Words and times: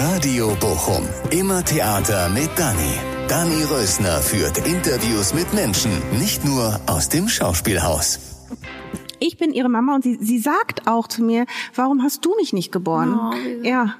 Radio 0.00 0.56
Bochum. 0.58 1.06
Immer 1.30 1.62
Theater 1.64 2.28
mit 2.30 2.48
Dani. 2.56 2.94
Dani 3.28 3.62
Rösner 3.64 4.18
führt 4.20 4.58
Interviews 4.66 5.34
mit 5.34 5.52
Menschen, 5.52 5.90
nicht 6.18 6.44
nur 6.44 6.80
aus 6.86 7.08
dem 7.10 7.28
Schauspielhaus. 7.28 8.18
Ich 9.18 9.36
bin 9.36 9.52
ihre 9.52 9.68
Mama 9.68 9.94
und 9.94 10.02
sie, 10.02 10.16
sie 10.20 10.38
sagt 10.38 10.86
auch 10.86 11.08
zu 11.08 11.22
mir, 11.22 11.44
warum 11.74 12.02
hast 12.02 12.24
du 12.24 12.34
mich 12.36 12.52
nicht 12.54 12.72
geboren? 12.72 13.18
Oh, 13.18 13.34
ja. 13.62 13.94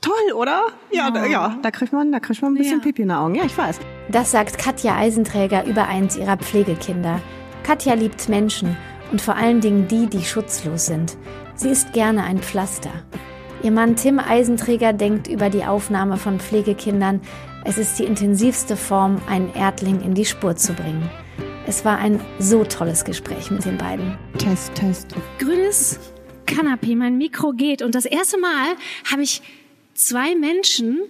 Toll, 0.00 0.32
oder? 0.34 0.66
Ja, 0.90 1.10
da, 1.10 1.24
ja, 1.26 1.56
da 1.62 1.70
kriegt 1.70 1.92
man, 1.92 2.10
da 2.10 2.18
kriegt 2.20 2.42
man 2.42 2.52
ein 2.52 2.56
bisschen 2.56 2.78
Ja. 2.78 2.84
Pipi 2.84 3.02
in 3.02 3.08
den 3.08 3.16
Augen. 3.16 3.34
Ja, 3.36 3.44
ich 3.44 3.56
weiß. 3.56 3.78
Das 4.10 4.30
sagt 4.32 4.58
Katja 4.58 4.96
Eisenträger 4.96 5.64
über 5.66 5.86
eins 5.86 6.16
ihrer 6.16 6.36
Pflegekinder. 6.36 7.20
Katja 7.62 7.94
liebt 7.94 8.28
Menschen 8.28 8.76
und 9.12 9.20
vor 9.22 9.36
allen 9.36 9.60
Dingen 9.60 9.86
die, 9.88 10.06
die 10.06 10.24
schutzlos 10.24 10.86
sind. 10.86 11.16
Sie 11.54 11.68
ist 11.68 11.92
gerne 11.92 12.24
ein 12.24 12.38
Pflaster. 12.40 12.90
Ihr 13.60 13.72
Mann 13.72 13.96
Tim 13.96 14.20
Eisenträger 14.20 14.92
denkt 14.92 15.26
über 15.26 15.50
die 15.50 15.64
Aufnahme 15.64 16.16
von 16.16 16.38
Pflegekindern, 16.38 17.20
es 17.64 17.76
ist 17.76 17.98
die 17.98 18.04
intensivste 18.04 18.76
Form, 18.76 19.20
einen 19.28 19.52
Erdling 19.52 20.00
in 20.00 20.14
die 20.14 20.24
Spur 20.24 20.54
zu 20.54 20.74
bringen. 20.74 21.10
Es 21.66 21.84
war 21.84 21.98
ein 21.98 22.20
so 22.38 22.64
tolles 22.64 23.04
Gespräch 23.04 23.50
mit 23.50 23.64
den 23.64 23.76
beiden. 23.76 24.16
Test, 24.38 24.74
Test. 24.76 25.14
grünes 25.40 25.98
Kanapee, 26.46 26.94
mein 26.94 27.18
Mikro 27.18 27.52
geht. 27.52 27.82
Und 27.82 27.96
das 27.96 28.04
erste 28.04 28.38
Mal 28.38 28.68
habe 29.10 29.22
ich 29.22 29.42
zwei 29.92 30.36
Menschen, 30.36 31.00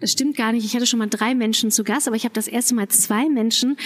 das 0.00 0.12
stimmt 0.12 0.36
gar 0.36 0.52
nicht, 0.52 0.64
ich 0.64 0.74
hatte 0.74 0.86
schon 0.86 0.98
mal 0.98 1.08
drei 1.08 1.34
Menschen 1.34 1.70
zu 1.70 1.84
Gast, 1.84 2.06
aber 2.06 2.16
ich 2.16 2.24
habe 2.24 2.34
das 2.34 2.48
erste 2.48 2.74
Mal 2.74 2.88
zwei 2.88 3.28
Menschen 3.28 3.76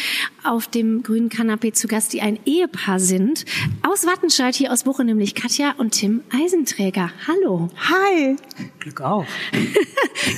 auf 0.45 0.67
dem 0.67 1.03
grünen 1.03 1.29
Kanapee 1.29 1.73
zu 1.73 1.89
Gast, 1.89 2.13
die 2.13 2.21
ein 2.21 2.39
Ehepaar 2.45 3.01
sind. 3.01 3.45
Aus 3.83 4.05
Wattenscheid, 4.05 4.55
hier 4.55 4.73
aus 4.73 4.85
Bochum, 4.85 5.07
nämlich 5.07 5.35
Katja 5.35 5.75
und 5.79 5.93
Tim 5.93 6.23
Eisenträger. 6.31 7.11
Hallo. 7.27 7.71
Hi. 7.91 8.37
Glück 8.79 9.01
auf. 9.01 9.27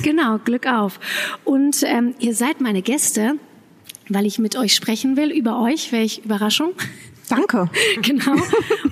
Genau, 0.01 0.39
Glück 0.39 0.67
auf. 0.67 0.99
Und 1.43 1.83
ähm, 1.83 2.15
ihr 2.19 2.33
seid 2.33 2.61
meine 2.61 2.81
Gäste, 2.81 3.37
weil 4.09 4.25
ich 4.25 4.39
mit 4.39 4.55
euch 4.55 4.73
sprechen 4.73 5.17
will 5.17 5.31
über 5.31 5.61
euch. 5.61 5.91
Welche 5.91 6.21
Überraschung. 6.21 6.73
Danke. 7.29 7.69
Genau. 8.01 8.35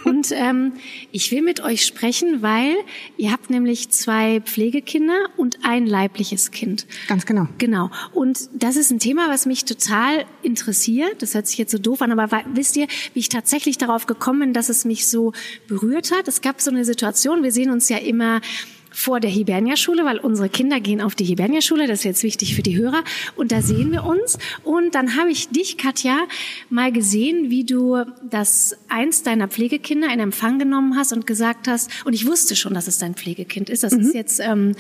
Und 0.06 0.32
ähm, 0.32 0.74
ich 1.12 1.32
will 1.32 1.42
mit 1.42 1.62
euch 1.62 1.86
sprechen, 1.86 2.42
weil 2.42 2.76
ihr 3.18 3.32
habt 3.32 3.50
nämlich 3.50 3.90
zwei 3.90 4.42
Pflegekinder 4.42 5.18
und 5.38 5.60
ein 5.64 5.86
leibliches 5.86 6.52
Kind. 6.52 6.88
Ganz 7.08 7.26
genau. 7.26 7.48
Genau. 7.58 7.92
Und 8.14 8.50
das 8.54 8.76
ist 8.76 8.92
ein 8.92 9.00
Thema, 9.00 9.30
was 9.30 9.46
mich 9.46 9.66
total 9.66 10.26
interessiert. 10.42 11.22
Das 11.22 11.36
hört 11.36 11.48
sich 11.48 11.58
jetzt 11.58 11.72
so 11.72 11.78
doof 11.78 12.02
an, 12.02 12.18
aber 12.18 12.44
wisst 12.54 12.76
ihr, 12.78 12.88
wie 13.14 13.20
ich 13.20 13.30
tatsächlich 13.30 13.78
darauf 13.78 14.06
gekommen 14.06 14.40
bin, 14.40 14.54
dass 14.54 14.70
es 14.70 14.86
mich 14.86 15.08
so 15.08 15.34
berührt 15.68 16.12
hat? 16.12 16.28
Es 16.28 16.42
gab 16.42 16.62
so 16.62 16.72
eine 16.72 16.86
Situation, 16.86 17.44
wir 17.44 17.52
sehen 17.52 17.72
uns 17.72 17.90
ja 17.90 17.98
immer 17.98 18.42
vor 18.94 19.20
der 19.20 19.30
Hibernia-Schule, 19.30 20.06
weil 20.06 20.20
unsere 20.20 20.48
Kinder 20.48 20.80
gehen 20.80 21.02
auf 21.02 21.16
die 21.16 21.26
Hibernia-Schule, 21.26 21.88
das 21.88 22.00
ist 22.00 22.06
jetzt 22.06 22.24
wichtig 22.24 22.56
für 22.56 22.62
die 22.62 22.78
Hörer. 22.78 23.04
Und 23.36 23.52
da 23.52 23.62
sehen 23.62 23.92
wir 23.92 24.06
uns. 24.06 24.38
Und 24.64 24.96
dann 24.96 25.18
habe 25.18 25.32
ich 25.32 25.50
dich, 25.50 25.78
Katja, 25.78 26.20
mal 26.70 26.92
gesehen, 26.92 27.50
wie 27.50 27.66
du 27.66 28.04
das 28.30 28.78
eins 28.88 29.24
deiner 29.24 29.48
Pflegekinder 29.48 30.14
in 30.14 30.20
Empfang 30.20 30.60
genommen 30.60 30.96
hast 30.96 31.12
und 31.12 31.26
gesagt 31.26 31.68
hast, 31.68 31.90
und 32.06 32.14
ich 32.14 32.28
wusste 32.28 32.56
schon, 32.56 32.74
dass 32.74 32.88
es 32.88 33.00
dein 33.00 33.16
Pflegekind 33.16 33.70
ist. 33.70 33.84
Das 33.84 33.94
ist 33.94 34.14
jetzt 34.14 34.40
ähm, 34.40 34.76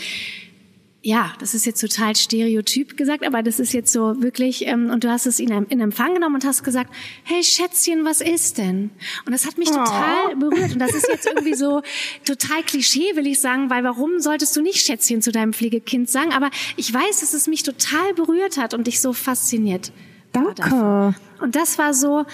ja, 1.06 1.34
das 1.40 1.54
ist 1.54 1.66
jetzt 1.66 1.82
total 1.82 2.16
stereotyp 2.16 2.96
gesagt, 2.96 3.26
aber 3.28 3.44
das 3.44 3.60
ist 3.60 3.74
jetzt 3.74 3.92
so 3.92 4.22
wirklich, 4.22 4.66
ähm, 4.68 4.90
und 4.90 5.04
du 5.04 5.10
hast 5.10 5.26
es 5.26 5.38
in, 5.40 5.50
in 5.50 5.82
Empfang 5.82 6.14
genommen 6.14 6.36
und 6.36 6.46
hast 6.46 6.64
gesagt, 6.64 6.94
hey 7.26 7.44
Schätzchen, 7.44 8.06
was 8.06 8.22
ist 8.22 8.58
denn? 8.58 8.90
Und 9.26 9.34
das 9.34 9.46
hat 9.46 9.58
mich 9.58 9.70
total 9.70 10.36
berührt. 10.38 10.72
Und 10.72 10.80
das 10.80 10.94
ist 10.94 11.10
jetzt 11.10 11.28
irgendwie 11.28 11.56
so 11.56 11.82
total 12.24 12.64
Klischee, 12.64 13.16
will 13.18 13.28
ich 13.28 13.42
sagen, 13.42 13.70
weil 13.70 13.84
warum 13.84 14.20
solltest 14.22 14.56
du 14.56 14.62
nicht 14.62 14.86
Schätzchen 14.86 15.22
zu 15.22 15.34
deinem 15.34 15.52
Pflegekind 15.52 16.10
sagen? 16.10 16.32
Aber 16.32 16.50
ich 16.78 16.94
weiß, 16.94 17.20
dass 17.20 17.34
es 17.34 17.48
mich 17.48 17.64
total 17.64 18.14
berührt 18.14 18.56
hat 18.58 18.74
und 18.74 18.88
dich 18.88 19.02
so 19.02 19.12
fasziniert. 19.12 19.92
Danke. 20.32 21.16
Und 21.42 21.56
das 21.58 21.78
war 21.78 21.94
so, 21.94 22.26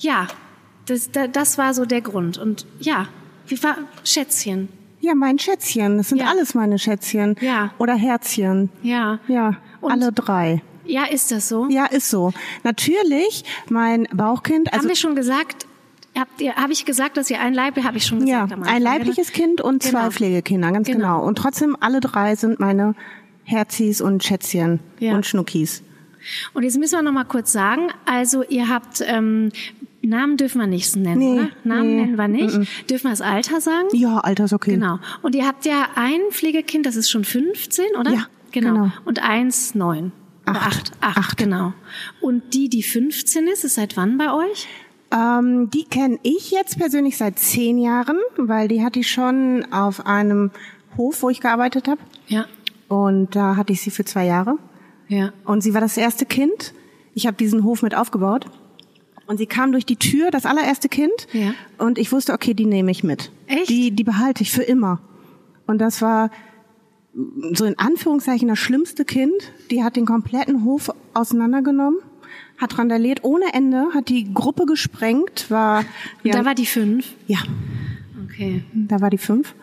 ja, 0.00 0.26
das, 0.86 1.12
da- 1.12 1.28
das 1.28 1.58
war 1.58 1.74
so 1.74 1.84
der 1.86 2.00
Grund. 2.00 2.38
Und 2.38 2.66
ja, 2.80 3.08
wie 3.46 3.62
war 3.62 3.78
Schätzchen? 4.02 4.68
Ja, 5.00 5.14
mein 5.14 5.38
Schätzchen. 5.38 5.96
Das 5.98 6.10
sind 6.10 6.18
Ja. 6.18 6.26
alles 6.28 6.54
meine 6.54 6.78
Schätzchen. 6.78 7.36
Ja. 7.40 7.72
Oder 7.78 7.94
Herzchen. 7.94 8.68
Ja. 8.82 9.18
Ja, 9.28 9.56
Und- 9.80 9.92
alle 9.92 10.12
drei. 10.12 10.62
Ja, 10.84 11.04
ist 11.04 11.30
das 11.30 11.48
so? 11.48 11.68
Ja, 11.68 11.86
ist 11.86 12.10
so. 12.10 12.32
Natürlich, 12.64 13.44
mein 13.68 14.08
Bauchkind, 14.12 14.72
also 14.72 14.82
haben 14.82 14.88
wir 14.88 14.96
schon 14.96 15.14
gesagt, 15.14 15.66
habt 16.18 16.40
ihr, 16.40 16.54
habe 16.56 16.72
ich 16.72 16.84
gesagt, 16.84 17.16
dass 17.16 17.30
ihr 17.30 17.40
ein 17.40 17.54
Leib, 17.54 17.76
habe 17.82 17.96
ich 17.96 18.04
schon 18.06 18.26
ja, 18.26 18.42
gesagt 18.44 18.60
Anfang, 18.60 18.74
ein 18.74 18.82
leibliches 18.82 19.32
Kind 19.32 19.60
und 19.60 19.82
zwei 19.82 20.00
Genau. 20.00 20.10
Pflegekinder, 20.10 20.72
ganz 20.72 20.86
genau. 20.88 20.98
Genau. 21.18 21.24
Und 21.26 21.36
trotzdem 21.38 21.76
alle 21.80 22.00
drei 22.00 22.34
sind 22.34 22.58
meine 22.60 22.94
Herzis 23.44 24.00
und 24.00 24.24
Schätzchen 24.24 24.80
Ja. 24.98 25.14
und 25.14 25.24
Schnuckis. 25.26 25.82
Und 26.54 26.64
jetzt 26.64 26.76
müssen 26.78 26.96
wir 26.98 27.02
noch 27.02 27.12
mal 27.12 27.24
kurz 27.24 27.52
sagen, 27.52 27.88
also 28.04 28.42
ihr 28.42 28.68
habt 28.68 29.02
ähm, 29.06 29.52
Namen 30.02 30.36
dürfen 30.36 30.60
wir 30.60 30.66
nicht 30.66 30.96
nennen, 30.96 31.18
Nee, 31.18 31.40
oder? 31.40 31.48
Namen 31.64 31.96
nee, 31.96 32.00
nennen 32.02 32.16
wir 32.16 32.28
nicht. 32.28 32.56
Dürfen 32.88 33.04
wir 33.04 33.10
das 33.10 33.20
Alter 33.20 33.60
sagen? 33.60 33.88
Ja, 33.92 34.18
Alter 34.18 34.44
ist 34.44 34.52
okay. 34.52 34.72
Genau. 34.72 34.98
Und 35.22 35.34
ihr 35.34 35.46
habt 35.46 35.66
ja 35.66 35.88
ein 35.94 36.20
Pflegekind, 36.30 36.86
das 36.86 36.96
ist 36.96 37.10
schon 37.10 37.24
15, 37.24 37.84
oder? 37.98 38.10
Ja, 38.12 38.26
genau. 38.50 38.90
Und 39.04 39.22
eins 39.22 39.74
neun. 39.74 40.12
Acht. 40.46 40.92
Acht. 41.00 41.18
Acht, 41.18 41.36
genau. 41.36 41.74
Und 42.20 42.54
die, 42.54 42.68
die 42.68 42.82
15 42.82 43.46
ist, 43.46 43.64
ist 43.64 43.74
seit 43.74 43.96
wann 43.96 44.16
bei 44.18 44.32
euch? 44.32 44.68
Ähm, 45.12 45.70
die 45.70 45.84
kenne 45.84 46.18
ich 46.22 46.50
jetzt 46.50 46.78
persönlich 46.78 47.16
seit 47.16 47.38
zehn 47.38 47.78
Jahren, 47.78 48.18
weil 48.36 48.68
die 48.68 48.82
hatte 48.82 49.00
ich 49.00 49.10
schon 49.10 49.66
auf 49.72 50.06
einem 50.06 50.50
Hof, 50.96 51.22
wo 51.22 51.30
ich 51.30 51.40
gearbeitet 51.40 51.88
habe. 51.88 52.00
Ja. 52.28 52.46
Und 52.88 53.36
da 53.36 53.56
hatte 53.56 53.72
ich 53.72 53.80
sie 53.80 53.90
für 53.90 54.04
zwei 54.04 54.26
Jahre. 54.26 54.56
Ja. 55.08 55.32
Und 55.44 55.62
sie 55.62 55.74
war 55.74 55.80
das 55.80 55.96
erste 55.96 56.26
Kind. 56.26 56.74
Ich 57.14 57.26
habe 57.26 57.36
diesen 57.36 57.64
Hof 57.64 57.82
mit 57.82 57.94
aufgebaut. 57.94 58.46
Und 59.30 59.36
sie 59.36 59.46
kam 59.46 59.70
durch 59.70 59.86
die 59.86 59.94
Tür, 59.94 60.32
das 60.32 60.44
allererste 60.44 60.88
Kind. 60.88 61.28
Ja. 61.32 61.54
Und 61.78 61.98
ich 61.98 62.10
wusste, 62.10 62.32
okay, 62.32 62.52
die 62.52 62.66
nehme 62.66 62.90
ich 62.90 63.04
mit. 63.04 63.30
Echt? 63.46 63.68
Die, 63.70 63.92
die 63.92 64.02
behalte 64.02 64.42
ich 64.42 64.50
für 64.50 64.64
immer. 64.64 65.00
Und 65.68 65.78
das 65.78 66.02
war 66.02 66.32
so 67.52 67.64
in 67.64 67.78
Anführungszeichen 67.78 68.48
das 68.48 68.58
schlimmste 68.58 69.04
Kind. 69.04 69.32
Die 69.70 69.84
hat 69.84 69.94
den 69.94 70.04
kompletten 70.04 70.64
Hof 70.64 70.90
auseinandergenommen, 71.14 72.00
hat 72.58 72.76
randaliert 72.76 73.22
ohne 73.22 73.54
Ende, 73.54 73.86
hat 73.94 74.08
die 74.08 74.34
Gruppe 74.34 74.66
gesprengt, 74.66 75.48
war, 75.48 75.78
Und 75.78 75.84
ja, 76.24 76.32
da 76.32 76.44
war 76.44 76.56
die 76.56 76.66
fünf. 76.66 77.14
ja, 77.28 77.38
Okay. 78.24 78.64
da 78.74 79.00
war 79.00 79.10
die 79.10 79.18
fünf. 79.18 79.54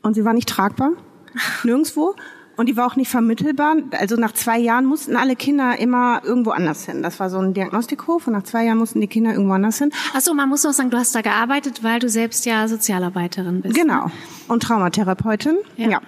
Und 0.00 0.14
sie 0.14 0.24
war 0.24 0.32
nicht 0.32 0.48
tragbar. 0.48 0.92
Nirgendwo. 1.62 2.14
Und 2.60 2.66
die 2.66 2.76
war 2.76 2.86
auch 2.86 2.96
nicht 2.96 3.08
vermittelbar. 3.08 3.76
Also 3.92 4.16
nach 4.16 4.32
zwei 4.32 4.58
Jahren 4.58 4.84
mussten 4.84 5.16
alle 5.16 5.34
Kinder 5.34 5.78
immer 5.78 6.20
irgendwo 6.22 6.50
anders 6.50 6.84
hin. 6.84 7.02
Das 7.02 7.18
war 7.18 7.30
so 7.30 7.38
ein 7.38 7.54
Diagnostikhof 7.54 8.26
und 8.26 8.34
nach 8.34 8.42
zwei 8.42 8.66
Jahren 8.66 8.76
mussten 8.76 9.00
die 9.00 9.06
Kinder 9.06 9.32
irgendwo 9.32 9.54
anders 9.54 9.78
hin. 9.78 9.90
Ach 10.12 10.20
so, 10.20 10.34
man 10.34 10.50
muss 10.50 10.62
noch 10.62 10.74
sagen, 10.74 10.90
du 10.90 10.98
hast 10.98 11.14
da 11.14 11.22
gearbeitet, 11.22 11.82
weil 11.82 12.00
du 12.00 12.10
selbst 12.10 12.44
ja 12.44 12.68
Sozialarbeiterin 12.68 13.62
bist. 13.62 13.74
Genau. 13.74 14.10
Und 14.46 14.62
Traumatherapeutin. 14.62 15.56
Ja. 15.78 16.02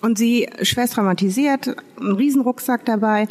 Und 0.00 0.16
sie 0.16 0.48
schwerst 0.62 0.92
traumatisiert, 0.92 1.74
ein 2.00 2.12
Riesenrucksack 2.12 2.84
dabei. 2.84 3.26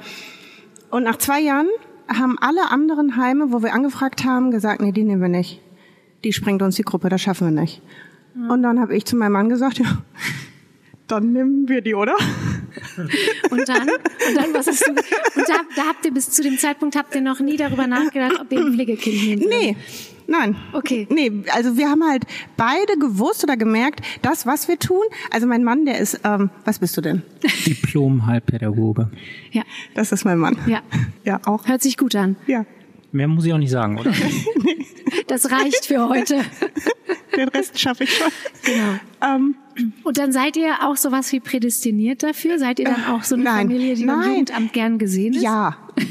Und 0.92 1.04
nach 1.04 1.16
zwei 1.16 1.40
Jahren 1.40 1.70
haben 2.10 2.38
alle 2.42 2.72
anderen 2.72 3.16
Heime, 3.16 3.54
wo 3.54 3.64
wir 3.64 3.74
angefragt 3.74 4.26
haben, 4.26 4.52
gesagt, 4.52 4.82
nee, 4.82 4.92
die 4.92 5.06
nehmen 5.06 5.22
wir 5.22 5.30
nicht. 5.30 5.62
Die 6.26 6.34
sprengt 6.34 6.62
uns 6.62 6.76
die 6.76 6.84
Gruppe, 6.84 7.08
das 7.08 7.22
schaffen 7.22 7.56
wir 7.56 7.62
nicht. 7.62 7.82
Und 8.50 8.64
dann 8.64 8.82
habe 8.82 8.94
ich 8.98 9.06
zu 9.06 9.16
meinem 9.16 9.32
Mann 9.32 9.48
gesagt, 9.48 9.80
ja, 9.80 10.00
dann 11.08 11.34
nehmen 11.34 11.70
wir 11.70 11.82
die, 11.82 11.96
oder? 11.96 12.16
Und 12.98 13.68
dann, 13.70 13.90
und 13.90 14.36
dann, 14.36 14.54
was 14.54 14.68
hast 14.68 14.86
du, 14.88 14.92
und 14.92 15.48
da, 15.48 15.56
da 15.76 15.82
habt 15.88 16.06
ihr 16.06 16.14
bis 16.14 16.30
zu 16.30 16.42
dem 16.42 16.58
Zeitpunkt, 16.58 16.96
habt 16.96 17.14
ihr 17.16 17.22
noch 17.22 17.40
nie 17.40 17.58
darüber 17.58 17.88
nachgedacht, 17.88 18.40
ob 18.40 18.52
ihr 18.52 18.60
ein 18.60 18.74
Pflegekind 18.74 19.40
nehmt? 19.42 19.50
Nee, 19.50 19.76
nein. 20.28 20.56
Okay. 20.74 21.08
Nee, 21.10 21.32
also 21.54 21.78
wir 21.78 21.90
haben 21.90 22.04
halt 22.08 22.24
beide 22.58 22.98
gewusst 23.00 23.44
oder 23.44 23.58
gemerkt, 23.58 24.02
das, 24.22 24.46
was 24.46 24.68
wir 24.68 24.80
tun, 24.80 25.04
also 25.32 25.48
mein 25.48 25.64
Mann, 25.64 25.86
der 25.86 26.00
ist, 26.00 26.20
ähm, 26.24 26.50
was 26.64 26.80
bist 26.80 26.96
du 26.98 27.02
denn? 27.02 27.22
Diplom-Heilpädagoge. 27.66 29.10
Ja, 29.52 29.64
Das 29.94 30.12
ist 30.12 30.26
mein 30.26 30.38
Mann. 30.38 30.58
ja. 30.68 30.82
Ja, 31.24 31.42
auch. 31.46 31.68
Hört 31.68 31.82
sich 31.82 31.98
gut 31.98 32.16
an. 32.16 32.36
Ja. 32.48 32.66
Mehr 33.12 33.28
muss 33.28 33.46
ich 33.46 33.54
auch 33.54 33.58
nicht 33.58 33.72
sagen, 33.72 33.98
oder? 33.98 34.12
Das 35.28 35.52
reicht 35.52 35.86
für 35.86 36.08
heute. 36.08 36.44
Den 37.36 37.50
Rest 37.50 37.80
schaffe 37.80 38.04
ich 38.06 38.16
schon. 38.16 38.32
Genau. 38.64 39.00
Ähm, 39.22 39.56
Und 40.04 40.18
dann 40.18 40.32
seid 40.32 40.56
ihr 40.56 40.84
auch 40.84 40.96
sowas 40.96 41.32
wie 41.32 41.40
prädestiniert 41.40 42.24
dafür? 42.24 42.60
Seid 42.60 42.80
ihr 42.80 42.86
dann 42.86 43.06
auch 43.06 43.24
so 43.24 43.36
eine 43.36 43.44
Nein. 43.44 43.68
Familie, 43.68 43.96
die 43.96 44.06
Nein. 44.06 44.30
Jugendamt 44.30 44.74
gern 44.74 44.98
gesehen 45.00 45.34
ist? 45.34 45.42
ja. 45.42 45.78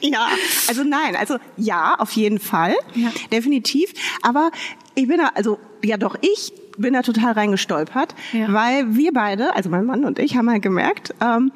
ja, 0.00 0.28
also 0.68 0.84
nein, 0.84 1.16
also 1.16 1.36
ja, 1.56 1.94
auf 1.98 2.12
jeden 2.12 2.38
Fall, 2.38 2.74
Ja. 2.94 3.10
definitiv. 3.32 3.92
Aber 4.22 4.50
ich 4.94 5.06
bin 5.08 5.18
da, 5.18 5.30
also 5.34 5.58
ja 5.84 5.96
doch, 5.96 6.16
ich 6.20 6.52
bin 6.76 6.94
da 6.94 7.02
total 7.02 7.32
reingestolpert, 7.32 8.14
Ja. 8.32 8.52
weil 8.52 8.94
wir 8.96 9.12
beide, 9.12 9.54
also 9.56 9.68
mein 9.70 9.84
Mann 9.86 10.04
und 10.04 10.18
ich, 10.18 10.36
haben 10.36 10.50
halt 10.50 10.62
gemerkt, 10.62 11.14
ähm, 11.20 11.52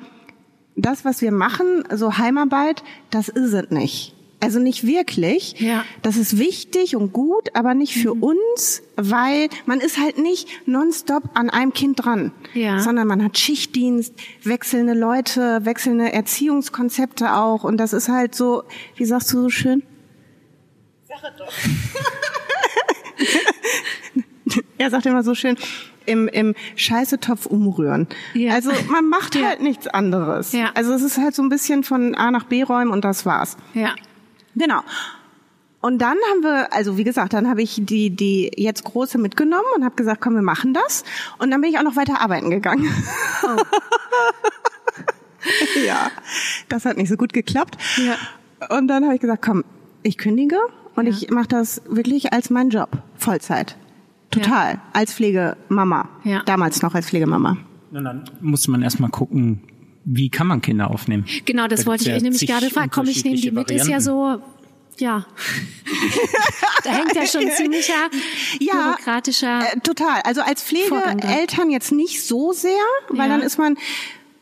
das, 0.77 1.05
was 1.05 1.21
wir 1.21 1.33
machen, 1.33 1.85
so 1.95 2.17
Heimarbeit, 2.19 2.83
das 3.11 3.29
ist 3.29 3.53
es 3.53 3.71
nicht. 3.71 4.15
Also 4.43 4.59
nicht 4.59 4.85
wirklich. 4.87 5.55
Ja. 5.61 5.85
Das 6.03 6.17
ist 6.17 6.37
wichtig 6.37 6.97
und 6.97 7.13
gut, 7.13 7.51
aber 7.55 7.75
nicht 7.75 7.95
für 7.95 8.15
Mhm. 8.15 8.23
uns, 8.25 8.83
weil 8.97 9.49
man 9.67 9.79
ist 9.81 9.99
halt 9.99 10.19
nicht 10.19 10.49
nonstop 10.67 11.23
an 11.35 11.49
einem 11.49 11.73
Kind 11.73 12.05
dran, 12.05 12.33
Ja. 12.53 12.81
sondern 12.81 13.07
man 13.07 13.23
hat 13.23 13.39
Schichtdienst, 13.39 14.13
wechselnde 14.43 14.95
Leute, 14.95 15.65
wechselnde 15.65 16.13
Erziehungskonzepte 16.13 17.35
auch 17.35 17.63
und 17.63 17.77
das 17.79 17.93
ist 17.93 18.09
halt 18.09 18.35
so, 18.35 18.65
wie 18.97 19.05
sagst 19.05 19.33
du 19.33 19.43
so 19.43 19.49
schön? 19.49 19.85
er 24.79 24.91
sagt 24.91 25.07
immer 25.07 25.23
so 25.23 25.35
schön, 25.35 25.57
im, 26.05 26.27
im 26.29 26.55
Scheißetopf 26.75 27.47
umrühren. 27.47 28.09
Ja. 28.35 28.55
Also 28.55 28.73
man 28.91 29.09
macht 29.09 29.37
Ja. 29.37 29.47
halt 29.47 29.63
nichts 29.63 29.87
anderes. 29.87 30.53
Ja. 30.53 30.71
Also 30.75 30.93
es 30.95 31.03
ist 31.03 31.19
halt 31.19 31.35
so 31.35 31.43
ein 31.43 31.49
bisschen 31.49 31.85
von 31.85 32.15
A 32.17 32.31
nach 32.31 32.45
B 32.45 32.63
räumen 32.65 32.91
und 32.91 33.05
das 33.05 33.25
war's. 33.25 33.57
Ja. 33.75 33.95
Genau. 34.55 34.81
Und 35.81 35.99
dann 35.99 36.17
haben 36.31 36.43
wir, 36.43 36.73
also 36.73 36.97
wie 36.97 37.03
gesagt, 37.05 37.33
dann 37.33 37.49
habe 37.49 37.61
ich 37.63 37.81
die 37.85 38.11
die 38.11 38.53
jetzt 38.57 38.85
große 38.85 39.19
mitgenommen 39.19 39.65
und 39.75 39.85
habe 39.85 39.97
gesagt, 39.97 40.21
komm, 40.21 40.35
wir 40.35 40.43
machen 40.43 40.75
das. 40.75 41.03
Und 41.39 41.51
dann 41.51 41.61
bin 41.61 41.71
ich 41.71 41.79
auch 41.79 41.83
noch 41.83 41.97
weiter 41.97 42.21
arbeiten 42.21 42.51
gegangen. 42.51 42.89
Oh. 43.43 43.61
ja, 45.85 46.11
das 46.69 46.85
hat 46.85 46.97
nicht 46.97 47.09
so 47.09 47.17
gut 47.17 47.33
geklappt. 47.33 47.77
Ja. 47.97 48.15
Und 48.77 48.87
dann 48.89 49.05
habe 49.05 49.15
ich 49.17 49.21
gesagt, 49.21 49.43
komm, 49.45 49.65
ich 50.05 50.19
kündige 50.19 50.59
und 50.95 51.07
Ja. 51.07 51.13
ich 51.13 51.31
mache 51.31 51.49
das 51.49 51.83
wirklich 51.89 52.33
als 52.33 52.51
meinen 52.51 52.71
Job, 52.71 52.91
Vollzeit. 53.17 53.77
Total, 54.31 54.81
als 54.93 55.13
Pflegemama. 55.13 56.09
Ja. 56.25 56.43
Damals 56.45 56.81
noch 56.83 56.95
als 56.95 57.09
Pflegemama. 57.09 57.57
Und 57.91 58.05
dann 58.05 58.25
muss 58.41 58.67
man 58.69 58.83
erstmal 58.83 59.11
gucken, 59.11 59.63
wie 60.05 60.29
kann 60.31 60.47
man 60.47 60.61
Kinder 60.61 60.91
aufnehmen. 60.91 61.25
Genau, 61.45 61.67
das 61.69 61.81
Da 61.81 61.87
wollte 61.87 62.03
ich 62.05 62.09
gibt's 62.09 62.17
euch 62.17 62.23
ja 62.23 62.23
nämlich 62.23 62.47
gerade 62.49 62.71
fragen. 62.71 62.91
Komm, 62.91 63.07
ich 63.07 63.25
nehme 63.25 63.37
die 63.37 63.51
mit. 63.51 63.59
unterschiedliche 63.71 63.83
Ist 63.83 63.89
ja 63.89 64.01
so, 64.01 64.43
ja. 64.99 65.27
da 66.85 66.91
hängt 66.91 67.15
ja 67.15 67.27
schon 67.27 67.51
ziemlicher 67.51 68.11
Ja, 68.61 68.95
bürokratischer. 68.97 69.61
Äh, 69.73 69.81
total. 69.81 70.21
Also 70.23 70.43
als. 70.43 70.63
Pflegeeltern 70.63 71.71
jetzt 71.71 71.93
nicht 71.93 72.25
so 72.25 72.53
sehr, 72.53 72.73
weil 73.09 73.29
Ja. 73.29 73.37
dann 73.37 73.43
ist 73.47 73.59
man 73.59 73.77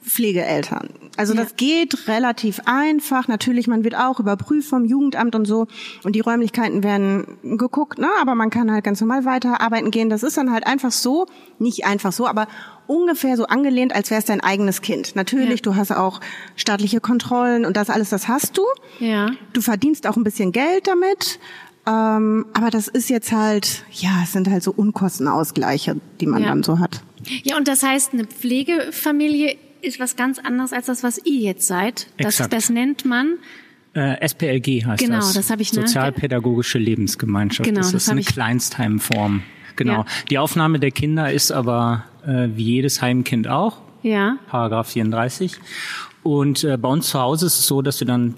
Pflegeeltern. 0.02 0.88
Also 1.16 1.34
Ja. 1.34 1.42
das 1.42 1.56
geht 1.56 2.08
relativ 2.08 2.60
einfach. 2.64 3.28
Natürlich, 3.28 3.66
man 3.66 3.84
wird 3.84 3.94
auch 3.96 4.18
überprüft 4.20 4.68
vom 4.68 4.84
Jugendamt 4.84 5.34
und 5.34 5.44
so. 5.44 5.66
Und 6.04 6.14
die 6.16 6.20
Räumlichkeiten 6.20 6.82
werden 6.82 7.38
geguckt, 7.42 7.98
ne? 7.98 8.08
aber 8.20 8.34
man 8.34 8.50
kann 8.50 8.72
halt 8.72 8.84
ganz 8.84 9.00
normal 9.00 9.24
weiterarbeiten 9.24 9.90
gehen. 9.90 10.08
Das 10.10 10.22
ist 10.22 10.36
dann 10.36 10.52
halt 10.52 10.66
einfach 10.66 10.90
so, 10.92 11.26
nicht 11.58 11.84
einfach 11.84 12.12
so, 12.12 12.26
aber 12.26 12.48
ungefähr 12.86 13.36
so 13.36 13.46
angelehnt, 13.46 13.94
als 13.94 14.10
wäre 14.10 14.18
es 14.20 14.24
dein 14.24 14.40
eigenes 14.40 14.80
Kind. 14.82 15.14
Natürlich, 15.16 15.60
Ja. 15.60 15.62
du 15.70 15.76
hast 15.76 15.92
auch 15.92 16.20
staatliche 16.56 17.00
Kontrollen 17.00 17.64
und 17.64 17.76
das 17.76 17.90
alles, 17.90 18.08
das 18.10 18.26
hast 18.28 18.56
du. 18.58 18.62
ja. 18.98 19.30
Du 19.52 19.60
verdienst 19.60 20.06
auch 20.06 20.16
ein 20.16 20.24
bisschen 20.24 20.52
Geld 20.52 20.86
damit. 20.86 21.38
Ähm, 21.86 22.46
aber 22.52 22.70
das 22.70 22.88
ist 22.88 23.08
jetzt 23.08 23.32
halt, 23.32 23.84
ja, 23.92 24.10
es 24.22 24.32
sind 24.32 24.48
halt 24.50 24.62
so 24.62 24.70
Unkostenausgleiche, 24.72 25.96
die 26.20 26.26
man 26.26 26.42
Ja. 26.42 26.48
dann 26.48 26.62
so 26.62 26.78
hat. 26.78 27.02
Ja, 27.42 27.56
und 27.56 27.68
das 27.68 27.82
heißt, 27.82 28.12
eine 28.12 28.24
Pflegefamilie 28.26 29.56
ist 29.82 30.00
was 30.00 30.16
ganz 30.16 30.38
anderes 30.38 30.72
als 30.72 30.86
das, 30.86 31.02
was 31.02 31.18
ihr 31.24 31.40
jetzt 31.40 31.66
seid. 31.66 32.06
Das, 32.18 32.34
Exakt. 32.34 32.52
das 32.52 32.70
nennt 32.70 33.04
man. 33.04 33.38
Äh, 33.94 34.24
SPLG 34.26 34.84
heißt 34.86 35.02
Genau, 35.02 35.16
das. 35.16 35.32
das 35.32 35.50
habe 35.50 35.62
ich, 35.62 35.72
ne? 35.72 35.82
Sozialpädagogische 35.82 36.78
Lebensgemeinschaft. 36.78 37.68
Genau, 37.68 37.80
das 37.80 37.92
das 37.92 38.04
ist 38.04 38.08
eine 38.08 38.22
Kleinstheimform. 38.22 39.42
Genau. 39.76 39.92
Ja. 39.92 40.06
Die 40.30 40.38
Aufnahme 40.38 40.78
der 40.78 40.90
Kinder 40.90 41.32
ist 41.32 41.50
aber 41.50 42.04
äh, 42.26 42.48
wie 42.54 42.64
jedes 42.64 43.02
Heimkind 43.02 43.48
auch. 43.48 43.78
Ja. 44.02 44.38
Paragraph 44.48 44.90
34. 44.90 45.56
Und 46.22 46.64
äh, 46.64 46.76
bei 46.76 46.88
uns 46.88 47.08
zu 47.08 47.18
Hause 47.18 47.46
ist 47.46 47.58
es 47.58 47.66
so, 47.66 47.82
dass 47.82 48.00
wir 48.00 48.06
dann 48.06 48.34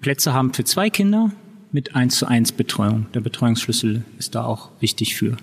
Plätze 0.00 0.32
haben 0.32 0.52
für 0.54 0.64
zwei 0.64 0.90
Kinder 0.90 1.30
mit 1.70 1.94
1 1.94 2.16
zu 2.16 2.26
1 2.26 2.52
Betreuung. 2.52 3.06
Der 3.14 3.20
Betreuungsschlüssel 3.20 4.04
ist 4.18 4.34
da 4.34 4.44
auch 4.44 4.70
wichtig 4.80 5.16
für. 5.16 5.36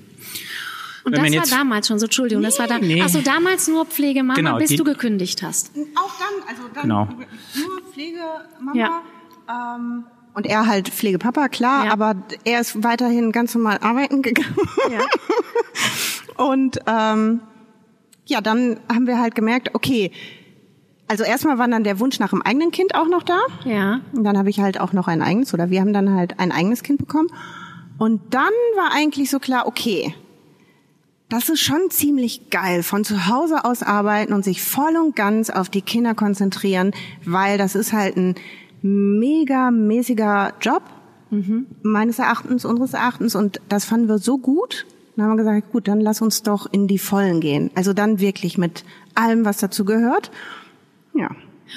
Und 1.06 1.18
das 1.18 1.30
jetzt- 1.32 1.52
war 1.52 1.58
damals 1.60 1.88
schon 1.88 2.00
so, 2.00 2.06
Entschuldigung, 2.06 2.44
das 2.44 2.60
war 2.60 2.68
da. 2.68 2.80
Nee. 2.80 3.02
Ach 3.04 3.10
so, 3.10 3.22
damals 3.22 3.68
nur 3.68 3.86
Pflegemama, 3.86 4.36
Genau, 4.36 4.58
bis 4.58 4.70
die- 4.70 4.78
du 4.78 4.84
gekündigt 4.84 5.44
hast. 5.44 5.72
Auch 5.96 6.12
dann, 6.20 6.48
also 6.48 6.62
dann 6.74 6.82
Genau. 6.84 7.06
nur 7.06 7.82
Pflegemama. 7.92 8.74
Ja. 8.74 9.02
Ähm, 9.76 10.06
und 10.34 10.46
er 10.48 10.66
halt 10.66 10.90
Pflegepapa, 10.90 11.48
klar, 11.50 11.86
Ja. 11.88 11.92
aber 11.94 12.16
er 12.46 12.62
ist 12.62 12.84
weiterhin 12.84 13.32
ganz 13.32 13.54
normal 13.54 13.80
arbeiten 13.82 14.22
gegangen. 14.22 14.56
Ja. 14.92 15.00
Und 16.38 16.80
ähm, 16.88 17.42
ja, 18.26 18.42
dann 18.42 18.80
haben 18.92 19.06
wir 19.08 19.20
halt 19.20 19.36
gemerkt, 19.36 19.72
okay, 19.76 20.12
also 21.08 21.24
erstmal 21.24 21.58
war 21.60 21.68
dann 21.68 21.84
der 21.84 22.00
Wunsch 22.00 22.20
nach 22.20 22.32
einem 22.34 22.42
eigenen 22.42 22.72
Kind 22.72 22.96
auch 22.96 23.08
noch 23.08 23.24
da. 23.24 23.40
Ja. 23.66 24.00
Und 24.16 24.24
dann 24.24 24.38
habe 24.38 24.50
ich 24.50 24.60
halt 24.60 24.80
auch 24.80 24.94
noch 24.94 25.08
ein 25.08 25.22
eigenes 25.22 25.54
oder 25.54 25.70
wir 25.70 25.82
haben 25.82 25.94
dann 25.94 26.12
halt 26.16 26.40
ein 26.40 26.52
eigenes 26.52 26.82
Kind 26.82 26.98
bekommen. 27.00 27.28
Und 28.00 28.34
dann 28.34 28.52
war 28.76 28.92
eigentlich 28.96 29.30
so 29.30 29.40
klar, 29.40 29.68
okay, 29.68 30.16
das 31.34 31.50
ist 31.50 31.62
schon 31.62 31.90
ziemlich 31.90 32.52
geil, 32.52 32.84
von 32.84 33.04
zu 33.04 33.26
Hause 33.28 33.66
aus 33.66 33.82
arbeiten 33.82 34.34
und 34.34 34.44
sich 34.44 34.62
voll 34.62 34.96
und 34.98 35.16
ganz 35.16 35.50
auf 35.50 35.68
die 35.68 35.82
Kinder 35.82 36.14
konzentrieren, 36.14 36.92
weil 37.26 37.58
das 37.58 37.74
ist 37.74 37.92
halt 37.92 38.18
ein 38.18 38.36
mega 38.84 39.72
mäßiger 39.72 40.54
Job, 40.62 40.84
meines 41.82 42.20
Erachtens, 42.20 42.66
unseres 42.66 42.94
Erachtens. 42.94 43.34
Und 43.34 43.60
das 43.68 43.84
fanden 43.84 44.10
wir 44.10 44.20
so 44.20 44.38
gut. 44.38 44.86
Dann 45.16 45.26
haben 45.26 45.32
wir 45.32 45.44
gesagt, 45.44 45.72
gut, 45.72 45.88
dann 45.88 46.02
lass 46.02 46.22
uns 46.22 46.44
doch 46.44 46.72
in 46.72 46.88
die 46.88 47.00
Vollen 47.00 47.40
gehen. 47.40 47.72
Also 47.74 47.94
dann 47.94 48.20
wirklich 48.20 48.60
mit 48.60 48.86
allem, 49.16 49.44
was 49.44 49.58
dazu 49.58 49.86
gehört. 49.86 50.30
Ja. 51.16 51.32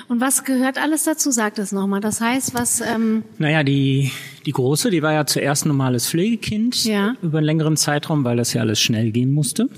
Und 0.08 0.20
was 0.20 0.44
gehört 0.44 0.78
alles 0.78 1.04
dazu? 1.04 1.30
Sag 1.30 1.54
das 1.56 1.72
nochmal. 1.72 2.00
Das 2.00 2.20
heißt, 2.20 2.54
was, 2.54 2.80
ähm, 2.80 3.22
Naja, 3.38 3.62
die, 3.62 4.10
die 4.44 4.52
Große, 4.52 4.90
die 4.90 5.02
war 5.02 5.12
ja 5.12 5.26
zuerst 5.26 5.66
normales 5.66 6.08
Pflegekind 6.08 6.84
Ja. 6.84 7.14
über 7.22 7.38
einen 7.38 7.46
längeren 7.46 7.76
Zeitraum, 7.76 8.24
weil 8.24 8.36
das 8.36 8.52
ja 8.52 8.60
alles 8.60 8.80
schnell 8.80 9.10
gehen 9.10 9.32
musste. 9.32 9.68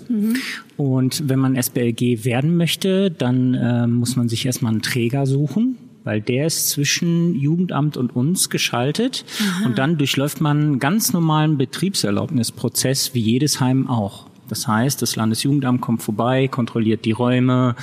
Und 0.77 1.29
wenn 1.29 1.39
man 1.39 1.57
SBLG 1.57 2.25
werden 2.25 2.57
möchte, 2.57 3.11
dann 3.11 3.55
äh, 3.55 3.87
muss 3.87 4.17
man 4.17 4.29
sich 4.29 4.45
erstmal 4.47 4.73
einen 4.73 4.83
Träger 4.83 5.27
suchen, 5.27 5.77
weil 6.05 6.21
der 6.21 6.47
ist 6.47 6.71
zwischen 6.71 7.35
Jugendamt 7.35 7.97
und 7.97 8.15
uns 8.15 8.51
geschaltet. 8.51 9.25
Und 9.65 9.79
dann 9.79 9.99
durchläuft 9.99 10.41
man 10.41 10.61
einen 10.61 10.79
ganz 10.79 11.13
normalen 11.13 11.59
Betriebserlaubnisprozess, 11.59 13.15
wie 13.15 13.21
jedes 13.21 13.61
Heim 13.61 13.89
auch. 13.89 14.27
Das 14.49 14.67
heißt, 14.67 15.03
das 15.03 15.17
Landesjugendamt 15.17 15.81
kommt 15.83 16.03
vorbei, 16.03 16.49
kontrolliert 16.49 17.05
die 17.05 17.13
Räume, 17.13 17.77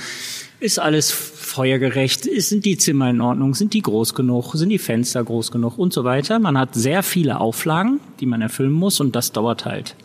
ist 0.60 0.78
alles 0.78 1.10
feuergerecht, 1.10 2.24
sind 2.24 2.64
die 2.64 2.76
Zimmer 2.78 3.10
in 3.10 3.20
Ordnung, 3.20 3.54
sind 3.54 3.74
die 3.74 3.82
groß 3.82 4.14
genug, 4.14 4.54
sind 4.54 4.70
die 4.70 4.78
Fenster 4.78 5.22
groß 5.22 5.50
genug 5.50 5.78
und 5.78 5.92
so 5.92 6.04
weiter. 6.04 6.38
Man 6.38 6.58
hat 6.58 6.74
sehr 6.74 7.02
viele 7.02 7.40
Auflagen, 7.40 8.00
die 8.20 8.26
man 8.26 8.42
erfüllen 8.42 8.72
muss 8.72 9.00
und 9.00 9.14
das 9.14 9.32
dauert 9.32 9.64
halt. 9.64 9.96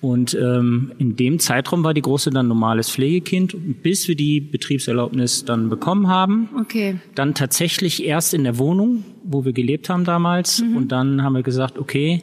Und 0.00 0.34
ähm, 0.34 0.90
in 0.98 1.14
dem 1.14 1.38
Zeitraum 1.38 1.84
war 1.84 1.94
die 1.94 2.02
Große 2.02 2.30
dann 2.30 2.48
normales 2.48 2.90
Pflegekind, 2.90 3.82
bis 3.82 4.08
wir 4.08 4.16
die 4.16 4.40
Betriebserlaubnis 4.40 5.44
dann 5.44 5.68
bekommen 5.68 6.08
haben. 6.08 6.48
okay. 6.58 6.96
Dann 7.14 7.34
tatsächlich 7.34 8.02
erst 8.04 8.34
in 8.34 8.42
der 8.42 8.58
Wohnung, 8.58 9.04
wo 9.22 9.44
wir 9.44 9.52
gelebt 9.52 9.88
haben 9.88 10.04
damals. 10.04 10.60
Und 10.76 10.90
dann 10.90 11.22
haben 11.22 11.34
wir 11.34 11.44
gesagt, 11.44 11.78
okay, 11.78 12.20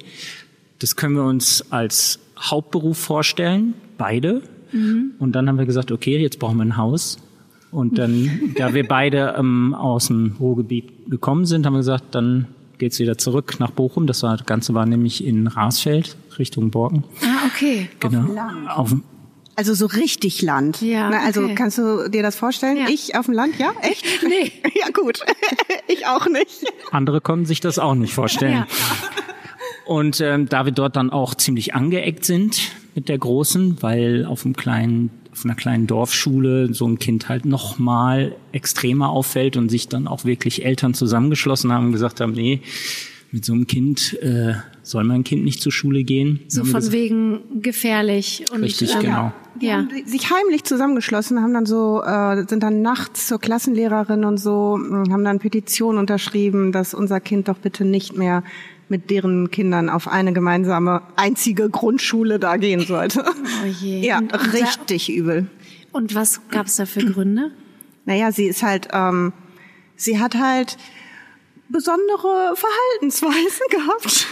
das 0.79 0.97
können 0.97 1.15
wir 1.15 1.23
uns 1.23 1.71
als 1.71 2.19
Hauptberuf 2.37 2.97
vorstellen, 2.97 3.75
beide. 3.97 4.41
Und 5.19 5.31
dann 5.31 5.47
haben 5.47 5.57
wir 5.57 5.65
gesagt, 5.65 5.91
okay, 5.91 6.17
jetzt 6.17 6.37
brauchen 6.37 6.57
wir 6.57 6.65
ein 6.65 6.75
Haus. 6.77 7.17
Und 7.71 7.97
dann, 7.97 8.53
da 8.57 8.73
wir 8.73 8.87
beide 8.87 9.35
ähm, 9.37 9.75
aus 9.75 10.07
dem 10.07 10.35
Ruhrgebiet 10.39 11.09
gekommen 11.09 11.45
sind, 11.45 11.65
haben 11.65 11.73
wir 11.73 11.79
gesagt, 11.79 12.15
dann 12.15 12.47
geht's 12.79 12.99
wieder 12.99 13.17
zurück 13.17 13.59
nach 13.59 13.71
Bochum. 13.71 14.07
Das, 14.07 14.23
war, 14.23 14.37
das 14.37 14.45
Ganze 14.45 14.73
war 14.73 14.85
nämlich 14.85 15.23
in 15.23 15.47
Rasfeld, 15.47 16.15
Richtung 16.39 16.71
Borken. 16.71 17.03
Ah, 17.21 17.45
okay. 17.47 17.89
Genau. 17.99 18.25
Auf, 18.69 18.95
Also 19.55 19.73
so 19.75 19.85
richtig 19.85 20.41
Land. 20.41 20.81
Ja, 20.81 21.09
Na, 21.09 21.19
also 21.25 21.43
okay. 21.43 21.55
kannst 21.55 21.77
du 21.77 22.09
dir 22.09 22.23
das 22.23 22.35
vorstellen? 22.35 22.77
Ja. 22.77 22.85
Ich 22.89 23.15
auf 23.15 23.25
dem 23.25 23.35
Land, 23.35 23.59
ja? 23.59 23.71
Echt? 23.81 24.05
Nee. 24.23 24.51
ja, 24.79 24.87
gut. 24.91 25.19
ich 25.87 26.07
auch 26.07 26.27
nicht. 26.27 26.65
andere 26.91 27.21
konnten 27.21 27.45
sich 27.45 27.59
das 27.59 27.77
auch 27.77 27.95
nicht 27.95 28.13
vorstellen. 28.13 28.53
Ja. 28.53 28.67
Und 29.85 30.21
ähm, 30.21 30.47
da 30.47 30.65
wir 30.65 30.71
dort 30.71 30.95
dann 30.95 31.09
auch 31.09 31.35
ziemlich 31.35 31.73
angeeckt 31.73 32.23
sind 32.23 32.71
mit 32.95 33.09
der 33.09 33.17
Großen, 33.17 33.81
weil 33.81 34.25
auf 34.25 34.45
einem 34.45 34.55
kleinen, 34.55 35.09
auf 35.39 35.45
einer 35.45 35.55
kleinen 35.55 35.87
Dorfschule 35.87 36.73
so 36.73 36.85
ein 36.85 36.99
Kind 36.99 37.29
halt 37.29 37.45
noch 37.45 37.79
mal 37.79 38.35
extremer 38.51 39.09
auffällt 39.09 39.55
und 39.55 39.69
sich 39.69 39.87
dann 39.87 40.05
auch 40.05 40.25
wirklich 40.25 40.65
Eltern 40.65 40.93
zusammengeschlossen 40.93 41.71
haben 41.71 41.87
und 41.87 41.91
gesagt 41.93 42.19
haben, 42.19 42.33
nee, 42.33 42.61
mit 43.31 43.45
so 43.45 43.53
einem 43.53 43.65
Kind 43.65 44.17
äh, 44.21 44.55
soll 44.83 45.05
mein 45.05 45.23
Kind 45.23 45.45
nicht 45.45 45.61
zur 45.61 45.71
Schule 45.71 46.03
gehen. 46.03 46.41
So 46.49 46.65
von 46.65 46.73
gesagt, 46.73 46.93
wegen 46.93 47.61
gefährlich 47.61 48.43
und 48.51 48.63
Richtig, 48.63 48.95
ähm, 48.95 49.01
genau. 49.01 49.33
Ja. 49.61 49.87
sich 50.05 50.29
heimlich 50.29 50.65
zusammengeschlossen, 50.65 51.41
haben 51.41 51.53
dann 51.53 51.65
so, 51.65 52.01
äh, 52.03 52.45
sind 52.47 52.61
dann 52.61 52.81
nachts 52.81 53.27
zur 53.27 53.39
Klassenlehrerin 53.39 54.25
und 54.25 54.39
so, 54.39 54.77
mh, 54.77 55.11
haben 55.11 55.23
dann 55.23 55.39
Petition 55.39 55.97
unterschrieben, 55.97 56.73
dass 56.73 56.93
unser 56.93 57.21
Kind 57.21 57.47
doch 57.47 57.59
bitte 57.59 57.85
nicht 57.85 58.17
mehr 58.17 58.43
mit 58.89 59.09
deren 59.09 59.51
Kindern 59.51 59.89
auf 59.89 60.07
eine 60.07 60.33
gemeinsame 60.33 61.01
einzige 61.15 61.69
Grundschule 61.69 62.39
da 62.39 62.57
gehen 62.57 62.81
sollte. 62.85 63.23
Oh 63.61 63.65
je. 63.65 63.99
Ja, 64.05 64.19
Und- 64.19 64.33
und- 64.33 64.53
richtig 64.53 65.09
übel. 65.09 65.47
Und 65.91 66.15
was 66.15 66.41
gab 66.49 66.67
es 66.67 66.75
da 66.77 66.85
für 66.85 67.03
Gründe? 67.03 67.51
Naja, 68.05 68.31
sie 68.31 68.45
ist 68.45 68.63
halt, 68.63 68.87
ähm, 68.93 69.33
sie 69.95 70.19
hat 70.19 70.35
halt 70.35 70.77
besondere 71.67 72.55
Verhaltensweisen 72.55 73.65
gehabt, 73.69 74.27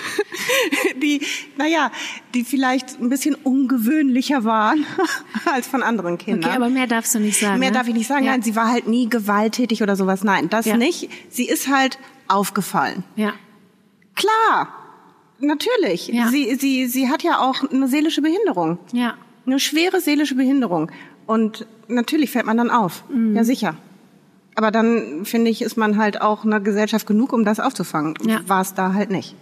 die, 1.01 1.21
naja, 1.57 1.91
die 2.33 2.43
vielleicht 2.43 2.99
ein 2.99 3.09
bisschen 3.09 3.35
ungewöhnlicher 3.35 4.43
waren 4.43 4.85
als 5.45 5.67
von 5.67 5.83
anderen 5.83 6.17
Kindern. 6.17 6.49
Okay, 6.49 6.55
aber 6.55 6.69
mehr 6.69 6.87
darfst 6.87 7.13
du 7.15 7.19
nicht 7.19 7.39
sagen. 7.39 7.59
Mehr 7.59 7.69
ne? 7.69 7.75
darf 7.77 7.87
ich 7.87 7.93
nicht 7.93 8.07
sagen. 8.07 8.25
Ja. 8.25 8.31
Nein, 8.31 8.41
sie 8.41 8.55
war 8.55 8.69
halt 8.71 8.87
nie 8.87 9.07
gewalttätig 9.09 9.83
oder 9.83 9.95
sowas. 9.95 10.23
Nein, 10.23 10.49
das 10.49 10.65
Ja. 10.65 10.77
nicht. 10.77 11.09
Sie 11.29 11.47
ist 11.47 11.67
halt 11.67 11.99
aufgefallen. 12.27 13.03
Ja. 13.15 13.33
Klar, 14.17 14.67
natürlich. 15.39 16.07
Ja. 16.07 16.27
Sie, 16.27 16.55
sie, 16.55 16.87
sie 16.87 17.09
hat 17.09 17.23
ja 17.23 17.39
auch 17.39 17.63
eine 17.71 17.87
seelische 17.87 18.21
Behinderung. 18.21 18.79
Ja. 18.91 19.13
Eine 19.45 19.59
schwere 19.59 20.01
seelische 20.01 20.35
Behinderung. 20.35 20.91
Und 21.25 21.65
natürlich 21.87 22.31
fällt 22.31 22.45
man 22.45 22.57
dann 22.57 22.69
auf. 22.69 23.05
Mhm. 23.09 23.35
Ja, 23.35 23.43
sicher. 23.43 23.75
Aber 24.55 24.71
dann, 24.71 25.23
finde 25.23 25.51
ich, 25.51 25.61
ist 25.61 25.77
man 25.77 25.97
halt 25.97 26.19
auch 26.19 26.43
einer 26.43 26.59
Gesellschaft 26.59 27.05
genug, 27.05 27.31
um 27.31 27.45
das 27.45 27.59
aufzufangen. 27.59 28.15
Ja. 28.25 28.41
War 28.47 28.61
es 28.61 28.73
da 28.73 28.93
halt 28.93 29.11
nicht. 29.11 29.35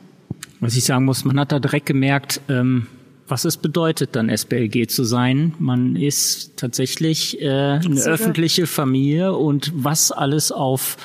Was 0.60 0.76
ich 0.76 0.84
sagen 0.84 1.06
muss, 1.06 1.24
man 1.24 1.40
hat 1.40 1.52
da 1.52 1.60
direkt 1.60 1.86
gemerkt, 1.86 2.42
ähm, 2.50 2.88
was 3.28 3.46
es 3.46 3.58
bedeutet, 3.58 4.16
dann 4.16 4.30
SBLG 4.30 4.88
zu 4.88 5.04
sein. 5.04 5.54
Man 5.58 5.96
ist 5.96 6.58
tatsächlich 6.58 7.42
äh, 7.42 7.48
eine 7.48 8.02
öffentliche 8.02 8.68
Familie 8.68 9.36
und 9.36 9.72
was 9.74 10.12
alles 10.12 10.52
auf 10.52 10.98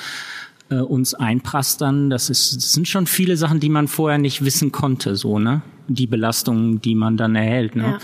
äh, 0.71 0.75
uns 0.75 1.13
einprasst 1.13 1.81
dann, 1.81 2.09
das, 2.09 2.29
ist, 2.29 2.55
das 2.55 2.73
sind 2.73 2.87
schon 2.87 3.05
viele 3.05 3.37
Sachen, 3.37 3.59
die 3.59 3.69
man 3.69 3.87
vorher 3.87 4.17
nicht 4.17 4.43
wissen 4.43 4.71
konnte, 4.71 5.15
so, 5.15 5.37
ne? 5.37 5.61
Die 5.87 6.07
Belastungen, 6.07 6.81
die 6.81 6.95
man 6.95 7.17
dann 7.17 7.35
erhält, 7.35 7.75
ne? 7.75 7.83
Ja. 7.83 7.99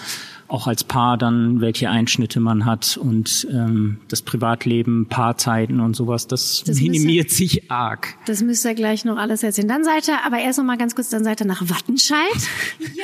Auch 0.49 0.65
als 0.67 0.85
Paar 0.85 1.17
dann, 1.17 1.59
welche 1.59 1.89
Einschnitte 1.89 2.39
man 2.39 2.65
hat 2.65 2.95
und 2.95 3.45
ähm, 3.51 3.97
das 4.07 4.21
Privatleben, 4.21 5.05
Paarzeiten 5.09 5.81
und 5.81 5.93
sowas, 5.93 6.25
das, 6.27 6.59
Das 6.65 6.67
müsste- 6.79 6.83
minimiert 6.83 7.29
sich 7.31 7.69
arg. 7.69 8.15
Das 8.27 8.41
müsst 8.41 8.63
ihr 8.65 8.73
gleich 8.73 9.03
noch 9.03 9.17
alles 9.17 9.43
erzählen. 9.43 9.67
Dann 9.67 9.83
seid 9.83 10.07
ihr, 10.07 10.23
aber 10.25 10.39
erst 10.39 10.57
noch 10.59 10.63
mal 10.65 10.77
ganz 10.77 10.95
kurz, 10.95 11.09
dann 11.09 11.25
seid 11.25 11.41
ihr 11.41 11.47
nach 11.47 11.61
Wattenscheid. 11.69 12.17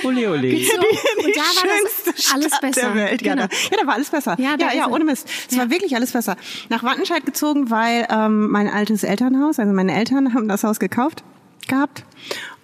Ole, 0.06 0.30
ole. 0.32 0.52
So, 0.64 0.74
und 0.78 1.36
da 1.36 1.42
war 1.42 1.68
das 1.84 2.34
alles 2.34 2.48
Stadt 2.48 2.62
besser. 2.62 2.82
der 2.82 2.96
Welt. 2.96 3.22
Ja, 3.22 3.34
Genau. 3.36 3.48
da, 3.48 3.56
ja, 3.72 3.78
da 3.82 3.88
war 3.88 3.94
alles 3.96 4.10
besser. 4.10 4.36
Ja, 4.40 4.56
Ja, 4.58 4.74
ja, 4.74 4.88
ohne 4.90 5.04
Mist. 5.04 5.28
Es 5.50 5.56
Ja. 5.58 5.64
war 5.64 5.70
wirklich 5.70 5.96
alles 5.98 6.14
besser. 6.14 6.38
Nach 6.70 6.82
Wattenscheid 6.84 7.26
gezogen, 7.26 7.70
weil 7.70 8.08
ähm, 8.10 8.52
mein 8.52 8.70
altes 8.70 9.04
Elternhaus, 9.04 9.60
also 9.60 9.74
meine 9.74 9.94
Eltern 9.94 10.34
haben 10.34 10.48
das 10.48 10.64
Haus 10.64 10.80
gekauft 10.80 11.24
gehabt 11.68 12.06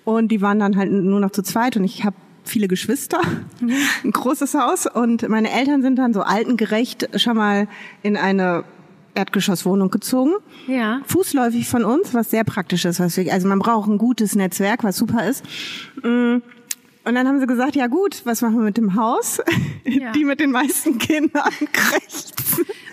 und 0.05 0.29
die 0.29 0.41
waren 0.41 0.59
dann 0.59 0.77
halt 0.77 0.89
nur 0.91 1.19
noch 1.19 1.31
zu 1.31 1.41
zweit 1.43 1.75
und 1.75 1.83
ich 1.83 2.05
habe 2.05 2.15
viele 2.50 2.68
Geschwister, 2.68 3.22
ein 4.03 4.12
großes 4.12 4.53
Haus 4.56 4.86
und 4.88 5.27
meine 5.29 5.51
Eltern 5.51 5.82
sind 5.82 5.98
dann 5.98 6.13
so 6.13 6.22
altengerecht 6.22 7.20
schon 7.20 7.38
mal 7.38 7.68
in 8.03 8.18
eine 8.18 8.63
Erdgeschosswohnung 9.15 9.89
gezogen. 9.89 10.34
Ja. 10.68 11.01
Fußläufig 11.06 11.68
von 11.68 11.84
uns, 11.84 12.13
was 12.13 12.29
sehr 12.29 12.44
praktisch 12.44 12.86
ist. 12.86 13.00
Was 13.00 13.18
wir, 13.18 13.32
also 13.34 13.48
man 13.48 13.60
braucht 13.60 13.89
ein 13.89 13.98
gutes 13.98 14.36
Netzwerk, 14.36 14.84
was 14.84 14.98
super 14.98 15.27
ist. 15.27 15.44
Mm. 16.03 16.38
Und 17.06 17.15
dann 17.15 17.27
haben 17.27 17.39
sie 17.39 17.48
gesagt, 17.48 17.75
ja 17.75 17.88
gut, 17.88 18.22
was 18.25 18.41
machen 18.41 18.58
wir 18.58 18.63
mit 18.63 18.77
dem 18.77 18.96
Haus? 18.96 19.41
Ja. 19.86 20.12
Die 20.12 20.24
mit 20.24 20.39
den 20.39 20.51
meisten 20.51 21.00
Kindern 21.00 21.50
rechts. 21.94 22.32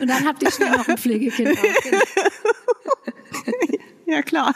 Und 0.00 0.08
dann 0.08 0.24
habt 0.24 0.42
ihr 0.42 0.50
schnell 0.50 0.70
noch 0.70 0.88
ein 0.88 0.96
Pflegekind. 0.96 1.58
Ja, 4.06 4.22
klar. 4.22 4.54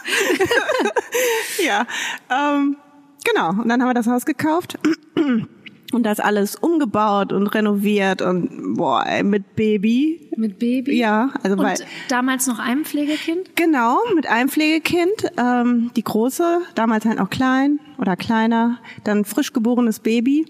ja, 1.62 1.86
ähm, 2.30 2.76
genau. 3.24 3.50
Und 3.50 3.68
dann 3.68 3.80
haben 3.80 3.88
wir 3.88 3.94
das 3.94 4.06
Haus 4.06 4.24
gekauft 4.24 4.78
und 5.92 6.02
das 6.04 6.20
alles 6.20 6.56
umgebaut 6.56 7.32
und 7.32 7.46
renoviert 7.48 8.22
und 8.22 8.76
boah, 8.76 9.04
ey, 9.06 9.22
mit 9.22 9.56
Baby. 9.56 10.28
Mit 10.36 10.58
Baby. 10.58 10.96
Ja, 10.96 11.30
also 11.42 11.58
weil 11.58 11.72
Und 11.72 11.86
damals 12.08 12.46
noch 12.46 12.58
einem 12.58 12.84
Pflegekind? 12.84 13.56
Genau, 13.56 13.98
mit 14.14 14.26
einem 14.26 14.48
Pflegekind. 14.48 15.32
Ähm, 15.36 15.90
die 15.96 16.04
große, 16.04 16.60
damals 16.74 17.04
halt 17.04 17.18
noch 17.18 17.30
klein 17.30 17.80
oder 17.98 18.16
kleiner, 18.16 18.78
dann 19.04 19.24
frisch 19.24 19.52
geborenes 19.52 20.00
Baby 20.00 20.46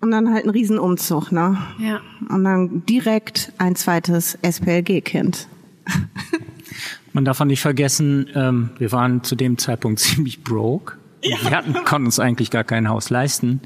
und 0.00 0.10
dann 0.10 0.32
halt 0.32 0.44
ein 0.44 0.50
Riesenumzug, 0.50 1.30
ne? 1.30 1.58
Ja. 1.78 2.00
Und 2.28 2.44
dann 2.44 2.84
direkt 2.86 3.52
ein 3.58 3.76
zweites 3.76 4.38
SPLG-Kind. 4.42 5.46
Man 7.12 7.24
darf 7.24 7.40
auch 7.40 7.44
nicht 7.44 7.60
vergessen, 7.60 8.28
ähm, 8.34 8.70
wir 8.78 8.92
waren 8.92 9.24
zu 9.24 9.34
dem 9.34 9.58
Zeitpunkt 9.58 9.98
ziemlich 10.00 10.42
broke. 10.42 10.96
Und 11.24 11.44
Wir 11.44 11.50
hatten, 11.50 11.72
konnten 11.84 12.06
uns 12.06 12.18
eigentlich 12.18 12.50
gar 12.50 12.64
kein 12.64 12.88
Haus 12.88 13.10
leisten. 13.10 13.60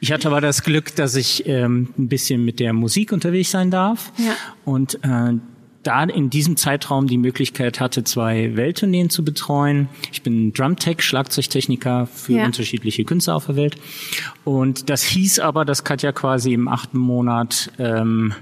Ich 0.00 0.10
hatte 0.10 0.28
aber 0.28 0.40
das 0.40 0.64
Glück, 0.64 0.96
dass 0.96 1.14
ich 1.14 1.46
ähm, 1.46 1.90
ein 1.98 2.08
bisschen 2.08 2.44
mit 2.44 2.58
der 2.60 2.72
Musik 2.72 3.12
unterwegs 3.12 3.50
sein 3.52 3.70
darf 3.70 4.12
Ja. 4.18 4.32
und 4.64 4.96
äh, 5.04 5.34
da 5.84 6.04
in 6.04 6.30
diesem 6.30 6.56
Zeitraum 6.56 7.06
die 7.08 7.18
Möglichkeit 7.18 7.80
hatte, 7.80 8.04
zwei 8.04 8.54
Welttourneen 8.56 9.10
zu 9.10 9.24
betreuen. 9.24 9.88
Ich 10.12 10.22
bin 10.22 10.52
Drumtech, 10.52 11.02
Schlagzeugtechniker 11.02 12.06
für 12.06 12.34
Ja. 12.34 12.44
unterschiedliche 12.46 13.04
Künstler 13.04 13.34
auf 13.36 13.46
der 13.46 13.56
Welt. 13.56 13.76
Und 14.44 14.90
das 14.90 15.02
hieß 15.02 15.40
aber, 15.40 15.64
dass 15.64 15.82
Katja 15.84 16.12
quasi 16.12 16.52
im 16.52 16.68
achten 16.68 16.98
Monat 16.98 17.70
ähm, 17.78 18.32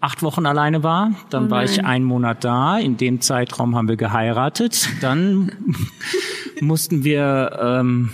acht 0.00 0.22
Wochen 0.22 0.46
alleine 0.46 0.82
war. 0.82 1.12
Dann 1.30 1.46
Oh 1.46 1.50
war 1.50 1.64
ich 1.64 1.84
einen 1.84 2.04
Monat 2.04 2.42
da. 2.44 2.78
In 2.78 2.96
dem 2.96 3.20
Zeitraum 3.20 3.76
haben 3.76 3.88
wir 3.88 3.96
geheiratet. 3.96 4.88
Dann 5.00 5.52
mussten 6.60 7.04
wir 7.04 7.58
ähm, 7.62 8.10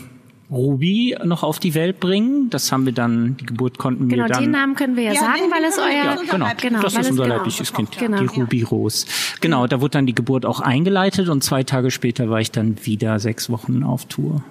Ruby 0.50 1.16
noch 1.25 1.43
auf 1.43 1.59
die 1.59 1.75
Welt 1.75 1.99
bringen. 2.00 2.50
Das 2.50 2.71
haben 2.73 2.87
wir 2.87 2.93
dann, 2.93 3.37
die 3.37 3.47
Geburt 3.47 3.78
konnten 3.78 4.09
Genau, 4.09 4.25
wir 4.25 4.28
dann. 4.33 4.43
den 4.45 4.50
Namen 4.52 4.75
können 4.75 4.97
wir 4.97 5.05
ja, 5.05 5.12
Ja, 5.12 5.21
sagen, 5.21 5.43
weil 5.50 5.64
es 5.64 5.78
euer... 5.78 6.14
ist 6.23 6.31
Genau, 6.31 6.47
genau 6.61 6.81
das 6.83 6.95
ist 6.97 7.11
unser 7.11 7.25
genau. 7.25 7.37
leibliches 7.37 7.73
Kind, 7.73 7.99
Genau. 7.99 8.19
die 8.19 8.26
Ruby 8.40 8.62
Rose. 8.62 9.07
Genau, 9.40 9.66
da 9.66 9.81
wurde 9.81 9.90
dann 9.93 10.07
die 10.07 10.14
Geburt 10.14 10.47
auch 10.47 10.61
eingeleitet 10.61 11.28
und 11.28 11.43
zwei 11.43 11.62
Tage 11.64 11.90
später 11.90 12.31
war 12.31 12.40
ich 12.40 12.50
dann 12.52 12.76
wieder 12.85 13.19
sechs 13.19 13.50
Wochen 13.50 13.83
auf 13.83 14.05
Tour. 14.07 14.43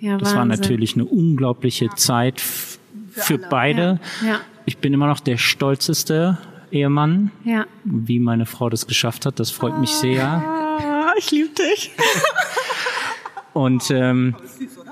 Ja, 0.00 0.16
Das 0.18 0.30
war 0.34 0.42
Wahnsinn. 0.42 0.60
natürlich 0.60 0.94
eine 0.94 1.06
unglaubliche 1.06 1.88
Zeit 1.96 2.36
f- 2.38 2.78
für 3.12 3.36
beide. 3.38 4.00
Ja. 4.22 4.28
Ja. 4.28 4.40
Ich 4.66 4.78
bin 4.78 4.92
immer 4.92 5.06
noch 5.06 5.20
der 5.20 5.38
stolzeste 5.38 6.36
Ehemann, 6.72 7.30
Ja. 7.44 7.66
wie 7.84 8.18
meine 8.20 8.46
Frau 8.46 8.68
das 8.70 8.86
geschafft 8.86 9.26
hat. 9.26 9.38
Das 9.40 9.50
freut 9.50 9.78
mich 9.78 9.90
sehr. 9.90 10.24
Ah, 10.26 11.12
ich 11.18 11.30
liebe 11.30 11.50
dich. 11.54 11.90
Und 13.54 13.90
ähm, 13.90 14.36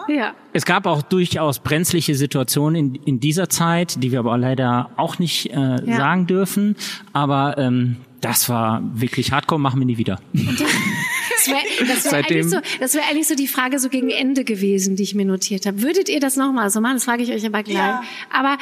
Ja. 0.09 0.35
es 0.53 0.65
gab 0.65 0.87
auch 0.87 1.03
durchaus 1.03 1.59
brenzliche 1.61 2.15
Situationen 2.15 2.95
in, 2.97 3.03
in 3.05 3.21
dieser 3.21 3.49
Zeit, 3.49 4.03
die 4.03 4.11
wir 4.13 4.19
aber 4.21 4.37
leider 4.39 4.91
auch 4.97 5.19
nicht 5.19 5.53
äh, 5.53 5.79
sagen 5.87 6.27
dürfen. 6.27 6.75
Aber 7.13 7.59
ähm, 7.59 7.97
das 8.21 8.49
war 8.49 8.83
wirklich 8.95 9.31
hardcore, 9.31 9.61
machen 9.61 9.79
wir 9.81 9.87
nie 9.87 9.99
wieder. 9.99 10.19
Das 10.33 11.49
wäre 11.49 11.59
das 11.87 12.05
wär 12.11 12.13
eigentlich, 12.25 12.49
so, 12.49 12.57
das 12.81 12.95
wär 12.95 13.03
eigentlich 13.09 13.29
so 13.29 13.37
die 13.37 13.47
Frage 13.47 13.79
so 13.79 13.89
gegen 13.89 14.11
Ende 14.11 14.43
gewesen, 14.43 14.97
die 14.97 15.03
ich 15.05 15.15
mir 15.15 15.27
notiert 15.27 15.67
habe. 15.67 15.83
Würdet 15.83 16.09
ihr 16.09 16.19
das 16.19 16.37
nochmal 16.37 16.71
so 16.71 16.81
machen? 16.81 16.95
Das 16.95 17.05
frage 17.05 17.23
ich 17.23 17.31
euch 17.31 17.47
aber 17.47 17.63
gleich. 17.63 17.77
Ja. 17.77 18.03
Aber 18.33 18.57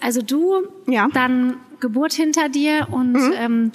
also 0.00 0.20
du, 0.20 0.66
Ja. 0.88 1.08
dann 1.14 1.54
Geburt 1.80 2.12
hinter 2.12 2.48
dir 2.48 2.88
und 2.90 3.12
Mhm. 3.12 3.32
ähm, 3.36 3.72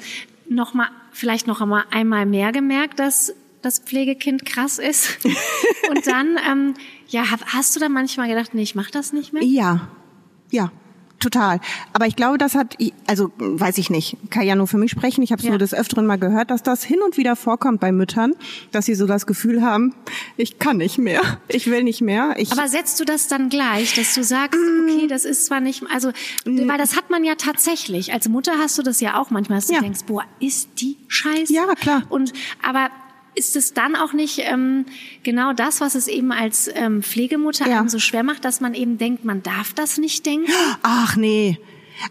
noch 0.50 0.74
mal, 0.74 0.90
vielleicht 1.12 1.48
noch 1.48 1.62
einmal, 1.62 1.86
einmal 1.92 2.26
mehr 2.26 2.52
gemerkt, 2.52 3.00
dass 3.00 3.34
das 3.62 3.80
Pflegekind 3.80 4.46
krass 4.46 4.80
ist. 4.80 5.20
und 5.90 6.08
dann, 6.08 6.38
ähm, 6.50 6.74
ja, 7.08 7.24
hast 7.54 7.76
du 7.76 7.80
dann 7.80 7.92
manchmal 7.92 8.28
gedacht, 8.28 8.54
nee, 8.54 8.64
ich 8.64 8.76
mach 8.76 8.90
das 8.92 9.14
nicht 9.14 9.34
mehr? 9.34 9.44
Ja, 9.44 9.88
ja, 10.50 10.72
total. 11.22 11.60
Aber 11.94 12.08
ich 12.08 12.16
glaube, 12.16 12.38
das 12.38 12.56
hat, 12.56 12.78
also 13.08 13.32
weiß 13.38 13.78
ich 13.78 13.90
nicht, 13.90 14.18
kann 14.30 14.44
ja 14.44 14.56
nur 14.56 14.68
für 14.68 14.78
mich 14.78 14.92
sprechen. 14.92 15.22
Ich 15.24 15.32
habe 15.32 15.40
es 15.40 15.46
Ja. 15.46 15.52
nur 15.52 15.60
des 15.60 15.74
Öfteren 15.74 16.06
mal 16.06 16.18
gehört, 16.18 16.52
dass 16.52 16.64
das 16.64 16.84
hin 16.84 17.00
und 17.06 17.18
wieder 17.18 17.36
vorkommt 17.36 17.80
bei 17.80 17.92
Müttern, 17.92 18.34
dass 18.72 18.86
sie 18.86 18.96
so 18.96 19.08
das 19.08 19.26
Gefühl 19.26 19.62
haben, 19.62 19.94
ich 20.38 20.60
kann 20.60 20.78
nicht 20.78 20.98
mehr, 20.98 21.22
ich 21.48 21.68
will 21.68 21.84
nicht 21.84 22.02
mehr. 22.02 22.34
Ich, 22.38 22.52
Aber 22.52 22.68
setzt 22.68 23.00
du 23.00 23.06
das 23.06 23.28
dann 23.28 23.50
gleich, 23.50 23.94
dass 23.96 24.14
du 24.16 24.24
sagst, 24.24 24.60
okay, 24.84 25.08
das 25.08 25.26
ist 25.26 25.46
zwar 25.46 25.60
nicht, 25.62 25.84
also, 25.94 26.12
weil 26.46 26.78
das 26.78 26.96
hat 26.98 27.10
man 27.10 27.24
ja 27.24 27.36
tatsächlich. 27.36 28.14
Als 28.14 28.28
Mutter 28.28 28.54
hast 28.60 28.78
du 28.78 28.82
das 28.84 29.00
ja 29.02 29.20
auch 29.20 29.30
manchmal, 29.30 29.60
dass 29.60 29.68
du 29.68 29.74
Ja. 29.74 29.80
denkst, 29.82 30.02
boah, 30.08 30.24
ist 30.40 30.70
die 30.82 30.98
scheiße. 31.08 31.54
Ja, 31.54 31.66
klar. 31.76 32.04
Und, 32.10 32.34
aber 32.68 32.90
ist 33.36 33.56
es 33.56 33.74
dann 33.74 33.96
auch 33.96 34.14
nicht 34.14 34.40
ähm, 34.44 34.86
genau 35.24 35.54
das, 35.54 35.82
was 35.82 35.96
es 35.96 36.08
eben 36.08 36.32
als 36.32 36.70
ähm, 36.74 37.02
Pflegemutter 37.04 37.68
Ja. 37.70 37.88
so 37.88 38.00
schwer 38.00 38.24
macht, 38.24 38.44
dass 38.46 38.62
man 38.62 38.74
eben 38.74 38.98
denkt, 38.98 39.26
man 39.26 39.42
darf 39.44 39.74
das 39.74 39.98
nicht 39.98 40.26
denken? 40.26 40.52
ach 40.84 41.16
nee. 41.16 41.58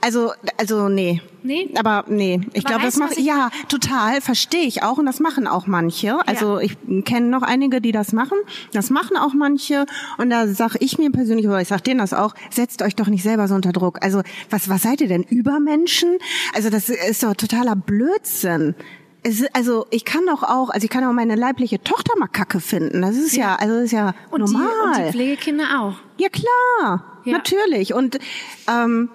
Also, 0.01 0.33
also 0.57 0.89
nee. 0.89 1.21
Nee? 1.43 1.71
Aber 1.75 2.05
nee, 2.07 2.41
ich 2.53 2.65
glaube, 2.65 2.83
das 2.83 2.97
macht 2.97 3.19
ja 3.19 3.51
total, 3.69 4.21
verstehe 4.21 4.63
ich 4.65 4.83
auch 4.83 4.99
und 4.99 5.07
das 5.07 5.19
machen 5.21 5.47
auch 5.49 5.67
manche. 5.67 6.17
Also 6.29 6.59
ich 6.61 6.77
kenne 7.05 7.27
noch 7.29 7.43
einige, 7.43 7.81
die 7.81 7.91
das 7.91 8.13
machen. 8.13 8.39
Das 8.73 8.91
machen 8.91 9.17
auch 9.17 9.33
manche 9.33 9.87
und 10.19 10.31
da 10.31 10.47
sag 10.47 10.77
ich 10.81 10.99
mir 10.99 11.11
persönlich 11.11 11.47
oder 11.49 11.61
ich 11.61 11.69
sag 11.69 11.83
denen 11.83 11.99
das 11.99 12.13
auch, 12.13 12.35
setzt 12.51 12.83
euch 12.83 12.95
doch 12.95 13.09
nicht 13.09 13.23
selber 13.23 13.49
so 13.49 13.55
unter 13.55 13.73
Druck. 13.73 13.99
Also 14.05 14.23
was 14.51 14.69
was 14.69 14.83
seid 14.83 15.01
ihr 15.01 15.09
denn 15.09 15.23
Übermenschen? 15.25 16.19
Also 16.55 16.71
das 16.71 16.89
ist 16.89 17.23
doch 17.23 17.35
totaler 17.35 17.75
Blödsinn. 17.75 18.75
Es 19.23 19.41
ist, 19.41 19.55
also 19.55 19.87
ich 19.91 20.05
kann 20.05 20.25
doch 20.27 20.43
auch, 20.43 20.71
also 20.71 20.85
ich 20.85 20.91
kann 20.91 21.05
auch 21.05 21.13
meine 21.13 21.35
leibliche 21.35 21.83
Tochter 21.83 22.15
mal 22.19 22.27
Kacke 22.29 22.61
finden. 22.61 23.03
Das 23.03 23.17
ist 23.17 23.37
ja, 23.37 23.57
also 23.57 23.75
das 23.75 23.85
ist 23.85 23.93
ja 23.93 24.15
Und 24.31 24.49
die, 24.49 24.53
normal. 24.55 24.69
und 24.97 25.07
die 25.07 25.13
Pflegekinder 25.13 25.65
auch. 25.81 25.95
Ja 26.19 26.29
klar, 26.29 27.21
Ja. 27.25 27.33
natürlich. 27.33 27.93
Und 27.95 28.19
ähm, 28.69 29.11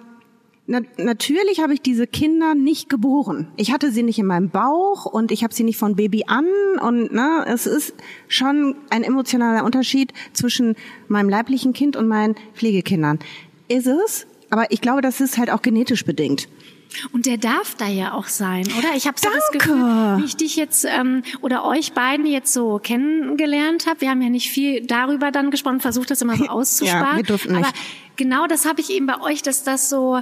Na, 0.68 0.82
natürlich 0.98 1.60
habe 1.60 1.74
ich 1.76 1.82
diese 1.82 2.08
Kinder 2.08 2.56
nicht 2.56 2.90
geboren. 2.90 3.48
Ich 3.56 3.72
hatte 3.72 3.92
sie 3.92 4.02
nicht 4.04 4.18
in 4.20 4.26
meinem 4.26 4.50
Bauch 4.50 5.06
und 5.06 5.32
ich 5.32 5.44
habe 5.44 5.54
sie 5.54 5.64
nicht 5.64 5.78
von 5.78 5.96
Baby 5.96 6.24
an 6.28 6.48
und 6.82 7.12
ne, 7.14 7.46
es 7.48 7.68
ist 7.68 7.94
schon 8.28 8.76
ein 8.90 9.04
emotionaler 9.04 9.64
Unterschied 9.64 10.12
zwischen 10.34 10.76
meinem 11.08 11.30
leiblichen 11.30 11.74
Kind 11.74 11.96
und 11.96 12.08
meinen 12.08 12.36
Pflegekindern. 12.56 13.20
Ist 13.68 13.86
es? 13.88 14.26
Aber 14.50 14.72
ich 14.72 14.82
glaube, 14.82 15.02
das 15.02 15.22
ist 15.22 15.38
halt 15.38 15.52
auch 15.52 15.62
genetisch 15.62 16.04
bedingt. 16.06 16.48
Und 17.12 17.26
der 17.26 17.38
darf 17.38 17.76
da 17.76 17.88
ja 17.88 18.14
auch 18.14 18.28
sein, 18.28 18.66
oder? 18.78 18.96
Ich 18.96 19.08
habe 19.08 19.20
so 19.20 19.30
das. 19.30 19.52
Gefühl, 19.52 20.18
wie 20.18 20.26
ich 20.26 20.36
dich 20.36 20.56
jetzt 20.56 20.86
ähm, 20.86 21.24
oder 21.42 21.66
euch 21.66 21.94
beiden 21.94 22.26
jetzt 22.26 22.54
so 22.54 22.80
kennengelernt 22.82 23.88
habe. 23.88 24.02
Wir 24.02 24.10
haben 24.10 24.22
ja 24.22 24.30
nicht 24.30 24.50
viel 24.50 24.86
darüber 24.86 25.32
dann 25.32 25.52
gesprochen, 25.52 25.80
versucht 25.80 26.12
das 26.12 26.22
immer 26.22 26.36
so 26.36 26.46
auszusparen. 26.46 27.06
Ja, 27.06 27.18
wir 27.18 27.24
durften 27.24 27.54
nicht. 27.54 27.66
Aber 27.66 27.74
genau 28.16 28.48
das 28.48 28.66
habe 28.66 28.82
ich 28.82 28.90
eben 28.90 29.06
bei 29.06 29.20
euch, 29.22 29.42
dass 29.42 29.64
das 29.64 29.90
so 29.90 30.22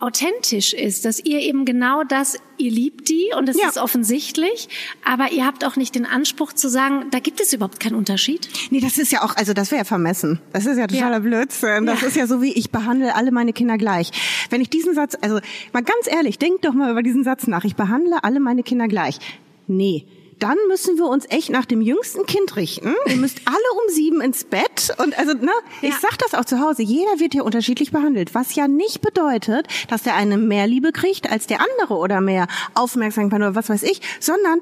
authentisch 0.00 0.72
ist, 0.74 1.04
dass 1.04 1.18
ihr 1.24 1.40
eben 1.40 1.64
genau 1.64 2.04
das, 2.04 2.36
ihr 2.56 2.70
liebt 2.70 3.08
die 3.08 3.30
und 3.36 3.46
das 3.48 3.56
Ja. 3.60 3.68
ist 3.68 3.78
offensichtlich, 3.78 4.68
aber 5.04 5.32
ihr 5.32 5.44
habt 5.44 5.64
auch 5.64 5.76
nicht 5.76 5.94
den 5.94 6.06
Anspruch 6.06 6.52
zu 6.52 6.68
sagen, 6.68 7.06
da 7.10 7.18
gibt 7.18 7.40
es 7.40 7.52
überhaupt 7.52 7.80
keinen 7.80 7.96
Unterschied. 7.96 8.48
Nee, 8.70 8.80
das 8.80 8.98
ist 8.98 9.10
ja 9.12 9.22
auch, 9.24 9.36
also 9.36 9.52
das 9.54 9.70
wäre 9.70 9.80
ja 9.80 9.84
vermessen. 9.84 10.40
Das 10.52 10.66
ist 10.66 10.78
ja 10.78 10.86
totaler 10.86 11.14
Ja. 11.14 11.18
Blödsinn. 11.18 11.86
Das 11.86 12.00
Ja. 12.02 12.06
ist 12.08 12.16
ja 12.16 12.26
so 12.26 12.40
wie, 12.42 12.52
ich 12.52 12.70
behandle 12.70 13.14
alle 13.16 13.32
meine 13.32 13.52
Kinder 13.52 13.76
gleich. 13.76 14.10
Wenn 14.50 14.60
ich 14.60 14.70
diesen 14.70 14.94
Satz, 14.94 15.16
also 15.20 15.40
mal 15.72 15.82
ganz 15.82 16.06
ehrlich, 16.06 16.38
denkt 16.38 16.64
doch 16.64 16.74
mal 16.74 16.90
über 16.90 17.02
diesen 17.02 17.24
Satz 17.24 17.46
nach. 17.46 17.64
Ich 17.64 17.74
behandle 17.76 18.22
alle 18.22 18.40
meine 18.40 18.62
Kinder 18.62 18.86
gleich. 18.88 19.18
Nee. 19.66 20.04
Dann 20.38 20.56
müssen 20.68 20.96
wir 20.98 21.06
uns 21.06 21.24
echt 21.30 21.50
nach 21.50 21.64
dem 21.64 21.80
jüngsten 21.80 22.24
Kind 22.26 22.54
richten. 22.56 22.94
Ihr 23.06 23.16
müsst 23.16 23.40
alle 23.44 23.56
um 23.82 23.92
sieben 23.92 24.20
ins 24.20 24.44
Bett. 24.44 24.94
Und 24.98 25.18
also, 25.18 25.32
ne, 25.34 25.50
ich 25.82 25.90
Ja. 25.90 25.96
sag 26.00 26.16
das 26.18 26.34
auch 26.34 26.44
zu 26.44 26.60
Hause. 26.60 26.82
Jeder 26.82 27.18
wird 27.18 27.32
hier 27.32 27.44
unterschiedlich 27.44 27.90
behandelt. 27.90 28.34
Was 28.34 28.54
ja 28.54 28.68
nicht 28.68 29.00
bedeutet, 29.00 29.66
dass 29.88 30.02
der 30.02 30.14
eine 30.14 30.38
mehr 30.38 30.66
Liebe 30.66 30.92
kriegt 30.92 31.30
als 31.30 31.46
der 31.46 31.60
andere 31.60 31.94
oder 31.96 32.20
mehr 32.20 32.46
Aufmerksamkeit 32.74 33.40
oder 33.40 33.54
was 33.54 33.68
weiß 33.68 33.82
ich, 33.82 34.00
sondern 34.20 34.60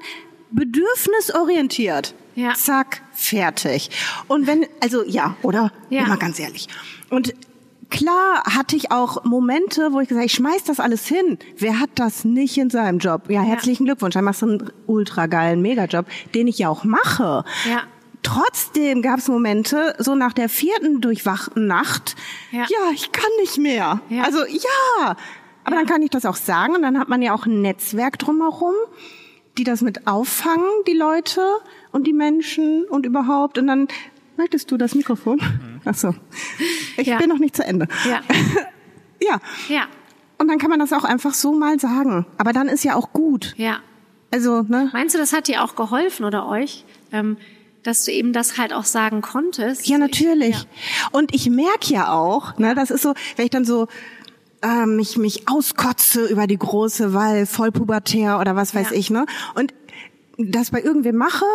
bedürfnisorientiert. 0.51 2.13
Ja. 2.35 2.53
Zack, 2.53 3.01
fertig. 3.13 3.89
Und 4.27 4.47
wenn, 4.47 4.65
also 4.81 5.03
ja, 5.03 5.35
oder? 5.41 5.71
Ja. 5.89 6.05
Immer 6.05 6.17
ganz 6.17 6.39
ehrlich. 6.39 6.67
Und 7.09 7.33
klar 7.89 8.43
hatte 8.45 8.75
ich 8.75 8.91
auch 8.91 9.23
Momente, 9.23 9.93
wo 9.93 9.99
ich 9.99 10.07
gesagt 10.09 10.19
habe, 10.19 10.25
ich 10.25 10.33
schmeiß 10.33 10.63
das 10.65 10.79
alles 10.79 11.05
hin. 11.07 11.37
Wer 11.57 11.79
hat 11.79 11.89
das 11.95 12.25
nicht 12.25 12.57
in 12.57 12.69
seinem 12.69 12.99
Job? 12.99 13.29
Ja, 13.29 13.41
herzlichen 13.41 13.85
Glückwunsch. 13.85 14.13
Dann 14.13 14.23
machst 14.25 14.41
du 14.41 14.47
einen 14.47 14.71
ultra 14.85 15.27
geilen 15.27 15.61
Megajob, 15.61 16.05
den 16.35 16.47
ich 16.47 16.57
ja 16.59 16.69
auch 16.69 16.83
mache. 16.83 17.43
Ja. 17.69 17.83
Trotzdem 18.23 19.01
gab 19.01 19.19
es 19.19 19.27
Momente, 19.27 19.95
so 19.99 20.15
nach 20.15 20.33
der 20.33 20.49
vierten 20.49 20.99
durchwachten 21.01 21.67
Nacht, 21.67 22.15
Ja. 22.51 22.61
ja, 22.67 22.91
ich 22.93 23.11
kann 23.11 23.29
nicht 23.39 23.57
mehr. 23.57 24.01
Ja. 24.09 24.23
Also 24.23 24.39
ja, 24.45 25.15
aber 25.63 25.75
dann 25.75 25.85
kann 25.85 26.01
ich 26.01 26.09
das 26.09 26.25
auch 26.25 26.35
sagen 26.35 26.75
und 26.75 26.81
dann 26.81 26.99
hat 26.99 27.07
man 27.09 27.21
ja 27.21 27.33
auch 27.33 27.45
ein 27.45 27.61
Netzwerk 27.61 28.19
drumherum, 28.19 28.73
die 29.57 29.63
das 29.63 29.81
mit 29.81 30.07
auffangen, 30.07 30.67
die 30.87 30.93
Leute 30.93 31.41
und 31.91 32.05
die 32.05 32.13
Menschen 32.13 32.85
und 32.89 33.05
überhaupt. 33.05 33.57
Und 33.57 33.67
dann 33.67 33.87
möchtest 34.35 34.71
du 34.71 34.77
das 34.77 34.93
Mikrofon? 34.93 35.39
Ach 35.41 35.76
so, 35.93 36.13
ich 36.97 37.07
Ja. 37.07 37.17
bin 37.17 37.29
noch 37.29 37.39
nicht 37.39 37.55
zu 37.55 37.63
Ende. 37.65 37.87
Ja. 38.09 38.21
Ja, 39.19 39.39
Ja. 39.67 39.87
und 40.37 40.47
dann 40.47 40.59
kann 40.59 40.69
man 40.69 40.77
das 40.77 40.93
auch 40.93 41.03
einfach 41.03 41.33
so 41.33 41.51
mal 41.53 41.79
sagen. 41.79 42.27
Aber 42.37 42.53
dann 42.53 42.67
ist 42.67 42.83
ja 42.83 42.93
auch 42.95 43.11
gut. 43.13 43.55
Ja. 43.57 43.79
Also, 44.31 44.61
ne? 44.61 44.91
Meinst 44.93 45.15
du, 45.15 45.19
das 45.19 45.33
hat 45.33 45.47
dir 45.47 45.63
auch 45.63 45.75
geholfen 45.75 46.23
oder 46.23 46.47
euch, 46.47 46.85
ähm, 47.11 47.37
dass 47.81 48.05
du 48.05 48.11
eben 48.11 48.31
das 48.31 48.59
halt 48.59 48.73
auch 48.73 48.83
sagen 48.83 49.21
konntest? 49.21 49.87
Ja, 49.87 49.97
natürlich. 49.97 50.55
Ich, 50.55 50.67
Und 51.13 51.33
ich 51.33 51.49
merke 51.49 51.91
ja 51.93 52.11
auch, 52.11 52.59
ne, 52.59 52.75
das 52.75 52.91
ist 52.91 53.01
so, 53.01 53.15
wenn 53.37 53.45
ich 53.45 53.51
dann 53.51 53.65
so 53.65 53.87
äh, 54.61 54.85
mich 54.85 55.17
mich 55.17 55.49
auskotze 55.49 56.27
über 56.27 56.45
die 56.45 56.57
große 56.59 57.13
Wahl, 57.15 57.47
vollpubertär 57.47 58.39
oder 58.39 58.55
was 58.55 58.75
weiß 58.75 58.91
Ja. 58.91 58.97
ich, 58.97 59.09
ne? 59.09 59.25
Und 59.55 59.73
das 60.37 60.69
bei 60.69 60.81
irgendwem 60.81 61.15
mache 61.15 61.45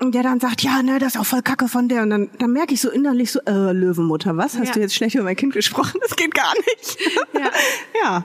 der 0.00 0.22
dann 0.22 0.40
sagt, 0.40 0.62
ja, 0.62 0.82
ne, 0.82 0.98
das 0.98 1.14
ist 1.14 1.20
auch 1.20 1.26
voll 1.26 1.42
Kacke 1.42 1.68
von 1.68 1.88
der 1.88 2.02
und 2.02 2.10
dann 2.10 2.30
dann 2.38 2.52
merke 2.52 2.74
ich 2.74 2.80
so 2.80 2.90
innerlich 2.90 3.30
so, 3.32 3.40
äh, 3.46 3.72
Löwenmutter, 3.72 4.36
was? 4.36 4.58
Hast 4.58 4.68
Ja. 4.68 4.72
du 4.74 4.80
jetzt 4.80 4.94
schlecht 4.94 5.14
über 5.14 5.24
mein 5.24 5.36
Kind 5.36 5.52
gesprochen? 5.54 5.98
Das 6.02 6.16
geht 6.16 6.34
gar 6.34 6.52
nicht. 6.54 6.98
Ja. 7.34 7.50
ja. 8.02 8.24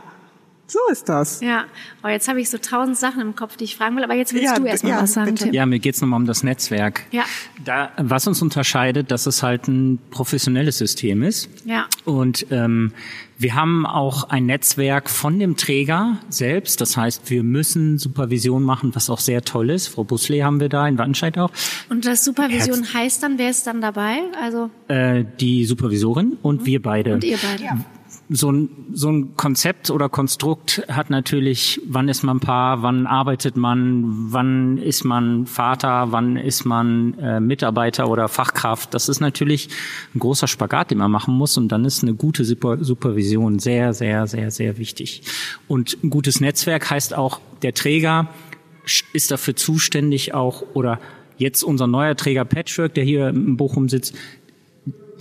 So 0.68 0.78
ist 0.92 1.10
das. 1.10 1.42
Ja, 1.42 1.66
aber 2.04 2.12
jetzt 2.12 2.28
habe 2.28 2.40
ich 2.40 2.48
so 2.48 2.60
tausend 2.60 2.96
Sachen 2.96 3.22
im 3.22 3.36
Kopf, 3.36 3.56
die 3.58 3.64
ich 3.64 3.76
fragen 3.76 3.96
will, 3.96 4.04
aber 4.04 4.14
jetzt 4.14 4.34
willst 4.34 4.46
Ja, 4.46 4.60
du 4.60 4.66
erstmal 4.66 4.92
ja, 4.94 5.02
was 5.02 5.14
sagen, 5.14 5.32
bitte. 5.32 5.46
Tim. 5.46 5.54
Ja, 5.56 5.66
mir 5.66 5.80
geht's 5.80 6.00
nochmal 6.00 6.20
um 6.20 6.28
das 6.28 6.44
Netzwerk. 6.44 7.06
Ja. 7.10 7.24
Da, 7.66 7.92
was 7.98 8.28
uns 8.28 8.40
unterscheidet, 8.44 9.10
dass 9.10 9.26
es 9.26 9.42
halt 9.42 9.68
ein 9.68 9.98
professionelles 10.12 10.78
System 10.78 11.24
ist. 11.24 11.50
Ja. 11.66 11.88
Und 12.06 12.46
ähm, 12.52 12.92
wir 13.40 13.56
haben 13.56 13.86
auch 13.86 14.26
ein 14.26 14.46
Netzwerk 14.46 15.10
von 15.10 15.40
dem 15.40 15.56
Träger 15.56 16.18
selbst. 16.30 16.82
Das 16.82 16.98
heißt, 16.98 17.30
wir 17.30 17.42
müssen 17.42 17.98
Supervision 17.98 18.64
machen, 18.64 18.94
was 18.94 19.10
auch 19.10 19.20
sehr 19.20 19.44
toll 19.44 19.70
ist. 19.70 19.88
Frau 19.88 20.04
Busle 20.04 20.44
haben 20.44 20.60
wir 20.60 20.68
da 20.68 20.86
in 20.88 20.98
Wattenscheid 20.98 21.38
auch. 21.38 21.50
Und 21.90 22.06
das 22.06 22.26
Supervision 22.26 22.94
heißt 22.94 23.24
dann, 23.24 23.38
wer 23.38 23.50
ist 23.50 23.66
dann 23.66 23.80
dabei? 23.80 24.18
Also 24.44 24.70
Äh, 24.90 25.24
die 25.40 25.64
Supervisorin 25.64 26.38
und 26.42 26.66
wir 26.66 26.82
beide. 26.82 27.14
und 27.14 27.24
ihr 27.24 27.38
beide. 27.42 27.86
So 28.32 28.52
ein, 28.52 28.70
so 28.94 29.10
ein 29.10 29.36
Konzept 29.36 29.90
oder 29.90 30.08
Konstrukt 30.08 30.84
hat 30.88 31.10
natürlich, 31.10 31.82
wann 31.88 32.10
ist 32.10 32.22
man 32.22 32.40
Paar, 32.40 32.84
wann 32.84 33.08
arbeitet 33.08 33.58
man, 33.58 34.32
wann 34.32 34.78
ist 34.78 35.04
man 35.04 35.48
Vater, 35.48 36.12
wann 36.12 36.38
ist 36.38 36.64
man 36.64 37.18
äh, 37.18 37.40
Mitarbeiter 37.40 38.08
oder 38.08 38.28
Fachkraft. 38.28 38.94
Das 38.94 39.10
ist 39.10 39.20
natürlich 39.20 39.70
ein 40.14 40.20
großer 40.20 40.48
Spagat, 40.48 40.92
den 40.92 41.00
man 41.00 41.10
machen 41.10 41.34
muss 41.34 41.58
und 41.58 41.70
dann 41.70 41.86
ist 41.86 42.04
eine 42.04 42.14
gute 42.14 42.46
Super 42.46 42.84
Supervision 42.84 43.58
sehr, 43.58 43.94
sehr, 43.94 44.28
sehr, 44.28 44.52
sehr 44.52 44.78
wichtig. 44.78 45.24
Und 45.68 45.98
ein 46.04 46.12
gutes 46.12 46.40
Netzwerk 46.40 46.92
heißt 46.92 47.16
auch, 47.16 47.42
der 47.64 47.74
Träger 47.74 48.28
ist 49.12 49.32
dafür 49.32 49.56
zuständig 49.56 50.36
auch 50.36 50.64
oder 50.76 51.00
jetzt 51.38 51.64
unser 51.64 51.88
neuer 51.88 52.16
Träger 52.16 52.46
Patchwork, 52.46 52.94
der 52.94 53.04
hier 53.04 53.30
in 53.30 53.58
Bochum 53.58 53.90
sitzt, 53.90 54.16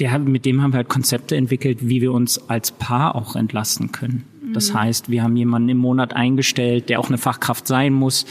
der, 0.00 0.18
mit 0.18 0.44
dem 0.44 0.62
haben 0.62 0.72
wir 0.72 0.78
halt 0.78 0.88
Konzepte 0.88 1.36
entwickelt, 1.36 1.88
wie 1.88 2.00
wir 2.00 2.12
uns 2.12 2.48
als 2.48 2.72
Paar 2.72 3.14
auch 3.14 3.36
entlasten 3.36 3.92
können. 3.92 4.24
Das 4.54 4.72
heißt, 4.72 5.10
wir 5.10 5.22
haben 5.22 5.36
jemanden 5.36 5.68
im 5.68 5.78
Monat 5.78 6.14
eingestellt, 6.14 6.88
der 6.88 7.00
auch 7.00 7.08
eine 7.08 7.18
Fachkraft 7.18 7.66
sein 7.66 7.92
muss, 7.92 8.24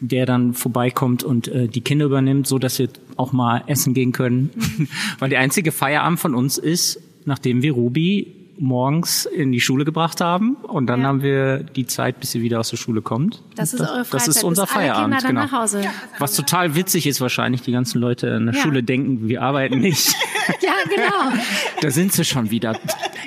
der 0.00 0.26
dann 0.26 0.54
vorbeikommt 0.54 1.24
und 1.24 1.48
äh, 1.48 1.68
die 1.68 1.80
Kinder 1.80 2.06
übernimmt, 2.06 2.46
so 2.46 2.58
dass 2.58 2.78
wir 2.78 2.88
auch 3.16 3.32
mal 3.32 3.64
essen 3.66 3.94
gehen 3.94 4.12
können. 4.12 4.50
Weil 5.18 5.30
der 5.30 5.40
einzige 5.40 5.72
Feierabend 5.72 6.20
von 6.20 6.34
uns 6.34 6.58
ist, 6.58 7.00
nachdem 7.24 7.62
wir 7.62 7.72
Ruby 7.72 8.43
morgens 8.58 9.26
in 9.26 9.52
die 9.52 9.60
Schule 9.60 9.84
gebracht 9.84 10.20
haben 10.20 10.54
und 10.62 10.86
dann 10.86 11.00
Ja. 11.00 11.06
haben 11.08 11.22
wir 11.22 11.58
die 11.58 11.86
Zeit, 11.86 12.20
bis 12.20 12.32
sie 12.32 12.42
wieder 12.42 12.60
aus 12.60 12.70
der 12.70 12.76
Schule 12.76 13.02
kommt. 13.02 13.42
Das 13.56 13.74
ist 13.74 13.80
eure 13.80 13.98
Das 13.98 14.08
Freizeit, 14.08 14.28
ist 14.28 14.44
unser 14.44 14.62
bis 14.62 14.72
alle 14.72 14.82
Feierabend, 14.82 15.14
Kinder 15.18 15.22
dann 15.22 15.36
genau. 15.36 15.46
nach 15.46 15.52
Hause. 15.62 15.82
Was 16.18 16.34
total 16.34 16.74
witzig 16.74 17.06
ist 17.06 17.20
wahrscheinlich, 17.20 17.62
die 17.62 17.72
ganzen 17.72 18.00
Leute 18.00 18.28
in 18.28 18.46
der 18.46 18.54
Ja. 18.54 18.60
Schule 18.62 18.82
denken, 18.82 19.28
wir 19.28 19.42
arbeiten 19.42 19.78
nicht. 19.80 20.14
Ja, 20.60 20.72
genau. 20.94 21.42
Da 21.80 21.90
sind 21.90 22.12
sie 22.12 22.22
schon 22.22 22.50
wieder. 22.50 22.78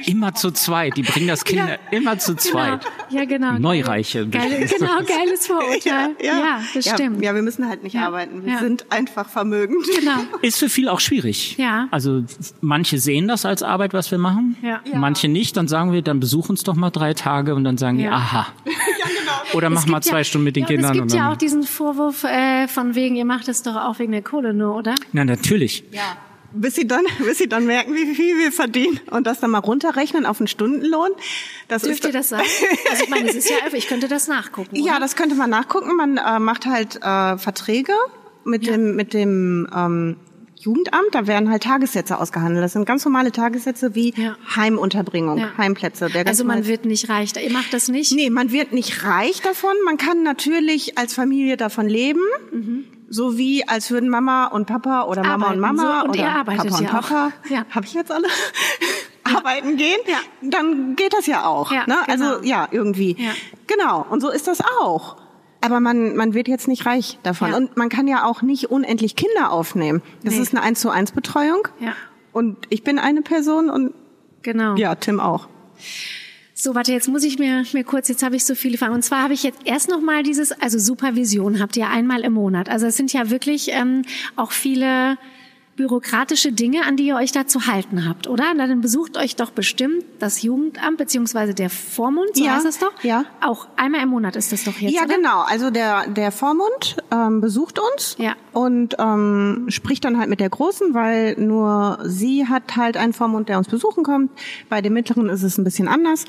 Immer 0.05 0.35
zu 0.35 0.51
zweit. 0.51 0.97
Die 0.97 1.01
bringen 1.01 1.27
das 1.27 1.45
Kind 1.45 1.67
Ja. 1.67 1.77
immer 1.89 2.19
zu 2.19 2.35
zweit. 2.35 2.81
Ja, 3.09 3.25
genau. 3.25 3.53
Neureiche. 3.57 4.27
Geile, 4.27 4.67
genau, 4.67 4.99
geiles 5.03 5.47
Vorurteil. 5.47 6.15
Ja, 6.21 6.59
das 6.75 6.85
ja, 6.85 6.93
stimmt. 6.93 7.23
Ja, 7.23 7.33
wir 7.33 7.41
müssen 7.41 7.67
halt 7.67 7.81
nicht 7.81 7.93
Ja. 7.93 8.05
arbeiten. 8.05 8.45
Wir 8.45 8.53
Ja. 8.53 8.59
sind 8.59 8.85
einfach 8.91 9.27
vermögend. 9.29 9.83
Genau. 9.99 10.19
Ist 10.43 10.59
für 10.59 10.69
viele 10.69 10.91
auch 10.91 10.99
schwierig. 10.99 11.57
Ja. 11.57 11.87
Also 11.89 12.23
manche 12.61 12.99
sehen 12.99 13.27
das 13.27 13.45
als 13.45 13.63
Arbeit, 13.63 13.93
was 13.93 14.11
wir 14.11 14.19
machen. 14.19 14.55
Ja. 14.61 14.81
Ja. 14.85 14.99
Manche 15.17 15.27
nicht. 15.29 15.57
Dann 15.57 15.67
sagen 15.67 15.91
wir, 15.91 16.01
dann 16.01 16.19
besuch 16.19 16.49
uns 16.49 16.63
doch 16.63 16.75
mal 16.75 16.91
drei 16.91 17.13
Tage 17.13 17.55
und 17.55 17.63
dann 17.63 17.77
sagen 17.77 17.97
die, 17.97 18.03
Ja. 18.03 18.11
aha. 18.13 18.47
Oder 19.53 19.69
mach 19.69 19.87
mal 19.87 20.01
zwei 20.01 20.19
ja, 20.19 20.23
Stunden 20.23 20.45
mit 20.45 20.55
den 20.55 20.63
ja, 20.63 20.67
Kindern. 20.67 20.85
Es 20.85 20.91
gibt 20.93 21.01
und 21.03 21.11
dann, 21.13 21.19
ja 21.19 21.31
auch 21.31 21.37
diesen 21.37 21.63
Vorwurf 21.63 22.23
äh, 22.23 22.67
von 22.67 22.95
wegen, 22.95 23.15
ihr 23.15 23.25
macht 23.25 23.47
es 23.47 23.63
doch 23.63 23.75
auch 23.75 23.97
wegen 23.99 24.11
der 24.11 24.21
Kohle 24.21 24.53
nur, 24.53 24.75
oder? 24.75 24.93
Na, 25.13 25.25
natürlich. 25.25 25.85
bis 26.53 26.75
sie 26.75 26.87
dann, 26.87 27.05
bis 27.19 27.37
sie 27.37 27.47
dann 27.47 27.65
merken, 27.65 27.93
wie 27.95 28.13
viel 28.13 28.37
wir 28.37 28.51
verdienen 28.51 28.99
und 29.09 29.25
das 29.25 29.39
dann 29.39 29.51
mal 29.51 29.59
runterrechnen 29.59 30.25
auf 30.25 30.39
einen 30.39 30.47
Stundenlohn. 30.47 31.09
Das 31.67 31.83
Dürft 31.83 31.99
ist, 31.99 32.05
ihr 32.07 32.13
das 32.13 32.29
sagen? 32.29 32.43
Also 32.91 33.03
ich 33.03 33.09
meine, 33.09 33.29
es 33.29 33.35
ist 33.35 33.49
ja 33.49 33.57
einfach, 33.63 33.77
ich 33.77 33.87
könnte 33.87 34.07
das 34.07 34.27
nachgucken. 34.27 34.75
Ja, 34.75 34.93
oder? 34.93 34.99
das 34.99 35.15
könnte 35.15 35.35
man 35.35 35.49
nachgucken. 35.49 35.95
Man 35.95 36.17
äh, 36.17 36.39
macht 36.39 36.65
halt 36.65 36.97
äh, 36.97 37.37
Verträge 37.37 37.93
mit 38.43 38.67
dem 38.67 38.95
mit 38.95 39.13
dem 39.13 39.67
ähm, 39.75 40.17
Jugendamt. 40.59 41.13
Da 41.13 41.27
werden 41.27 41.49
halt 41.49 41.63
Tagessätze 41.63 42.19
ausgehandelt. 42.19 42.63
Das 42.63 42.73
sind 42.73 42.85
ganz 42.85 43.05
normale 43.05 43.31
Tagessätze 43.31 43.95
wie 43.95 44.13
Ja. 44.15 44.35
Heimunterbringung, 44.55 45.37
Ja. 45.37 45.49
Heimplätze. 45.57 46.09
Also 46.25 46.43
man 46.43 46.65
wird 46.67 46.85
nicht 46.85 47.09
reich. 47.09 47.33
Ihr 47.41 47.51
macht 47.51 47.73
das 47.73 47.87
nicht? 47.89 48.11
Nee, 48.13 48.29
man 48.29 48.51
wird 48.51 48.71
nicht 48.73 49.03
reich 49.03 49.41
davon. 49.41 49.71
Man 49.85 49.97
kann 49.97 50.23
natürlich 50.23 50.97
als 50.97 51.13
Familie 51.13 51.57
davon 51.57 51.87
leben. 51.87 52.21
So 53.09 53.37
wie 53.37 53.65
als 53.67 53.89
würden 53.91 54.09
Mama 54.09 54.47
und 54.47 54.65
Papa 54.67 55.03
oder 55.03 55.21
Mama 55.23 55.45
Arbeiten 55.45 55.53
und 55.53 55.59
Mama 55.61 55.99
so. 56.01 56.05
Und 56.05 56.09
oder 56.17 56.43
Papa 56.43 56.51
und 56.63 56.81
ja 56.81 56.87
auch. 56.89 56.91
Papa. 56.91 57.31
Ja. 57.49 57.65
Habe 57.69 57.85
ich 57.85 57.93
jetzt 57.93 58.11
alle? 58.11 58.27
Arbeiten 59.23 59.75
gehen, 59.77 59.99
Ja. 60.07 60.17
dann 60.41 60.95
geht 60.95 61.13
das 61.13 61.25
ja 61.27 61.45
auch. 61.45 61.71
Ja, 61.71 61.85
ne? 61.87 61.97
genau. 62.07 62.27
Also 62.29 62.43
ja, 62.45 62.67
irgendwie. 62.71 63.15
Ja. 63.19 63.31
Genau. 63.67 64.05
Und 64.09 64.21
so 64.21 64.29
ist 64.29 64.47
das 64.47 64.59
auch. 64.81 65.17
Aber 65.61 65.79
man, 65.79 66.15
man 66.15 66.33
wird 66.33 66.47
jetzt 66.47 66.67
nicht 66.67 66.85
reich 66.85 67.17
davon. 67.23 67.51
Ja. 67.51 67.57
Und 67.57 67.77
man 67.77 67.89
kann 67.89 68.07
ja 68.07 68.25
auch 68.25 68.41
nicht 68.41 68.69
unendlich 68.69 69.15
Kinder 69.15 69.51
aufnehmen. 69.51 70.01
Das 70.23 70.35
Nee. 70.35 70.41
ist 70.41 70.53
eine 70.55 70.63
1 70.63 70.79
zu 70.79 70.89
1 70.89 71.11
Betreuung. 71.13 71.67
Ja. 71.79 71.93
Und 72.31 72.57
ich 72.69 72.83
bin 72.83 72.99
eine 72.99 73.21
Person 73.21 73.69
und 73.69 73.93
Genau. 74.43 74.75
ja, 74.75 74.95
Tim 74.95 75.19
auch. 75.19 75.47
So, 76.53 76.73
warte, 76.73 76.91
jetzt 76.91 77.07
muss 77.07 77.23
ich 77.23 77.37
mir, 77.37 77.63
mir 77.73 77.83
kurz, 77.83 78.07
jetzt 78.07 78.23
habe 78.23 78.35
ich 78.35 78.45
so 78.45 78.55
viele 78.55 78.77
Fragen. 78.77 78.93
Und 78.93 79.03
zwar 79.03 79.21
habe 79.21 79.33
ich 79.33 79.43
jetzt 79.43 79.59
erst 79.65 79.89
nochmal 79.89 80.23
dieses, 80.23 80.51
also 80.51 80.79
Supervision 80.79 81.59
habt 81.59 81.77
ihr 81.77 81.87
einmal 81.89 82.21
im 82.21 82.33
Monat. 82.33 82.69
Also 82.69 82.85
es 82.87 82.97
sind 82.97 83.13
ja 83.13 83.29
wirklich 83.29 83.69
ähm, 83.71 84.03
auch 84.35 84.51
viele 84.51 85.17
bürokratische 85.77 86.51
Dinge, 86.51 86.83
an 86.85 86.97
die 86.97 87.05
ihr 87.07 87.15
euch 87.15 87.31
da 87.31 87.47
zu 87.47 87.67
halten 87.67 88.05
habt, 88.07 88.27
oder? 88.27 88.53
Na, 88.55 88.67
dann 88.67 88.81
besucht 88.81 89.15
euch 89.17 89.35
doch 89.37 89.51
bestimmt 89.51 90.03
das 90.19 90.41
Jugendamt 90.41 90.97
beziehungsweise 90.97 91.53
der 91.53 91.69
Vormund, 91.69 92.31
so 92.35 92.43
Ja, 92.43 92.55
heißt 92.55 92.65
das 92.65 92.79
doch? 92.79 92.91
ja. 93.03 93.23
Auch 93.41 93.67
einmal 93.77 94.01
im 94.01 94.09
Monat 94.09 94.35
ist 94.35 94.51
das 94.51 94.65
doch 94.65 94.77
jetzt, 94.79 94.93
Ja, 94.93 95.03
oder? 95.05 95.15
genau. 95.15 95.41
Also 95.43 95.69
der, 95.69 96.07
der 96.07 96.31
Vormund 96.33 96.97
ähm, 97.11 97.39
besucht 97.39 97.79
uns 97.79 98.15
Ja. 98.19 98.33
und 98.51 98.95
ähm, 98.99 99.67
spricht 99.69 100.03
dann 100.03 100.17
halt 100.17 100.29
mit 100.29 100.39
der 100.41 100.49
Großen, 100.49 100.93
weil 100.93 101.35
nur 101.39 101.99
sie 102.03 102.47
hat 102.47 102.75
halt 102.75 102.97
einen 102.97 103.13
Vormund, 103.13 103.47
der 103.47 103.57
uns 103.59 103.67
besuchen 103.69 104.03
kommt. 104.03 104.31
Bei 104.69 104.81
dem 104.81 104.93
Mittleren 104.93 105.29
ist 105.29 105.43
es 105.43 105.57
ein 105.57 105.63
bisschen 105.63 105.87
anders. 105.87 106.25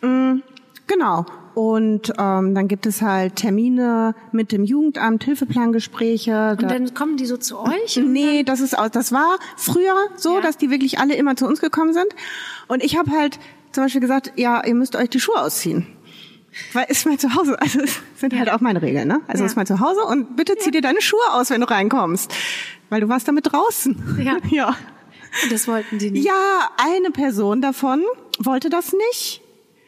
Mm, 0.00 0.38
genau. 0.86 1.26
Und 1.56 2.12
ähm, 2.18 2.54
dann 2.54 2.68
gibt 2.68 2.84
es 2.84 3.00
halt 3.00 3.36
Termine 3.36 4.14
mit 4.30 4.52
dem 4.52 4.62
Jugendamt, 4.62 5.24
Hilfeplangespräche. 5.24 6.50
Und 6.50 6.62
Da- 6.62 6.68
dann 6.68 6.92
kommen 6.92 7.16
die 7.16 7.24
so 7.24 7.38
zu 7.38 7.58
euch? 7.58 7.96
Nee, 7.96 8.42
das 8.42 8.60
ist 8.60 8.78
aus, 8.78 8.90
das 8.90 9.10
war 9.10 9.38
früher 9.56 9.96
so, 10.16 10.34
Ja. 10.36 10.40
dass 10.42 10.58
die 10.58 10.68
wirklich 10.70 10.98
alle 10.98 11.14
immer 11.14 11.34
zu 11.34 11.46
uns 11.46 11.62
gekommen 11.62 11.94
sind. 11.94 12.08
Und 12.68 12.84
ich 12.84 12.98
habe 12.98 13.10
halt 13.10 13.38
zum 13.72 13.84
Beispiel 13.84 14.02
gesagt, 14.02 14.32
ja, 14.36 14.62
ihr 14.66 14.74
müsst 14.74 14.96
euch 14.96 15.08
die 15.08 15.18
Schuhe 15.18 15.40
ausziehen. 15.40 15.86
Weil 16.74 16.84
ist 16.88 17.06
mein 17.06 17.18
Zuhause, 17.18 17.58
also 17.60 17.80
es 17.80 18.00
sind 18.16 18.34
halt 18.38 18.50
auch 18.50 18.60
meine 18.60 18.82
Regeln, 18.82 19.08
ne? 19.08 19.22
Also 19.26 19.42
Ja. 19.42 19.46
ist 19.46 19.56
mein 19.56 19.66
Zuhause 19.66 20.02
und 20.04 20.36
bitte 20.36 20.56
zieh 20.58 20.70
dir 20.70 20.82
deine 20.82 21.00
Schuhe 21.00 21.20
aus, 21.32 21.48
wenn 21.48 21.62
du 21.62 21.70
reinkommst. 21.70 22.30
Weil 22.90 23.00
du 23.00 23.08
warst 23.08 23.28
damit 23.28 23.50
draußen. 23.50 24.20
Ja. 24.22 24.36
ja. 24.50 24.68
Und 25.42 25.52
das 25.52 25.66
wollten 25.68 25.96
die 25.98 26.10
nicht. 26.10 26.26
Ja, 26.26 26.68
eine 26.76 27.10
Person 27.12 27.62
davon 27.62 28.02
wollte 28.38 28.68
das 28.68 28.92
nicht. 29.10 29.40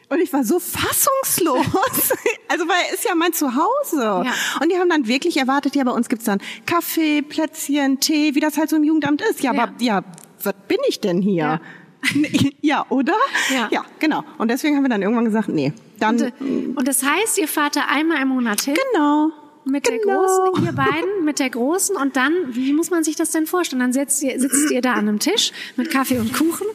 Und 0.09 0.19
ich 0.21 0.33
war 0.33 0.43
so 0.43 0.59
fassungslos. 0.59 1.65
also, 2.47 2.67
weil 2.67 2.93
ist 2.93 3.05
ja 3.05 3.13
mein 3.15 3.31
Zuhause. 3.33 4.01
Ja. 4.01 4.23
Und 4.61 4.71
die 4.71 4.77
haben 4.77 4.89
dann 4.89 5.07
wirklich 5.07 5.37
erwartet, 5.37 5.75
ja, 5.75 5.83
bei 5.83 5.91
uns 5.91 6.09
gibt's 6.09 6.25
dann 6.25 6.39
Kaffee, 6.65 7.21
Plätzchen, 7.21 7.99
Tee, 7.99 8.33
wie 8.35 8.39
das 8.39 8.57
halt 8.57 8.69
so 8.69 8.75
im 8.75 8.83
Jugendamt 8.83 9.21
ist. 9.21 9.41
Ja, 9.43 9.53
Ja. 9.53 9.63
aber, 9.63 9.73
ja, 9.79 10.03
was 10.43 10.53
bin 10.67 10.77
ich 10.87 10.99
denn 10.99 11.21
hier? 11.21 11.43
Ja. 11.43 11.61
Ja, 12.61 12.85
oder? 12.89 13.15
Ja. 13.53 13.67
ja, 13.71 13.85
genau. 13.99 14.23
Und 14.37 14.49
deswegen 14.51 14.75
haben 14.75 14.83
wir 14.83 14.89
dann 14.89 15.01
irgendwann 15.01 15.25
gesagt, 15.25 15.49
nee, 15.49 15.73
dann, 15.99 16.17
Und, 16.39 16.77
und 16.77 16.87
das 16.87 17.03
heißt, 17.03 17.37
ihr 17.39 17.47
fahrt 17.47 17.75
da 17.75 17.85
einmal 17.89 18.21
im 18.21 18.27
Monat 18.29 18.61
hin? 18.61 18.75
genau. 18.93 19.31
Mit 19.65 19.87
der 19.87 19.97
Genau. 19.99 20.21
Großen, 20.25 20.65
ihr 20.65 20.71
beiden, 20.75 21.25
mit 21.25 21.39
der 21.39 21.49
Großen 21.49 21.95
und 21.97 22.15
dann, 22.15 22.33
wie 22.49 22.73
muss 22.73 22.89
man 22.89 23.03
sich 23.03 23.15
das 23.15 23.31
denn 23.31 23.47
vorstellen? 23.47 23.79
Dann 23.81 23.91
sitzt 23.93 24.21
ihr, 24.23 24.39
sitzt 24.39 24.71
ihr 24.71 24.81
da 24.81 24.93
an 24.93 25.07
einem 25.09 25.19
Tisch 25.19 25.51
mit 25.75 25.89
Kaffee 25.91 26.19
und 26.19 26.31
Kuchen 26.33 26.67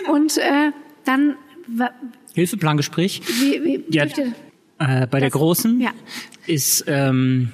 Genau. 0.00 0.14
und 0.14 0.36
äh, 0.38 0.72
dann, 1.04 1.36
Hilfeplangespräch. 2.34 3.22
wie, 3.26 3.64
wie 3.64 3.84
Ja, 3.90 4.04
äh, 4.78 5.06
bei 5.06 5.20
der 5.20 5.30
Großen 5.30 5.80
ja. 5.80 5.90
ist, 6.46 6.84
ähm, 6.86 7.50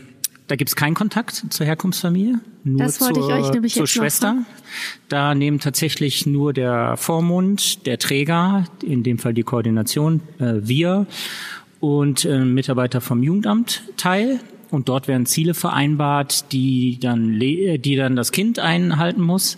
da 0.46 0.56
gibt's 0.56 0.76
keinen 0.76 0.94
Kontakt 0.94 1.44
zur 1.50 1.66
Herkunftsfamilie, 1.66 2.40
nur 2.64 2.78
Das 2.78 3.00
wollte 3.00 3.20
ich 3.20 3.52
zur, 3.52 3.68
zur 3.68 3.86
Schwester. 3.86 4.28
fragen. 4.28 4.46
Da 5.08 5.34
nehmen 5.34 5.60
tatsächlich 5.60 6.26
nur 6.26 6.52
der 6.52 6.96
Vormund, 6.96 7.86
der 7.86 7.98
Träger, 7.98 8.64
in 8.82 9.02
dem 9.02 9.18
Fall 9.18 9.34
die 9.34 9.42
Koordination, 9.42 10.20
äh, 10.38 10.54
wir 10.62 11.06
und 11.80 12.24
äh, 12.24 12.40
Mitarbeiter 12.40 13.00
vom 13.00 13.22
Jugendamt 13.22 13.82
teil. 13.96 14.40
Und 14.70 14.88
dort 14.88 15.08
werden 15.08 15.24
Ziele 15.24 15.54
vereinbart, 15.54 16.52
die 16.52 16.98
dann, 17.00 17.40
äh, 17.40 17.78
die 17.78 17.96
dann 17.96 18.16
das 18.16 18.32
Kind 18.32 18.58
einhalten 18.58 19.22
muss 19.22 19.56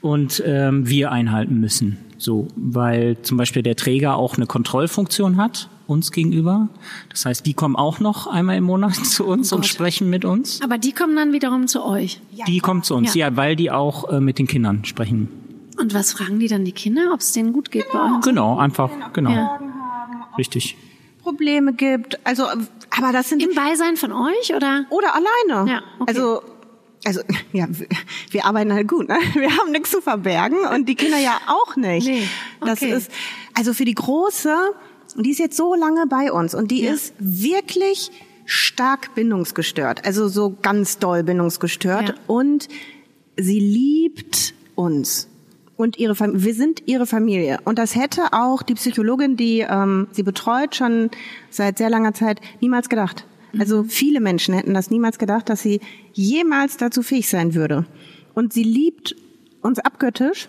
und 0.00 0.42
ähm, 0.46 0.88
wir 0.88 1.10
einhalten 1.12 1.60
müssen. 1.60 1.98
So, 2.18 2.48
weil 2.56 3.16
zum 3.22 3.38
Beispiel 3.38 3.62
der 3.62 3.76
Träger 3.76 4.16
auch 4.16 4.36
eine 4.36 4.46
Kontrollfunktion 4.46 5.36
hat 5.36 5.68
uns 5.86 6.12
gegenüber. 6.12 6.68
Das 7.10 7.24
heißt, 7.24 7.46
die 7.46 7.54
kommen 7.54 7.76
auch 7.76 8.00
noch 8.00 8.26
einmal 8.26 8.56
im 8.56 8.64
Monat 8.64 8.94
zu 9.06 9.24
uns 9.24 9.52
und 9.52 9.60
Gott. 9.60 9.66
sprechen 9.68 10.10
mit 10.10 10.24
uns. 10.24 10.60
Aber 10.62 10.78
die 10.78 10.92
kommen 10.92 11.14
dann 11.16 11.32
wiederum 11.32 11.66
zu 11.68 11.84
euch. 11.84 12.20
Die 12.46 12.58
kommen 12.58 12.82
zu 12.82 12.94
uns, 12.96 13.14
Ja. 13.14 13.28
ja, 13.30 13.36
weil 13.36 13.56
die 13.56 13.70
auch 13.70 14.10
äh, 14.10 14.20
mit 14.20 14.38
den 14.38 14.46
Kindern 14.46 14.84
sprechen. 14.84 15.28
Und 15.80 15.94
was 15.94 16.12
fragen 16.12 16.40
die 16.40 16.48
dann 16.48 16.64
die 16.64 16.72
Kinder, 16.72 17.12
ob 17.14 17.20
es 17.20 17.32
denen 17.32 17.52
gut 17.52 17.70
geht 17.70 17.86
bei 17.92 18.00
uns? 18.00 18.24
Genau, 18.26 18.58
einfach, 18.58 18.90
genau. 19.12 19.30
Ja. 19.30 19.60
Richtig. 20.36 20.76
Probleme 21.22 21.72
gibt. 21.72 22.18
Also, 22.26 22.44
aber 22.46 23.12
das 23.12 23.28
sind 23.28 23.42
Im 23.42 23.54
Beisein 23.54 23.96
von 23.96 24.12
euch 24.12 24.54
oder? 24.54 24.86
Oder 24.90 25.08
alleine. 25.14 25.70
Ja, 25.70 25.82
okay. 26.00 26.08
Also, 26.08 26.42
also, 27.04 27.20
ja, 27.52 27.66
wir- 28.30 28.44
arbeiten 28.44 28.72
halt 28.72 28.88
gut, 28.88 29.08
ne? 29.08 29.18
Wir 29.34 29.56
haben 29.56 29.70
nichts 29.72 29.90
zu 29.90 30.00
verbergen 30.00 30.58
und 30.74 30.88
die 30.88 30.94
Kinder 30.94 31.18
ja 31.18 31.38
auch 31.46 31.76
nicht. 31.76 32.06
Nee, 32.06 32.22
Das 32.60 32.82
okay. 32.82 32.92
ist, 32.92 33.10
also 33.54 33.72
für 33.74 33.84
die 33.84 33.94
Große, 33.94 34.54
die 35.16 35.30
ist 35.30 35.38
jetzt 35.38 35.56
so 35.56 35.74
lange 35.74 36.06
bei 36.06 36.30
uns 36.32 36.54
und 36.54 36.70
die 36.70 36.82
Ja. 36.84 36.92
ist 36.92 37.14
wirklich 37.18 38.10
stark 38.46 39.14
bindungsgestört. 39.14 40.04
Also 40.06 40.28
so 40.28 40.56
ganz 40.62 40.98
doll 40.98 41.22
bindungsgestört 41.22 42.08
Ja. 42.10 42.14
und 42.26 42.68
sie 43.36 43.60
liebt 43.60 44.54
uns. 44.74 45.28
Und 45.76 45.96
ihre 45.98 46.16
Familie, 46.16 46.44
wir 46.44 46.54
sind 46.54 46.82
ihre 46.86 47.06
Familie. 47.06 47.58
Und 47.64 47.78
das 47.78 47.94
hätte 47.94 48.32
auch 48.32 48.62
die 48.62 48.74
Psychologin, 48.74 49.36
die 49.36 49.60
ähm, 49.60 50.08
sie 50.10 50.24
betreut, 50.24 50.74
schon 50.74 51.10
seit 51.50 51.78
sehr 51.78 51.88
langer 51.90 52.14
Zeit 52.14 52.40
niemals 52.60 52.88
gedacht. 52.88 53.26
Also 53.58 53.84
viele 53.84 54.20
Menschen 54.20 54.54
hätten 54.54 54.74
das 54.74 54.90
niemals 54.90 55.18
gedacht, 55.18 55.48
dass 55.48 55.62
sie 55.62 55.80
jemals 56.12 56.76
dazu 56.76 57.02
fähig 57.02 57.28
sein 57.28 57.54
würde. 57.54 57.86
Und 58.34 58.52
sie 58.52 58.64
liebt 58.64 59.14
uns 59.62 59.78
abgöttisch. 59.78 60.48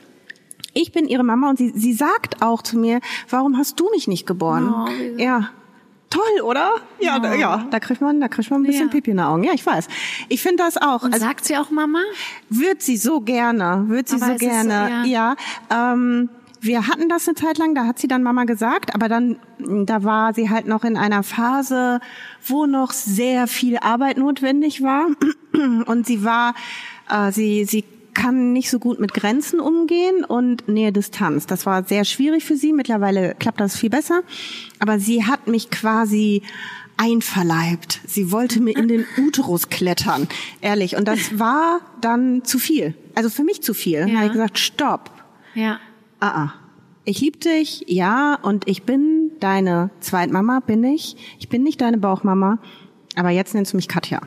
Ich 0.74 0.92
bin 0.92 1.08
ihre 1.08 1.24
Mama 1.24 1.50
und 1.50 1.58
sie, 1.58 1.72
sie 1.76 1.94
sagt 1.94 2.42
auch 2.42 2.62
zu 2.62 2.78
mir, 2.78 3.00
warum 3.30 3.58
hast 3.58 3.80
du 3.80 3.90
mich 3.92 4.08
nicht 4.08 4.28
geboren? 4.28 4.74
Oh, 4.74 4.90
ja. 5.18 5.50
Toll, 6.12 6.42
oder? 6.44 6.72
Ja, 7.00 7.20
da, 7.20 7.36
ja, 7.36 7.68
da 7.70 7.80
kriegt 7.80 8.02
man, 8.02 8.20
da 8.20 8.28
kriegt 8.28 8.50
man 8.50 8.62
ein 8.62 8.66
bisschen 8.66 8.88
Ja. 8.88 8.92
Pipi 8.92 9.12
in 9.12 9.18
den 9.18 9.26
Augen. 9.26 9.44
Ja, 9.44 9.54
ich 9.54 9.64
weiß. 9.64 9.88
Ich 10.28 10.42
finde 10.42 10.64
das 10.64 10.76
auch. 10.78 11.04
Und 11.04 11.14
Also- 11.14 11.26
sagt 11.26 11.46
sie 11.46 11.56
auch 11.58 11.70
Mama? 11.70 12.00
wird 12.50 12.82
sie 12.82 12.98
so 12.98 13.22
gerne, 13.22 13.86
wird 13.90 14.10
sie 14.10 14.16
Aber 14.16 14.26
so 14.26 14.32
es 14.34 14.42
ist, 14.42 14.48
gerne. 14.48 15.04
ja, 15.08 15.36
ähm, 15.70 16.30
wir 16.62 16.88
hatten 16.88 17.08
das 17.10 17.28
eine 17.28 17.36
Zeit 17.36 17.58
lang, 17.58 17.74
da 17.76 17.86
hat 17.86 18.00
sie 18.00 18.08
dann 18.08 18.22
Mama 18.24 18.44
gesagt, 18.44 18.94
aber 18.96 19.08
dann, 19.08 19.38
da 19.86 20.04
war 20.04 20.34
sie 20.34 20.50
halt 20.50 20.68
noch 20.68 20.84
in 20.84 20.98
einer 20.98 21.24
Phase, 21.24 22.00
wo 22.46 22.66
noch 22.66 22.92
sehr 22.92 23.48
viel 23.48 23.78
Arbeit 23.78 24.18
notwendig 24.18 24.82
war. 24.82 25.08
Und 25.86 26.06
sie 26.06 26.24
war, 26.24 26.54
äh, 27.10 27.32
sie, 27.32 27.66
sie 27.66 27.84
kann 28.14 28.52
nicht 28.54 28.70
so 28.70 28.80
gut 28.80 29.00
mit 29.00 29.14
Grenzen 29.14 29.60
umgehen 29.62 30.26
und 30.26 30.68
Nähe 30.68 30.92
Distanz. 30.92 31.46
Das 31.46 31.66
war 31.66 31.84
sehr 31.86 32.04
schwierig 32.04 32.44
für 32.44 32.58
sie. 32.58 32.74
Mittlerweile 32.74 33.36
klappt 33.40 33.62
das 33.62 33.78
viel 33.78 33.90
besser. 33.90 34.24
Aber 34.80 35.00
sie 35.00 35.26
hat 35.26 35.48
mich 35.48 35.70
quasi 35.70 36.42
einverleibt. 36.98 38.02
Sie 38.06 38.32
wollte 38.32 38.60
mir 38.62 38.76
in 38.76 38.88
den 38.90 39.06
Uterus 39.18 39.70
klettern. 39.70 40.28
Ehrlich. 40.60 40.98
Und 40.98 41.08
das 41.08 41.40
war 41.40 41.80
dann 42.02 42.44
zu 42.44 42.60
viel. 42.60 42.94
Also 43.16 43.30
für 43.30 43.44
mich 43.44 43.64
zu 43.64 43.74
viel. 43.74 44.00
Dann 44.02 44.10
Ja. 44.10 44.16
habe 44.18 44.26
ich 44.28 44.34
gesagt, 44.34 44.60
stopp. 44.60 45.12
Ja. 45.54 45.80
Ah, 46.20 46.44
ah. 46.46 46.54
Ich 47.06 47.22
lieb 47.22 47.40
dich, 47.42 47.86
ja, 47.88 48.38
und 48.42 48.68
ich 48.68 48.84
bin 48.84 49.32
deine 49.40 49.90
Zweitmama, 50.00 50.60
bin 50.60 50.84
ich. 50.84 51.16
Ich 51.40 51.50
bin 51.50 51.64
nicht 51.64 51.82
deine 51.82 51.98
Bauchmama, 51.98 52.60
aber 53.16 53.30
jetzt 53.30 53.54
nennst 53.56 53.74
du 53.74 53.78
mich 53.78 53.88
Katja. 53.88 54.22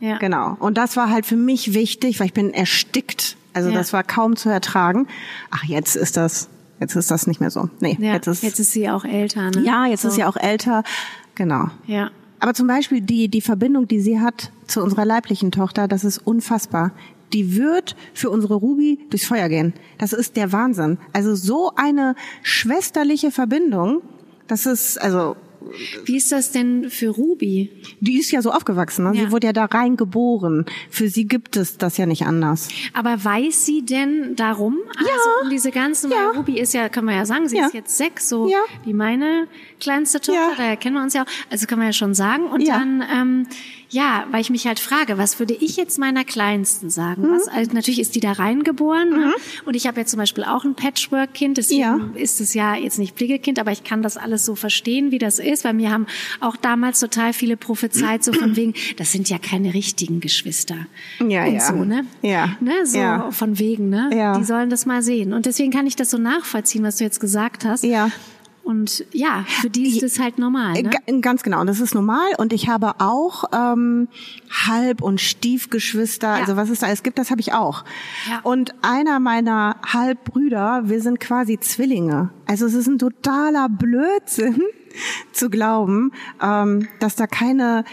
Ja. 0.00 0.18
Genau. 0.18 0.56
Und 0.58 0.76
das 0.76 0.96
war 0.96 1.10
halt 1.10 1.24
für 1.24 1.36
mich 1.36 1.72
wichtig, 1.74 2.18
weil 2.18 2.26
ich 2.26 2.32
bin 2.34 2.52
erstickt. 2.52 3.36
Also 3.54 3.68
Ja. 3.70 3.76
das 3.76 3.92
war 3.92 4.02
kaum 4.02 4.36
zu 4.36 4.48
ertragen. 4.48 5.06
Ach, 5.50 5.64
jetzt 5.64 5.94
ist 5.96 6.16
das, 6.16 6.48
jetzt 6.80 6.96
ist 6.96 7.10
das 7.10 7.26
nicht 7.26 7.40
mehr 7.40 7.50
so. 7.50 7.70
Nee, 7.80 7.96
Ja. 8.00 8.14
jetzt 8.14 8.26
ist, 8.26 8.42
Jetzt 8.42 8.58
ist 8.58 8.72
sie 8.72 8.90
auch 8.90 9.04
älter, 9.04 9.50
ne? 9.50 9.62
ja, 9.62 9.86
jetzt 9.86 10.02
so. 10.02 10.08
ist 10.08 10.14
sie 10.16 10.24
auch 10.24 10.36
älter. 10.36 10.82
Genau. 11.34 11.66
Ja. 11.86 12.10
Aber 12.40 12.52
zum 12.54 12.66
Beispiel 12.66 13.00
die, 13.00 13.28
die 13.28 13.40
Verbindung, 13.40 13.88
die 13.88 14.00
sie 14.00 14.20
hat 14.20 14.50
zu 14.66 14.82
unserer 14.82 15.04
leiblichen 15.06 15.52
Tochter, 15.52 15.86
das 15.88 16.04
ist 16.04 16.18
unfassbar. 16.18 16.90
Die 17.32 17.56
wird 17.56 17.96
für 18.14 18.30
unsere 18.30 18.54
Ruby 18.54 18.98
durchs 19.10 19.26
Feuer 19.26 19.48
gehen. 19.48 19.74
Das 19.98 20.12
ist 20.12 20.36
der 20.36 20.52
Wahnsinn. 20.52 20.98
Also 21.12 21.34
so 21.34 21.72
eine 21.76 22.14
schwesterliche 22.42 23.30
Verbindung, 23.30 24.02
das 24.46 24.64
ist, 24.66 24.96
also, 25.02 25.34
Wie 26.04 26.16
ist 26.16 26.30
das 26.30 26.52
denn 26.52 26.88
für 26.90 27.08
Ruby? 27.08 27.72
die 28.00 28.18
ist 28.20 28.30
ja 28.30 28.40
so 28.42 28.52
aufgewachsen. 28.52 29.04
Ne? 29.04 29.16
Ja. 29.18 29.24
Sie 29.24 29.32
wurde 29.32 29.48
ja 29.48 29.52
da 29.52 29.64
reingeboren. 29.64 30.64
Für 30.90 31.08
sie 31.08 31.26
gibt 31.26 31.56
es 31.56 31.76
das 31.78 31.96
ja 31.96 32.06
nicht 32.06 32.24
anders. 32.26 32.68
Aber 32.92 33.24
weiß 33.24 33.66
sie 33.66 33.82
denn 33.84 34.36
darum? 34.36 34.78
Also 34.96 35.10
um 35.42 35.50
diese 35.50 35.72
ganzen, 35.72 36.12
Ja. 36.12 36.30
Ruby 36.36 36.60
ist 36.60 36.72
ja, 36.74 36.88
kann 36.88 37.04
man 37.04 37.16
ja 37.16 37.26
sagen, 37.26 37.48
sie 37.48 37.56
Ja. 37.56 37.66
ist 37.66 37.74
jetzt 37.74 37.96
sechs, 37.96 38.28
so 38.28 38.48
Ja. 38.48 38.58
wie 38.84 38.92
meine 38.94 39.48
kleinste 39.80 40.20
Tochter, 40.20 40.34
Ja. 40.50 40.54
daher 40.56 40.76
kennen 40.76 40.94
wir 40.94 41.02
uns 41.02 41.14
ja 41.14 41.24
auch. 41.24 41.50
Also 41.50 41.66
kann 41.66 41.78
man 41.78 41.88
ja 41.88 41.92
schon 41.92 42.14
sagen. 42.14 42.44
Und 42.46 42.60
Ja. 42.60 42.78
dann, 42.78 43.02
ähm, 43.12 43.46
ja, 43.96 44.26
weil 44.30 44.40
ich 44.42 44.50
mich 44.50 44.66
halt 44.66 44.78
frage, 44.78 45.16
was 45.16 45.38
würde 45.38 45.54
ich 45.54 45.76
jetzt 45.76 45.98
meiner 45.98 46.22
Kleinsten 46.24 46.90
sagen? 46.90 47.22
Mhm. 47.22 47.30
Was, 47.32 47.48
also 47.48 47.72
natürlich 47.72 47.98
ist 48.00 48.14
die 48.14 48.20
da 48.20 48.32
reingeboren. 48.32 49.08
Ne? 49.08 49.32
Und 49.64 49.74
ich 49.74 49.86
habe 49.86 50.00
ja 50.00 50.06
zum 50.06 50.18
Beispiel 50.18 50.44
auch 50.44 50.64
ein 50.64 50.74
Patchwork-Kind, 50.74 51.56
deswegen 51.56 51.80
Ja. 51.80 51.98
ist 52.14 52.40
es 52.40 52.52
ja 52.52 52.74
jetzt 52.74 52.98
nicht 52.98 53.16
Pflegekind, 53.16 53.58
aber 53.58 53.72
ich 53.72 53.84
kann 53.84 54.02
das 54.02 54.16
alles 54.18 54.44
so 54.44 54.54
verstehen, 54.54 55.10
wie 55.12 55.18
das 55.18 55.38
ist, 55.38 55.64
weil 55.64 55.72
mir 55.74 55.90
haben 55.90 56.06
auch 56.40 56.56
damals 56.56 57.00
total 57.00 57.32
viele 57.32 57.56
prophezeit, 57.56 58.22
so 58.22 58.32
von 58.34 58.54
wegen, 58.56 58.74
das 58.98 59.12
sind 59.12 59.30
ja 59.30 59.38
keine 59.38 59.72
richtigen 59.72 60.20
Geschwister. 60.20 60.76
Ja, 61.26 61.44
und 61.46 61.54
ja. 61.54 61.60
so, 61.60 61.74
ne? 61.84 62.04
Ja. 62.22 62.56
Ne, 62.60 62.84
so 62.84 62.98
Ja. 62.98 63.30
von 63.30 63.58
wegen, 63.58 63.88
ne? 63.88 64.10
Ja. 64.14 64.36
Die 64.38 64.44
sollen 64.44 64.68
das 64.68 64.84
mal 64.84 65.02
sehen. 65.02 65.32
Und 65.32 65.46
deswegen 65.46 65.70
kann 65.72 65.86
ich 65.86 65.96
das 65.96 66.10
so 66.10 66.18
nachvollziehen, 66.18 66.82
was 66.84 66.96
du 66.96 67.04
jetzt 67.04 67.20
gesagt 67.20 67.64
hast. 67.64 67.82
Ja. 67.84 68.10
Und 68.66 69.06
ja, 69.12 69.44
für 69.46 69.70
die 69.70 69.86
ist 69.86 70.02
das 70.02 70.18
halt 70.18 70.40
normal. 70.40 70.72
Ne? 70.82 71.20
Ganz 71.20 71.44
genau, 71.44 71.64
das 71.64 71.78
ist 71.78 71.94
normal. 71.94 72.32
Und 72.36 72.52
ich 72.52 72.68
habe 72.68 72.94
auch 72.98 73.44
ähm, 73.52 74.08
Halb- 74.66 75.02
und 75.02 75.20
Stiefgeschwister, 75.20 76.26
ja. 76.26 76.34
also 76.34 76.56
was 76.56 76.68
es 76.68 76.80
da 76.80 76.88
alles 76.88 77.04
gibt, 77.04 77.16
das 77.16 77.30
habe 77.30 77.40
ich 77.40 77.52
auch. 77.52 77.84
Ja. 78.28 78.40
Und 78.42 78.74
einer 78.82 79.20
meiner 79.20 79.76
Halbbrüder, 79.86 80.82
wir 80.86 81.00
sind 81.00 81.20
quasi 81.20 81.60
Zwillinge. 81.60 82.30
Also 82.46 82.66
es 82.66 82.74
ist 82.74 82.88
ein 82.88 82.98
totaler 82.98 83.68
Blödsinn 83.68 84.60
zu 85.32 85.48
glauben, 85.48 86.10
ähm, 86.42 86.88
dass 86.98 87.14
da 87.14 87.28
keine 87.28 87.84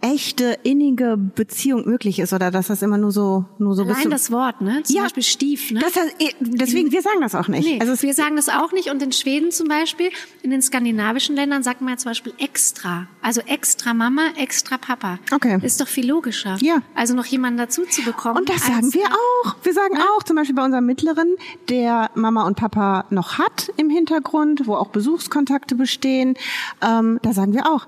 echte 0.00 0.58
innige 0.62 1.16
Beziehung 1.16 1.84
möglich 1.86 2.18
ist 2.18 2.32
oder 2.32 2.50
dass 2.50 2.68
das 2.68 2.82
immer 2.82 2.98
nur 2.98 3.12
so 3.12 3.44
nur 3.58 3.74
so 3.74 3.82
Allein 3.82 4.10
das 4.10 4.30
Wort, 4.30 4.60
ne? 4.60 4.82
Zum 4.82 4.96
ja, 4.96 5.02
Beispiel 5.02 5.22
Stief, 5.22 5.70
ne? 5.70 5.80
Das, 5.80 5.96
eh, 5.96 6.34
deswegen 6.40 6.90
wir 6.90 7.02
sagen 7.02 7.20
das 7.20 7.34
auch 7.34 7.48
nicht. 7.48 7.66
Nee, 7.66 7.78
also 7.80 8.00
wir 8.02 8.14
sagen 8.14 8.36
das 8.36 8.48
auch 8.48 8.72
nicht 8.72 8.90
und 8.90 9.02
in 9.02 9.12
Schweden 9.12 9.50
zum 9.50 9.68
Beispiel, 9.68 10.10
in 10.42 10.50
den 10.50 10.62
skandinavischen 10.62 11.36
Ländern 11.36 11.62
sagt 11.62 11.80
man 11.80 11.90
ja 11.90 11.96
zum 11.98 12.10
Beispiel 12.10 12.32
extra, 12.38 13.08
also 13.20 13.40
extra 13.42 13.92
Mama, 13.94 14.22
extra 14.36 14.78
Papa. 14.78 15.18
Okay. 15.32 15.58
Ist 15.62 15.80
doch 15.80 15.88
viel 15.88 16.08
logischer. 16.08 16.56
Ja. 16.60 16.82
Also 16.94 17.14
noch 17.14 17.26
jemanden 17.26 17.58
dazu 17.58 17.84
zu 17.84 18.02
bekommen. 18.02 18.38
Und 18.38 18.48
das 18.48 18.66
sagen 18.66 18.92
wir 18.94 19.06
auch. 19.06 19.56
Wir 19.62 19.74
sagen 19.74 19.96
ja. 19.96 20.04
auch 20.16 20.22
zum 20.22 20.36
Beispiel 20.36 20.54
bei 20.54 20.64
unserem 20.64 20.86
Mittleren, 20.86 21.36
der 21.68 22.10
Mama 22.14 22.46
und 22.46 22.56
Papa 22.56 23.04
noch 23.10 23.38
hat 23.38 23.70
im 23.76 23.90
Hintergrund, 23.90 24.66
wo 24.66 24.74
auch 24.74 24.88
Besuchskontakte 24.88 25.74
bestehen. 25.74 26.34
Ähm, 26.82 27.18
da 27.22 27.32
sagen 27.32 27.52
wir 27.52 27.66
auch 27.66 27.86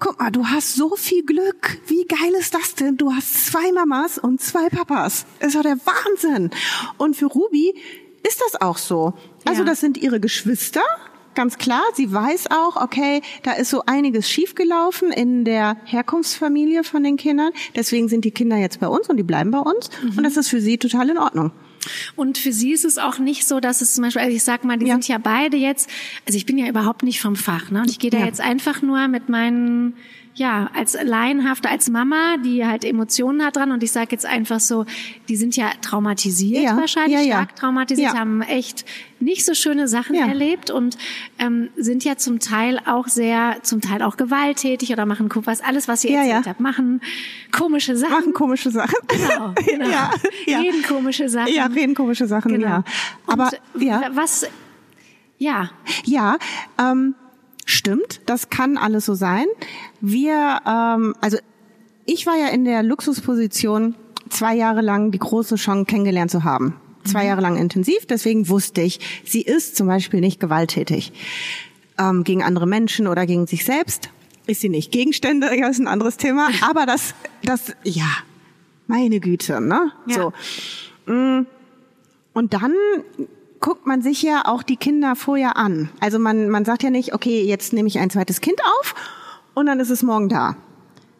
guck 0.00 0.18
mal, 0.18 0.30
du 0.30 0.46
hast 0.46 0.74
so 0.74 0.96
viel 0.96 1.24
Glück. 1.24 1.78
Wie 1.86 2.04
geil 2.06 2.32
ist 2.38 2.54
das 2.54 2.74
denn? 2.74 2.96
Du 2.96 3.12
hast 3.12 3.46
zwei 3.46 3.70
Mamas 3.72 4.18
und 4.18 4.40
zwei 4.40 4.68
Papas. 4.68 5.26
ist 5.38 5.54
doch 5.54 5.62
der 5.62 5.76
Wahnsinn. 5.76 6.50
Und 6.96 7.14
für 7.14 7.26
Ruby 7.26 7.74
ist 8.26 8.40
das 8.40 8.60
auch 8.60 8.78
so. 8.78 9.14
Also 9.44 9.62
ja. 9.62 9.66
das 9.66 9.80
sind 9.80 9.98
ihre 9.98 10.18
Geschwister. 10.18 10.82
Ganz 11.34 11.58
klar, 11.58 11.82
sie 11.94 12.12
weiß 12.12 12.48
auch, 12.50 12.76
okay, 12.76 13.22
da 13.44 13.52
ist 13.52 13.70
so 13.70 13.84
einiges 13.86 14.28
schiefgelaufen 14.28 15.12
in 15.12 15.44
der 15.44 15.76
Herkunftsfamilie 15.84 16.82
von 16.82 17.04
den 17.04 17.16
Kindern. 17.16 17.52
Deswegen 17.76 18.08
sind 18.08 18.24
die 18.24 18.32
Kinder 18.32 18.56
jetzt 18.56 18.80
bei 18.80 18.88
uns 18.88 19.08
und 19.08 19.16
die 19.16 19.22
bleiben 19.22 19.52
bei 19.52 19.60
uns. 19.60 19.90
Mhm. 20.02 20.18
Und 20.18 20.24
das 20.24 20.36
ist 20.36 20.48
für 20.48 20.60
sie 20.60 20.76
total 20.76 21.10
in 21.10 21.18
Ordnung. 21.18 21.52
Und 22.16 22.38
für 22.38 22.52
sie 22.52 22.72
ist 22.72 22.84
es 22.84 22.98
auch 22.98 23.18
nicht 23.18 23.46
so, 23.46 23.60
dass 23.60 23.80
es 23.80 23.94
zum 23.94 24.04
Beispiel, 24.04 24.22
also 24.22 24.36
ich 24.36 24.42
sag 24.42 24.64
mal, 24.64 24.78
die 24.78 24.86
ja. 24.86 24.94
sind 24.94 25.08
ja 25.08 25.18
beide 25.18 25.56
jetzt, 25.56 25.88
also 26.26 26.36
ich 26.36 26.46
bin 26.46 26.58
ja 26.58 26.68
überhaupt 26.68 27.02
nicht 27.02 27.20
vom 27.20 27.36
Fach, 27.36 27.70
ne? 27.70 27.80
Und 27.80 27.90
ich 27.90 27.98
gehe 27.98 28.10
da 28.10 28.18
ja. 28.18 28.26
jetzt 28.26 28.40
einfach 28.40 28.82
nur 28.82 29.08
mit 29.08 29.28
meinen 29.28 29.94
ja, 30.40 30.70
als 30.74 30.96
laienhafte, 31.00 31.68
als 31.68 31.90
Mama, 31.90 32.38
die 32.42 32.64
halt 32.64 32.86
Emotionen 32.86 33.44
hat 33.44 33.56
dran 33.56 33.72
und 33.72 33.82
ich 33.82 33.92
sage 33.92 34.08
jetzt 34.12 34.24
einfach 34.24 34.58
so, 34.58 34.86
die 35.28 35.36
sind 35.36 35.54
ja 35.54 35.70
traumatisiert 35.82 36.64
ja, 36.64 36.78
wahrscheinlich, 36.78 37.18
ja, 37.18 37.20
ja. 37.20 37.34
stark 37.34 37.56
traumatisiert, 37.56 38.14
haben 38.14 38.40
echt 38.40 38.86
nicht 39.20 39.44
so 39.44 39.52
schöne 39.52 39.86
Sachen 39.86 40.14
erlebt 40.14 40.70
und 40.70 40.96
ähm, 41.38 41.68
sind 41.76 42.04
ja 42.04 42.16
zum 42.16 42.38
Teil 42.38 42.80
auch 42.86 43.06
sehr, 43.06 43.58
zum 43.64 43.82
Teil 43.82 44.00
auch 44.00 44.16
gewalttätig 44.16 44.90
oder 44.92 45.04
machen 45.04 45.28
was 45.44 45.60
alles, 45.60 45.88
was 45.88 46.04
ihr 46.04 46.16
erzählt 46.16 46.46
habt, 46.46 46.60
machen 46.60 47.02
komische 47.52 47.94
Sachen. 47.94 48.12
Machen 48.14 48.32
komische 48.32 48.70
Sachen. 48.70 48.96
Genau, 49.08 49.52
genau. 49.66 49.88
ja, 50.46 50.58
Reden 50.58 50.82
komische 50.88 51.28
Sachen. 51.28 51.52
Ja, 51.52 51.66
reden 51.66 51.94
komische 51.94 52.26
Sachen, 52.26 52.52
genau. 52.52 52.66
ja. 52.66 52.84
Aber 53.26 53.50
und, 53.74 53.82
ja. 53.82 54.08
was 54.14 54.46
ja. 55.36 55.70
Ja, 56.04 56.38
ähm, 56.78 57.14
Stimmt, 57.64 58.20
das 58.26 58.50
kann 58.50 58.76
alles 58.76 59.06
so 59.06 59.14
sein. 59.14 59.46
Wir, 60.00 60.60
ähm, 60.66 61.14
also 61.20 61.38
ich 62.06 62.26
war 62.26 62.36
ja 62.36 62.48
in 62.48 62.64
der 62.64 62.82
Luxusposition, 62.82 63.94
zwei 64.28 64.54
Jahre 64.54 64.80
lang 64.80 65.10
die 65.10 65.18
große 65.18 65.56
Chance 65.56 65.84
kennengelernt 65.86 66.30
zu 66.30 66.44
haben. 66.44 66.76
Zwei 67.04 67.22
mhm. 67.22 67.28
Jahre 67.28 67.40
lang 67.40 67.56
intensiv, 67.56 68.06
deswegen 68.06 68.48
wusste 68.48 68.82
ich, 68.82 69.00
sie 69.24 69.42
ist 69.42 69.76
zum 69.76 69.86
Beispiel 69.86 70.20
nicht 70.20 70.40
gewalttätig 70.40 71.12
ähm, 71.98 72.24
gegen 72.24 72.42
andere 72.42 72.66
Menschen 72.66 73.06
oder 73.06 73.26
gegen 73.26 73.46
sich 73.46 73.64
selbst. 73.64 74.10
Ist 74.46 74.62
sie 74.62 74.68
nicht. 74.68 74.90
Gegenstände, 74.90 75.56
ja, 75.56 75.68
ist 75.68 75.78
ein 75.78 75.88
anderes 75.88 76.16
Thema. 76.16 76.48
Aber 76.68 76.86
das, 76.86 77.14
das, 77.42 77.74
ja, 77.84 78.10
meine 78.86 79.20
Güte, 79.20 79.60
ne? 79.60 79.92
Ja. 80.06 80.32
So. 81.06 81.12
Mm. 81.12 81.46
Und 82.32 82.54
dann 82.54 82.74
guckt 83.60 83.86
man 83.86 84.02
sich 84.02 84.22
ja 84.22 84.42
auch 84.46 84.62
die 84.62 84.76
Kinder 84.76 85.16
vorher 85.16 85.56
an. 85.56 85.90
Also 86.00 86.18
man, 86.18 86.48
man 86.48 86.64
sagt 86.64 86.82
ja 86.82 86.90
nicht, 86.90 87.14
okay, 87.14 87.42
jetzt 87.44 87.72
nehme 87.72 87.88
ich 87.88 87.98
ein 87.98 88.10
zweites 88.10 88.40
Kind 88.40 88.60
auf 88.80 88.94
und 89.54 89.66
dann 89.66 89.80
ist 89.80 89.90
es 89.90 90.02
morgen 90.02 90.28
da. 90.28 90.56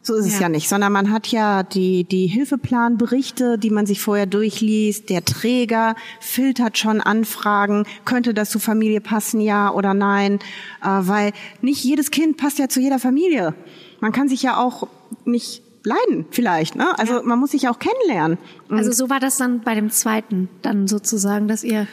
So 0.03 0.15
ist 0.15 0.27
es 0.27 0.37
ja. 0.37 0.43
ja 0.43 0.49
nicht, 0.49 0.67
sondern 0.71 0.93
man 0.93 1.13
hat 1.13 1.27
ja 1.27 1.63
die, 1.63 2.05
die 2.05 2.27
Hilfeplanberichte, 2.27 3.59
die 3.59 3.69
man 3.69 3.85
sich 3.85 4.01
vorher 4.01 4.25
durchliest. 4.25 5.11
Der 5.11 5.27
Träger 5.27 5.95
filtert 6.21 6.79
schon 6.79 7.03
Anfragen. 7.03 7.85
Könnte 8.07 8.33
das 8.33 8.49
zur 8.49 8.63
Familie 8.63 9.03
passen, 9.03 9.43
ja 9.43 9.71
oder 9.71 9.93
nein? 9.93 10.39
Äh, 10.83 10.87
weil 10.87 11.33
nicht 11.61 11.85
jedes 11.85 12.11
Kind 12.11 12.39
passt 12.39 12.59
ja 12.59 12.69
zu 12.71 12.81
jeder 12.81 12.99
Familie. 12.99 13.55
Man 14.01 14.13
kann 14.13 14.31
sich 14.31 14.43
ja 14.43 14.57
auch 14.57 14.89
nicht 15.27 15.63
leiden 15.85 16.25
vielleicht. 16.31 16.77
Ne? 16.77 16.99
Also 16.99 17.17
ja. 17.17 17.23
man 17.23 17.39
muss 17.39 17.51
sich 17.51 17.69
auch 17.69 17.79
kennenlernen. 17.79 18.39
Und 18.71 18.79
also 18.79 18.93
so 18.93 19.11
war 19.11 19.21
das 19.21 19.37
dann 19.37 19.61
bei 19.61 19.75
dem 19.75 19.91
zweiten, 19.91 20.49
dann 20.63 20.89
sozusagen, 20.89 21.47
dass 21.47 21.63
ihr 21.63 21.87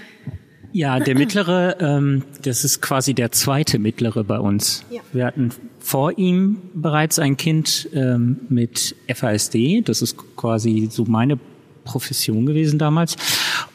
ja, 0.78 1.00
der 1.00 1.16
mittlere, 1.18 1.78
ähm, 1.80 2.24
das 2.44 2.63
ist 2.63 2.82
quasi 2.82 3.13
der 3.13 3.32
zweite 3.32 3.80
mittlere 3.80 4.24
bei 4.24 4.40
uns. 4.40 4.86
Ja. 4.92 5.02
Wir 5.12 5.26
hatten 5.26 5.52
vor 5.80 6.18
ihm 6.18 6.58
bereits 6.74 7.18
ein 7.18 7.36
Kind 7.36 7.90
ähm, 7.94 8.38
mit 8.50 8.96
FASD, 9.13 9.82
das 9.84 10.02
ist 10.02 10.18
quasi 10.36 10.88
so 10.92 11.06
meine 11.06 11.40
Profession 11.84 12.46
gewesen 12.46 12.78
damals. 12.78 13.16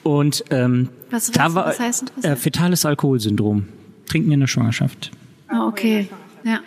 Und 0.03 0.45
ähm, 0.51 0.91
was, 1.11 1.29
was, 1.29 1.33
da 1.33 1.55
war 1.55 1.67
was 1.67 1.81
heißt, 1.81 2.13
was 2.17 2.25
äh, 2.25 2.37
fetales 2.37 2.87
Alkoholsyndrom, 2.87 3.67
Trinken 4.07 4.31
in 4.31 4.41
der 4.41 4.47
Schwangerschaft. 4.47 5.11
Ah, 5.49 5.67
okay, 5.67 6.09
ja. 6.45 6.61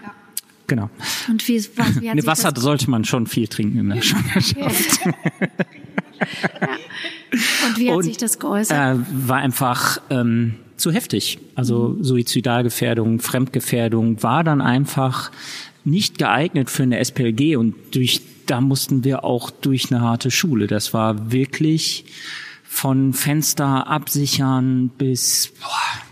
Genau. 0.67 0.89
Und 1.30 1.48
wie, 1.48 1.63
was, 1.76 2.02
wie 2.02 2.10
hat 2.10 2.26
Wasser 2.26 2.52
sollte 2.58 2.89
man 2.89 3.06
schon 3.06 3.28
viel 3.28 3.48
trinken 3.48 3.80
in 3.80 3.89
der 3.89 4.02
Schwangerschaft. 4.02 5.06
ja. 5.06 5.12
Und 7.67 7.80
wie 7.80 7.89
hat 7.89 7.97
und, 7.97 8.04
sich 8.04 8.17
das 8.17 8.39
geäußert? 8.39 8.78
Äh, 8.78 8.99
war 9.28 9.38
einfach 9.38 10.01
ähm, 10.10 10.56
zu 10.78 10.91
heftig. 10.91 11.39
Also 11.56 11.97
Suizidalgefährdung, 12.01 13.19
Fremdgefährdung 13.19 14.21
war 14.23 14.43
dann 14.43 14.62
einfach 14.62 15.32
nicht 15.84 16.17
geeignet 16.17 16.69
für 16.69 16.84
eine 16.84 16.99
SPLG 16.99 17.58
und 17.58 17.75
durch 17.93 18.21
da 18.45 18.62
mussten 18.62 19.04
wir 19.04 19.23
auch 19.23 19.49
durch 19.49 19.91
eine 19.91 20.01
harte 20.01 20.32
Schule. 20.32 20.67
Das 20.67 20.93
war 20.93 21.32
wirklich 21.32 22.06
von 22.63 23.13
Fenster 23.13 23.88
absichern 23.88 24.89
bis 24.97 25.51
boah, 25.62 26.06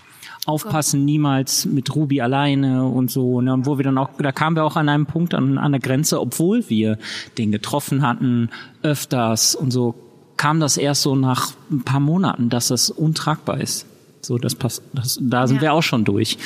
aufpassen, 0.46 1.02
Gott. 1.02 1.06
niemals 1.06 1.66
mit 1.66 1.96
Ruby 1.96 2.22
alleine 2.22 2.86
und 2.86 3.10
so. 3.10 3.42
Ne? 3.42 3.54
Und 3.54 3.66
wo 3.66 3.78
wir 3.78 3.84
dann 3.84 3.98
auch, 3.98 4.10
da 4.18 4.32
kamen 4.32 4.56
wir 4.56 4.66
auch 4.66 4.76
an 4.76 4.90
einem 4.90 5.06
Punkt 5.06 5.34
an, 5.34 5.58
an 5.58 5.72
der 5.72 5.82
Grenze, 5.82 6.20
obwohl 6.20 6.70
wir 6.70 6.98
den 7.38 7.52
getroffen 7.52 8.06
hatten, 8.06 8.50
öfters 8.82 9.56
und 9.56 9.72
so 9.72 9.96
kam 10.38 10.60
das 10.60 10.78
erst 10.78 11.04
so 11.04 11.16
nach 11.16 11.54
ein 11.72 11.84
paar 11.84 12.00
Monaten, 12.00 12.50
dass 12.50 12.68
das 12.68 12.90
untragbar 12.90 13.62
ist. 13.62 13.86
So, 14.22 14.38
das 14.38 14.56
passt, 14.56 14.84
das, 14.94 15.20
da 15.22 15.48
sind 15.48 15.58
ja. 15.58 15.62
wir 15.64 15.74
auch 15.74 15.84
schon 15.84 16.06
durch. 16.06 16.38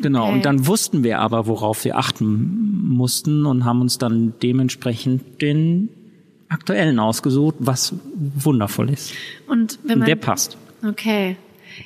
Genau. 0.00 0.24
Okay. 0.24 0.32
Und 0.34 0.44
dann 0.44 0.66
wussten 0.66 1.04
wir 1.04 1.20
aber, 1.20 1.46
worauf 1.46 1.84
wir 1.84 1.96
achten 1.96 2.88
mussten 2.88 3.46
und 3.46 3.64
haben 3.64 3.80
uns 3.80 3.98
dann 3.98 4.34
dementsprechend 4.42 5.40
den 5.40 5.88
aktuellen 6.48 6.98
ausgesucht, 6.98 7.56
was 7.58 7.94
wundervoll 8.14 8.90
ist. 8.90 9.12
Und 9.46 9.78
wenn 9.84 10.00
man, 10.00 10.06
der 10.06 10.16
passt. 10.16 10.56
Okay. 10.86 11.36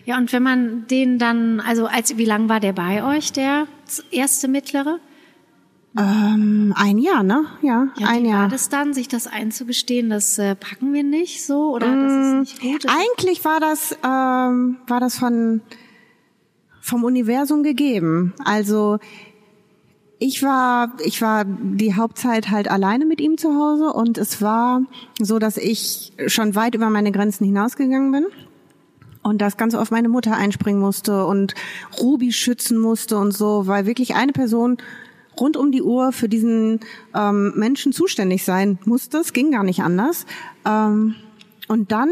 Ja, 0.04 0.18
und 0.18 0.32
wenn 0.32 0.42
man 0.42 0.86
den 0.86 1.18
dann, 1.18 1.60
also 1.60 1.86
als, 1.86 2.16
wie 2.16 2.24
lang 2.24 2.48
war 2.48 2.60
der 2.60 2.72
bei 2.72 3.04
euch, 3.04 3.32
der 3.32 3.66
erste 4.10 4.48
mittlere? 4.48 5.00
Ähm, 5.96 6.74
ein 6.76 6.98
Jahr, 6.98 7.22
ne? 7.22 7.46
Ja, 7.62 7.88
ja 7.98 8.06
ein 8.08 8.24
wie 8.24 8.28
Jahr. 8.28 8.42
War 8.42 8.48
das 8.48 8.68
dann, 8.68 8.92
sich 8.92 9.08
das 9.08 9.26
einzugestehen, 9.26 10.10
das 10.10 10.38
äh, 10.38 10.54
packen 10.54 10.92
wir 10.92 11.02
nicht 11.02 11.44
so 11.44 11.74
oder 11.74 11.88
mm, 11.88 12.02
das 12.02 12.12
ist 12.12 12.34
mm, 12.34 12.38
nicht 12.40 12.60
gut? 12.60 12.86
Eigentlich 12.88 13.44
war 13.44 13.58
das 13.58 13.96
ähm, 14.04 14.76
war 14.86 15.00
das 15.00 15.18
von 15.18 15.62
vom 16.80 17.04
Universum 17.04 17.62
gegeben. 17.62 18.34
Also 18.44 18.98
ich 20.18 20.42
war 20.42 20.92
ich 21.02 21.22
war 21.22 21.44
die 21.46 21.94
Hauptzeit 21.94 22.50
halt 22.50 22.70
alleine 22.70 23.06
mit 23.06 23.20
ihm 23.20 23.38
zu 23.38 23.54
Hause 23.54 23.92
und 23.92 24.18
es 24.18 24.42
war 24.42 24.82
so, 25.20 25.38
dass 25.38 25.56
ich 25.56 26.12
schon 26.26 26.54
weit 26.54 26.74
über 26.74 26.90
meine 26.90 27.12
Grenzen 27.12 27.44
hinausgegangen 27.44 28.12
bin 28.12 28.26
und 29.28 29.38
das 29.38 29.56
Ganze 29.56 29.80
auf 29.80 29.90
meine 29.90 30.08
Mutter 30.08 30.36
einspringen 30.36 30.80
musste 30.80 31.26
und 31.26 31.54
Ruby 32.00 32.32
schützen 32.32 32.78
musste 32.78 33.18
und 33.18 33.32
so, 33.32 33.66
weil 33.66 33.86
wirklich 33.86 34.14
eine 34.14 34.32
Person 34.32 34.78
rund 35.38 35.56
um 35.56 35.70
die 35.70 35.82
Uhr 35.82 36.12
für 36.12 36.28
diesen 36.28 36.80
ähm, 37.14 37.52
Menschen 37.56 37.92
zuständig 37.92 38.44
sein 38.44 38.78
musste. 38.84 39.18
Es 39.18 39.32
ging 39.32 39.52
gar 39.52 39.62
nicht 39.62 39.80
anders. 39.82 40.26
Ähm, 40.64 41.14
und 41.68 41.92
dann, 41.92 42.10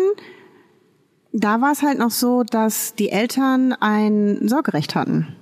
da 1.33 1.61
war 1.61 1.72
es 1.72 1.83
halt 1.83 1.98
noch 1.98 2.11
so, 2.11 2.44
dass 2.44 2.94
die 2.94 3.11
Eltern 3.11 3.72
ein 3.72 4.46
Sorgerecht 4.46 4.94
hatten. 4.94 5.37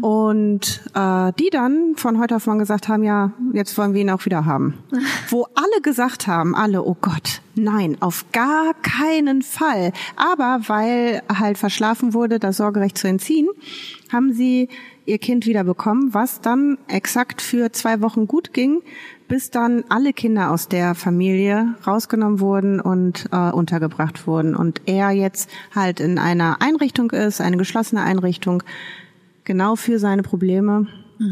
Und 0.00 0.82
äh, 0.94 1.32
die 1.38 1.50
dann 1.50 1.94
von 1.96 2.18
heute 2.18 2.36
auf 2.36 2.46
morgen 2.46 2.58
gesagt 2.58 2.88
haben, 2.88 3.02
ja, 3.02 3.32
jetzt 3.52 3.76
wollen 3.78 3.94
wir 3.94 4.02
ihn 4.02 4.10
auch 4.10 4.24
wieder 4.24 4.44
haben. 4.44 4.74
Wo 5.28 5.46
alle 5.54 5.80
gesagt 5.82 6.26
haben, 6.26 6.54
alle, 6.54 6.82
oh 6.82 6.96
Gott, 7.00 7.40
nein, 7.54 7.96
auf 8.00 8.26
gar 8.32 8.74
keinen 8.74 9.42
Fall. 9.42 9.92
Aber 10.16 10.60
weil 10.66 11.22
halt 11.32 11.58
verschlafen 11.58 12.14
wurde, 12.14 12.38
das 12.38 12.58
Sorgerecht 12.58 12.98
zu 12.98 13.08
entziehen, 13.08 13.48
haben 14.12 14.32
sie 14.32 14.68
ihr 15.06 15.18
Kind 15.18 15.46
wieder 15.46 15.64
bekommen, 15.64 16.14
was 16.14 16.40
dann 16.40 16.78
exakt 16.88 17.42
für 17.42 17.72
zwei 17.72 18.00
Wochen 18.00 18.26
gut 18.26 18.52
ging, 18.52 18.82
bis 19.28 19.50
dann 19.50 19.84
alle 19.88 20.12
Kinder 20.12 20.50
aus 20.50 20.68
der 20.68 20.94
Familie 20.94 21.74
rausgenommen 21.86 22.40
wurden 22.40 22.80
und 22.80 23.26
äh, 23.32 23.50
untergebracht 23.50 24.26
wurden. 24.26 24.54
Und 24.54 24.82
er 24.86 25.10
jetzt 25.10 25.50
halt 25.74 26.00
in 26.00 26.18
einer 26.18 26.60
Einrichtung 26.60 27.10
ist, 27.10 27.40
eine 27.40 27.56
geschlossene 27.56 28.02
Einrichtung, 28.02 28.62
genau 29.44 29.76
für 29.76 29.98
seine 29.98 30.22
Probleme. 30.22 30.86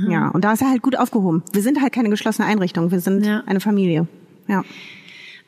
Ja, 0.09 0.29
und 0.29 0.45
da 0.45 0.53
ist 0.53 0.63
er 0.63 0.71
halt 0.71 0.81
gut 0.81 0.97
aufgehoben. 0.97 1.43
Wir 1.53 1.61
sind 1.61 1.83
halt 1.83 1.93
keine 1.93 2.09
geschlossene 2.09 2.47
Einrichtung, 2.47 2.91
wir 2.93 3.01
sind 3.01 3.27
Ja. 3.27 3.43
eine 3.47 3.59
Familie. 3.61 4.07
Ja. 4.47 4.63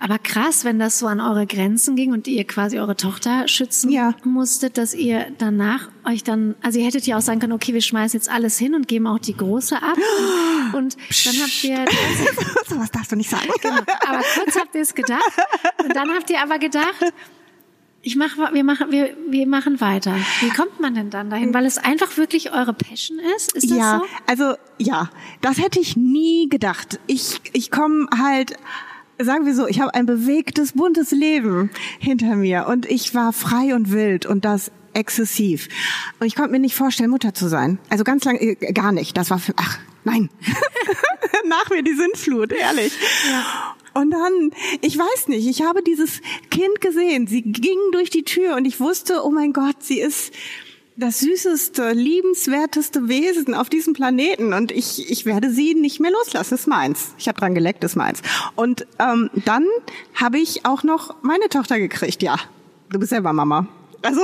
Aber 0.01 0.19
krass, 0.19 0.65
wenn 0.65 0.79
das 0.81 0.99
so 0.99 1.07
an 1.07 1.21
eure 1.21 1.47
Grenzen 1.47 1.95
ging 1.95 2.13
und 2.13 2.27
ihr 2.27 2.45
quasi 2.45 2.79
eure 2.81 2.97
Tochter 2.97 3.47
schützen 3.47 3.91
Ja. 3.91 4.13
musstet, 4.25 4.77
dass 4.77 4.93
ihr 4.93 5.27
danach 5.39 5.89
euch 6.05 6.25
dann, 6.25 6.57
also 6.63 6.81
ihr 6.81 6.85
hättet 6.85 7.07
ja 7.07 7.17
auch 7.17 7.21
sagen 7.23 7.39
können, 7.39 7.53
okay, 7.53 7.73
wir 7.75 7.81
schmeißen 7.81 8.19
jetzt 8.19 8.29
alles 8.29 8.59
hin 8.59 8.75
und 8.75 8.89
geben 8.89 9.07
auch 9.07 9.21
die 9.21 9.37
große 9.37 9.77
ab. 9.77 9.97
Und, 10.75 10.77
und 10.97 11.27
dann 11.27 11.35
habt 11.41 11.65
ihr, 11.65 11.85
so 12.69 12.77
was 12.79 12.91
darfst 12.91 13.13
du 13.13 13.17
nicht 13.17 13.31
sagen. 13.31 13.49
aber 14.09 14.21
kurz 14.35 14.57
habt 14.59 14.75
ihr 14.75 14.83
es 14.83 14.95
gedacht. 14.95 15.23
Und 15.83 15.95
dann 15.95 16.11
habt 16.11 16.29
ihr 16.29 16.43
aber 16.43 16.59
gedacht, 16.59 17.13
ich 18.05 18.17
mach, 18.17 18.37
wir 18.53 18.65
machen, 18.65 18.91
wir, 18.91 19.17
wir 19.31 19.47
machen 19.47 19.81
weiter. 19.81 20.15
Wie 20.41 20.51
kommt 20.51 20.79
man 20.79 20.95
denn 20.95 21.11
dann 21.11 21.31
dahin? 21.31 21.55
Weil 21.55 21.65
es 21.65 21.79
einfach 21.79 22.17
wirklich 22.19 22.53
eure 22.53 22.75
Passion 22.75 23.19
ist? 23.37 23.53
Ist 23.55 23.71
das 23.71 23.79
ja, 23.79 23.99
so? 23.99 24.07
also 24.27 24.57
ja, 24.79 25.11
das 25.41 25.59
hätte 25.59 25.81
ich 25.81 25.97
nie 25.97 26.49
gedacht. 26.49 27.01
Ich 27.07 27.41
ich 27.53 27.71
komme 27.71 28.07
halt 28.17 28.57
sagen 29.19 29.47
wir 29.47 29.55
so, 29.55 29.67
ich 29.67 29.81
habe 29.81 29.95
ein 29.95 30.07
bewegtes, 30.07 30.73
buntes 30.73 31.13
Leben 31.13 31.71
hinter 31.99 32.35
mir 32.35 32.67
und 32.69 32.85
ich 32.87 33.15
war 33.15 33.33
frei 33.33 33.75
und 33.75 33.93
wild 33.93 34.27
und 34.27 34.45
das 34.45 34.71
exzessiv. 34.93 35.69
Und 36.21 36.27
ich 36.27 36.35
konnte 36.35 36.51
mir 36.51 36.59
nicht 36.59 36.75
vorstellen, 36.75 37.11
Mutter 37.11 37.33
zu 37.33 37.49
sein. 37.49 37.79
Also 37.89 38.05
ganz 38.05 38.25
lange 38.25 38.41
äh, 38.41 38.73
gar 38.73 38.93
nicht. 38.93 39.17
Das 39.17 39.31
war 39.31 39.39
für, 39.39 39.55
ach, 39.57 39.79
nein. 40.05 40.31
Nach 41.49 41.71
mir 41.71 41.83
die 41.83 41.95
Sintflut, 41.95 42.53
ehrlich. 42.53 42.93
Und 43.95 44.11
dann, 44.11 44.51
ich 44.81 44.99
weiß 44.99 45.29
nicht, 45.29 45.47
ich 45.47 45.63
habe 45.63 45.83
dieses 45.83 46.21
Kind 46.51 46.81
gesehen. 46.81 47.27
Sie 47.27 47.43
ging 47.43 47.79
durch 47.93 48.11
die 48.11 48.25
Tür 48.25 48.57
und 48.57 48.65
ich 48.65 48.81
wusste, 48.81 49.25
oh 49.25 49.31
mein 49.31 49.53
Gott, 49.53 49.77
sie 49.81 50.01
ist 50.01 50.33
das 50.97 51.21
süßeste, 51.21 51.93
liebenswerteste 51.93 53.09
Wesen 53.09 53.55
auf 53.55 53.69
diesem 53.69 53.95
Planeten 53.95 54.53
und 54.53 54.71
ich, 54.71 55.11
ich 55.11 55.27
werde 55.27 55.51
sie 55.51 55.75
nicht 55.75 56.01
mehr 56.01 56.13
loslassen. 56.13 56.55
Ist 56.55 56.69
meins. 56.69 57.15
Ich 57.19 57.27
habe 57.29 57.39
dran 57.39 57.55
geleckt, 57.55 57.83
ist 57.83 57.97
meins. 57.97 58.23
Und 58.55 58.87
ähm, 58.99 59.31
dann 59.45 59.67
habe 60.15 60.39
ich 60.39 60.67
auch 60.67 60.83
noch 60.83 61.17
meine 61.23 61.49
Tochter 61.49 61.79
gekriegt. 61.79 62.23
Ja, 62.23 62.37
du 62.91 62.99
bist 62.99 63.11
selber 63.11 63.33
Mama. 63.33 63.67
Also 64.03 64.21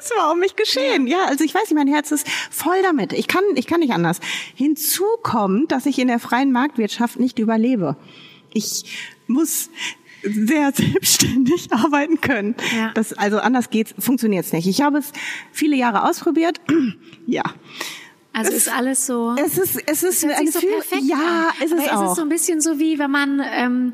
es 0.00 0.10
war 0.16 0.32
um 0.32 0.40
mich 0.40 0.56
geschehen. 0.56 1.06
Ja, 1.06 1.26
also 1.26 1.44
ich 1.44 1.54
weiß 1.54 1.64
nicht, 1.64 1.74
mein 1.74 1.88
Herz 1.88 2.10
ist 2.10 2.26
voll 2.50 2.82
damit. 2.82 3.12
Ich 3.12 3.28
kann, 3.28 3.44
ich 3.54 3.66
kann 3.66 3.80
nicht 3.80 3.92
anders. 3.92 4.18
Hinzu 4.54 5.04
kommt, 5.22 5.70
dass 5.72 5.86
ich 5.86 5.98
in 5.98 6.08
der 6.08 6.18
freien 6.18 6.52
Marktwirtschaft 6.52 7.20
nicht 7.20 7.38
überlebe. 7.38 7.96
Ich 8.54 8.84
muss 9.26 9.68
sehr 10.22 10.72
selbstständig 10.74 11.70
arbeiten 11.72 12.20
können. 12.20 12.54
Ja. 12.74 12.92
Das, 12.94 13.12
also 13.12 13.38
anders 13.38 13.68
geht's, 13.68 13.94
funktioniert's 13.98 14.52
nicht. 14.52 14.66
Ich 14.66 14.80
habe 14.80 14.98
es 14.98 15.12
viele 15.52 15.76
Jahre 15.76 16.08
ausprobiert. 16.08 16.60
ja. 17.26 17.42
Also 18.32 18.50
ist 18.52 18.68
alles 18.68 19.06
so. 19.06 19.36
Es 19.38 19.58
ist, 19.58 19.80
es 19.86 20.02
ist 20.02 20.24
eine 20.24 20.50
so 20.50 20.58
perfekt 20.60 21.02
Ja, 21.04 21.50
ist 21.62 21.72
es 21.72 21.88
Aber 21.88 21.98
auch. 21.98 22.04
ist 22.06 22.10
es 22.12 22.16
so 22.16 22.22
ein 22.22 22.28
bisschen 22.30 22.60
so 22.60 22.80
wie, 22.80 22.98
wenn 22.98 23.10
man, 23.10 23.40
ähm, 23.54 23.92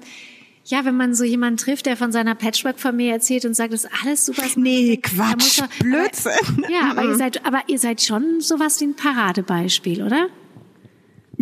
ja, 0.65 0.85
wenn 0.87 0.97
man 0.97 1.15
so 1.15 1.25
jemanden 1.25 1.59
trifft, 1.59 1.85
der 1.87 1.97
von 1.97 2.11
seiner 2.13 2.35
Patchwork-Familie 2.35 3.13
erzählt 3.13 3.45
und 3.45 3.53
sagt, 3.55 3.73
das 3.75 3.85
ist 3.85 3.91
alles 4.03 4.25
super. 4.25 4.43
Nee, 4.57 4.97
Quatsch, 4.99 5.61
man- 5.61 5.69
Blödsinn. 5.81 6.33
Aber, 6.65 6.71
ja, 6.71 6.91
aber 6.91 7.05
ihr 7.05 7.17
seid, 7.19 7.45
aber 7.45 7.63
ihr 7.67 7.79
seid 7.79 8.01
schon 8.03 8.41
sowas 8.41 8.81
wie 8.81 8.85
ein 8.87 8.95
Paradebeispiel, 8.95 10.03
oder? 10.03 10.29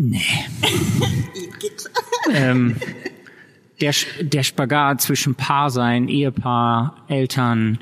Nee. 0.01 0.23
ähm, 2.33 2.77
der, 3.81 3.93
der 4.21 4.43
Spagat 4.45 5.03
zwischen 5.03 5.35
Paar 5.35 5.71
sein, 5.71 6.07
Ehepaar, 6.09 7.05
Eltern, 7.09 7.79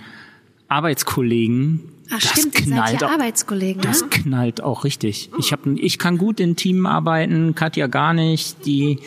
Arbeitskollegen, 0.68 1.80
Ach 2.10 2.20
das 2.20 2.30
stimmt, 2.30 2.54
knallt 2.54 3.00
ja 3.00 3.08
auch, 3.08 3.12
Arbeitskollegen, 3.12 3.82
Das 3.82 4.02
ne? 4.02 4.08
knallt 4.08 4.60
auch 4.62 4.84
richtig. 4.84 5.30
Ich, 5.38 5.52
hab, 5.52 5.66
ich 5.66 5.98
kann 5.98 6.16
gut 6.18 6.40
in 6.40 6.56
Team 6.56 6.86
arbeiten, 6.86 7.54
Katja 7.54 7.86
gar 7.86 8.14
nicht. 8.14 8.64
Die 8.64 8.98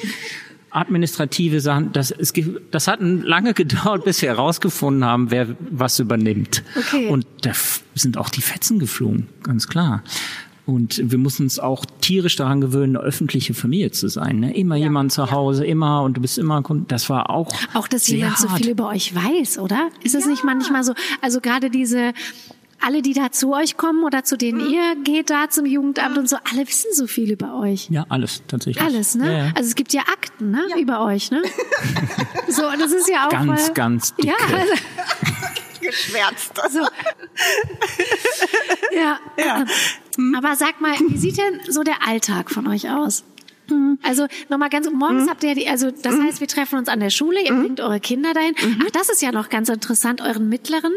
administrative 0.71 1.61
Sachen, 1.61 1.91
das, 1.93 2.11
es, 2.11 2.31
gibt- 2.33 2.73
das 2.73 2.87
hat 2.87 2.99
lange 3.01 3.53
gedauert, 3.55 4.05
bis 4.05 4.21
wir 4.21 4.29
herausgefunden 4.29 5.03
haben, 5.03 5.31
wer 5.31 5.47
was 5.71 5.99
übernimmt. 5.99 6.63
Okay. 6.77 7.07
Und 7.07 7.25
da 7.41 7.51
sind 7.95 8.17
auch 8.17 8.29
die 8.29 8.41
Fetzen 8.41 8.77
geflogen, 8.79 9.27
ganz 9.43 9.67
klar. 9.67 10.03
Und 10.73 11.01
wir 11.03 11.17
mussten 11.17 11.43
uns 11.43 11.59
auch 11.59 11.85
tierisch 12.01 12.35
daran 12.35 12.61
gewöhnen, 12.61 12.95
eine 12.95 13.05
öffentliche 13.05 13.53
Familie 13.53 13.91
zu 13.91 14.07
sein. 14.07 14.39
Ne? 14.39 14.55
Immer 14.55 14.75
jemand 14.75 15.11
zu 15.11 15.31
Hause, 15.31 15.65
immer 15.65 16.03
und 16.03 16.17
du 16.17 16.21
bist 16.21 16.37
immer. 16.37 16.61
Das 16.87 17.09
war 17.09 17.29
auch 17.29 17.51
Auch, 17.73 17.87
dass 17.87 18.05
sehr 18.05 18.17
jemand 18.17 18.37
so 18.37 18.49
hart. 18.49 18.59
viel 18.61 18.69
über 18.71 18.87
euch 18.89 19.13
weiß, 19.15 19.59
oder? 19.59 19.89
Ist 20.03 20.15
es 20.15 20.25
nicht 20.25 20.43
manchmal 20.43 20.83
so, 20.83 20.93
also 21.21 21.41
gerade 21.41 21.69
diese, 21.69 22.13
alle, 22.81 23.01
die 23.01 23.13
da 23.13 23.31
zu 23.31 23.53
euch 23.53 23.75
kommen 23.77 24.03
oder 24.03 24.23
zu 24.23 24.37
denen 24.37 24.59
Mhm. 24.65 24.73
ihr 24.73 24.95
geht 25.03 25.29
da 25.29 25.49
zum 25.49 25.65
Jugendamt 25.65 26.17
und 26.17 26.29
so, 26.29 26.37
alle 26.51 26.67
wissen 26.67 26.87
so 26.93 27.07
viel 27.07 27.31
über 27.31 27.59
euch. 27.59 27.89
Ja, 27.89 28.05
alles 28.09 28.41
tatsächlich. 28.47 28.83
Alles, 28.83 29.15
ne? 29.15 29.25
Ja, 29.31 29.37
ja. 29.47 29.51
Also 29.55 29.67
es 29.69 29.75
gibt 29.75 29.91
ja 29.93 30.01
Akten, 30.01 30.51
ne? 30.51 30.61
Über 30.79 31.03
euch, 31.05 31.29
ne? 31.31 31.41
so, 32.49 32.67
und 32.67 32.79
das 32.79 32.91
ist 32.93 33.09
ja 33.09 33.27
auch 33.27 33.31
Ganz, 33.31 33.67
weil, 33.67 33.73
ganz 33.73 34.15
dicke. 34.15 34.27
Ja, 34.29 34.35
also, 34.57 34.73
geschwärzt. 35.89 36.53
so. 36.71 36.79
ja. 38.95 39.19
Ja. 39.37 39.65
Aber 40.37 40.55
sag 40.55 40.81
mal, 40.81 40.93
wie 40.99 41.17
sieht 41.17 41.37
denn 41.37 41.61
so 41.67 41.83
der 41.83 42.07
Alltag 42.07 42.51
von 42.51 42.67
euch 42.67 42.89
aus? 42.89 43.23
Also 44.01 44.25
nochmal 44.49 44.69
ganz, 44.69 44.89
morgens 44.91 45.29
habt 45.29 45.43
ihr 45.43 45.53
die, 45.53 45.67
also 45.67 45.91
das 45.91 46.19
heißt, 46.19 46.39
wir 46.39 46.47
treffen 46.47 46.79
uns 46.79 46.89
an 46.89 46.99
der 46.99 47.11
Schule, 47.11 47.39
ihr 47.45 47.53
bringt 47.53 47.79
eure 47.79 47.99
Kinder 47.99 48.33
dahin. 48.33 48.55
Ach, 48.83 48.89
das 48.91 49.09
ist 49.09 49.21
ja 49.21 49.31
noch 49.31 49.49
ganz 49.49 49.69
interessant, 49.69 50.21
euren 50.21 50.49
Mittleren 50.49 50.91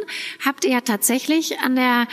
habt 0.45 0.65
ihr 0.65 0.71
ja 0.73 0.81
tatsächlich 0.81 1.59
an 1.61 1.77
der 1.77 2.07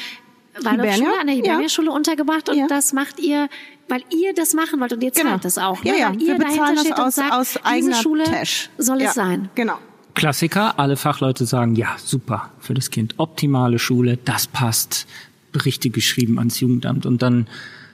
Waldorfschule, 0.62 1.18
an 1.22 1.28
der 1.28 1.36
Ja. 1.38 1.44
Hibernia-Schule 1.44 1.90
untergebracht 1.92 2.50
und 2.50 2.58
Ja. 2.58 2.68
das 2.68 2.92
macht 2.92 3.20
ihr, 3.22 3.48
weil 3.88 4.04
ihr 4.10 4.34
das 4.34 4.54
machen 4.54 4.82
wollt 4.82 4.92
und 4.92 5.02
ihr 5.02 5.14
zahlt 5.14 5.28
Genau. 5.28 5.38
das 5.38 5.58
auch. 5.58 5.82
Ja, 5.86 5.94
ne? 5.94 6.00
ja, 6.00 6.10
Weil 6.10 6.20
wir 6.20 6.28
ihr 6.28 6.36
bezahlen 6.36 6.58
dahinter 6.58 6.74
das 6.76 6.82
steht 6.84 6.98
und 6.98 7.04
aus, 7.06 7.16
sagt, 7.16 7.32
aus 7.32 7.50
diese 7.54 7.66
eigener 7.66 7.96
Schule 8.02 8.24
Tasch. 8.26 8.70
soll 8.78 9.02
ja, 9.02 9.08
es 9.10 9.14
sein. 9.16 9.50
Genau. 9.56 9.78
Klassiker, 10.14 10.80
alle 10.80 10.98
Fachleute 10.98 11.46
sagen, 11.46 11.76
ja, 11.76 11.96
super 11.98 12.52
für 12.60 12.74
das 12.74 12.90
Kind, 12.90 13.16
optimale 13.18 13.80
Schule, 13.80 14.18
das 14.26 14.48
passt, 14.48 15.08
Berichte 15.52 15.90
geschrieben 15.90 16.38
ans 16.38 16.60
Jugendamt 16.60 17.06
und 17.06 17.22
dann, 17.22 17.48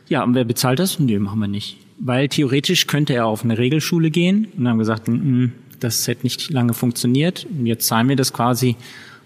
ja, 0.08 0.24
und 0.24 0.34
wer 0.34 0.44
bezahlt 0.44 0.80
das? 0.80 1.00
Nee, 1.00 1.20
machen 1.20 1.40
wir 1.40 1.48
nicht. 1.48 1.78
Weil 1.98 2.28
theoretisch 2.28 2.88
könnte 2.88 3.14
er 3.14 3.28
auf 3.28 3.44
eine 3.44 3.58
Regelschule 3.58 4.12
gehen 4.12 4.48
und 4.58 4.68
haben 4.68 4.80
gesagt, 4.80 5.08
"Mm, 5.08 5.48
das 5.80 6.08
hätte 6.08 6.24
nicht 6.24 6.50
lange 6.50 6.74
funktioniert 6.74 7.46
und 7.50 7.66
jetzt 7.66 7.88
zahlen 7.88 8.10
wir 8.10 8.16
das 8.16 8.34
quasi 8.34 8.76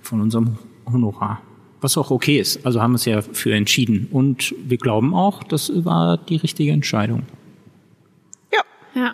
von 0.02 0.22
unserem 0.22 0.58
Honorar. 0.92 1.42
Was 1.82 1.98
auch 1.98 2.12
okay 2.12 2.40
ist, 2.40 2.66
also 2.66 2.82
haben 2.82 2.92
wir 2.92 2.96
es 2.98 3.06
ja 3.06 3.22
für 3.22 3.54
entschieden 3.54 4.08
und 4.12 4.54
wir 4.64 4.78
glauben 4.78 5.14
auch, 5.14 5.44
das 5.44 5.72
war 5.86 6.18
die 6.18 6.36
richtige 6.36 6.72
Entscheidung. 6.72 7.24
Ja, 8.52 8.62
Ja. 8.94 9.14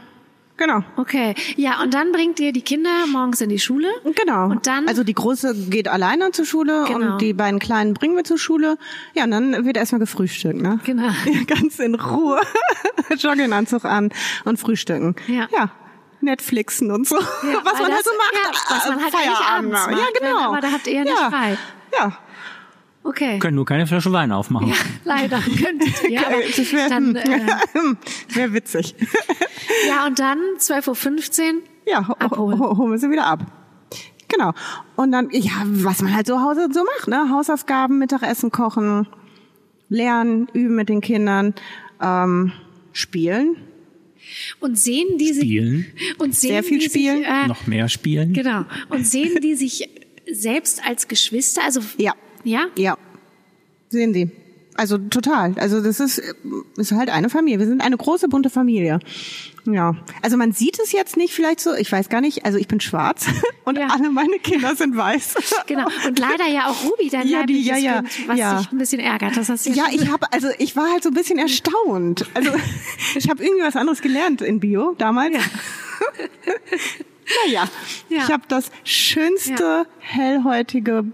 Genau. 0.58 0.84
Okay. 0.98 1.36
Ja, 1.56 1.82
und 1.82 1.94
dann 1.94 2.12
bringt 2.12 2.40
ihr 2.40 2.52
die 2.54 2.62
Kinder 2.62 2.90
morgens 3.12 3.42
in 3.42 3.50
die 3.50 3.60
Schule. 3.60 3.88
Genau. 4.24 4.46
Und 4.48 4.68
dann? 4.68 4.88
Also 4.88 5.04
die 5.04 5.14
große 5.14 5.54
geht 5.70 5.88
alleine 5.88 6.32
zur 6.32 6.46
Schule 6.46 6.86
Genau. 6.88 7.14
und 7.14 7.22
die 7.22 7.34
beiden 7.34 7.60
kleinen 7.60 7.94
bringen 7.94 8.16
wir 8.16 8.24
zur 8.24 8.38
Schule. 8.38 8.78
Ja, 9.14 9.24
und 9.26 9.32
dann 9.32 9.66
wird 9.66 9.78
erstmal 9.78 10.00
gefrühstückt, 10.00 10.62
ne? 10.62 10.80
Genau. 10.86 11.04
Ja, 11.08 11.44
ganz 11.48 11.80
in 11.80 11.96
Ruhe. 11.96 12.40
Jogginganzug 13.18 13.86
an 13.86 14.10
und 14.46 14.58
frühstücken. 14.60 15.16
Ja. 15.28 15.48
ja. 15.52 15.70
Netflixen 16.22 16.92
und 16.92 17.08
so. 17.08 17.18
was 17.18 17.26
weil 17.44 17.82
man 17.84 17.92
halt 17.94 18.04
so 18.06 18.12
macht. 18.18 18.34
ja, 18.34 18.76
was 18.76 18.88
man 18.90 19.04
halt 19.04 19.14
eigentlich 19.14 19.38
Feierabend. 19.38 19.76
abends 19.76 19.86
Ja, 19.86 19.92
macht, 19.92 20.14
genau. 20.20 20.30
wenn- 20.38 20.44
aber 20.46 20.62
da 20.62 20.72
habt 20.72 20.88
ihr 20.88 20.94
ja 20.94 21.04
nicht 21.04 21.20
ja. 21.22 21.30
frei. 21.30 21.58
Ja. 21.98 22.18
Okay. 23.08 23.38
Können 23.38 23.56
nur 23.56 23.66
keine 23.66 23.86
Flasche 23.86 24.12
Wein 24.12 24.32
aufmachen. 24.32 24.68
Ja, 24.70 24.76
leider 25.04 25.40
könntet 25.64 26.10
ihr. 26.10 26.26
Aber 26.26 26.38
wäre 26.38 26.90
dann, 26.90 27.16
äh, 27.16 27.40
wär 28.30 28.52
witzig. 28.54 28.96
ja, 29.88 30.08
und 30.08 30.18
dann 30.20 30.40
12.15 30.58 31.42
Uhr. 31.54 31.62
Ja, 31.88 32.00
Abholen. 32.18 32.60
holen 32.60 32.92
wir 32.92 32.98
sie 32.98 33.12
wieder 33.12 33.28
ab. 33.28 33.46
Genau. 34.28 34.54
Und 34.96 35.12
dann, 35.12 35.30
ja, 35.32 35.52
was 35.66 36.02
man 36.02 36.16
halt 36.16 36.26
zu 36.26 36.42
Hause 36.42 36.68
so 36.74 36.84
macht, 36.84 37.08
ne? 37.08 37.30
Hausaufgaben, 37.30 38.00
Mittagessen 38.00 38.50
kochen, 38.52 39.06
lernen, 39.88 40.48
üben 40.54 40.76
mit 40.76 40.90
den 40.90 41.02
Kindern, 41.02 41.54
ähm, 42.02 42.52
spielen. 42.92 43.56
Und 44.60 44.80
sehen 44.80 45.20
die 45.20 45.32
sich. 45.32 45.44
Spielen, 45.44 45.86
Und 46.18 46.34
sehen 46.34 46.50
Sehr 46.50 46.64
viel 46.64 46.80
die 46.80 46.86
spielen. 46.90 47.18
Sich, 47.20 47.28
äh, 47.28 47.48
noch 47.48 47.68
mehr 47.68 47.88
spielen. 47.88 48.34
Genau. 48.34 48.66
Und 48.90 49.06
sehen 49.06 49.40
die 49.44 49.54
sich 49.54 49.88
selbst 50.32 50.82
als 50.84 51.08
Geschwister? 51.08 51.62
Also, 51.64 51.82
Ja. 51.98 52.14
Ja? 52.46 52.68
Ja. 52.78 52.98
Sehen 53.90 54.14
Sie. 54.14 54.32
Also 54.78 54.98
total. 54.98 55.54
Also 55.58 55.82
das 55.82 56.02
ist, 56.02 56.22
ist 56.76 56.92
halt 56.92 57.10
eine 57.10 57.30
Familie. 57.30 57.60
Wir 57.60 57.66
sind 57.68 57.82
eine 57.82 57.96
große 57.96 58.28
bunte 58.28 58.50
Familie. 58.50 59.00
Ja. 59.66 59.96
Also 60.22 60.36
man 60.36 60.52
sieht 60.52 60.78
es 60.84 60.92
jetzt 60.92 61.16
nicht 61.16 61.34
vielleicht 61.34 61.62
so, 61.62 61.74
ich 61.74 61.90
weiß 61.92 62.10
gar 62.10 62.20
nicht, 62.20 62.44
also 62.46 62.58
ich 62.58 62.68
bin 62.68 62.82
schwarz 62.82 63.26
und 63.64 63.78
Ja. 63.78 63.88
alle 63.92 64.10
meine 64.12 64.38
Kinder 64.40 64.76
sind 64.76 64.96
weiß. 64.98 65.36
Genau. 65.68 65.88
Und 66.06 66.20
leider 66.20 66.46
ja 66.48 66.68
auch 66.70 66.84
Ruby, 66.84 67.10
dein 67.10 67.26
Ja, 67.28 67.46
die- 67.46 67.62
ja, 67.62 67.78
ja, 67.78 68.02
Kind, 68.02 68.28
was 68.28 68.38
ja. 68.38 68.58
dich 68.60 68.72
ein 68.72 68.78
bisschen 68.78 69.00
ärgert. 69.00 69.38
Das 69.38 69.48
hast 69.50 69.66
du 69.66 69.72
Ja, 69.72 69.86
schon 69.86 69.96
ich 69.96 70.12
habe 70.12 70.32
also 70.34 70.50
ich 70.60 70.76
war 70.76 70.92
halt 70.92 71.04
so 71.04 71.10
ein 71.10 71.16
bisschen 71.16 71.40
erstaunt. 71.40 72.26
Also 72.34 72.52
ich 73.16 73.30
habe 73.30 73.44
irgendwie 73.44 73.64
was 73.64 73.78
anderes 73.78 74.02
gelernt 74.02 74.42
in 74.42 74.60
Bio 74.60 74.94
damals. 74.98 75.38
naja, 77.46 77.68
Ja. 78.10 78.18
ich 78.24 78.32
habe 78.32 78.44
das 78.50 78.70
schönste 78.84 79.88
hellhäutige 80.00 81.06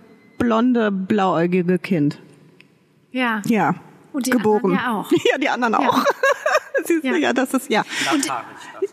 blonde 0.41 0.91
blauäugige 0.91 1.79
Kind. 1.79 2.19
Ja. 3.11 3.41
Ja. 3.45 3.75
Und 4.13 4.25
die 4.25 4.31
geboren. 4.31 4.77
anderen 4.77 4.77
ja 4.77 4.99
auch. 4.99 5.11
Ja, 5.31 5.37
die 5.37 5.49
anderen 5.49 5.75
auch. 5.75 6.03
Siehst 6.85 7.03
du, 7.03 7.07
Ja. 7.07 7.17
ja. 7.17 7.33
das 7.33 7.53
ist 7.53 7.69
ja. 7.69 7.83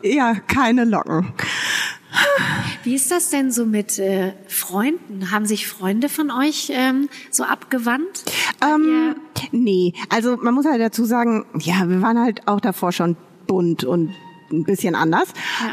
ja, 0.03 0.34
keine 0.34 0.84
Locken. 0.84 1.32
Wie 2.84 2.94
ist 2.94 3.11
das 3.11 3.30
denn 3.30 3.51
so 3.51 3.66
mit 3.66 3.99
äh, 3.99 4.32
Freunden? 4.46 5.30
Haben 5.30 5.46
sich 5.46 5.66
Freunde 5.66 6.09
von 6.09 6.30
euch 6.30 6.70
ähm, 6.72 7.09
so 7.30 7.44
abgewandt? 7.44 8.24
Ähm, 8.62 9.16
nee, 9.53 9.92
also 10.09 10.36
man 10.36 10.55
muss 10.55 10.66
halt 10.66 10.80
dazu 10.80 11.05
sagen, 11.05 11.44
ja, 11.59 11.88
wir 11.88 12.01
waren 12.01 12.18
halt 12.18 12.46
auch 12.46 12.61
davor 12.61 12.92
schon 12.92 13.16
bunt 13.46 13.84
und 13.84 14.14
ein 14.51 14.64
bisschen 14.64 14.94
anders. 14.94 15.28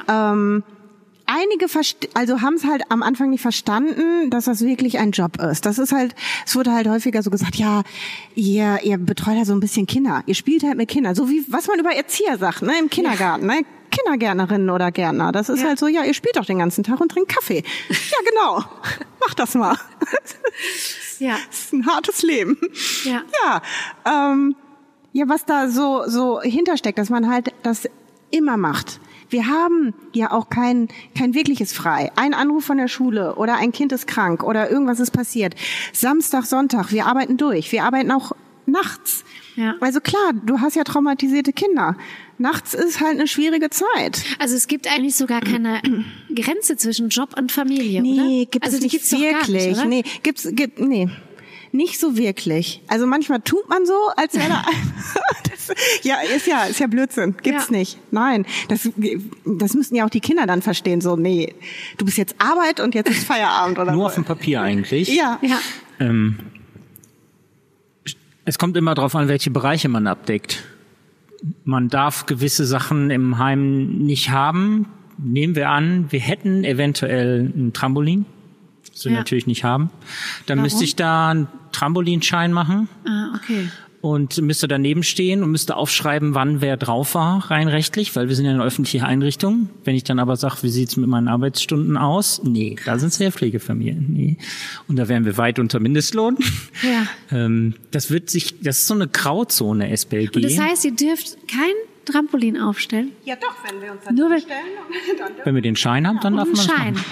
Ähm, 0.07 0.63
einige 1.25 1.65
also 2.13 2.41
haben 2.41 2.55
es 2.55 2.63
halt 2.65 2.83
am 2.89 3.03
Anfang 3.03 3.29
nicht 3.29 3.41
verstanden, 3.41 4.29
dass 4.29 4.45
das 4.45 4.61
wirklich 4.61 4.99
ein 4.99 5.11
Job 5.11 5.39
ist. 5.41 5.65
Das 5.65 5.77
ist 5.79 5.91
halt, 5.91 6.15
es 6.45 6.55
wurde 6.55 6.71
halt 6.73 6.87
häufiger 6.87 7.21
so 7.23 7.29
gesagt, 7.29 7.55
ja, 7.55 7.83
ihr, 8.35 8.79
ihr 8.83 8.97
betreut 8.97 9.35
halt 9.37 9.47
so 9.47 9.53
ein 9.53 9.59
bisschen 9.59 9.87
Kinder, 9.87 10.23
ihr 10.25 10.35
spielt 10.35 10.63
halt 10.63 10.77
mit 10.77 10.89
Kindern, 10.89 11.15
so 11.15 11.29
wie 11.29 11.43
was 11.49 11.67
man 11.67 11.79
über 11.79 11.91
Erzieher 11.95 12.37
sagt, 12.37 12.61
ne, 12.61 12.73
im 12.79 12.89
Kindergarten, 12.89 13.45
ne? 13.47 13.61
Kindergärtnerinnen 13.91 14.69
oder 14.71 14.91
Gärtner. 14.91 15.31
Das 15.31 15.47
ist 15.47 15.61
Ja. 15.61 15.67
halt 15.69 15.79
so, 15.79 15.87
ja, 15.87 16.03
ihr 16.03 16.13
spielt 16.13 16.35
doch 16.35 16.43
den 16.45 16.59
ganzen 16.59 16.83
Tag 16.83 16.99
und 16.99 17.09
trinkt 17.09 17.29
Kaffee. 17.33 17.63
Ja, 17.89 18.29
genau. 18.29 18.63
Mach 19.25 19.33
das 19.35 19.53
mal. 19.55 19.77
Ja. 21.19 21.37
Das 21.49 21.59
ist 21.59 21.73
ein 21.73 21.85
hartes 21.85 22.21
Leben. 22.23 22.57
Ja. 23.05 23.21
Ja, 23.45 23.61
ähm, 24.33 24.55
ja, 25.13 25.29
was 25.29 25.45
da 25.45 25.69
so 25.69 26.03
so 26.07 26.41
hintersteckt, 26.41 26.97
dass 26.99 27.09
man 27.09 27.29
halt 27.29 27.53
das 27.63 27.87
immer 28.31 28.57
macht. 28.57 28.99
Wir 29.35 29.47
haben 29.47 29.93
ja 30.13 30.31
auch 30.31 30.49
kein 30.49 30.87
kein 31.13 31.33
wirkliches 31.33 31.73
Frei. 31.73 32.09
Ein 32.15 32.33
Anruf 32.33 32.63
von 32.63 32.77
der 32.77 32.87
Schule 32.87 33.35
oder 33.35 33.57
ein 33.57 33.73
Kind 33.73 33.91
ist 33.91 34.07
krank 34.07 34.45
oder 34.45 34.71
irgendwas 34.71 35.01
ist 35.01 35.11
passiert. 35.11 35.55
Samstag, 35.91 36.45
Sonntag, 36.45 36.93
wir 36.93 37.05
arbeiten 37.05 37.35
durch. 37.35 37.69
Wir 37.73 37.83
arbeiten 37.83 38.11
auch 38.11 38.31
nachts. 38.65 39.25
Ja. 39.57 39.75
Also 39.81 39.99
klar, 39.99 40.31
du 40.45 40.61
hast 40.61 40.77
ja 40.77 40.85
traumatisierte 40.85 41.51
Kinder. 41.51 41.97
Nachts 42.37 42.73
ist 42.73 43.01
halt 43.01 43.15
eine 43.15 43.27
schwierige 43.27 43.69
Zeit. 43.69 44.23
Also 44.39 44.55
es 44.55 44.67
gibt 44.67 44.89
eigentlich 44.89 45.17
sogar 45.17 45.41
keine 45.41 45.81
Grenze 46.33 46.77
zwischen 46.77 47.09
Job 47.09 47.37
und 47.37 47.51
Familie, 47.51 48.03
oder? 48.03 48.23
Nee, 48.23 48.47
gibt 48.49 48.63
also 48.63 48.77
es 48.77 48.83
nicht 48.83 49.11
wirklich. 49.11 49.67
Nicht, 49.67 49.77
oder? 49.79 49.85
nee, 49.85 50.03
gibt's 50.23 50.47
gibt 50.49 50.79
nee. 50.79 51.09
Nicht 51.75 51.99
so 51.99 52.15
wirklich. 52.15 52.81
Also 52.87 53.05
manchmal 53.05 53.41
tut 53.41 53.67
man 53.67 53.85
so, 53.85 53.93
als 54.15 54.33
wäre 54.35 54.47
da 54.49 54.63
das, 55.51 55.75
Ja, 56.03 56.15
ist 56.35 56.47
ja 56.47 56.63
ist 56.63 56.79
ja 56.79 56.87
Blödsinn. 56.87 57.35
Gibt's 57.43 57.69
Ja. 57.69 57.77
nicht. 57.77 57.97
Nein, 58.11 58.45
das 58.69 58.89
das 59.45 59.73
müssen 59.73 59.95
ja 59.95 60.05
auch 60.05 60.09
die 60.09 60.21
Kinder 60.21 60.45
dann 60.47 60.61
verstehen 60.61 61.01
so, 61.01 61.15
nee, 61.17 61.53
du 61.97 62.05
bist 62.05 62.17
jetzt 62.17 62.35
Arbeit 62.37 62.79
und 62.79 62.95
jetzt 62.95 63.09
ist 63.09 63.23
Feierabend 63.27 63.77
oder 63.79 63.91
Nur 63.91 64.05
auf 64.05 64.15
dem 64.15 64.23
Papier 64.23 64.61
eigentlich. 64.61 65.09
Ja. 65.13 65.37
Ja. 65.41 65.59
Ähm, 65.99 66.39
es 68.45 68.57
kommt 68.59 68.77
immer 68.77 68.93
darauf 68.95 69.15
an, 69.15 69.27
welche 69.27 69.49
Bereiche 69.51 69.89
man 69.89 70.07
abdeckt. 70.07 70.63
Man 71.63 71.89
darf 71.89 72.25
gewisse 72.25 72.65
Sachen 72.65 73.09
im 73.09 73.37
Heim 73.37 73.97
nicht 73.97 74.29
haben. 74.29 74.87
Nehmen 75.17 75.55
wir 75.55 75.69
an, 75.69 76.05
wir 76.11 76.19
hätten 76.19 76.63
eventuell 76.63 77.51
ein 77.55 77.73
Trampolin, 77.73 78.25
das 78.91 79.05
wir 79.05 79.11
Ja. 79.13 79.17
natürlich 79.19 79.47
nicht 79.47 79.63
haben. 79.63 79.89
Dann 80.45 80.57
Warum? 80.59 80.63
müsste 80.65 80.83
ich 80.83 80.95
da 80.95 81.47
Trampolinschein 81.75 82.51
machen 82.53 82.87
Ah, 83.07 83.35
okay. 83.35 83.69
und 84.01 84.39
müsste 84.41 84.67
daneben 84.67 85.03
stehen 85.03 85.43
und 85.43 85.51
müsste 85.51 85.75
aufschreiben, 85.75 86.33
wann 86.35 86.61
wer 86.61 86.77
drauf 86.77 87.15
war, 87.15 87.49
rein 87.51 87.67
rechtlich, 87.67 88.15
weil 88.15 88.27
wir 88.29 88.35
sind 88.35 88.45
ja 88.45 88.51
eine 88.51 88.63
öffentliche 88.63 89.05
Einrichtung. 89.05 89.69
Wenn 89.83 89.95
ich 89.95 90.03
dann 90.03 90.19
aber 90.19 90.35
sage, 90.35 90.57
wie 90.61 90.69
sieht's 90.69 90.95
mit 90.97 91.09
meinen 91.09 91.27
Arbeitsstunden 91.27 91.97
aus? 91.97 92.41
Nee, 92.43 92.75
da 92.85 92.97
sind 92.99 93.11
sehr 93.13 93.31
Pflegefamilien. 93.31 94.05
Nee. 94.13 94.37
Und 94.87 94.97
da 94.97 95.07
wären 95.07 95.25
wir 95.25 95.37
weit 95.37 95.59
unter 95.59 95.79
Mindestlohn. 95.79 96.37
Ja. 96.83 97.07
Ähm, 97.37 97.75
das 97.91 98.09
wird 98.11 98.29
sich, 98.29 98.59
das 98.61 98.79
ist 98.79 98.87
so 98.87 98.93
eine 98.93 99.07
Grauzone 99.07 99.89
SBLG. 99.95 100.35
Und 100.35 100.45
das 100.45 100.59
heißt, 100.59 100.85
ihr 100.85 100.95
dürft 100.95 101.37
kein 101.47 101.73
Trampolin 102.05 102.57
aufstellen? 102.61 103.13
Ja, 103.23 103.35
doch, 103.35 103.55
wenn 103.67 103.81
wir 103.81 103.91
uns 103.91 104.03
dann 104.05 104.13
Nur 104.13 104.29
wenn- 104.29 104.39
stellen, 104.39 104.59
dann 105.17 105.31
Wenn 105.43 105.55
wir 105.55 105.61
den 105.63 105.75
Schein 105.75 106.05
haben, 106.07 106.19
dann 106.21 106.35
darf 106.35 106.45
einen 106.45 106.55
man 106.55 106.67
das 106.67 106.75
Schein. 106.75 106.93
machen. 106.93 107.05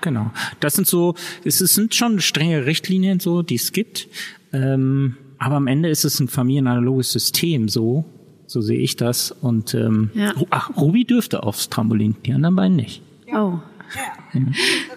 Genau. 0.00 0.30
Das 0.60 0.74
sind 0.74 0.86
so, 0.86 1.14
es 1.44 1.58
sind 1.58 1.94
schon 1.94 2.20
strenge 2.20 2.66
Richtlinien 2.66 3.20
so, 3.20 3.42
die 3.42 3.56
es 3.56 3.72
gibt. 3.72 4.08
Ähm, 4.52 5.16
aber 5.38 5.56
am 5.56 5.66
Ende 5.66 5.88
ist 5.88 6.04
es 6.04 6.20
ein 6.20 6.28
familienanaloges 6.28 7.12
System 7.12 7.68
so. 7.68 8.04
So 8.46 8.60
sehe 8.60 8.78
ich 8.78 8.96
das. 8.96 9.30
Und 9.30 9.74
ähm, 9.74 10.10
Ja. 10.14 10.32
Ach, 10.50 10.70
Ruby 10.76 11.04
dürfte 11.04 11.42
aufs 11.42 11.68
Trampolin, 11.68 12.16
die 12.24 12.32
anderen 12.32 12.56
beiden 12.56 12.76
nicht. 12.76 13.02
Oh. 13.34 13.58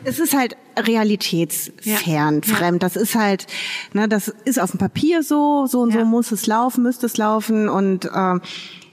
es 0.04 0.20
ist 0.20 0.36
halt 0.38 0.56
realitätsfern, 0.78 2.42
Ja. 2.44 2.56
fremd. 2.56 2.84
Das 2.84 2.96
ist 2.96 3.16
halt, 3.16 3.48
ne, 3.94 4.08
das 4.08 4.28
ist 4.46 4.60
auf 4.60 4.72
dem 4.72 4.78
Papier 4.80 5.24
so, 5.24 5.66
so 5.68 5.82
und 5.82 5.94
Ja. 5.94 6.02
so 6.02 6.06
muss 6.06 6.32
es 6.32 6.48
laufen, 6.48 6.84
müsste 6.84 7.06
es 7.06 7.18
laufen 7.18 7.70
und 7.70 8.10
ähm, 8.16 8.42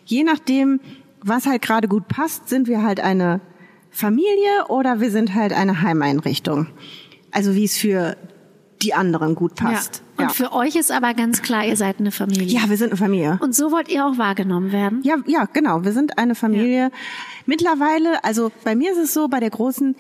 je 0.05 0.25
nachdem, 0.25 0.81
was 1.23 1.47
halt 1.47 1.63
gerade 1.63 1.89
gut 1.89 2.09
passt, 2.09 2.49
sind 2.49 2.69
wir 2.69 2.83
halt 2.83 3.01
eine 3.01 3.41
Familie 3.91 4.67
oder 4.69 5.01
wir 5.01 5.11
sind 5.11 5.35
halt 5.35 5.53
eine 5.53 5.83
Heimeinrichtung. 5.83 6.69
Also 7.31 7.55
wie 7.55 7.65
es 7.65 7.77
für 7.77 8.17
die 8.83 8.95
anderen 8.95 9.35
gut 9.35 9.57
passt. 9.57 10.03
Ja. 10.19 10.27
Und 10.27 10.33
für 10.33 10.53
euch 10.53 10.77
ist 10.77 10.93
aber 10.93 11.13
ganz 11.15 11.43
klar, 11.43 11.65
ihr 11.67 11.77
seid 11.77 11.99
eine 11.99 12.13
Familie. 12.13 12.47
ja, 12.61 12.69
wir 12.71 12.77
sind 12.77 12.89
eine 12.91 12.97
Familie. 12.97 13.39
Und 13.43 13.55
so 13.55 13.73
wollt 13.73 13.89
ihr 13.89 14.07
auch 14.07 14.19
wahrgenommen 14.19 14.71
werden? 14.73 15.01
Ja, 15.03 15.17
ja, 15.27 15.47
genau. 15.53 15.85
Wir 15.85 15.93
sind 15.93 16.17
eine 16.19 16.35
Familie. 16.37 16.91
Mittlerweile, 17.45 18.23
also 18.25 18.53
bei 18.65 18.77
mir 18.77 18.93
ist 18.93 18.99
es 18.99 19.15
so, 19.15 19.29
bei 19.29 19.41
der 19.41 19.51
großen 19.51 19.97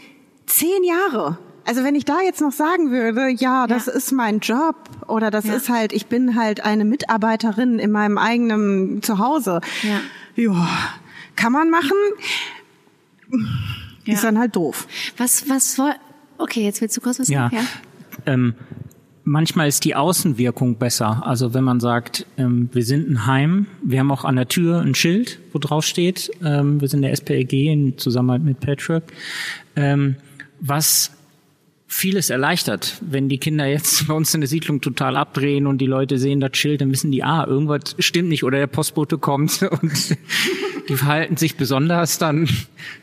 zehn 0.47 0.85
Jahre. 0.85 1.39
Also 1.67 1.83
wenn 1.85 1.95
ich 1.97 2.05
da 2.05 2.21
jetzt 2.25 2.41
noch 2.41 2.53
sagen 2.53 2.91
würde, 2.91 3.29
ja, 3.29 3.67
das 3.67 3.87
Ja. 3.87 3.93
ist 3.93 4.13
mein 4.13 4.39
Job 4.41 4.77
oder 5.07 5.31
das 5.31 5.45
Ja. 5.47 5.55
ist 5.55 5.69
halt, 5.69 5.93
ich 5.93 6.07
bin 6.07 6.35
halt 6.37 6.65
eine 6.65 6.85
Mitarbeiterin 6.85 7.79
in 7.79 7.91
meinem 7.91 8.17
eigenen 8.17 9.03
Zuhause. 9.03 9.61
Ja. 9.83 10.01
Ja, 10.37 10.69
kann 11.37 11.53
man 11.53 11.69
machen. 11.69 11.97
Ja. 14.05 14.15
Ist 14.15 14.25
dann 14.25 14.39
halt 14.39 14.57
doof. 14.57 14.87
Was, 15.19 15.49
was 15.49 15.75
soll, 15.75 15.93
okay, 16.39 16.65
jetzt 16.65 16.81
willst 16.81 16.97
du 16.97 17.01
kurz 17.01 17.19
was 17.21 17.29
Ja. 17.29 17.51
sagen? 17.51 17.67
Ähm, 18.27 18.55
manchmal 19.25 19.69
ist 19.69 19.85
die 19.85 19.95
Außenwirkung 19.95 20.77
besser. 20.77 21.27
Also 21.27 21.53
wenn 21.53 21.65
man 21.65 21.79
sagt, 21.81 22.25
ähm, 22.39 22.71
wir 22.73 22.85
sind 22.85 23.09
ein 23.11 23.27
Heim, 23.27 23.67
wir 23.83 24.01
haben 24.01 24.11
auch 24.11 24.25
an 24.25 24.37
der 24.37 24.49
Tür 24.49 24.81
ein 24.81 24.95
Schild, 24.95 25.41
wo 25.53 25.59
drauf 25.59 25.85
steht, 25.85 26.31
ähm, 26.43 26.81
wir 26.81 26.89
sind 26.89 27.03
der 27.03 27.13
SPLG 27.13 27.71
in 27.71 27.99
Zusammenarbeit 27.99 28.45
mit 28.45 28.61
Patchwork, 28.61 29.05
ähm, 29.77 30.17
was 30.61 31.13
vieles 31.89 32.29
erleichtert. 32.29 32.99
Wenn 33.01 33.29
die 33.29 33.39
Kinder 33.39 33.67
jetzt 33.67 34.07
bei 34.09 34.15
uns 34.15 34.33
in 34.35 34.43
der 34.43 34.49
Siedlung 34.49 34.81
total 34.81 35.17
abdrehen 35.17 35.67
und 35.67 35.79
die 35.79 35.87
Leute 35.87 36.19
sehen 36.19 36.39
das 36.39 36.57
Schild, 36.57 36.83
dann 36.83 36.93
wissen 36.93 37.11
die, 37.11 37.25
ah, 37.25 37.45
irgendwas 37.47 37.97
stimmt 37.99 38.29
nicht 38.29 38.45
oder 38.45 38.59
der 38.59 38.67
Postbote 38.69 39.19
kommt 39.19 39.63
und 39.83 40.17
die 40.89 40.97
verhalten 40.97 41.37
sich 41.37 41.57
besonders, 41.57 42.19
dann, 42.19 42.49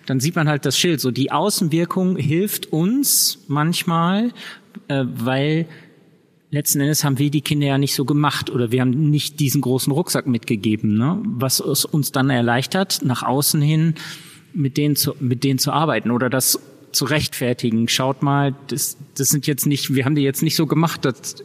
dann 0.06 0.20
sieht 0.20 0.36
man 0.36 0.48
halt 0.48 0.66
das 0.66 0.78
Schild. 0.78 1.02
So 1.02 1.12
die 1.12 1.32
Außenwirkung 1.32 2.16
hilft 2.16 2.72
uns 2.72 3.40
manchmal, 3.48 4.32
äh, 4.88 5.04
weil 5.06 5.68
letzten 6.52 6.80
Endes 6.80 7.04
haben 7.04 7.18
wir 7.18 7.32
die 7.32 7.42
Kinder 7.42 7.68
ja 7.68 7.78
nicht 7.78 7.96
so 7.96 8.06
gemacht 8.06 8.50
oder 8.50 8.72
wir 8.72 8.82
haben 8.82 9.10
nicht 9.10 9.40
diesen 9.40 9.62
großen 9.62 9.92
Rucksack 9.92 10.28
mitgegeben, 10.28 10.96
ne? 10.96 11.22
was 11.26 11.60
es 11.60 11.86
uns 11.86 12.12
dann 12.12 12.30
erleichtert, 12.30 13.02
nach 13.04 13.24
außen 13.24 13.62
hin 13.62 13.96
mit 14.54 14.78
denen 14.78 14.96
zu, 14.96 15.16
mit 15.20 15.44
denen 15.44 15.60
zu 15.60 15.72
arbeiten 15.72 16.12
oder 16.12 16.30
das 16.30 16.60
zu 16.96 17.06
rechtfertigen. 17.06 17.88
Schaut 17.88 18.24
mal, 18.24 18.56
das, 18.68 18.98
das 19.16 19.30
sind 19.30 19.48
jetzt 19.48 19.66
nicht, 19.66 19.94
wir 19.94 20.06
haben 20.06 20.16
die 20.16 20.22
jetzt 20.22 20.44
nicht 20.44 20.56
so 20.56 20.66
gemacht, 20.66 21.06
das 21.06 21.44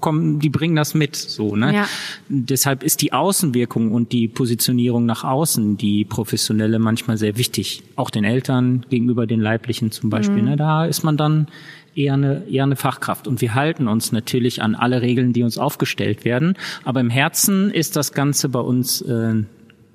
kommen, 0.00 0.38
die 0.38 0.48
bringen 0.48 0.76
das 0.76 0.94
mit, 0.94 1.16
so, 1.16 1.56
ne? 1.56 1.74
Ja. 1.74 1.88
Deshalb 2.28 2.82
ist 2.82 3.02
die 3.02 3.12
Außenwirkung 3.12 3.92
und 3.92 4.12
die 4.12 4.28
Positionierung 4.28 5.06
nach 5.06 5.24
außen, 5.24 5.76
die 5.76 6.04
professionelle, 6.04 6.78
manchmal 6.78 7.16
sehr 7.16 7.36
wichtig. 7.36 7.82
Auch 7.96 8.10
den 8.10 8.24
Eltern 8.24 8.86
gegenüber 8.88 9.26
den 9.26 9.40
Leiblichen 9.40 9.90
zum 9.90 10.10
Beispiel. 10.10 10.42
Ne? 10.42 10.56
Da 10.56 10.84
ist 10.84 11.02
man 11.02 11.16
dann 11.16 11.48
eher 11.94 12.14
eine, 12.14 12.44
eher 12.48 12.62
eine 12.62 12.76
Fachkraft. 12.76 13.26
Und 13.26 13.40
wir 13.40 13.54
halten 13.54 13.88
uns 13.88 14.12
natürlich 14.12 14.62
an 14.62 14.74
alle 14.74 15.02
Regeln, 15.02 15.32
die 15.32 15.42
uns 15.42 15.58
aufgestellt 15.58 16.24
werden. 16.24 16.54
Aber 16.84 17.00
im 17.00 17.10
Herzen 17.10 17.70
ist 17.70 17.96
das 17.96 18.12
Ganze 18.12 18.48
bei 18.48 18.60
uns 18.60 19.00
äh, 19.02 19.42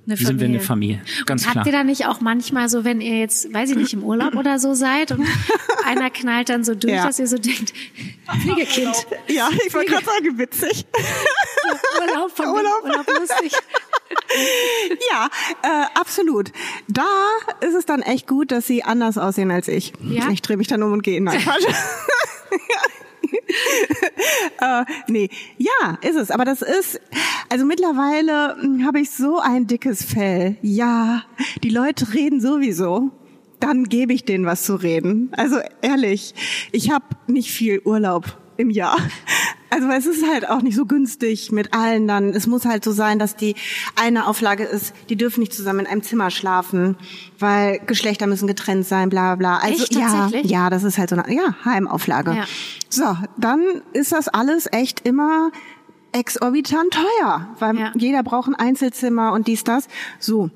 Eine 0.05 0.17
sind 0.17 0.39
wir 0.41 0.47
eine 0.47 0.59
Familie. 0.59 1.01
Ganz 1.25 1.43
und 1.43 1.47
habt 1.47 1.53
klar. 1.53 1.65
ihr 1.65 1.71
da 1.71 1.83
nicht 1.85 2.07
auch 2.07 2.19
manchmal 2.19 2.67
so, 2.67 2.83
wenn 2.83 2.99
ihr 2.99 3.19
jetzt, 3.19 3.53
weiß 3.53 3.69
ich 3.69 3.77
nicht, 3.77 3.93
im 3.93 4.03
Urlaub 4.03 4.35
oder 4.35 4.59
so 4.59 4.73
seid 4.73 5.11
und 5.13 5.25
einer 5.85 6.09
knallt 6.09 6.49
dann 6.49 6.63
so 6.65 6.75
durch, 6.75 6.93
Ja. 6.93 7.05
dass 7.07 7.19
ihr 7.19 7.27
so 7.27 7.37
denkt, 7.37 7.71
Fliegekind, 8.41 9.07
Ja, 9.29 9.47
ich 9.65 9.73
wollte 9.73 9.91
gerade 9.91 10.05
sagen, 10.05 10.37
witzig. 10.37 10.85
Urlaub, 12.01 12.31
von 12.35 12.45
Urlaub. 12.53 12.83
Urlaub 12.83 13.07
lustig. 13.19 13.53
Ja, 15.11 15.29
äh, 15.61 15.85
absolut. 15.99 16.51
Da 16.87 17.05
ist 17.61 17.75
es 17.75 17.85
dann 17.85 18.01
echt 18.01 18.27
gut, 18.27 18.51
dass 18.51 18.65
sie 18.65 18.83
anders 18.83 19.17
aussehen 19.19 19.51
als 19.51 19.67
ich. 19.67 19.93
Ja? 20.01 20.29
Ich 20.31 20.41
drehe 20.41 20.57
mich 20.57 20.67
dann 20.67 20.81
um 20.81 20.91
und 20.91 21.03
gehe. 21.03 21.21
Nein, 21.21 21.39
Quatsch. 21.39 21.65
äh, 24.61 24.85
nee, 25.07 25.29
ja, 25.57 25.97
ist 26.01 26.15
es. 26.15 26.31
Aber 26.31 26.45
das 26.45 26.61
ist, 26.61 26.99
also 27.49 27.65
mittlerweile 27.65 28.55
hm, 28.61 28.85
habe 28.85 28.99
ich 28.99 29.11
so 29.11 29.39
ein 29.39 29.67
dickes 29.67 30.03
Fell. 30.03 30.57
Ja, 30.61 31.23
die 31.63 31.69
Leute 31.69 32.13
reden 32.13 32.41
sowieso. 32.41 33.11
Dann 33.59 33.85
gebe 33.85 34.13
ich 34.13 34.25
denen 34.25 34.45
was 34.45 34.63
zu 34.63 34.75
reden. 34.75 35.29
Also 35.33 35.59
ehrlich, 35.81 36.33
ich 36.71 36.91
habe 36.91 37.05
nicht 37.27 37.49
viel 37.49 37.81
Urlaub 37.85 38.37
im 38.57 38.69
Jahr. 38.69 38.97
Also 39.73 39.87
es 39.89 40.05
ist 40.05 40.23
halt 40.27 40.47
auch 40.47 40.61
nicht 40.61 40.75
so 40.75 40.85
günstig 40.85 41.51
mit 41.51 41.73
allen 41.73 42.07
dann. 42.07 42.29
Es 42.29 42.45
muss 42.45 42.63
halt 42.65 42.83
so 42.83 42.91
sein, 42.91 43.17
dass 43.17 43.35
die 43.35 43.55
eine 43.95 44.27
Auflage 44.27 44.63
ist, 44.65 44.93
die 45.09 45.15
dürfen 45.15 45.39
nicht 45.39 45.51
zusammen 45.53 45.79
in 45.79 45.87
einem 45.87 46.03
Zimmer 46.03 46.29
schlafen, 46.29 46.95
weil 47.39 47.79
Geschlechter 47.79 48.27
müssen 48.27 48.45
getrennt 48.45 48.85
sein, 48.85 49.09
bla 49.09 49.33
bla 49.33 49.57
bla. 49.57 49.57
Also 49.65 49.83
Echt, 49.83 49.95
ja, 49.95 50.07
tatsächlich? 50.09 50.51
ja, 50.51 50.69
das 50.69 50.83
ist 50.83 50.99
halt 50.99 51.09
so 51.09 51.15
eine 51.15 51.33
ja, 51.33 51.55
Heimauflage. 51.65 52.35
Ja. 52.35 52.45
So, 52.89 53.17
dann 53.37 53.63
ist 53.93 54.11
das 54.11 54.27
alles 54.27 54.67
echt 54.71 55.07
immer 55.07 55.49
exorbitant 56.11 56.93
teuer, 56.93 57.47
weil 57.57 57.75
Ja. 57.79 57.91
jeder 57.95 58.21
braucht 58.21 58.49
ein 58.49 58.55
Einzelzimmer 58.55 59.33
und 59.33 59.47
dies, 59.47 59.63
das. 59.63 59.87
So, 60.19 60.51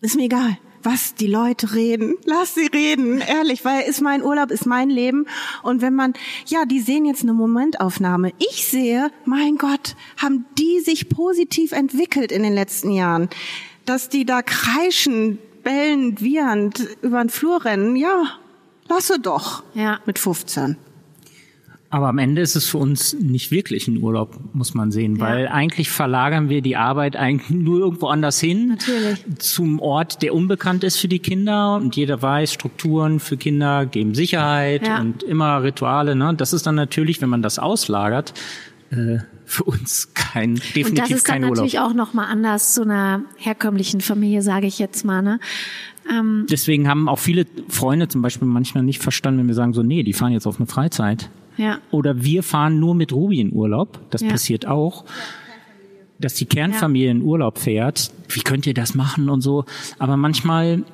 ist 0.00 0.16
mir 0.16 0.24
egal, 0.24 0.58
was 0.82 1.14
die 1.14 1.26
Leute 1.26 1.74
reden. 1.74 2.16
Lass 2.24 2.54
sie 2.54 2.66
reden, 2.66 3.20
ehrlich, 3.20 3.64
weil 3.64 3.88
ist 3.88 4.00
mein 4.00 4.22
Urlaub, 4.22 4.50
ist 4.50 4.66
mein 4.66 4.90
Leben. 4.90 5.26
Und 5.62 5.82
wenn 5.82 5.94
man, 5.94 6.14
ja, 6.46 6.64
die 6.64 6.80
sehen 6.80 7.04
jetzt 7.04 7.22
eine 7.22 7.32
Momentaufnahme. 7.32 8.32
Ich 8.38 8.66
sehe, 8.66 9.10
mein 9.24 9.56
Gott, 9.56 9.96
haben 10.16 10.46
die 10.58 10.80
sich 10.80 11.08
positiv 11.08 11.72
entwickelt 11.72 12.32
in 12.32 12.42
den 12.42 12.54
letzten 12.54 12.90
Jahren. 12.90 13.28
Dass 13.84 14.08
die 14.08 14.24
da 14.24 14.42
kreischen, 14.42 15.38
bellend, 15.62 16.22
wiehernd 16.22 16.88
über 17.02 17.20
den 17.20 17.30
Flur 17.30 17.64
rennen, 17.64 17.96
ja, 17.96 18.24
lasse 18.88 19.18
doch. 19.18 19.62
Ja. 19.74 20.00
Mit 20.06 20.18
15. 20.18 20.76
Aber 21.90 22.08
am 22.08 22.18
Ende 22.18 22.42
ist 22.42 22.54
es 22.54 22.66
für 22.66 22.76
uns 22.76 23.14
nicht 23.14 23.50
wirklich 23.50 23.88
ein 23.88 24.02
Urlaub, 24.02 24.38
muss 24.52 24.74
man 24.74 24.90
sehen, 24.92 25.20
weil 25.20 25.48
eigentlich 25.48 25.88
verlagern 25.88 26.50
wir 26.50 26.60
die 26.60 26.76
Arbeit 26.76 27.16
eigentlich 27.16 27.48
nur 27.48 27.78
irgendwo 27.80 28.08
anders 28.08 28.38
hin. 28.38 28.68
Natürlich. 28.68 29.24
Zum 29.38 29.80
Ort, 29.80 30.20
der 30.20 30.34
unbekannt 30.34 30.84
ist 30.84 30.98
für 30.98 31.08
die 31.08 31.18
Kinder 31.18 31.76
und 31.76 31.96
jeder 31.96 32.20
weiß, 32.20 32.52
Strukturen 32.52 33.20
für 33.20 33.38
Kinder 33.38 33.86
geben 33.86 34.14
Sicherheit 34.14 34.86
Ja. 34.86 35.00
und 35.00 35.22
immer 35.22 35.62
Rituale. 35.62 36.14
Ne? 36.14 36.34
Das 36.36 36.52
ist 36.52 36.66
dann 36.66 36.74
natürlich, 36.74 37.22
wenn 37.22 37.30
man 37.30 37.40
das 37.40 37.58
auslagert, 37.58 38.34
äh, 38.90 39.18
für 39.46 39.64
uns 39.64 40.12
kein 40.12 40.50
Und 40.50 40.58
das 40.60 40.72
definitiv 40.74 41.16
ist 41.16 41.26
dann 41.28 41.32
kein 41.36 41.42
Urlaub. 41.44 41.56
natürlich 41.56 41.78
auch 41.78 41.94
noch 41.94 42.12
mal 42.12 42.26
anders 42.26 42.74
zu 42.74 42.82
einer 42.82 43.22
herkömmlichen 43.38 44.02
Familie, 44.02 44.42
sage 44.42 44.66
ich 44.66 44.78
jetzt 44.78 45.06
mal. 45.06 45.22
Ne? 45.22 45.40
Ähm, 46.10 46.44
Deswegen 46.50 46.86
haben 46.86 47.08
auch 47.08 47.18
viele 47.18 47.46
Freunde 47.70 48.08
zum 48.08 48.20
Beispiel 48.20 48.46
manchmal 48.46 48.82
nicht 48.84 49.02
verstanden, 49.02 49.40
wenn 49.40 49.46
wir 49.48 49.54
sagen 49.54 49.72
so, 49.72 49.82
nee, 49.82 50.02
die 50.02 50.12
fahren 50.12 50.32
jetzt 50.32 50.46
auf 50.46 50.58
eine 50.58 50.66
Freizeit. 50.66 51.30
Ja. 51.58 51.78
Oder 51.90 52.22
wir 52.24 52.42
fahren 52.42 52.80
nur 52.80 52.94
mit 52.94 53.12
Ruby 53.12 53.40
in 53.40 53.52
Urlaub. 53.52 54.00
Das 54.10 54.22
Ja. 54.22 54.28
passiert 54.30 54.66
auch. 54.66 55.04
Dass 56.18 56.34
die 56.34 56.46
Kernfamilie 56.46 57.10
in 57.10 57.22
Urlaub 57.22 57.58
fährt. 57.58 58.10
Wie 58.28 58.40
könnt 58.40 58.66
ihr 58.66 58.74
das 58.74 58.94
machen 58.94 59.28
und 59.28 59.40
so? 59.42 59.64
Aber 59.98 60.16
manchmal 60.16 60.84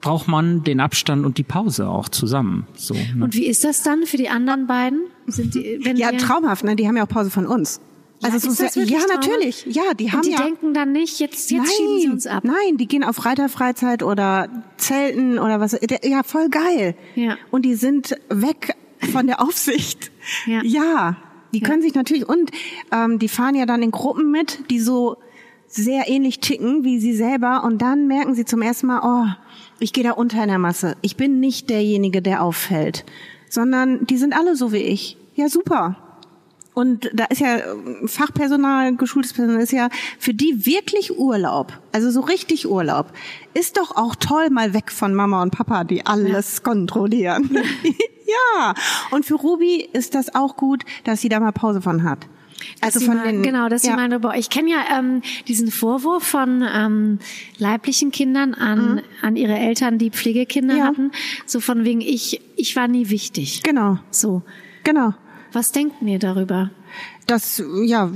braucht 0.00 0.28
man 0.28 0.62
den 0.62 0.78
Abstand 0.80 1.24
und 1.26 1.38
die 1.38 1.42
Pause 1.42 1.88
auch 1.88 2.08
zusammen. 2.08 2.66
So, 2.76 2.94
ne? 2.94 3.24
Und 3.24 3.34
wie 3.34 3.46
ist 3.46 3.64
das 3.64 3.82
dann 3.82 4.04
für 4.06 4.16
die 4.18 4.28
anderen 4.28 4.66
beiden? 4.66 5.00
Sind 5.26 5.54
die, 5.54 5.80
wenn 5.82 5.96
Ja, 5.96 6.12
traumhaft, 6.12 6.62
ne? 6.64 6.76
Die 6.76 6.86
haben 6.86 6.96
ja 6.96 7.04
auch 7.04 7.08
Pause 7.08 7.30
von 7.30 7.46
uns. 7.46 7.80
Ja, 8.20 8.28
Also 8.30 8.36
es 8.48 8.60
ist 8.60 8.62
das 8.62 8.74
ja, 8.76 8.84
ja 8.84 8.98
natürlich. 9.12 9.66
Ja, 9.68 9.82
die 9.98 10.10
haben 10.12 10.18
und 10.20 10.26
die 10.26 10.30
ja 10.32 10.42
denken 10.42 10.74
dann 10.74 10.92
nicht, 10.92 11.18
jetzt, 11.18 11.50
jetzt 11.50 11.76
schieben 11.76 12.00
sie 12.00 12.08
uns 12.08 12.26
ab. 12.26 12.44
Nein, 12.44 12.76
die 12.78 12.86
gehen 12.86 13.02
auf 13.04 13.24
Reiterfreizeit 13.24 14.02
oder 14.02 14.48
Zelten 14.76 15.38
oder 15.38 15.60
was. 15.60 15.76
Ja, 16.04 16.22
voll 16.22 16.48
geil. 16.50 16.94
Ja. 17.14 17.36
Und 17.50 17.64
die 17.64 17.74
sind 17.74 18.16
weg 18.28 18.76
von 19.12 19.26
der 19.26 19.40
Aufsicht. 19.40 20.10
Ja. 20.46 20.62
Ja, 20.62 21.16
die 21.52 21.60
können 21.60 21.82
sich 21.82 21.94
natürlich 21.94 22.28
und 22.28 22.50
ähm, 22.92 23.18
die 23.18 23.28
fahren 23.28 23.54
ja 23.54 23.66
dann 23.66 23.82
in 23.82 23.90
Gruppen 23.90 24.30
mit, 24.30 24.70
die 24.70 24.80
so 24.80 25.16
sehr 25.68 26.08
ähnlich 26.08 26.40
ticken 26.40 26.84
wie 26.84 27.00
sie 27.00 27.14
selber 27.14 27.64
und 27.64 27.82
dann 27.82 28.06
merken 28.06 28.34
sie 28.34 28.44
zum 28.44 28.62
ersten 28.62 28.86
Mal, 28.86 29.00
oh, 29.02 29.26
ich 29.78 29.92
gehe 29.92 30.04
da 30.04 30.12
unter 30.12 30.42
in 30.42 30.48
der 30.48 30.58
Masse. 30.58 30.96
Ich 31.02 31.16
bin 31.16 31.40
nicht 31.40 31.70
derjenige, 31.70 32.22
der 32.22 32.42
auffällt, 32.42 33.04
sondern 33.48 34.06
die 34.06 34.16
sind 34.16 34.34
alle 34.34 34.56
so 34.56 34.72
wie 34.72 34.78
ich. 34.78 35.16
Ja, 35.34 35.48
super. 35.48 35.96
Und 36.76 37.10
da 37.14 37.24
ist 37.24 37.40
ja 37.40 37.56
äh, 37.56 37.62
Fachpersonal, 38.06 38.96
geschultes 38.96 39.32
Personal, 39.32 39.62
ist 39.62 39.72
ja 39.72 39.88
für 40.18 40.34
die 40.34 40.66
wirklich 40.66 41.18
Urlaub. 41.18 41.72
Also 41.90 42.10
so 42.10 42.20
richtig 42.20 42.68
Urlaub. 42.68 43.14
Ist 43.54 43.78
doch 43.78 43.96
auch 43.96 44.14
toll, 44.14 44.50
mal 44.50 44.74
weg 44.74 44.92
von 44.92 45.14
Mama 45.14 45.40
und 45.40 45.52
Papa, 45.52 45.84
die 45.84 46.04
alles 46.04 46.62
kontrollieren. 46.62 47.48
ja. 48.26 48.74
Und 49.10 49.24
für 49.24 49.36
Ruby 49.36 49.88
ist 49.94 50.14
das 50.14 50.34
auch 50.34 50.56
gut, 50.56 50.84
dass 51.04 51.22
sie 51.22 51.30
da 51.30 51.40
mal 51.40 51.52
Pause 51.52 51.80
von 51.80 52.02
hat. 52.02 52.26
Also 52.82 53.00
von 53.00 53.16
mal, 53.16 53.32
den, 53.32 53.42
genau, 53.42 53.70
dass 53.70 53.82
ja. 53.82 53.92
sie 53.92 53.96
meine, 53.96 54.20
boah, 54.20 54.34
ich 54.34 54.50
kenne 54.50 54.70
ja 54.70 54.98
ähm, 54.98 55.22
diesen 55.48 55.70
Vorwurf 55.70 56.24
von 56.24 56.62
ähm, 56.62 57.20
leiblichen 57.56 58.10
Kindern 58.10 58.52
an 58.52 59.00
an 59.22 59.36
ihre 59.36 59.56
Eltern, 59.56 59.96
die 59.96 60.10
Pflegekinder 60.10 60.74
Mhm. 60.74 60.78
Ja. 60.80 60.84
hatten, 60.86 61.10
so 61.46 61.60
von 61.60 61.84
wegen 61.84 62.02
ich 62.02 62.42
ich 62.56 62.76
war 62.76 62.86
nie 62.86 63.08
wichtig. 63.08 63.62
Genau, 63.62 63.98
So, 64.10 64.42
genau. 64.84 65.14
Was 65.56 65.72
denkt 65.72 66.02
ihr 66.02 66.18
darüber? 66.18 66.70
Das 67.26 67.64
ja 67.82 68.10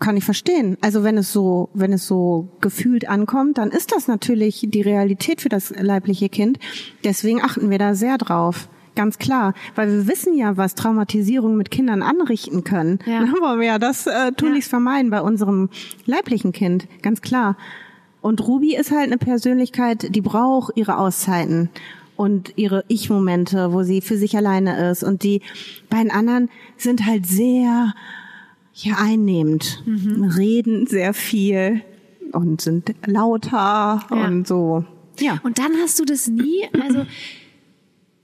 kann 0.00 0.18
ich 0.18 0.24
verstehen. 0.24 0.76
Also 0.82 1.02
wenn 1.02 1.16
es 1.16 1.32
so, 1.32 1.70
wenn 1.72 1.94
es 1.94 2.06
so 2.06 2.50
gefühlt 2.60 3.08
ankommt, 3.08 3.56
dann 3.56 3.70
ist 3.70 3.90
das 3.92 4.06
natürlich 4.06 4.66
die 4.68 4.82
Realität 4.82 5.40
für 5.40 5.48
das 5.48 5.70
leibliche 5.70 6.28
Kind. 6.28 6.58
Deswegen 7.02 7.42
achten 7.42 7.70
wir 7.70 7.78
da 7.78 7.94
sehr 7.94 8.18
drauf. 8.18 8.68
Ganz 8.96 9.18
klar, 9.18 9.54
weil 9.74 9.90
wir 9.90 10.06
wissen 10.08 10.36
ja, 10.36 10.58
was 10.58 10.74
Traumatisierung 10.74 11.56
mit 11.56 11.70
Kindern 11.70 12.02
anrichten 12.02 12.64
können. 12.64 12.98
Ja. 13.06 13.20
Dann 13.20 13.32
wollen 13.40 13.60
wir 13.60 13.66
ja 13.66 13.78
das 13.78 14.06
äh, 14.06 14.32
tunlichst 14.32 14.68
vermeiden 14.68 15.10
bei 15.10 15.22
unserem 15.22 15.70
leiblichen 16.04 16.52
Kind, 16.52 16.86
ganz 17.00 17.22
klar. 17.22 17.56
Und 18.20 18.46
Ruby 18.46 18.76
ist 18.76 18.90
halt 18.90 19.06
eine 19.06 19.18
Persönlichkeit, 19.18 20.14
die 20.14 20.20
braucht 20.20 20.76
ihre 20.76 20.98
Auszeiten 20.98 21.70
und 22.16 22.52
ihre 22.56 22.84
Ich-Momente, 22.88 23.72
wo 23.72 23.82
sie 23.82 24.00
für 24.00 24.16
sich 24.16 24.36
alleine 24.36 24.90
ist. 24.90 25.02
Und 25.02 25.22
die 25.22 25.42
beiden 25.90 26.10
anderen 26.10 26.48
sind 26.76 27.06
halt 27.06 27.26
sehr 27.26 27.94
ja, 28.74 28.94
einnehmend, 28.98 29.82
reden 30.36 30.86
sehr 30.86 31.14
viel 31.14 31.82
und 32.32 32.60
sind 32.60 32.94
lauter 33.06 34.00
Ja. 34.10 34.26
und 34.26 34.46
so. 34.48 34.84
Ja. 35.20 35.38
Und 35.44 35.58
dann 35.58 35.72
hast 35.82 36.00
du 36.00 36.04
das 36.04 36.26
nie, 36.26 36.68
also 36.82 37.06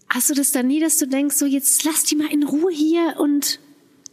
hast 0.09 0.29
du 0.31 0.35
das 0.35 0.51
dann 0.51 0.67
nie, 0.67 0.81
dass 0.81 0.99
du 0.99 1.07
denkst, 1.07 1.37
so 1.37 1.47
jetzt 1.47 1.85
lass 1.85 2.03
die 2.05 2.17
mal 2.17 2.27
in 2.33 2.43
Ruhe 2.43 2.73
hier 2.73 3.15
und 3.21 3.61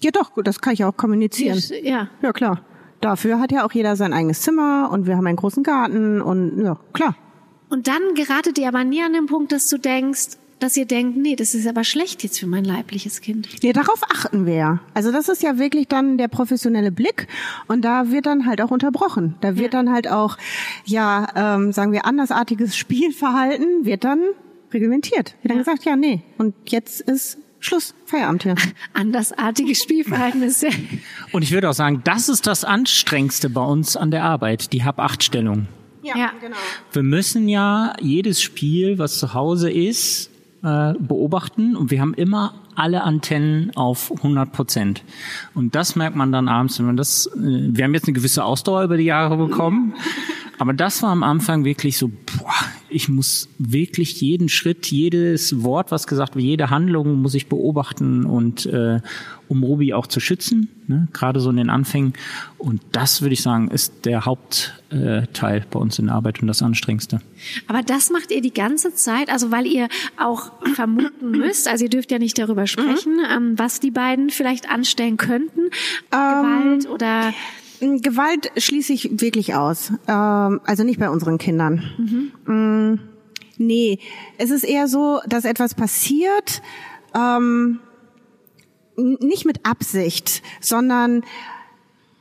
Ja, 0.03 0.11
doch, 0.11 0.33
gut, 0.33 0.45
das 0.45 0.61
kann 0.61 0.73
ich 0.73 0.83
auch 0.83 0.95
kommunizieren. 0.95 1.59
ja. 1.83 2.07
Ja, 2.21 2.33
klar. 2.33 2.61
Dafür 3.01 3.39
hat 3.39 3.51
ja 3.51 3.65
auch 3.65 3.71
jeder 3.71 3.95
sein 3.95 4.13
eigenes 4.13 4.41
Zimmer 4.41 4.89
und 4.91 5.07
wir 5.07 5.17
haben 5.17 5.25
einen 5.27 5.37
großen 5.37 5.63
Garten 5.63 6.21
und 6.21 6.63
ja, 6.63 6.79
klar. 6.93 7.15
Und 7.69 7.87
dann 7.87 8.01
geratet 8.15 8.57
ihr 8.57 8.67
aber 8.67 8.83
nie 8.83 9.01
an 9.03 9.13
den 9.13 9.25
Punkt, 9.25 9.51
dass 9.51 9.69
du 9.69 9.77
denkst, 9.77 10.37
dass 10.59 10.75
ihr 10.75 10.85
denkt, 10.85 11.17
nee, 11.17 11.35
das 11.35 11.53
ist 11.53 11.67
aber 11.67 11.83
schlecht 11.83 12.23
jetzt 12.23 12.39
für 12.39 12.47
mein 12.47 12.63
leibliches 12.63 13.21
Kind. 13.21 13.47
Nee, 13.61 13.73
darauf 13.73 14.01
achten 14.11 14.47
wir 14.47 14.55
ja. 14.55 14.79
Also 14.95 15.11
das 15.11 15.29
ist 15.29 15.43
ja 15.43 15.59
wirklich 15.59 15.87
dann 15.87 16.17
der 16.17 16.29
professionelle 16.29 16.91
Blick 16.91 17.27
und 17.67 17.83
da 17.85 18.09
wird 18.09 18.25
dann 18.25 18.47
halt 18.47 18.61
auch 18.61 18.71
unterbrochen. 18.71 19.35
Da 19.41 19.55
wird 19.55 19.73
Ja. 19.73 19.79
dann 19.83 19.91
halt 19.93 20.07
auch, 20.07 20.37
ja, 20.85 21.27
ähm, 21.35 21.71
sagen 21.73 21.91
wir, 21.91 22.05
andersartiges 22.05 22.75
Spielverhalten 23.11 23.85
wird 23.85 24.03
dann 24.03 24.19
reglementiert. 24.73 25.35
Wird 25.43 25.51
dann 25.51 25.59
gesagt, 25.59 25.85
ja, 25.85 25.95
nee, 25.95 26.23
und 26.39 26.55
jetzt 26.67 27.01
ist 27.01 27.37
Schluss, 27.59 27.93
Feierabend 28.05 28.43
hier. 28.43 28.55
Andersartiges 28.93 29.83
Spielverhalten 29.83 30.41
ist 30.41 30.63
ja. 30.63 30.69
Und 31.33 31.43
ich 31.43 31.51
würde 31.51 31.69
auch 31.69 31.73
sagen, 31.73 32.01
das 32.03 32.29
ist 32.29 32.47
das 32.47 32.63
Anstrengendste 32.63 33.49
bei 33.51 33.61
uns 33.63 33.95
an 33.95 34.09
der 34.09 34.23
Arbeit, 34.23 34.73
die 34.73 34.83
Hab-Acht-Stellung. 34.83 35.67
Ja. 36.15 36.31
genau. 36.39 36.57
Wir 36.91 37.03
müssen 37.03 37.47
ja 37.47 37.93
jedes 37.99 38.41
Spiel, 38.41 38.97
was 38.99 39.19
zu 39.19 39.33
Hause 39.33 39.71
ist, 39.71 40.29
äh, 40.63 40.93
beobachten 40.99 41.75
und 41.75 41.91
wir 41.91 42.01
haben 42.01 42.13
immer 42.13 42.53
alle 42.75 43.03
Antennen 43.03 43.71
auf 43.75 44.11
100 44.11 44.51
Prozent. 44.51 45.03
Und 45.55 45.75
das 45.75 45.95
merkt 45.95 46.15
man 46.15 46.31
dann 46.31 46.47
abends, 46.47 46.77
wenn 46.79 46.85
man 46.85 46.97
das, 46.97 47.27
äh, 47.27 47.31
wir 47.35 47.83
haben 47.83 47.93
jetzt 47.93 48.07
eine 48.07 48.13
gewisse 48.13 48.43
Ausdauer 48.43 48.83
über 48.83 48.97
die 48.97 49.03
Jahre 49.03 49.37
bekommen, 49.37 49.93
aber 50.57 50.73
das 50.73 51.03
war 51.03 51.11
am 51.11 51.23
Anfang 51.23 51.65
wirklich 51.65 51.97
so, 51.97 52.07
boah, 52.07 52.53
ich 52.89 53.09
muss 53.09 53.49
wirklich 53.57 54.21
jeden 54.21 54.49
Schritt, 54.49 54.87
jedes 54.87 55.61
Wort, 55.63 55.91
was 55.91 56.07
gesagt 56.07 56.35
wird, 56.35 56.45
jede 56.45 56.69
Handlung 56.69 57.21
muss 57.21 57.35
ich 57.35 57.47
beobachten 57.47 58.25
und 58.25 58.65
äh, 58.65 59.01
um 59.49 59.63
Ruby 59.63 59.93
auch 59.93 60.07
zu 60.07 60.19
schützen, 60.19 60.69
ne? 60.87 61.07
gerade 61.13 61.39
so 61.39 61.49
in 61.49 61.57
den 61.57 61.69
Anfängen. 61.69 62.13
Und 62.57 62.81
das 62.91 63.21
würde 63.21 63.33
ich 63.33 63.41
sagen, 63.41 63.69
ist 63.69 64.05
der 64.05 64.25
Hauptteil 64.25 65.65
bei 65.69 65.79
uns 65.79 65.99
in 65.99 66.07
der 66.07 66.15
Arbeit 66.15 66.41
und 66.41 66.47
das 66.47 66.61
Anstrengendste. 66.61 67.21
Aber 67.67 67.81
das 67.81 68.09
macht 68.09 68.31
ihr 68.31 68.41
die 68.41 68.53
ganze 68.53 68.93
Zeit, 68.93 69.29
also 69.29 69.51
weil 69.51 69.65
ihr 69.65 69.89
auch 70.19 70.51
vermuten 70.73 71.31
müsst, 71.31 71.67
also 71.67 71.85
ihr 71.85 71.89
dürft 71.89 72.11
ja 72.11 72.19
nicht 72.19 72.37
darüber 72.37 72.67
sprechen, 72.67 73.17
mhm. 73.17 73.31
ähm, 73.31 73.59
was 73.59 73.79
die 73.79 73.91
beiden 73.91 74.29
vielleicht 74.29 74.69
anstellen 74.69 75.17
könnten, 75.17 75.69
ähm, 76.11 76.79
Gewalt 76.81 76.89
oder 76.89 77.33
Gewalt 77.79 78.51
schließe 78.57 78.93
ich 78.93 79.21
wirklich 79.21 79.55
aus. 79.55 79.91
Ähm, 80.07 80.61
also 80.65 80.83
nicht 80.83 80.99
bei 80.99 81.09
unseren 81.09 81.37
Kindern. 81.37 81.83
Mhm. 81.97 82.53
Mm, 82.53 82.99
nee, 83.57 83.99
es 84.37 84.49
ist 84.49 84.63
eher 84.63 84.87
so, 84.87 85.19
dass 85.27 85.45
etwas 85.45 85.75
passiert, 85.75 86.61
ähm, 87.15 87.79
nicht 88.95 89.45
mit 89.45 89.65
Absicht, 89.65 90.41
sondern 90.59 91.23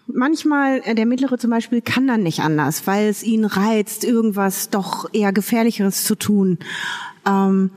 manchmal, 0.07 0.83
äh, 0.85 0.95
der 0.95 1.07
Mittlere 1.07 1.39
zum 1.39 1.51
Beispiel 1.51 1.81
kann 1.81 2.07
dann 2.07 2.23
nicht 2.23 2.41
anders, 2.41 2.87
weil 2.87 3.09
es 3.09 3.23
ihn 3.23 3.45
reizt, 3.45 4.05
irgendwas 4.05 4.71
doch 4.71 5.09
eher 5.13 5.33
Gefährlicheres 5.33 6.05
zu 6.05 6.15
tun. 6.15 6.59
Ähm, 7.27 7.71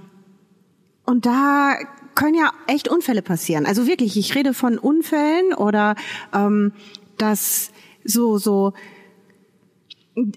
und 1.05 1.25
da 1.25 1.75
können 2.15 2.36
ja 2.36 2.51
echt 2.67 2.89
Unfälle 2.89 3.21
passieren. 3.21 3.65
Also 3.65 3.88
wirklich, 3.88 4.17
ich 4.17 4.36
rede 4.36 4.53
von 4.53 4.77
Unfällen 4.77 5.53
oder 5.53 5.95
ähm, 6.34 6.73
dass 7.22 7.72
so 8.03 8.38
so 8.38 8.74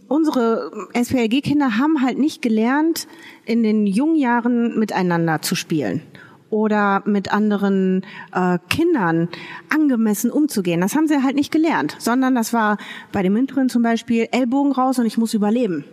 unsere 0.09 0.71
SPLG-Kinder 0.93 1.79
haben 1.79 2.03
halt 2.03 2.19
nicht 2.19 2.43
gelernt, 2.43 3.09
in 3.45 3.63
den 3.63 3.87
jungen 3.87 4.17
Jahren 4.17 4.79
miteinander 4.79 5.43
zu 5.43 5.55
spielen 5.55 6.03
oder 6.51 7.03
mit 7.07 7.33
anderen 7.33 8.05
äh, 8.33 8.59
Kindern 8.69 9.29
angemessen 9.71 10.31
umzugehen. 10.31 10.83
Das 10.83 10.95
haben 10.95 11.09
sie 11.09 11.23
halt 11.23 11.35
nicht 11.35 11.51
gelernt, 11.51 11.97
sondern 11.99 12.35
das 12.35 12.53
war 12.53 12.77
bei 13.11 13.23
dem 13.23 13.33
Mittleren 13.33 13.71
zum 13.71 13.83
Beispiel 13.83 14.29
Ellbogen 14.31 14.73
raus 14.73 14.99
und 14.99 15.07
ich 15.07 15.17
muss 15.17 15.35
überleben. 15.35 15.85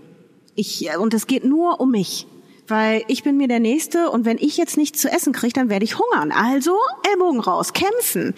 Ich, 0.56 0.90
und 1.00 1.14
es 1.14 1.28
geht 1.28 1.46
nur 1.46 1.80
um 1.80 1.92
mich. 1.92 2.28
Weil 2.68 3.04
ich 3.08 3.24
bin 3.24 3.38
mir 3.38 3.48
der 3.48 3.60
Nächste 3.60 4.12
und 4.12 4.26
wenn 4.26 4.38
ich 4.38 4.58
jetzt 4.58 4.78
nichts 4.78 5.02
zu 5.02 5.10
essen 5.10 5.34
kriege, 5.34 5.54
dann 5.54 5.70
werde 5.70 5.86
ich 5.86 5.98
hungern. 5.98 6.32
Also 6.32 6.78
Ellbogen 7.10 7.40
raus, 7.40 7.74
kämpfen 7.74 8.36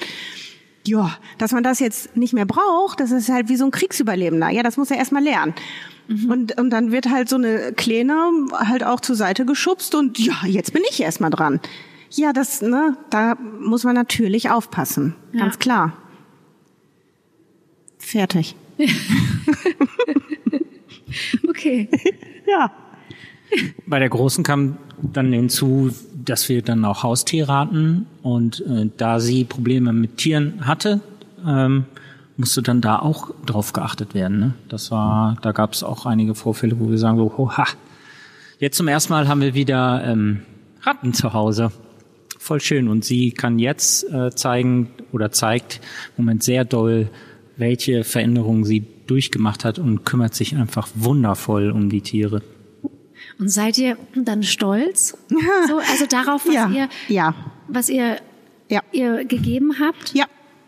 ja, 0.88 1.18
dass 1.38 1.52
man 1.52 1.64
das 1.64 1.80
jetzt 1.80 2.16
nicht 2.18 2.34
mehr 2.34 2.46
braucht, 2.46 3.00
das 3.00 3.12
ist 3.12 3.30
halt 3.30 3.50
wie 3.50 3.56
so 3.56 3.66
ein 3.66 3.72
Kriegsüberlebender. 3.72 4.50
Ja, 4.50 4.64
das 4.64 4.78
muss 4.78 4.92
er 4.92 4.98
erstmal 4.98 5.24
lernen. 5.24 5.54
Mhm. 6.08 6.32
Und, 6.32 6.60
und 6.60 6.70
dann 6.70 6.92
wird 6.92 7.10
halt 7.10 7.30
so 7.30 7.36
eine 7.36 7.74
Kleine 7.74 8.16
halt 8.54 8.84
auch 8.84 9.00
zur 9.00 9.16
Seite 9.16 9.46
geschubst 9.46 9.96
und 9.96 10.20
ja, 10.20 10.36
jetzt 10.46 10.74
bin 10.74 10.84
ich 10.90 11.02
erstmal 11.02 11.30
dran. 11.30 11.60
Ja, 12.12 12.34
das, 12.34 12.62
ne, 12.62 12.98
da 13.10 13.36
muss 13.36 13.84
man 13.84 13.96
natürlich 13.96 14.50
aufpassen. 14.50 15.16
Ja. 15.32 15.42
Ganz 15.42 15.60
klar. 15.60 15.94
Fertig. 17.98 18.56
okay. 21.48 21.88
ja. 22.48 22.72
Bei 23.86 24.00
der 24.00 24.10
Großen 24.10 24.44
kam 24.44 24.78
dann 25.02 25.32
hinzu, 25.32 25.92
dass 26.26 26.50
wir 26.50 26.62
dann 26.62 26.86
auch 26.86 27.04
Haustiere 27.04 27.54
hatten 27.54 28.08
und 28.22 28.62
äh, 28.62 28.90
da 28.98 29.20
sie 29.20 29.44
Probleme 29.44 29.94
mit 29.94 30.18
Tieren 30.18 30.66
hatte, 30.66 31.00
ähm, 31.46 31.86
musste 32.38 32.62
dann 32.62 32.82
da 32.82 33.00
auch 33.00 33.32
drauf 33.46 33.74
geachtet 33.74 34.14
werden. 34.14 34.40
Ne? 34.40 34.54
Das 34.70 34.92
war, 34.92 35.38
da 35.42 35.52
gab 35.52 35.74
es 35.74 35.84
auch 35.84 36.06
einige 36.06 36.36
Vorfälle, 36.36 36.80
wo 36.80 36.90
wir 36.90 36.98
sagen 36.98 37.18
so, 37.18 37.34
oha, 37.38 37.66
jetzt 38.60 38.78
zum 38.78 38.88
ersten 38.88 39.14
Mal 39.14 39.28
haben 39.28 39.42
wir 39.42 39.54
wieder 39.54 40.04
ähm, 40.06 40.42
Ratten 40.82 41.14
zu 41.14 41.34
Hause. 41.34 41.72
Voll 42.38 42.60
schön. 42.60 42.88
Und 42.88 43.06
sie 43.06 43.32
kann 43.32 43.60
jetzt 43.60 44.10
äh, 44.12 44.32
zeigen 44.32 44.90
oder 45.12 45.32
zeigt 45.32 45.80
im 46.18 46.26
Moment 46.26 46.44
sehr 46.44 46.66
doll, 46.66 47.10
welche 47.58 48.04
Veränderungen 48.04 48.64
sie 48.64 48.86
durchgemacht 49.06 49.66
hat 49.66 49.78
und 49.78 50.06
kümmert 50.06 50.34
sich 50.34 50.56
einfach 50.56 50.88
wundervoll 50.96 51.70
um 51.70 51.90
die 51.90 52.02
Tiere. 52.02 52.42
Und 53.42 53.50
seid 53.50 53.76
ihr 53.80 53.98
dann 54.14 54.44
stolz? 54.44 55.18
So, 55.68 55.78
also 55.78 56.06
darauf, 56.06 56.46
was 56.46 56.54
ja. 56.54 56.70
ihr, 56.70 56.90
ja. 57.08 57.34
was 57.68 57.90
ihr, 57.90 58.18
ja. 58.70 58.82
ihr 58.92 59.26
gegeben 59.26 59.80
habt? 59.80 60.14
Ja, 60.14 60.26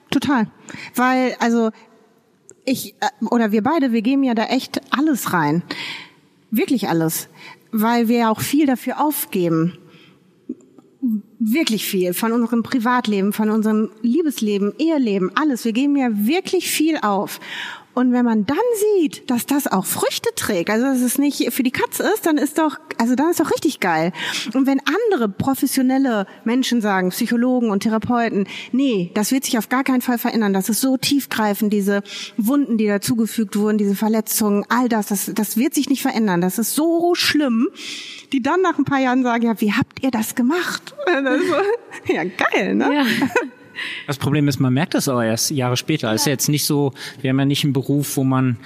total. 0.09 0.47
Weil, 0.95 1.35
also, 1.39 1.69
ich, 2.65 2.95
äh, 2.99 3.25
oder 3.25 3.51
wir 3.51 3.61
beide, 3.61 3.91
wir 3.91 4.01
geben 4.01 4.23
ja 4.23 4.33
da 4.33 4.45
echt 4.45 4.81
alles 4.89 5.33
rein. 5.33 5.61
Wirklich 6.49 6.89
alles. 6.89 7.29
Weil 7.71 8.07
wir 8.07 8.17
ja 8.17 8.29
auch 8.31 8.41
viel 8.41 8.65
dafür 8.65 8.99
aufgeben. 8.99 9.77
Wirklich 11.37 11.85
viel. 11.85 12.13
Von 12.13 12.31
unserem 12.31 12.63
Privatleben, 12.63 13.33
von 13.33 13.51
unserem 13.51 13.91
Liebesleben, 14.01 14.73
Eheleben, 14.79 15.31
alles. 15.35 15.63
Wir 15.63 15.73
geben 15.73 15.95
ja 15.95 16.09
wirklich 16.11 16.71
viel 16.71 16.97
auf. 16.97 17.39
Und 17.93 18.11
wenn 18.11 18.25
man 18.25 18.45
dann 18.45 18.57
sieht, 18.97 19.29
dass 19.29 19.45
das 19.45 19.67
auch 19.67 19.85
Früchte 19.85 20.29
trägt, 20.35 20.69
also 20.69 20.85
dass 20.85 21.01
es 21.01 21.17
nicht 21.19 21.53
für 21.53 21.63
die 21.63 21.71
Katze 21.71 22.03
ist, 22.03 22.25
dann 22.25 22.37
ist 22.37 22.57
doch, 22.57 22.77
also 22.97 23.15
dann 23.15 23.29
ist 23.29 23.39
doch 23.39 23.51
richtig 23.51 23.79
geil. 23.79 24.11
Und 24.53 24.65
wenn 24.65 24.79
andere 24.79 25.29
professionelle 25.29 26.25
Menschen 26.43 26.81
sagen, 26.81 27.09
Psychologen 27.09 27.69
und 27.69 27.81
Therapeuten, 27.81 28.47
nee, 28.71 29.11
das 29.13 29.31
wird 29.31 29.45
sich 29.45 29.57
auf 29.57 29.69
gar 29.69 29.83
keinen 29.83 30.01
Fall 30.01 30.17
verändern, 30.17 30.53
das 30.53 30.69
ist 30.69 30.81
so 30.81 30.97
tiefgreifend, 30.97 31.71
diese 31.71 32.01
Wunden, 32.37 32.77
die 32.77 32.87
dazugefügt 32.87 33.55
wurden, 33.57 33.77
diese 33.77 33.95
Verletzungen, 33.95 34.65
all 34.69 34.89
das, 34.89 35.07
das, 35.07 35.31
das 35.33 35.57
wird 35.57 35.75
sich 35.75 35.89
nicht 35.89 36.01
verändern, 36.01 36.41
das 36.41 36.57
ist 36.57 36.73
so 36.73 37.13
schlimm, 37.13 37.69
die 38.31 38.41
dann 38.41 38.61
nach 38.61 38.79
ein 38.79 38.85
paar 38.85 38.99
Jahren 38.99 39.21
sagen, 39.21 39.45
ja, 39.45 39.61
wie 39.61 39.73
habt 39.73 40.01
ihr 40.03 40.09
das 40.09 40.33
gemacht? 40.33 40.95
ja, 42.07 42.23
geil, 42.23 42.75
ne? 42.75 42.89
Ja. 42.91 43.05
Das 44.07 44.17
Problem 44.17 44.47
ist, 44.47 44.59
man 44.59 44.73
merkt 44.73 44.93
das 44.93 45.07
aber 45.07 45.25
erst 45.25 45.51
Jahre 45.51 45.77
später. 45.77 46.11
Es 46.13 46.21
ist 46.21 46.25
ja 46.27 46.31
jetzt 46.31 46.49
nicht 46.49 46.65
so, 46.65 46.93
wir 47.21 47.29
haben 47.29 47.39
ja 47.39 47.45
nicht 47.45 47.63
einen 47.63 47.73
Beruf, 47.73 48.17
wo 48.17 48.23
man, 48.23 48.57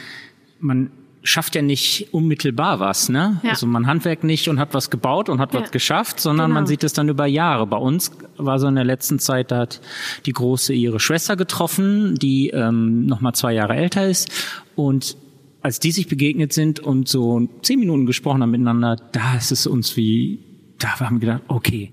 man 0.60 0.92
schafft 1.24 1.56
ja 1.56 1.62
nicht 1.62 2.08
unmittelbar 2.12 2.80
was, 2.80 3.10
ne? 3.10 3.40
Ja. 3.44 3.52
Also 3.52 3.68
man 3.68 3.88
handwerkt 3.88 4.24
nicht 4.24 4.48
und 4.48 4.60
hat 4.60 4.74
was 4.74 4.90
gebaut 4.90 5.30
und 5.30 5.40
hat 5.40 5.54
ja. 5.54 5.62
was 5.62 5.72
geschafft, 5.72 6.20
sondern 6.20 6.48
genau. 6.48 6.62
man 6.62 6.68
sieht 6.68 6.84
es 6.84 6.94
dann 6.94 7.10
über 7.10 7.26
Jahre. 7.26 7.68
Bei 7.68 7.78
uns 7.78 8.12
war 8.38 8.60
so 8.60 8.68
in 8.68 8.76
der 8.76 8.86
letzten 8.86 9.20
Zeit, 9.20 9.52
da 9.52 9.60
hat 9.60 9.82
die 10.26 10.32
Große 10.32 10.74
ihre 10.74 11.00
Schwester 11.00 11.36
getroffen, 11.36 12.16
die 12.16 12.50
ähm, 12.50 13.06
noch 13.06 13.22
mal 13.22 13.34
zwei 13.34 13.54
Jahre 13.54 13.76
älter 13.76 14.08
ist 14.08 14.30
und 14.76 15.18
als 15.62 15.80
die 15.80 15.92
sich 15.92 16.08
begegnet 16.08 16.54
sind 16.54 16.80
und 16.80 17.10
so 17.10 17.50
zehn 17.62 17.80
Minuten 17.80 18.06
gesprochen 18.06 18.42
haben 18.42 18.52
miteinander, 18.52 18.96
da 19.12 19.36
ist 19.36 19.52
es 19.52 19.68
uns 19.68 19.98
wie, 19.98 20.40
da 20.80 21.00
haben 21.00 21.18
wir 21.18 21.28
gedacht, 21.28 21.44
okay, 21.50 21.92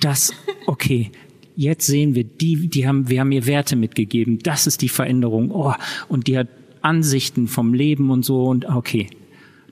das, 0.00 0.32
okay, 0.66 1.10
jetzt 1.60 1.86
sehen 1.86 2.14
wir, 2.14 2.24
die, 2.24 2.68
die 2.68 2.88
haben, 2.88 3.10
wir 3.10 3.20
haben 3.20 3.32
ihr 3.32 3.44
Werte 3.46 3.76
mitgegeben, 3.76 4.38
das 4.38 4.66
ist 4.66 4.80
die 4.80 4.88
Veränderung, 4.88 5.50
oh, 5.50 5.74
und 6.08 6.26
die 6.26 6.38
hat 6.38 6.48
Ansichten 6.80 7.48
vom 7.48 7.74
Leben 7.74 8.10
und 8.10 8.24
so 8.24 8.44
und 8.44 8.64
okay. 8.66 9.08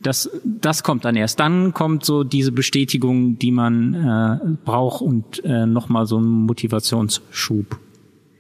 Das, 0.01 0.31
das 0.45 0.85
kommt 0.85 1.05
dann 1.05 1.17
erst. 1.17 1.41
Dann 1.41 1.75
kommt 1.75 2.05
so 2.05 2.23
diese 2.23 2.53
Bestätigung, 2.53 3.37
die 3.41 3.51
man 3.51 3.95
äh, 3.95 4.57
braucht 4.65 5.03
und 5.03 5.43
äh, 5.45 5.67
nochmal 5.67 6.07
so 6.07 6.19
einen 6.19 6.47
Motivationsschub. 6.47 7.81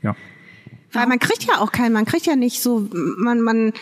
Ja. 0.02 0.14
Weil 0.92 1.08
man 1.08 1.18
kriegt 1.18 1.44
ja 1.44 1.60
auch 1.60 1.72
keinen, 1.72 1.94
man 1.94 2.04
kriegt 2.04 2.26
ja 2.26 2.36
nicht 2.36 2.62
so, 2.62 2.86
man, 2.92 3.40
man, 3.40 3.72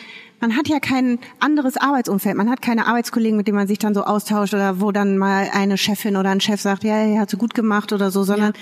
man 0.40 0.56
hat 0.56 0.68
ja 0.68 0.80
kein 0.80 1.18
anderes 1.38 1.76
Arbeitsumfeld. 1.76 2.36
Man 2.36 2.48
hat 2.48 2.62
keine 2.62 2.86
Arbeitskollegen, 2.86 3.36
mit 3.36 3.46
denen 3.46 3.58
man 3.58 3.68
sich 3.68 3.78
dann 3.78 3.92
so 3.92 4.04
austauscht 4.04 4.54
oder 4.54 4.80
wo 4.80 4.90
dann 4.90 5.18
mal 5.18 5.50
eine 5.52 5.76
Chefin 5.76 6.16
oder 6.16 6.30
ein 6.30 6.40
Chef 6.40 6.62
sagt, 6.62 6.82
ja, 6.82 7.04
ja, 7.04 7.20
hat 7.20 7.30
so 7.30 7.36
gut 7.36 7.52
gemacht 7.52 7.92
oder 7.92 8.10
so, 8.10 8.22
sondern 8.22 8.54
ja. 8.54 8.60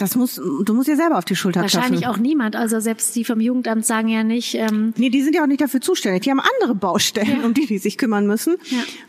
Das 0.00 0.16
muss, 0.16 0.36
du 0.36 0.72
musst 0.72 0.88
ja 0.88 0.96
selber 0.96 1.18
auf 1.18 1.26
die 1.26 1.36
Schulter 1.36 1.60
Wahrscheinlich 1.60 2.06
auch 2.06 2.16
niemand. 2.16 2.56
Also 2.56 2.80
selbst 2.80 3.14
die 3.16 3.24
vom 3.24 3.38
Jugendamt 3.38 3.84
sagen 3.84 4.08
ja 4.08 4.24
nicht. 4.24 4.54
Ähm 4.54 4.94
nee, 4.96 5.10
die 5.10 5.22
sind 5.22 5.34
ja 5.34 5.42
auch 5.42 5.46
nicht 5.46 5.60
dafür 5.60 5.82
zuständig. 5.82 6.22
Die 6.22 6.30
haben 6.30 6.40
andere 6.40 6.74
Baustellen, 6.74 7.40
ja. 7.40 7.46
um 7.46 7.52
die 7.52 7.66
die 7.66 7.76
sich 7.76 7.98
kümmern 7.98 8.26
müssen. 8.26 8.56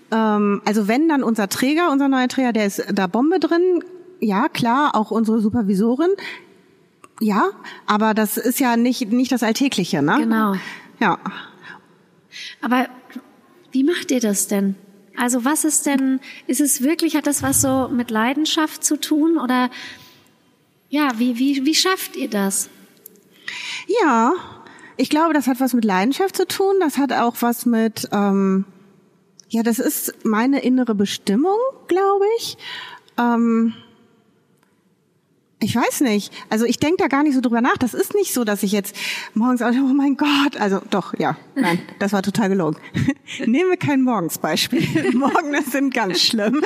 Ja. 0.09 0.35
Ähm, 0.35 0.61
also 0.65 0.89
wenn 0.89 1.07
dann 1.07 1.23
unser 1.23 1.47
Träger, 1.47 1.91
unser 1.91 2.09
neuer 2.09 2.27
Träger, 2.27 2.51
der 2.51 2.65
ist 2.65 2.83
da 2.91 3.07
Bombe 3.07 3.39
drin. 3.39 3.83
Ja, 4.19 4.49
klar, 4.49 4.93
auch 4.93 5.11
unsere 5.11 5.39
Supervisorin. 5.39 6.09
Ja, 7.21 7.51
aber 7.85 8.13
das 8.13 8.35
ist 8.35 8.59
ja 8.59 8.75
nicht, 8.75 9.11
nicht 9.13 9.31
das 9.31 9.43
Alltägliche, 9.43 10.01
ne? 10.01 10.17
Genau. 10.19 10.55
Ja. 10.99 11.19
Aber 12.61 12.87
wie 13.71 13.85
macht 13.85 14.11
ihr 14.11 14.19
das 14.19 14.47
denn? 14.47 14.75
Also 15.17 15.45
was 15.45 15.63
ist 15.63 15.85
denn, 15.85 16.19
ist 16.47 16.59
es 16.59 16.81
wirklich, 16.81 17.15
hat 17.15 17.27
das 17.27 17.43
was 17.43 17.61
so 17.61 17.87
mit 17.89 18.11
Leidenschaft 18.11 18.83
zu 18.83 18.99
tun 18.99 19.37
oder 19.37 19.69
ja, 20.91 21.13
wie, 21.17 21.39
wie, 21.39 21.65
wie 21.65 21.73
schafft 21.73 22.17
ihr 22.17 22.29
das? 22.29 22.69
Ja, 24.03 24.33
ich 24.97 25.09
glaube, 25.09 25.33
das 25.33 25.47
hat 25.47 25.61
was 25.61 25.73
mit 25.73 25.85
Leidenschaft 25.85 26.35
zu 26.35 26.45
tun. 26.45 26.75
Das 26.81 26.97
hat 26.97 27.13
auch 27.13 27.35
was 27.39 27.65
mit, 27.65 28.09
ähm, 28.11 28.65
ja, 29.47 29.63
das 29.63 29.79
ist 29.79 30.13
meine 30.25 30.61
innere 30.61 30.93
Bestimmung, 30.93 31.57
glaube 31.87 32.25
ich. 32.37 32.57
Ähm, 33.17 33.73
ich 35.61 35.75
weiß 35.75 36.01
nicht. 36.01 36.33
Also 36.49 36.65
ich 36.65 36.79
denke 36.79 36.97
da 36.97 37.07
gar 37.07 37.23
nicht 37.23 37.35
so 37.35 37.41
drüber 37.41 37.61
nach. 37.61 37.77
Das 37.77 37.93
ist 37.93 38.15
nicht 38.15 38.33
so, 38.33 38.43
dass 38.43 38.63
ich 38.63 38.71
jetzt 38.71 38.95
morgens, 39.35 39.61
oh 39.61 39.93
mein 39.93 40.17
Gott, 40.17 40.57
also 40.59 40.81
doch, 40.89 41.13
ja, 41.17 41.37
nein, 41.55 41.79
das 41.99 42.13
war 42.13 42.23
total 42.23 42.49
gelogen. 42.49 42.77
Nehmen 43.45 43.69
wir 43.69 43.77
kein 43.77 44.01
Morgensbeispiel. 44.01 45.11
Morgen 45.13 45.55
sind 45.63 45.93
ganz 45.93 46.19
schlimm. 46.21 46.63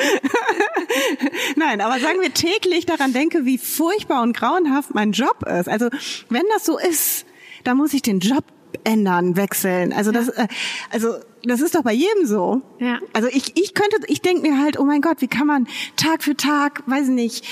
nein, 1.58 1.82
aber 1.82 2.00
sagen 2.00 2.22
wir 2.22 2.34
täglich 2.34 2.86
daran 2.86 3.12
denke, 3.12 3.46
wie 3.46 3.58
furchtbar 3.58 4.24
und 4.24 4.36
grauenhaft 4.36 4.96
mein 4.96 5.12
Job 5.12 5.44
ist. 5.44 5.68
Also 5.68 5.90
wenn 6.30 6.44
das 6.54 6.66
so 6.66 6.80
ist, 6.80 7.26
dann 7.66 7.78
muss 7.78 7.94
ich 7.94 8.02
den 8.02 8.20
Job 8.20 8.46
ändern, 8.86 9.36
wechseln. 9.36 9.92
Also 9.92 10.12
das, 10.12 10.30
äh, 10.30 10.48
also 10.90 11.16
das 11.44 11.60
ist 11.60 11.76
doch 11.76 11.84
bei 11.84 11.94
jedem 11.94 12.26
so. 12.26 12.62
Ja. 12.80 13.00
Also 13.14 13.28
ich, 13.28 13.58
ich 13.58 13.74
könnte, 13.74 13.98
ich 14.08 14.22
denke 14.22 14.42
mir 14.42 14.60
halt, 14.60 14.80
oh 14.80 14.86
mein 14.86 15.02
Gott, 15.02 15.18
wie 15.20 15.28
kann 15.28 15.48
man 15.48 15.68
Tag 15.98 16.24
für 16.24 16.36
Tag, 16.36 16.84
weiß 16.86 17.08
nicht, 17.08 17.46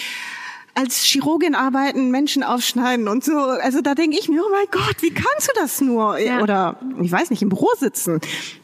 als 0.75 1.03
Chirurgin 1.03 1.55
arbeiten, 1.55 2.09
Menschen 2.09 2.43
aufschneiden 2.43 3.07
und 3.07 3.23
so. 3.23 3.37
Also 3.37 3.81
da 3.81 3.93
denke 3.93 4.17
ich 4.19 4.27
mir, 4.27 4.41
oh 4.43 4.49
mein 4.51 4.65
Gott, 4.71 5.01
wie 5.01 5.11
kannst 5.11 5.47
du 5.47 5.51
das 5.59 5.81
nur? 5.81 6.17
Ja. 6.17 6.41
Oder 6.41 6.79
ich 7.01 7.11
weiß 7.11 7.29
nicht, 7.29 7.41
im 7.41 7.49
Büro 7.49 7.67
sitzen. 7.77 8.19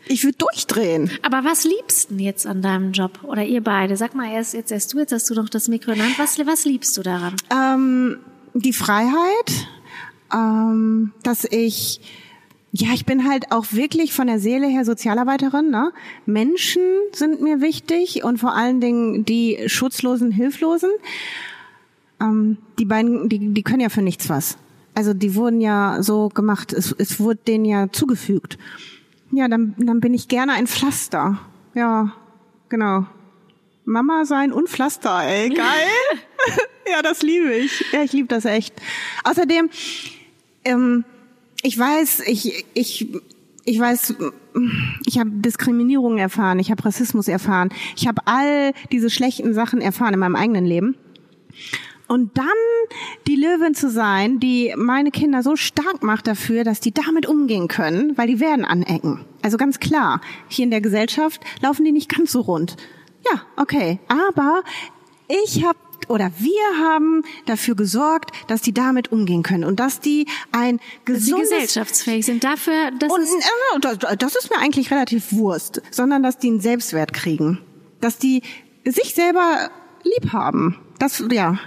Ich 0.08 0.24
würde 0.24 0.38
durchdrehen. 0.38 1.12
Aber 1.22 1.44
was 1.44 1.66
liebst 1.66 2.10
du 2.10 2.16
denn 2.16 2.26
jetzt 2.26 2.48
an 2.48 2.62
deinem 2.62 2.92
Job? 2.94 3.20
Oder 3.24 3.44
ihr 3.44 3.64
beide? 3.64 3.96
Sag 3.96 4.16
mal 4.16 4.32
erst, 4.32 4.54
jetzt 4.54 4.72
erst 4.72 4.94
du, 4.94 5.00
jetzt 5.00 5.12
hast 5.12 5.30
du 5.30 5.36
doch 5.36 5.50
das 5.50 5.68
Mikro 5.68 5.92
in 5.92 6.02
Hand. 6.02 6.18
Was, 6.18 6.40
was 6.46 6.66
liebst 6.66 6.98
du 6.98 7.04
daran? 7.04 7.36
Ähm, 7.52 8.18
die 8.56 8.74
Freiheit, 8.74 9.68
ähm, 10.34 11.14
dass 11.24 11.46
ich 11.46 12.02
ja, 12.72 12.90
ich 12.94 13.06
bin 13.06 13.28
halt 13.28 13.52
auch 13.52 13.66
wirklich 13.72 14.14
von 14.14 14.28
der 14.28 14.38
Seele 14.40 14.68
her 14.68 14.86
Sozialarbeiterin. 14.86 15.72
Ne? 15.72 15.92
Menschen 16.28 16.84
sind 17.14 17.42
mir 17.42 17.62
wichtig 17.62 18.24
und 18.24 18.38
vor 18.38 18.56
allen 18.56 18.80
Dingen 18.80 19.26
die 19.26 19.64
schutzlosen, 19.66 20.32
hilflosen. 20.32 20.92
Ähm, 22.22 22.58
die 22.78 22.86
beiden, 22.86 23.30
die, 23.30 23.54
die 23.54 23.64
können 23.64 23.82
ja 23.82 23.90
für 23.90 24.02
nichts 24.02 24.30
was. 24.30 24.58
Also 24.96 25.14
die 25.14 25.36
wurden 25.36 25.62
ja 25.62 26.02
so 26.02 26.30
gemacht, 26.30 26.74
es, 26.74 26.94
es 26.98 27.20
wurde 27.20 27.40
denen 27.48 27.66
ja 27.66 27.92
zugefügt. 27.92 28.58
Ja, 29.32 29.48
dann, 29.48 29.76
dann 29.78 30.00
bin 30.00 30.14
ich 30.14 30.28
gerne 30.28 30.54
ein 30.54 30.68
Pflaster. 30.68 31.40
Ja, 31.74 32.14
genau. 32.68 33.06
Mama 33.86 34.26
sein 34.26 34.52
und 34.52 34.70
Pflaster, 34.70 35.22
ey, 35.24 35.50
geil. 35.56 35.88
ja, 36.92 37.02
das 37.02 37.22
liebe 37.22 37.54
ich. 37.54 37.86
Ja, 37.92 38.04
ich 38.04 38.14
liebe 38.14 38.28
das 38.28 38.46
echt. 38.46 38.76
Außerdem, 39.24 39.70
ähm, 40.66 41.06
ich 41.62 41.78
weiß, 41.78 42.22
ich, 42.28 42.66
ich, 42.74 43.08
ich 43.66 43.80
weiß, 43.80 44.16
ich 45.06 45.20
habe 45.20 45.30
Diskriminierung 45.32 46.18
erfahren, 46.18 46.60
ich 46.60 46.72
habe 46.72 46.84
Rassismus 46.84 47.28
erfahren, 47.28 47.70
ich 47.96 48.08
habe 48.08 48.22
all 48.26 48.74
diese 48.92 49.10
schlechten 49.10 49.54
Sachen 49.54 49.82
erfahren 49.82 50.14
in 50.14 50.20
meinem 50.20 50.36
eigenen 50.36 50.66
Leben. 50.66 50.96
Und 52.10 52.38
dann 52.40 52.48
die 53.28 53.36
Löwin 53.36 53.76
zu 53.76 53.90
sein, 53.90 54.40
die 54.40 54.74
meine 54.76 55.12
Kinder 55.12 55.44
so 55.44 55.56
stark 55.56 56.02
macht 56.02 56.26
dafür, 56.26 56.64
dass 56.64 56.80
die 56.80 56.92
damit 56.92 57.28
umgehen 57.28 57.68
können, 57.68 58.18
weil 58.18 58.28
die 58.28 58.40
werden 58.40 58.66
anecken. 58.66 59.26
Also 59.44 59.58
ganz 59.58 59.80
klar, 59.80 60.20
hier 60.48 60.64
in 60.66 60.72
der 60.72 60.82
Gesellschaft 60.82 61.42
laufen 61.62 61.86
die 61.86 61.92
nicht 61.92 62.10
ganz 62.10 62.32
so 62.32 62.42
rund. 62.42 62.78
Ja, 63.32 63.42
okay. 63.58 64.00
Aber 64.08 64.64
ich 65.28 65.64
habe 65.64 65.78
oder 66.08 66.32
wir 66.40 66.84
haben 66.84 67.24
dafür 67.46 67.76
gesorgt, 67.76 68.32
dass 68.48 68.62
die 68.62 68.74
damit 68.74 69.12
umgehen 69.12 69.44
können 69.44 69.64
und 69.64 69.80
dass 69.80 70.00
die 70.00 70.26
ein 70.52 70.78
Dass 70.78 70.86
sie 71.18 71.32
gesundes 71.32 71.50
gesellschaftsfähig 71.52 72.26
sind. 72.26 72.44
Dafür, 72.44 72.90
das 72.98 73.12
und 73.12 73.86
äh, 73.86 73.98
das, 73.98 74.18
das 74.18 74.36
ist 74.36 74.50
mir 74.50 74.58
eigentlich 74.58 74.90
relativ 74.90 75.32
Wurst, 75.32 75.84
sondern 75.92 76.24
dass 76.24 76.40
die 76.40 76.48
einen 76.48 76.62
Selbstwert 76.62 77.14
kriegen, 77.14 77.60
dass 78.02 78.18
die 78.18 78.42
sich 78.84 79.14
selber 79.14 79.70
lieb 80.04 80.34
haben. 80.34 80.80
Das 80.98 81.24
ja, 81.32 81.60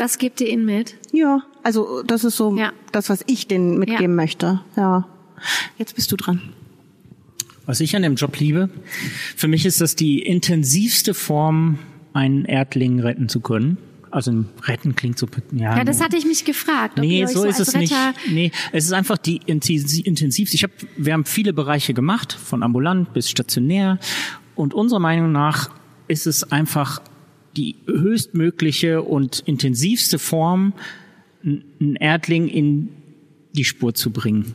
das 0.00 0.18
gibt 0.18 0.40
ihr 0.40 0.48
ihnen 0.48 0.64
mit. 0.64 0.96
ja. 1.12 1.42
Also 1.62 2.02
das 2.06 2.24
ist 2.24 2.38
so 2.38 2.56
Ja. 2.56 2.72
das, 2.90 3.10
was 3.10 3.22
ich 3.26 3.46
denen 3.46 3.78
mitgeben 3.78 4.02
Ja. 4.02 4.08
möchte. 4.08 4.60
Ja. 4.76 5.06
Jetzt 5.76 5.94
bist 5.94 6.10
du 6.10 6.16
dran. 6.16 6.40
Was 7.66 7.80
ich 7.80 7.94
an 7.94 8.00
dem 8.02 8.14
Job 8.14 8.38
liebe, 8.38 8.70
für 9.36 9.46
mich 9.46 9.66
ist 9.66 9.80
das 9.82 9.94
die 9.94 10.20
intensivste 10.22 11.12
Form, 11.12 11.78
einen 12.14 12.46
Erdling 12.46 12.98
retten 13.00 13.28
zu 13.28 13.40
können. 13.40 13.76
Also 14.10 14.44
retten 14.64 14.96
klingt 14.96 15.18
so, 15.18 15.28
ja. 15.52 15.76
Ja, 15.76 15.84
das 15.84 16.00
hatte 16.02 16.16
ich 16.16 16.24
mich 16.24 16.44
gefragt. 16.46 16.98
Ob 16.98 17.04
Nee, 17.04 17.20
ihr 17.20 17.26
euch 17.26 17.32
so 17.34 17.44
ist 17.44 17.60
als 17.60 17.68
es 17.68 17.76
nicht. 17.76 17.94
Nee, 18.30 18.50
es 18.72 18.86
ist 18.86 18.92
einfach 18.92 19.18
die 19.18 19.40
intensi- 19.42 20.02
intensivste. 20.04 20.56
Ich 20.56 20.64
hab, 20.64 20.70
wir 20.96 21.12
haben 21.12 21.26
viele 21.26 21.52
Bereiche 21.52 21.92
gemacht, 21.94 22.32
von 22.32 22.62
ambulant 22.62 23.12
bis 23.12 23.28
stationär. 23.30 23.98
Und 24.56 24.72
unserer 24.74 24.98
Meinung 24.98 25.30
nach 25.30 25.70
ist 26.08 26.26
es 26.26 26.50
einfach 26.50 27.00
die 27.56 27.76
höchstmögliche 27.86 29.02
und 29.02 29.40
intensivste 29.40 30.18
Form, 30.18 30.72
einen 31.42 31.96
Erdling 31.96 32.48
in 32.48 32.88
die 33.54 33.64
Spur 33.64 33.94
zu 33.94 34.10
bringen 34.10 34.54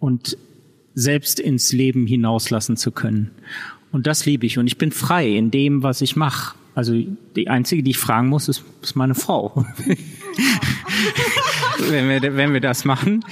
und 0.00 0.36
selbst 0.94 1.38
ins 1.38 1.72
Leben 1.72 2.06
hinauslassen 2.06 2.76
zu 2.76 2.90
können. 2.90 3.30
Und 3.92 4.06
das 4.06 4.26
liebe 4.26 4.46
ich. 4.46 4.58
Und 4.58 4.66
ich 4.66 4.78
bin 4.78 4.92
frei 4.92 5.28
in 5.28 5.50
dem, 5.50 5.82
was 5.82 6.00
ich 6.00 6.16
mache. 6.16 6.56
Also 6.74 6.94
die 7.36 7.48
einzige, 7.48 7.82
die 7.82 7.92
ich 7.92 7.98
fragen 7.98 8.28
muss, 8.28 8.48
ist, 8.48 8.64
ist 8.82 8.96
meine 8.96 9.14
Frau. 9.14 9.64
wenn, 11.88 12.08
wir, 12.08 12.36
wenn 12.36 12.52
wir 12.52 12.60
das 12.60 12.84
machen, 12.84 13.24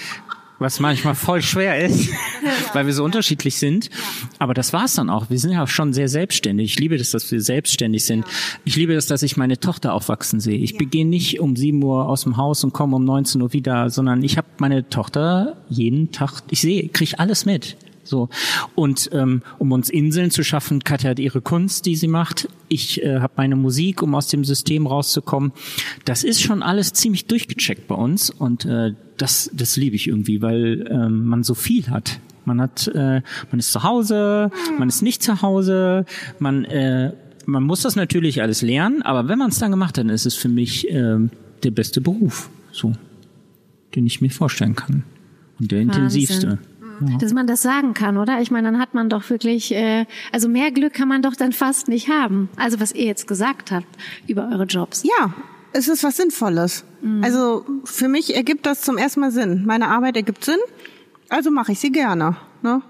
was 0.58 0.80
manchmal 0.80 1.14
voll 1.14 1.42
schwer 1.42 1.84
ist, 1.84 2.10
weil 2.72 2.86
wir 2.86 2.92
so 2.92 3.04
unterschiedlich 3.04 3.58
sind. 3.58 3.90
Aber 4.38 4.54
das 4.54 4.72
war's 4.72 4.94
dann 4.94 5.10
auch. 5.10 5.30
Wir 5.30 5.38
sind 5.38 5.52
ja 5.52 5.66
schon 5.66 5.92
sehr 5.92 6.08
selbstständig. 6.08 6.72
Ich 6.72 6.78
liebe 6.78 6.96
das, 6.96 7.10
dass 7.10 7.30
wir 7.30 7.40
selbstständig 7.40 8.04
sind. 8.04 8.24
Ich 8.64 8.76
liebe 8.76 8.94
das, 8.94 9.06
dass 9.06 9.22
ich 9.22 9.36
meine 9.36 9.58
Tochter 9.58 9.92
aufwachsen 9.92 10.40
sehe. 10.40 10.58
Ich 10.58 10.76
gehe 10.78 11.06
nicht 11.06 11.40
um 11.40 11.56
7 11.56 11.82
Uhr 11.82 12.08
aus 12.08 12.22
dem 12.22 12.36
Haus 12.36 12.64
und 12.64 12.72
komme 12.72 12.96
um 12.96 13.04
19 13.04 13.42
Uhr 13.42 13.52
wieder, 13.52 13.90
sondern 13.90 14.22
ich 14.22 14.36
habe 14.36 14.48
meine 14.58 14.88
Tochter 14.88 15.56
jeden 15.68 16.12
Tag, 16.12 16.42
ich 16.50 16.60
sehe, 16.60 16.88
kriege 16.88 17.18
alles 17.18 17.46
mit. 17.46 17.76
So 18.04 18.28
und 18.74 19.10
ähm, 19.12 19.42
um 19.58 19.72
uns 19.72 19.90
Inseln 19.90 20.30
zu 20.30 20.44
schaffen, 20.44 20.84
Katja 20.84 21.10
hat 21.10 21.18
ihre 21.18 21.40
Kunst, 21.40 21.86
die 21.86 21.96
sie 21.96 22.08
macht. 22.08 22.48
Ich 22.68 23.02
äh, 23.02 23.20
habe 23.20 23.32
meine 23.36 23.56
Musik, 23.56 24.02
um 24.02 24.14
aus 24.14 24.28
dem 24.28 24.44
System 24.44 24.86
rauszukommen. 24.86 25.52
Das 26.04 26.22
ist 26.22 26.42
schon 26.42 26.62
alles 26.62 26.92
ziemlich 26.92 27.26
durchgecheckt 27.26 27.88
bei 27.88 27.94
uns 27.94 28.30
und 28.30 28.64
äh, 28.64 28.92
das, 29.16 29.50
das 29.52 29.76
liebe 29.76 29.96
ich 29.96 30.08
irgendwie, 30.08 30.42
weil 30.42 30.86
ähm, 30.90 31.24
man 31.24 31.42
so 31.42 31.54
viel 31.54 31.88
hat. 31.88 32.20
Man 32.44 32.60
hat, 32.60 32.88
äh, 32.88 33.22
man 33.50 33.58
ist 33.58 33.72
zu 33.72 33.82
Hause, 33.82 34.50
man 34.78 34.88
ist 34.88 35.00
nicht 35.00 35.22
zu 35.22 35.40
Hause, 35.40 36.04
man 36.38 36.64
äh, 36.64 37.12
man 37.46 37.62
muss 37.62 37.82
das 37.82 37.96
natürlich 37.96 38.42
alles 38.42 38.62
lernen, 38.62 39.02
aber 39.02 39.28
wenn 39.28 39.38
man 39.38 39.50
es 39.50 39.58
dann 39.58 39.70
gemacht 39.70 39.98
hat, 39.98 40.04
dann 40.04 40.08
ist 40.08 40.26
es 40.26 40.34
für 40.34 40.48
mich 40.48 40.90
äh, 40.90 41.18
der 41.62 41.70
beste 41.70 42.00
Beruf, 42.00 42.50
so, 42.72 42.92
den 43.94 44.06
ich 44.06 44.20
mir 44.20 44.30
vorstellen 44.30 44.74
kann 44.74 45.04
und 45.58 45.70
der 45.70 45.80
intensivste. 45.80 46.58
Dass 47.20 47.32
man 47.32 47.46
das 47.46 47.62
sagen 47.62 47.94
kann, 47.94 48.16
oder? 48.16 48.40
Ich 48.40 48.50
meine, 48.50 48.70
dann 48.70 48.80
hat 48.80 48.94
man 48.94 49.08
doch 49.08 49.28
wirklich, 49.30 49.74
äh, 49.74 50.06
also 50.32 50.48
mehr 50.48 50.70
Glück 50.70 50.94
kann 50.94 51.08
man 51.08 51.22
doch 51.22 51.34
dann 51.34 51.52
fast 51.52 51.88
nicht 51.88 52.08
haben. 52.08 52.48
Also 52.56 52.80
was 52.80 52.92
ihr 52.92 53.04
jetzt 53.04 53.26
gesagt 53.26 53.70
habt 53.70 53.86
über 54.26 54.48
eure 54.50 54.64
Jobs. 54.64 55.02
Ja, 55.02 55.32
es 55.72 55.88
ist 55.88 56.04
was 56.04 56.16
Sinnvolles. 56.16 56.84
Also 57.20 57.66
für 57.84 58.08
mich 58.08 58.34
ergibt 58.34 58.64
das 58.64 58.80
zum 58.80 58.96
ersten 58.96 59.20
Mal 59.20 59.30
Sinn. 59.30 59.64
Meine 59.66 59.88
Arbeit 59.88 60.16
ergibt 60.16 60.44
Sinn, 60.44 60.58
also 61.28 61.50
mache 61.50 61.72
ich 61.72 61.80
sie 61.80 61.90
gerne. 61.92 62.36
Ne? 62.62 62.80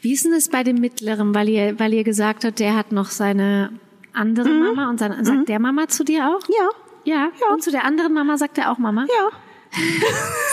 Wie 0.00 0.12
ist 0.12 0.24
denn 0.24 0.32
das 0.32 0.48
bei 0.48 0.62
dem 0.62 0.76
Mittleren, 0.76 1.34
weil 1.34 1.48
ihr, 1.48 1.78
weil 1.78 1.92
ihr 1.92 2.04
gesagt 2.04 2.44
habt, 2.44 2.60
der 2.60 2.76
hat 2.76 2.92
noch 2.92 3.10
seine 3.10 3.72
andere 4.12 4.48
Mama 4.48 4.88
und 4.88 4.98
seine, 4.98 5.24
sagt 5.24 5.48
der 5.48 5.58
Mama 5.58 5.88
zu 5.88 6.04
dir 6.04 6.28
auch? 6.28 6.40
Ja, 6.48 6.68
Ja. 7.04 7.30
Ja. 7.40 7.52
Und 7.52 7.62
zu 7.62 7.70
der 7.70 7.84
anderen 7.84 8.14
Mama 8.14 8.38
sagt 8.38 8.56
er 8.58 8.70
auch 8.70 8.78
Mama? 8.78 9.06
ja. 9.08 9.28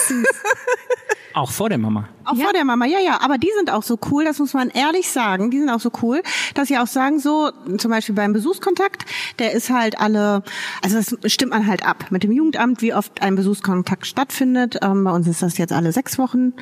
Auch 1.36 1.52
vor 1.52 1.68
der 1.68 1.78
Mama. 1.78 2.08
Auch 2.24 2.38
Ja. 2.38 2.46
vor 2.46 2.54
der 2.54 2.64
Mama, 2.64 2.86
ja, 2.86 3.00
ja. 3.00 3.20
Aber 3.22 3.38
die 3.38 3.52
sind 3.58 3.70
auch 3.70 3.84
so 3.84 4.00
cool, 4.10 4.24
das 4.24 4.40
muss 4.40 4.54
man 4.54 4.70
ehrlich 4.70 5.12
sagen. 5.12 5.52
Die 5.52 5.60
sind 5.60 5.70
auch 5.70 5.82
so 5.82 5.92
cool, 6.02 6.24
dass 6.54 6.70
sie 6.70 6.78
auch 6.78 6.88
sagen, 6.88 7.20
so, 7.20 7.52
zum 7.78 7.92
Beispiel 7.92 8.16
beim 8.16 8.32
Besuchskontakt, 8.32 9.04
der 9.38 9.52
ist 9.52 9.70
halt 9.70 10.00
alle, 10.00 10.44
also 10.82 10.96
das 10.96 11.34
stimmt 11.34 11.52
man 11.52 11.68
halt 11.68 11.86
ab 11.86 12.06
mit 12.10 12.24
dem 12.24 12.32
Jugendamt, 12.32 12.82
wie 12.82 12.94
oft 12.94 13.22
ein 13.22 13.36
Besuchskontakt 13.36 14.08
stattfindet. 14.08 14.78
Ähm, 14.82 15.04
bei 15.04 15.12
uns 15.12 15.28
ist 15.28 15.42
das 15.42 15.58
jetzt 15.58 15.74
alle 15.74 15.92
sechs 15.92 16.18
Wochen. 16.18 16.54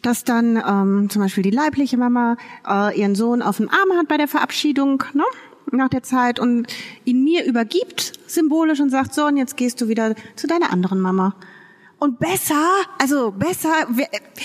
Dass 0.00 0.22
dann 0.22 0.62
ähm, 0.64 1.10
zum 1.10 1.20
Beispiel 1.22 1.42
die 1.42 1.50
leibliche 1.50 1.96
Mama 1.96 2.36
äh, 2.68 2.96
ihren 2.96 3.16
Sohn 3.16 3.42
auf 3.42 3.56
dem 3.56 3.68
Arm 3.68 3.98
hat 3.98 4.06
bei 4.06 4.16
der 4.16 4.28
Verabschiedung, 4.28 5.02
ne? 5.12 5.24
nach 5.72 5.88
der 5.88 6.04
Zeit 6.04 6.38
und 6.38 6.66
ihn 7.04 7.24
mir 7.24 7.44
übergibt, 7.44 8.12
symbolisch 8.28 8.80
und 8.80 8.90
sagt, 8.90 9.12
so, 9.12 9.26
und 9.26 9.36
jetzt 9.36 9.56
gehst 9.56 9.80
du 9.80 9.88
wieder 9.88 10.14
zu 10.36 10.46
deiner 10.46 10.72
anderen 10.72 11.00
Mama. 11.00 11.34
Und 11.98 12.20
besser, 12.20 12.64
also 13.00 13.32
besser, 13.32 13.70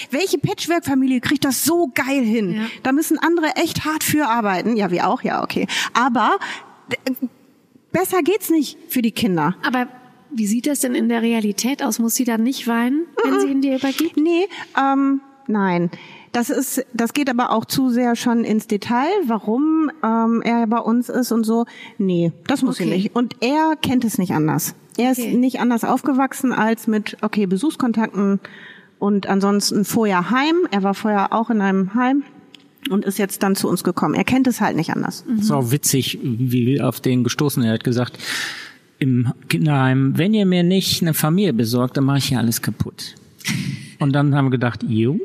welche 0.10 0.40
Patchwork-Familie 0.40 1.22
kriegt 1.22 1.46
das 1.46 1.64
so 1.64 1.92
geil 1.94 2.24
hin? 2.24 2.54
Ja. 2.56 2.62
Da 2.82 2.92
müssen 2.92 3.20
andere 3.20 3.56
echt 3.58 3.86
hart 3.86 4.04
für 4.04 4.28
arbeiten. 4.28 4.76
Ja, 4.76 4.90
wir 4.90 5.08
auch, 5.08 5.22
ja, 5.22 5.44
okay. 5.44 5.68
Aber 5.94 6.38
besser 7.92 8.24
geht's 8.24 8.50
nicht 8.50 8.78
für 8.90 9.02
die 9.04 9.12
Kinder. 9.12 9.56
Aber 9.66 9.88
wie 10.32 10.48
sieht 10.48 10.66
das 10.66 10.80
denn 10.80 10.96
in 10.96 11.10
der 11.10 11.22
Realität 11.22 11.84
aus? 11.84 12.00
Muss 12.00 12.16
sie 12.16 12.24
dann 12.26 12.42
nicht 12.42 12.68
weinen, 12.68 13.06
wenn 13.24 13.40
sie 13.40 13.48
ihn 13.48 13.62
dir 13.62 13.78
übergibt? 13.78 14.18
Nee, 14.18 14.48
ähm, 14.76 15.22
nein. 15.48 15.92
Das 16.32 16.50
ist, 16.50 16.84
das 16.96 17.14
geht 17.14 17.30
aber 17.30 17.52
auch 17.52 17.66
zu 17.66 17.92
sehr 17.92 18.16
schon 18.16 18.44
ins 18.44 18.66
Detail, 18.66 19.12
warum 19.28 19.92
ähm, 20.04 20.42
er 20.44 20.66
bei 20.66 20.80
uns 20.80 21.08
ist 21.10 21.32
und 21.32 21.44
so. 21.44 21.68
Nee, 22.00 22.32
das 22.48 22.64
muss 22.64 22.78
sie 22.78 22.86
Okay. 22.86 22.94
nicht. 22.96 23.16
Und 23.16 23.36
er 23.42 23.76
kennt 23.76 24.04
es 24.04 24.18
nicht 24.18 24.32
anders. 24.34 24.74
Er 24.98 25.12
Okay. 25.12 25.30
ist 25.32 25.38
nicht 25.38 25.60
anders 25.60 25.84
aufgewachsen 25.84 26.52
als 26.54 26.88
mit, 26.88 27.18
okay, 27.22 27.46
Besuchskontakten 27.46 28.40
und 29.00 29.28
ansonsten 29.28 29.86
vorher 29.86 30.30
Heim. 30.30 30.56
Er 30.72 30.84
war 30.84 30.94
vorher 30.94 31.34
auch 31.34 31.50
in 31.50 31.62
einem 31.62 31.94
Heim 31.96 32.24
und 32.90 33.06
ist 33.06 33.18
jetzt 33.18 33.44
dann 33.44 33.56
zu 33.56 33.68
uns 33.70 33.84
gekommen. 33.84 34.14
Er 34.14 34.24
kennt 34.24 34.48
es 34.48 34.62
halt 34.62 34.76
nicht 34.76 34.92
anders. 34.92 35.24
Das 35.28 35.46
ist 35.46 35.52
auch 35.52 35.72
witzig, 35.72 36.20
wie 36.22 36.66
wir 36.68 36.88
auf 36.88 37.00
den 37.02 37.24
gestoßen. 37.24 37.64
Er 37.64 37.74
hat 37.74 37.84
gesagt, 37.84 38.18
im 39.00 39.34
Kinderheim, 39.50 40.18
wenn 40.18 40.34
ihr 40.34 40.46
mir 40.46 40.64
nicht 40.64 41.02
eine 41.02 41.14
Familie 41.14 41.54
besorgt, 41.54 41.98
dann 41.98 42.06
mache 42.06 42.20
ich 42.20 42.26
hier 42.26 42.40
alles 42.40 42.62
kaputt. 42.62 43.16
Und 44.00 44.14
dann 44.14 44.36
haben 44.36 44.46
wir 44.46 44.52
gedacht, 44.52 44.84
jo, 44.88 45.20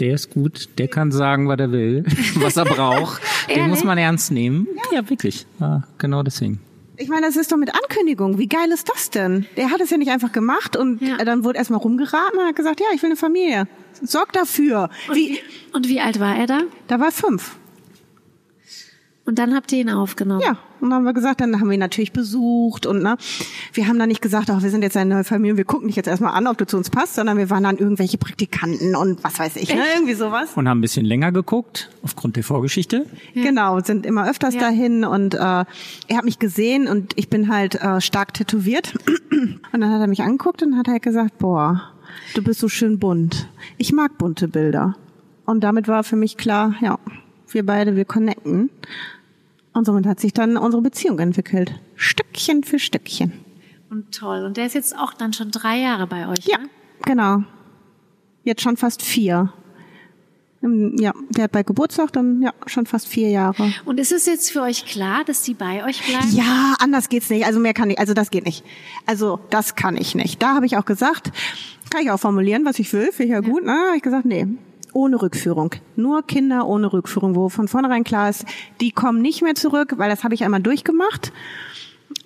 der 0.00 0.14
ist 0.14 0.30
gut, 0.30 0.68
der 0.78 0.88
kann 0.88 1.12
sagen, 1.12 1.48
was 1.48 1.58
er 1.58 1.70
will, 1.72 2.04
was 2.34 2.56
er 2.56 2.64
braucht. 2.64 3.22
Den 3.54 3.68
muss 3.68 3.84
man 3.84 3.96
ernst 3.98 4.32
nehmen. 4.32 4.66
Ja, 4.92 5.08
wirklich. 5.08 5.46
Ja, 5.60 5.84
genau 5.98 6.22
deswegen. 6.22 6.60
Ich 6.96 7.08
meine, 7.08 7.26
das 7.26 7.36
ist 7.36 7.50
doch 7.50 7.56
mit 7.56 7.74
Ankündigung. 7.74 8.38
Wie 8.38 8.46
geil 8.48 8.70
ist 8.70 8.88
das 8.88 9.10
denn? 9.10 9.46
Der 9.56 9.70
hat 9.70 9.80
es 9.80 9.90
ja 9.90 9.96
nicht 9.96 10.10
einfach 10.10 10.30
gemacht 10.32 10.76
und 10.76 11.00
Ja. 11.00 11.16
dann 11.24 11.42
wurde 11.44 11.58
erstmal 11.58 11.80
rumgeraten 11.80 12.38
und 12.38 12.46
hat 12.46 12.56
gesagt, 12.56 12.80
ja, 12.80 12.86
ich 12.94 13.02
will 13.02 13.08
eine 13.10 13.16
Familie. 13.16 13.66
Sorg 14.02 14.32
dafür. 14.32 14.90
Und 15.08 15.16
Wie, 15.16 15.30
wie, 15.34 15.40
und 15.72 15.88
wie 15.88 16.00
alt 16.00 16.20
war 16.20 16.36
er 16.36 16.46
da? 16.46 16.60
da 16.88 17.00
war 17.00 17.10
fünf. 17.10 17.56
Und 19.24 19.38
dann 19.38 19.54
habt 19.54 19.70
ihr 19.70 19.78
ihn 19.78 19.88
aufgenommen. 19.90 20.40
Ja, 20.44 20.56
und 20.80 20.90
dann 20.90 20.94
haben 20.94 21.04
wir 21.04 21.12
gesagt, 21.12 21.40
dann 21.40 21.60
haben 21.60 21.68
wir 21.68 21.74
ihn 21.74 21.78
natürlich 21.80 22.12
besucht 22.12 22.86
und 22.86 23.04
ne, 23.04 23.16
wir 23.72 23.86
haben 23.86 23.96
dann 23.96 24.08
nicht 24.08 24.20
gesagt, 24.20 24.50
ach, 24.50 24.62
wir 24.64 24.70
sind 24.70 24.82
jetzt 24.82 24.96
eine 24.96 25.14
neue 25.14 25.22
Familie, 25.22 25.56
wir 25.56 25.64
gucken 25.64 25.86
dich 25.86 25.94
jetzt 25.94 26.08
erstmal 26.08 26.34
an, 26.34 26.48
ob 26.48 26.58
du 26.58 26.66
zu 26.66 26.76
uns 26.76 26.90
passt, 26.90 27.14
sondern 27.14 27.38
wir 27.38 27.48
waren 27.48 27.62
dann 27.62 27.78
irgendwelche 27.78 28.18
Praktikanten 28.18 28.96
und 28.96 29.22
was 29.22 29.38
weiß 29.38 29.54
ich, 29.56 29.72
ne, 29.72 29.80
irgendwie 29.94 30.14
sowas. 30.14 30.50
Und 30.56 30.68
haben 30.68 30.78
ein 30.78 30.80
bisschen 30.80 31.04
länger 31.06 31.30
geguckt, 31.30 31.90
aufgrund 32.02 32.34
der 32.34 32.42
Vorgeschichte. 32.42 33.06
Genau, 33.34 33.78
sind 33.78 34.06
immer 34.06 34.28
öfters 34.28 34.54
Ja. 34.54 34.60
dahin 34.62 35.04
und 35.04 35.34
äh, 35.34 35.38
er 35.38 35.66
hat 36.16 36.24
mich 36.24 36.40
gesehen 36.40 36.88
und 36.88 37.12
ich 37.16 37.28
bin 37.30 37.48
halt 37.48 37.76
äh, 37.76 38.00
stark 38.00 38.34
tätowiert. 38.34 38.94
Und 39.72 39.80
dann 39.80 39.88
hat 39.90 40.00
er 40.00 40.08
mich 40.08 40.22
angeguckt 40.22 40.62
und 40.64 40.76
hat 40.76 40.88
halt 40.88 41.02
gesagt, 41.02 41.38
boah, 41.38 41.80
du 42.34 42.42
bist 42.42 42.58
so 42.60 42.68
schön 42.68 42.98
bunt. 42.98 43.48
Ich 43.78 43.92
mag 43.92 44.18
bunte 44.18 44.48
Bilder. 44.48 44.96
Und 45.44 45.60
damit 45.62 45.86
war 45.88 46.02
für 46.04 46.16
mich 46.16 46.36
klar, 46.36 46.74
ja, 46.80 46.98
wir 47.54 47.64
beide, 47.66 47.96
wir 47.96 48.04
connecten. 48.04 48.70
Und 49.72 49.86
somit 49.86 50.06
hat 50.06 50.20
sich 50.20 50.32
dann 50.32 50.56
unsere 50.56 50.82
Beziehung 50.82 51.18
entwickelt. 51.18 51.72
Stückchen 51.96 52.62
für 52.64 52.78
Stückchen. 52.78 53.32
Und 53.90 54.14
toll. 54.14 54.44
Und 54.44 54.56
der 54.56 54.66
ist 54.66 54.74
jetzt 54.74 54.96
auch 54.98 55.12
dann 55.14 55.32
schon 55.32 55.50
drei 55.50 55.78
Jahre 55.78 56.06
bei 56.06 56.28
euch. 56.28 56.46
Ja, 56.46 56.58
Ne? 56.58 56.68
genau. 57.04 57.42
Jetzt 58.44 58.62
schon 58.62 58.76
fast 58.76 59.02
vier. 59.02 59.52
Ja, 60.64 61.12
der 61.30 61.44
hat 61.44 61.52
bei 61.52 61.64
Geburtstag 61.64 62.12
dann 62.12 62.40
ja 62.40 62.52
schon 62.66 62.86
fast 62.86 63.08
vier 63.08 63.30
Jahre. 63.30 63.72
Und 63.84 63.98
ist 63.98 64.12
es 64.12 64.26
jetzt 64.26 64.52
für 64.52 64.62
euch 64.62 64.84
klar, 64.86 65.24
dass 65.24 65.42
die 65.42 65.54
bei 65.54 65.84
euch 65.84 66.00
bleiben? 66.06 66.28
Ja, 66.30 66.76
anders 66.78 67.08
geht's 67.08 67.30
nicht. 67.30 67.44
Also 67.46 67.58
mehr 67.58 67.74
kann 67.74 67.90
ich, 67.90 67.98
also 67.98 68.14
das 68.14 68.30
geht 68.30 68.46
nicht. 68.46 68.64
Also 69.04 69.40
das 69.50 69.74
kann 69.74 69.96
ich 69.96 70.14
nicht. 70.14 70.40
Da 70.40 70.54
habe 70.54 70.66
ich 70.66 70.76
auch 70.76 70.84
gesagt, 70.84 71.32
kann 71.90 72.02
ich 72.02 72.12
auch 72.12 72.20
formulieren, 72.20 72.64
was 72.64 72.78
ich 72.78 72.92
will, 72.92 73.10
finde 73.10 73.24
ich 73.24 73.30
ja 73.30 73.40
gut. 73.40 73.64
Ne? 73.64 73.72
Habe 73.72 73.96
ich 73.96 74.02
gesagt, 74.02 74.24
nee, 74.24 74.46
ohne 74.92 75.20
Rückführung. 75.20 75.74
Nur 75.96 76.26
Kinder 76.26 76.66
ohne 76.66 76.92
Rückführung, 76.92 77.34
wo 77.34 77.48
von 77.48 77.68
vornherein 77.68 78.04
klar 78.04 78.28
ist, 78.30 78.44
die 78.80 78.90
kommen 78.90 79.22
nicht 79.22 79.42
mehr 79.42 79.54
zurück, 79.54 79.94
weil 79.96 80.10
das 80.10 80.24
habe 80.24 80.34
ich 80.34 80.44
einmal 80.44 80.62
durchgemacht. 80.62 81.32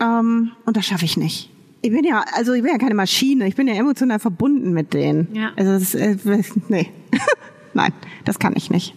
Ähm, 0.01 0.53
und 0.65 0.77
das 0.77 0.87
schaffe 0.87 1.05
ich 1.05 1.17
nicht. 1.17 1.51
Ich 1.83 1.91
bin 1.93 2.05
ja, 2.05 2.25
also 2.35 2.53
ich 2.53 2.63
bin 2.63 2.73
ja 2.73 2.79
keine 2.79 2.95
Maschine. 2.95 3.47
Ich 3.47 3.55
bin 3.55 3.69
ja 3.69 3.75
emotional 3.75 4.19
verbunden 4.19 4.73
mit 4.73 4.95
denen. 4.95 5.29
Ja. 5.33 5.53
Also 5.57 5.73
das, 5.73 5.95
äh, 5.95 6.17
nee, 6.69 6.91
nein, 7.75 7.93
das 8.25 8.39
kann 8.39 8.55
ich 8.57 8.71
nicht. 8.71 8.95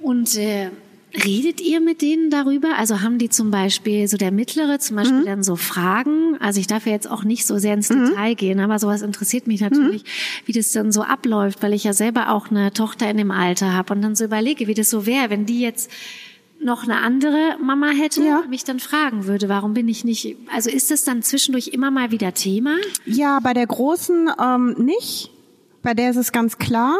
Und 0.00 0.36
äh, 0.36 0.70
redet 1.14 1.60
ihr 1.60 1.80
mit 1.80 2.00
denen 2.02 2.30
darüber? 2.30 2.76
Also 2.78 3.00
haben 3.02 3.18
die 3.18 3.28
zum 3.28 3.50
Beispiel, 3.50 4.08
so 4.08 4.16
der 4.16 4.32
Mittlere 4.32 4.78
zum 4.78 4.96
Beispiel 4.96 5.20
Mhm. 5.20 5.26
dann 5.26 5.42
so 5.42 5.56
Fragen? 5.56 6.36
Also 6.40 6.60
ich 6.60 6.66
darf 6.66 6.86
ja 6.86 6.92
jetzt 6.92 7.10
auch 7.10 7.24
nicht 7.24 7.46
so 7.46 7.58
sehr 7.58 7.74
ins 7.74 7.88
Detail 7.88 8.34
gehen, 8.34 8.60
aber 8.60 8.78
sowas 8.78 9.02
interessiert 9.02 9.46
mich 9.46 9.60
natürlich, 9.60 10.02
Mhm. 10.04 10.46
wie 10.46 10.52
das 10.52 10.72
dann 10.72 10.92
so 10.92 11.02
abläuft, 11.02 11.62
weil 11.62 11.72
ich 11.74 11.84
ja 11.84 11.92
selber 11.92 12.30
auch 12.32 12.50
eine 12.50 12.72
Tochter 12.72 13.10
in 13.10 13.16
dem 13.18 13.30
Alter 13.30 13.72
habe 13.74 13.94
und 13.94 14.02
dann 14.02 14.14
so 14.16 14.24
überlege, 14.24 14.66
wie 14.66 14.74
das 14.74 14.88
so 14.90 15.04
wäre, 15.06 15.30
wenn 15.30 15.46
die 15.46 15.60
jetzt 15.60 15.90
noch 16.64 16.84
eine 16.84 16.98
andere 16.98 17.56
Mama 17.60 17.90
hätte, 17.90 18.22
Ja. 18.22 18.44
mich 18.48 18.62
dann 18.64 18.78
fragen 18.78 19.26
würde, 19.26 19.48
warum 19.48 19.74
bin 19.74 19.88
ich 19.88 20.04
nicht, 20.04 20.36
also 20.54 20.70
ist 20.70 20.92
das 20.92 21.02
dann 21.02 21.22
zwischendurch 21.22 21.68
immer 21.68 21.90
mal 21.90 22.12
wieder 22.12 22.34
Thema? 22.34 22.76
Ja, 23.04 23.40
bei 23.40 23.52
der 23.52 23.66
Großen 23.66 24.30
ähm, 24.40 24.74
nicht. 24.78 25.30
Bei 25.82 25.94
der 25.94 26.10
ist 26.10 26.16
es 26.16 26.30
ganz 26.30 26.58
klar. 26.58 26.94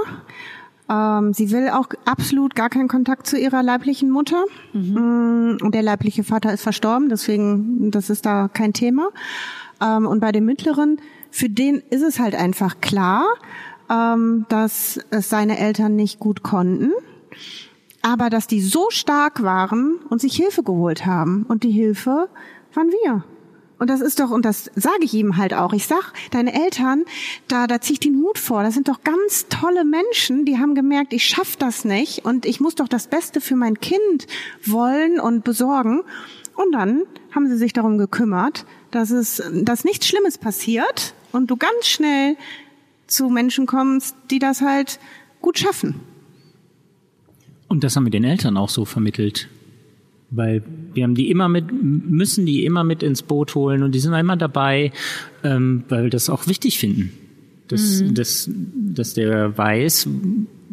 Ähm, 0.93 1.32
sie 1.32 1.51
will 1.51 1.70
auch 1.70 1.88
absolut 2.05 2.55
gar 2.55 2.68
keinen 2.68 2.88
Kontakt 2.88 3.26
zu 3.26 3.38
ihrer 3.38 3.62
leiblichen 3.62 4.11
Mutter. 4.11 4.45
Und 4.74 5.70
der 5.72 5.82
leibliche 5.82 6.24
Vater 6.24 6.53
ist 6.53 6.62
verstorben, 6.62 7.09
deswegen 7.09 7.90
das 7.90 8.11
ist 8.11 8.26
da 8.26 8.49
kein 8.53 8.72
Thema. 8.72 9.09
Ähm, 9.80 10.07
und 10.07 10.20
bei 10.20 10.32
dem 10.32 10.45
Mittleren, 10.45 11.01
für 11.30 11.49
den 11.49 11.82
ist 11.90 12.03
es 12.03 12.18
halt 12.18 12.34
einfach 12.34 12.80
klar, 12.80 13.24
ähm, 13.90 14.45
dass 14.49 15.01
es 15.11 15.28
seine 15.28 15.59
Eltern 15.59 15.97
nicht 15.97 16.18
gut 16.18 16.43
konnten 16.43 16.93
aber 18.03 18.30
dass 18.30 18.49
die 18.49 18.61
so 18.61 18.90
stark 18.90 19.43
waren 19.43 20.01
und 20.11 20.20
sich 20.20 20.34
Hilfe 20.34 20.62
geholt 20.62 21.07
haben. 21.07 21.45
Und 21.49 21.62
die 21.62 21.70
Hilfe 21.70 22.28
waren 22.74 22.88
wir. 22.88 23.24
Und 23.83 23.89
das 23.89 24.01
ist 24.01 24.20
doch, 24.20 24.30
und 24.30 24.45
das 24.45 24.70
sage 24.76 25.01
ich 25.01 25.12
ihm 25.12 25.39
halt 25.39 25.53
auch, 25.53 25.72
ich 25.72 25.89
sag, 25.89 26.12
deine 26.30 26.55
Eltern, 26.55 27.03
da, 27.49 27.66
da 27.66 27.80
zieh 27.80 27.95
ich 27.95 27.99
den 27.99 28.14
Hut 28.22 28.39
vor, 28.39 28.62
das 28.62 28.74
sind 28.74 28.87
doch 28.87 29.03
ganz 29.03 29.47
tolle 29.49 29.85
Menschen, 29.85 30.45
die 30.45 30.59
haben 30.59 30.76
gemerkt, 30.76 31.12
ich 31.12 31.24
schaff 31.24 31.57
das 31.57 31.85
nicht 31.85 32.24
und 32.24 32.47
ich 32.47 32.61
muss 32.61 32.76
doch 32.76 32.87
das 32.87 33.09
Beste 33.09 33.41
für 33.41 33.57
mein 33.57 33.80
Kind 33.80 34.28
wollen 34.64 35.18
und 35.18 35.43
besorgen. 35.43 36.03
Und 36.55 36.70
dann 36.70 37.03
haben 37.33 37.49
sie 37.49 37.57
sich 37.57 37.72
darum 37.72 37.99
gekümmert, 37.99 38.66
dass 38.93 39.11
es, 39.11 39.43
dass 39.53 39.83
nichts 39.83 40.07
Schlimmes 40.07 40.39
passiert 40.39 41.14
und 41.33 41.51
du 41.51 41.57
ganz 41.57 41.89
schnell 41.89 42.37
zu 43.09 43.30
Menschen 43.30 43.66
kommst, 43.66 44.14
die 44.30 44.39
das 44.39 44.61
halt 44.61 45.01
gut 45.41 45.59
schaffen. 45.59 45.99
Und 47.66 47.83
das 47.83 47.97
haben 47.97 48.05
wir 48.05 48.12
den 48.12 48.22
Eltern 48.22 48.57
auch 48.57 48.68
so 48.68 48.85
vermittelt. 48.85 49.49
Weil 50.35 50.62
wir 50.95 51.05
haben 51.05 51.14
die 51.14 51.30
immer 51.30 51.49
mit, 51.49 51.66
müssen 51.70 52.47
die 52.47 52.64
immer 52.64 52.85
mit 52.85 53.03
ins 53.03 53.22
Boot 53.22 53.55
holen 53.55 53.83
und 53.83 53.95
die 53.95 54.01
sind 54.01 54.14
immer 54.14 54.37
dabei, 54.37 54.93
ähm, 55.45 55.85
weil 55.89 56.05
wir 56.05 56.11
das 56.11 56.30
auch 56.30 56.47
wichtig 56.47 56.78
finden. 56.78 57.12
Dass, 57.68 58.03
dass, 58.12 58.51
dass 58.74 59.14
der 59.14 59.57
weiß, 59.57 60.09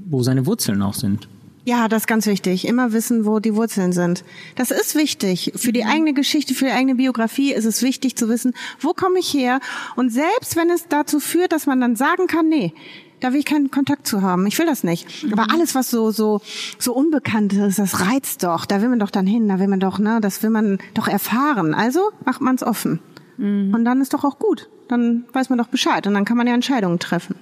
wo 0.10 0.24
seine 0.24 0.46
Wurzeln 0.46 0.82
auch 0.82 0.96
sind. 0.96 1.28
Ja, 1.66 1.88
das 1.88 2.04
ist 2.04 2.08
ganz 2.08 2.26
wichtig. 2.26 2.68
Immer 2.68 2.94
wissen, 2.94 3.26
wo 3.26 3.40
die 3.40 3.56
Wurzeln 3.56 3.92
sind. 3.92 4.24
Das 4.56 4.72
ist 4.72 4.96
wichtig. 4.96 5.52
Für 5.56 5.72
die 5.72 5.86
eigene 5.86 6.14
Geschichte, 6.14 6.56
für 6.56 6.66
die 6.66 6.72
eigene 6.72 6.96
Biografie 6.96 7.54
ist 7.54 7.66
es 7.66 7.84
wichtig 7.84 8.16
zu 8.16 8.28
wissen, 8.28 8.54
wo 8.80 8.94
komme 8.94 9.20
ich 9.20 9.34
her? 9.34 9.60
Und 9.96 10.12
selbst 10.12 10.56
wenn 10.56 10.70
es 10.72 10.88
dazu 10.88 11.20
führt, 11.20 11.52
dass 11.52 11.68
man 11.68 11.80
dann 11.80 11.96
sagen 11.96 12.28
kann, 12.28 12.50
nee, 12.50 12.74
da 13.20 13.34
will 13.34 13.40
ich 13.40 13.46
keinen 13.46 13.72
Kontakt 13.72 14.08
zu 14.08 14.22
haben. 14.22 14.48
Ich 14.48 14.58
will 14.60 14.66
das 14.66 14.84
nicht. 14.84 15.08
Aber 15.32 15.52
alles, 15.52 15.76
was 15.76 15.90
so, 15.90 16.12
so, 16.12 16.42
so 16.78 16.94
unbekannt 16.94 17.54
ist, 17.54 17.80
das 17.80 18.02
reizt 18.02 18.44
doch. 18.44 18.66
Da 18.66 18.82
will 18.82 18.90
man 18.90 19.00
doch 19.00 19.12
dann 19.12 19.28
hin. 19.28 19.48
Da 19.48 19.60
will 19.60 19.68
man 19.68 19.80
doch, 19.80 20.00
ne, 20.00 20.20
das 20.22 20.44
will 20.44 20.50
man 20.50 20.80
doch 20.94 21.08
erfahren. 21.08 21.74
Also 21.74 22.12
macht 22.26 22.42
man 22.42 22.56
es 22.56 22.64
offen. 22.64 23.00
Und 23.38 23.86
dann 23.86 24.02
ist 24.02 24.14
doch 24.14 24.26
auch 24.26 24.38
gut. 24.38 24.70
Dann 24.90 25.24
weiß 25.32 25.50
man 25.50 25.58
doch 25.58 25.68
Bescheid. 25.68 26.06
Und 26.08 26.14
dann 26.14 26.26
kann 26.26 26.36
man 26.36 26.46
ja 26.46 26.54
Entscheidungen 26.54 27.00
treffen. 27.00 27.36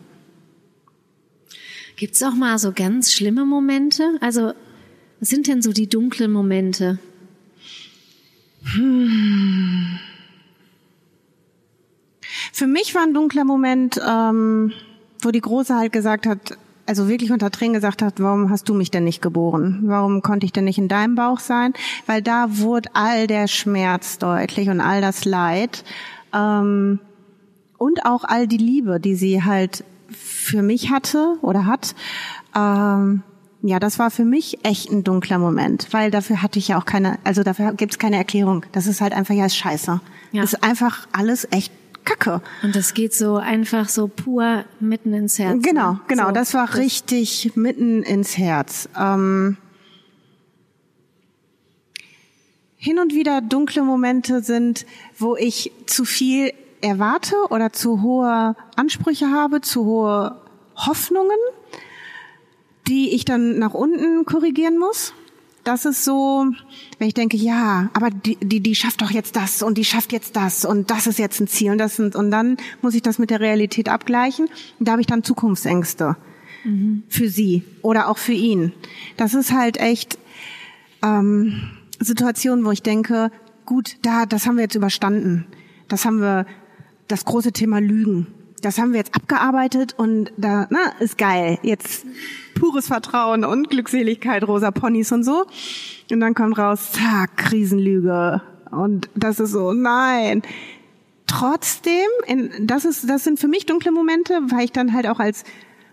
Gibt's 1.95 2.21
auch 2.21 2.35
mal 2.35 2.59
so 2.59 2.71
ganz 2.71 3.11
schlimme 3.11 3.45
Momente? 3.45 4.17
Also, 4.21 4.53
was 5.19 5.29
sind 5.29 5.47
denn 5.47 5.63
so 5.63 5.73
die 5.73 5.89
dunklen 5.89 6.31
Momente? 6.31 6.99
Für 12.53 12.67
mich 12.67 12.93
war 12.93 13.01
ein 13.01 13.15
dunkler 13.15 13.45
Moment, 13.45 13.99
ähm, 14.07 14.73
wo 15.21 15.31
die 15.31 15.41
Große 15.41 15.75
halt 15.75 15.93
gesagt 15.93 16.25
hat, 16.25 16.57
also 16.85 17.09
wirklich 17.09 17.31
unter 17.31 17.51
Tränen 17.51 17.73
gesagt 17.73 18.01
hat, 18.01 18.21
warum 18.21 18.49
hast 18.49 18.69
du 18.69 18.73
mich 18.73 18.91
denn 18.91 19.03
nicht 19.03 19.21
geboren? 19.21 19.79
Warum 19.83 20.21
konnte 20.21 20.45
ich 20.45 20.53
denn 20.53 20.63
nicht 20.63 20.77
in 20.77 20.87
deinem 20.87 21.15
Bauch 21.15 21.39
sein? 21.39 21.73
Weil 22.05 22.21
da 22.21 22.57
wurde 22.57 22.89
all 22.93 23.27
der 23.27 23.47
Schmerz 23.47 24.17
deutlich 24.17 24.69
und 24.69 24.79
all 24.79 25.01
das 25.01 25.25
Leid 25.25 25.83
ähm, 26.33 26.99
und 27.77 28.05
auch 28.05 28.23
all 28.23 28.47
die 28.47 28.57
Liebe, 28.57 28.99
die 28.99 29.15
sie 29.15 29.43
halt 29.43 29.83
für 30.09 30.61
mich 30.61 30.89
hatte 30.89 31.35
oder 31.41 31.65
hat. 31.65 31.93
Ähm, 32.55 33.23
ja, 33.61 33.79
das 33.79 33.99
war 33.99 34.11
für 34.11 34.23
mich 34.23 34.63
echt 34.63 34.89
ein 34.91 35.03
dunkler 35.03 35.39
Moment, 35.39 35.87
weil 35.91 36.09
dafür 36.09 36.41
hatte 36.41 36.59
ich 36.59 36.69
ja 36.69 36.79
auch 36.79 36.85
keine, 36.85 37.19
also 37.25 37.43
dafür 37.43 37.73
gibt's 37.73 37.99
keine 37.99 38.15
Erklärung. 38.15 38.65
Das 38.71 38.87
ist 38.87 39.01
halt 39.01 39.13
einfach, 39.13 39.33
ja, 39.33 39.45
ist 39.45 39.57
scheiße. 39.57 39.99
Ja. 40.31 40.43
Ist 40.43 40.63
einfach 40.63 41.07
alles 41.11 41.47
echt 41.51 41.73
Kacke. 42.07 42.41
Und 42.63 42.75
das 42.75 42.93
geht 42.93 43.13
so 43.13 43.35
einfach 43.35 43.89
so 43.89 44.07
pur 44.07 44.63
mitten 44.79 45.13
ins 45.13 45.37
Herz. 45.39 45.61
Genau, 45.61 45.93
ne? 45.93 45.99
genau. 46.07 46.27
So, 46.27 46.31
das 46.31 46.53
war 46.53 46.75
richtig 46.75 47.51
mitten 47.55 48.01
ins 48.01 48.37
Herz. 48.37 48.87
Ähm, 48.97 49.57
hin 52.77 52.99
und 52.99 53.13
wieder 53.13 53.41
dunkle 53.41 53.81
Momente 53.81 54.41
sind, 54.41 54.85
wo 55.17 55.35
ich 55.35 55.73
zu 55.85 56.05
viel 56.05 56.53
erwarte 56.79 57.35
oder 57.49 57.73
zu 57.73 58.01
hohe 58.01 58.55
Ansprüche 58.75 59.29
habe, 59.29 59.59
zu 59.59 59.83
hohe 59.83 60.39
Hoffnungen, 60.75 61.37
die 62.87 63.13
ich 63.15 63.25
dann 63.25 63.59
nach 63.59 63.73
unten 63.73 64.23
korrigieren 64.23 64.77
muss. 64.77 65.13
Das 65.67 65.83
ist 65.83 66.05
so, 66.05 66.45
wenn 66.97 67.07
ich 67.07 67.13
denke, 67.13 67.35
ja, 67.35 67.89
aber 67.93 68.09
die, 68.09 68.37
die, 68.37 68.61
die 68.61 68.73
schafft 68.73 69.01
doch 69.01 69.11
jetzt 69.11 69.35
das 69.35 69.61
und 69.61 69.77
die 69.77 69.83
schafft 69.83 70.13
jetzt 70.13 70.35
das 70.37 70.63
und 70.63 70.89
das 70.89 71.07
ist 71.07 71.19
jetzt 71.19 71.41
ein 71.41 71.47
Ziel 71.47 71.71
und 71.71 71.77
das 71.77 71.97
sind, 71.97 72.15
und 72.15 72.31
dann 72.31 72.55
muss 72.81 72.93
ich 72.93 73.01
das 73.01 73.19
mit 73.19 73.29
der 73.29 73.41
Realität 73.41 73.89
abgleichen. 73.89 74.47
Und 74.79 74.87
da 74.87 74.93
habe 74.93 75.01
ich 75.01 75.07
dann 75.07 75.23
Zukunftsängste 75.23 76.15
mhm. 76.63 77.03
für 77.09 77.27
sie 77.27 77.63
oder 77.81 78.07
auch 78.07 78.17
für 78.17 78.31
ihn. 78.33 78.71
Das 79.17 79.33
ist 79.33 79.51
halt 79.51 79.77
echt 79.77 80.17
ähm, 81.03 81.69
Situationen, 81.99 82.63
wo 82.63 82.71
ich 82.71 82.81
denke, 82.81 83.29
gut, 83.65 83.97
da, 84.03 84.25
das 84.25 84.45
haben 84.45 84.55
wir 84.55 84.63
jetzt 84.63 84.75
überstanden. 84.75 85.47
Das 85.89 86.05
haben 86.05 86.21
wir, 86.21 86.45
das 87.09 87.25
große 87.25 87.51
Thema 87.51 87.79
Lügen. 87.79 88.27
Das 88.61 88.79
haben 88.79 88.91
wir 88.91 88.97
jetzt 88.97 89.15
abgearbeitet 89.15 89.93
und 89.97 90.31
da, 90.37 90.67
na, 90.69 90.93
ist 90.99 91.17
geil. 91.17 91.59
Jetzt 91.61 92.05
pures 92.59 92.87
Vertrauen 92.87 93.45
und 93.45 93.69
Glückseligkeit, 93.69 94.47
rosa 94.47 94.71
Ponys 94.71 95.11
und 95.11 95.23
so. 95.23 95.45
Und 96.11 96.19
dann 96.19 96.33
kommt 96.33 96.57
raus, 96.57 96.91
zack, 96.91 97.37
Krisenlüge. 97.37 98.41
Und 98.71 99.09
das 99.15 99.39
ist 99.39 99.51
so, 99.51 99.73
nein. 99.73 100.41
Trotzdem, 101.27 102.07
in, 102.25 102.65
das 102.65 102.85
ist, 102.85 103.07
das 103.09 103.23
sind 103.23 103.39
für 103.39 103.47
mich 103.47 103.65
dunkle 103.65 103.91
Momente, 103.91 104.39
weil 104.49 104.65
ich 104.65 104.71
dann 104.71 104.93
halt 104.93 105.07
auch 105.07 105.19
als 105.19 105.43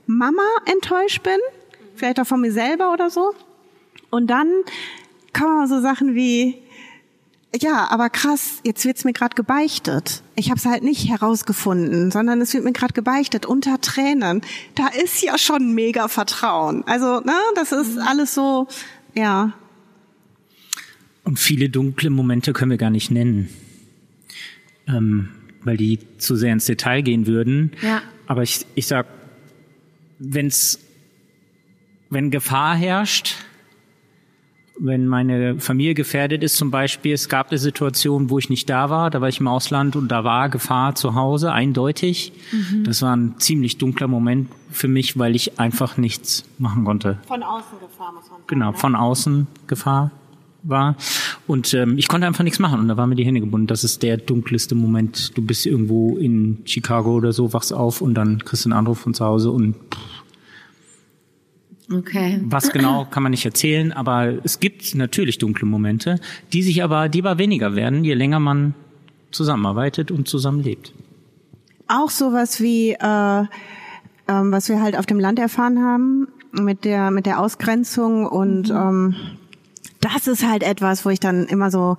Mama 0.07 0.43
enttäuscht 0.65 1.23
bin. 1.23 1.39
Vielleicht 1.97 2.19
auch 2.19 2.27
von 2.27 2.41
mir 2.41 2.53
selber 2.53 2.93
oder 2.93 3.11
so. 3.11 3.35
Und 4.11 4.29
dann 4.29 4.49
kommen 5.33 5.67
so 5.67 5.81
Sachen 5.81 6.15
wie, 6.15 6.63
ja, 7.61 7.89
aber 7.91 8.11
krass, 8.11 8.61
jetzt 8.65 8.85
wird's 8.85 9.05
mir 9.05 9.13
gerade 9.13 9.35
gebeichtet. 9.35 10.23
Ich 10.35 10.51
habe 10.51 10.59
es 10.59 10.65
halt 10.65 10.83
nicht 10.83 11.09
herausgefunden, 11.09 12.11
sondern 12.11 12.41
es 12.41 12.53
wird 12.55 12.65
mir 12.65 12.73
gerade 12.73 12.95
gebeichtet 12.95 13.47
unter 13.47 13.81
Tränen. 13.81 14.43
Da 14.75 14.89
ist 14.89 15.23
ja 15.23 15.39
schon 15.39 15.75
mega 15.75 16.09
Vertrauen. 16.09 16.85
Also, 16.87 17.21
ne, 17.21 17.37
das 17.55 17.73
ist 17.73 17.99
alles 17.99 18.35
so, 18.35 18.67
ja. 19.15 19.53
Und 21.23 21.39
viele 21.39 21.69
dunkle 21.69 22.11
Momente 22.11 22.53
können 22.53 22.71
wir 22.71 22.79
gar 22.79 22.91
nicht 22.91 23.11
nennen, 23.11 23.49
ähm, 24.89 25.31
weil 25.63 25.77
die 25.77 25.99
zu 26.19 26.37
sehr 26.37 26.53
ins 26.53 26.67
Detail 26.67 27.03
gehen 27.03 27.27
würden. 27.27 27.73
Ja. 27.83 28.03
Aber 28.27 28.43
ich, 28.43 28.67
ich 28.75 28.87
sag, 28.87 29.07
wenn's, 30.19 30.81
wenn 32.11 32.31
Gefahr 32.31 32.77
herrscht, 32.77 33.37
wenn 34.79 35.07
meine 35.07 35.61
Familie 35.61 35.95
gefährdet 35.95 36.43
ist 36.43 36.57
zum 36.57 36.71
Beispiel, 36.71 37.13
es 37.13 37.29
gab 37.29 37.51
eine 37.51 37.59
Situation, 37.59 38.31
wo 38.31 38.39
ich 38.39 38.51
nicht 38.51 38.69
da 38.69 38.91
war, 38.91 39.11
da 39.11 39.21
war 39.21 39.29
ich 39.29 39.41
im 39.41 39.47
Ausland 39.47 39.95
und 39.97 40.09
da 40.09 40.25
war 40.25 40.49
Gefahr 40.49 40.95
zu 40.95 41.15
Hause, 41.15 41.53
eindeutig. 41.53 42.33
Mhm. 42.53 42.85
Das 42.85 43.03
war 43.03 43.15
ein 43.17 43.37
ziemlich 43.39 43.79
dunkler 43.79 44.09
Moment 44.09 44.49
für 44.71 44.89
mich, 44.89 45.19
weil 45.19 45.37
ich 45.37 45.61
einfach 45.61 45.97
nichts 45.97 46.45
machen 46.59 46.85
konnte. 46.85 47.19
Von 47.27 47.43
außen 47.43 47.79
Gefahr 47.81 48.13
muss 48.13 48.25
man 48.25 48.31
sagen. 48.31 48.43
Genau, 48.49 48.71
ne? 48.73 48.77
von 48.77 48.97
außen 48.97 49.47
Gefahr 49.67 50.11
war. 50.65 50.97
Und 51.47 51.75
ähm, 51.75 51.99
ich 51.99 52.09
konnte 52.09 52.27
einfach 52.27 52.43
nichts 52.43 52.59
machen 52.59 52.81
und 52.81 52.89
da 52.89 52.97
waren 52.97 53.09
mir 53.09 53.17
die 53.17 53.27
Hände 53.27 53.41
gebunden. 53.41 53.67
Das 53.67 53.85
ist 53.85 54.03
der 54.03 54.17
dunkelste 54.17 54.75
Moment. 54.75 55.37
Du 55.37 55.43
bist 55.43 55.67
irgendwo 55.67 56.17
in 56.17 56.63
Chicago 56.65 57.15
oder 57.15 57.33
so, 57.33 57.53
wachst 57.53 57.73
auf 57.73 58.01
und 58.01 58.15
dann 58.15 58.45
kriegst 58.45 58.65
du 58.65 58.71
einen 58.71 58.79
Anruf 58.79 59.01
von 59.01 59.15
zu 59.15 59.25
Hause 59.25 59.51
und 59.51 59.75
pff, 59.75 60.24
Okay. 61.91 62.41
Was 62.45 62.71
genau 62.71 63.05
kann 63.05 63.23
man 63.23 63.31
nicht 63.31 63.45
erzählen, 63.45 63.93
aber 63.93 64.35
es 64.43 64.59
gibt 64.61 64.95
natürlich 64.95 65.39
dunkle 65.39 65.67
Momente, 65.67 66.19
die 66.53 66.63
sich 66.63 66.83
aber, 66.83 67.09
die 67.09 67.21
aber 67.21 67.39
weniger 67.39 67.77
werden, 67.77 68.05
je 68.05 68.15
länger 68.15 68.41
man 68.41 68.75
zusammenarbeitet 69.31 70.11
und 70.11 70.27
zusammenlebt. 70.27 70.95
Auch 71.89 72.09
sowas 72.09 72.61
wie, 72.61 72.93
äh, 72.93 73.41
äh, 73.41 73.47
was 74.27 74.69
wir 74.69 74.81
halt 74.81 74.97
auf 74.97 75.07
dem 75.07 75.21
Land 75.21 75.39
erfahren 75.39 75.83
haben, 75.83 76.29
mit 76.53 76.85
der, 76.85 77.11
mit 77.11 77.27
der 77.27 77.41
Ausgrenzung 77.41 78.27
und 78.27 78.71
mhm. 78.71 78.77
ähm, 78.77 79.17
das 80.01 80.27
ist 80.27 80.47
halt 80.47 80.63
etwas, 80.63 81.05
wo 81.05 81.11
ich 81.11 81.21
dann 81.21 81.47
immer 81.47 81.71
so, 81.71 81.97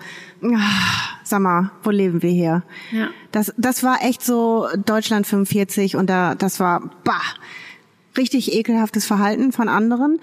ach, 0.55 1.17
sag 1.23 1.41
mal, 1.41 1.71
wo 1.83 1.89
leben 1.89 2.21
wir 2.21 2.29
hier? 2.29 2.63
Ja. 2.91 3.09
Das, 3.31 3.53
das 3.57 3.83
war 3.83 4.03
echt 4.03 4.23
so 4.23 4.67
Deutschland 4.85 5.25
45 5.25 5.95
und 5.95 6.09
da, 6.09 6.35
das 6.35 6.59
war, 6.59 6.91
bah, 7.03 7.21
richtig 8.17 8.53
ekelhaftes 8.53 9.05
Verhalten 9.05 9.51
von 9.51 9.69
anderen. 9.69 10.19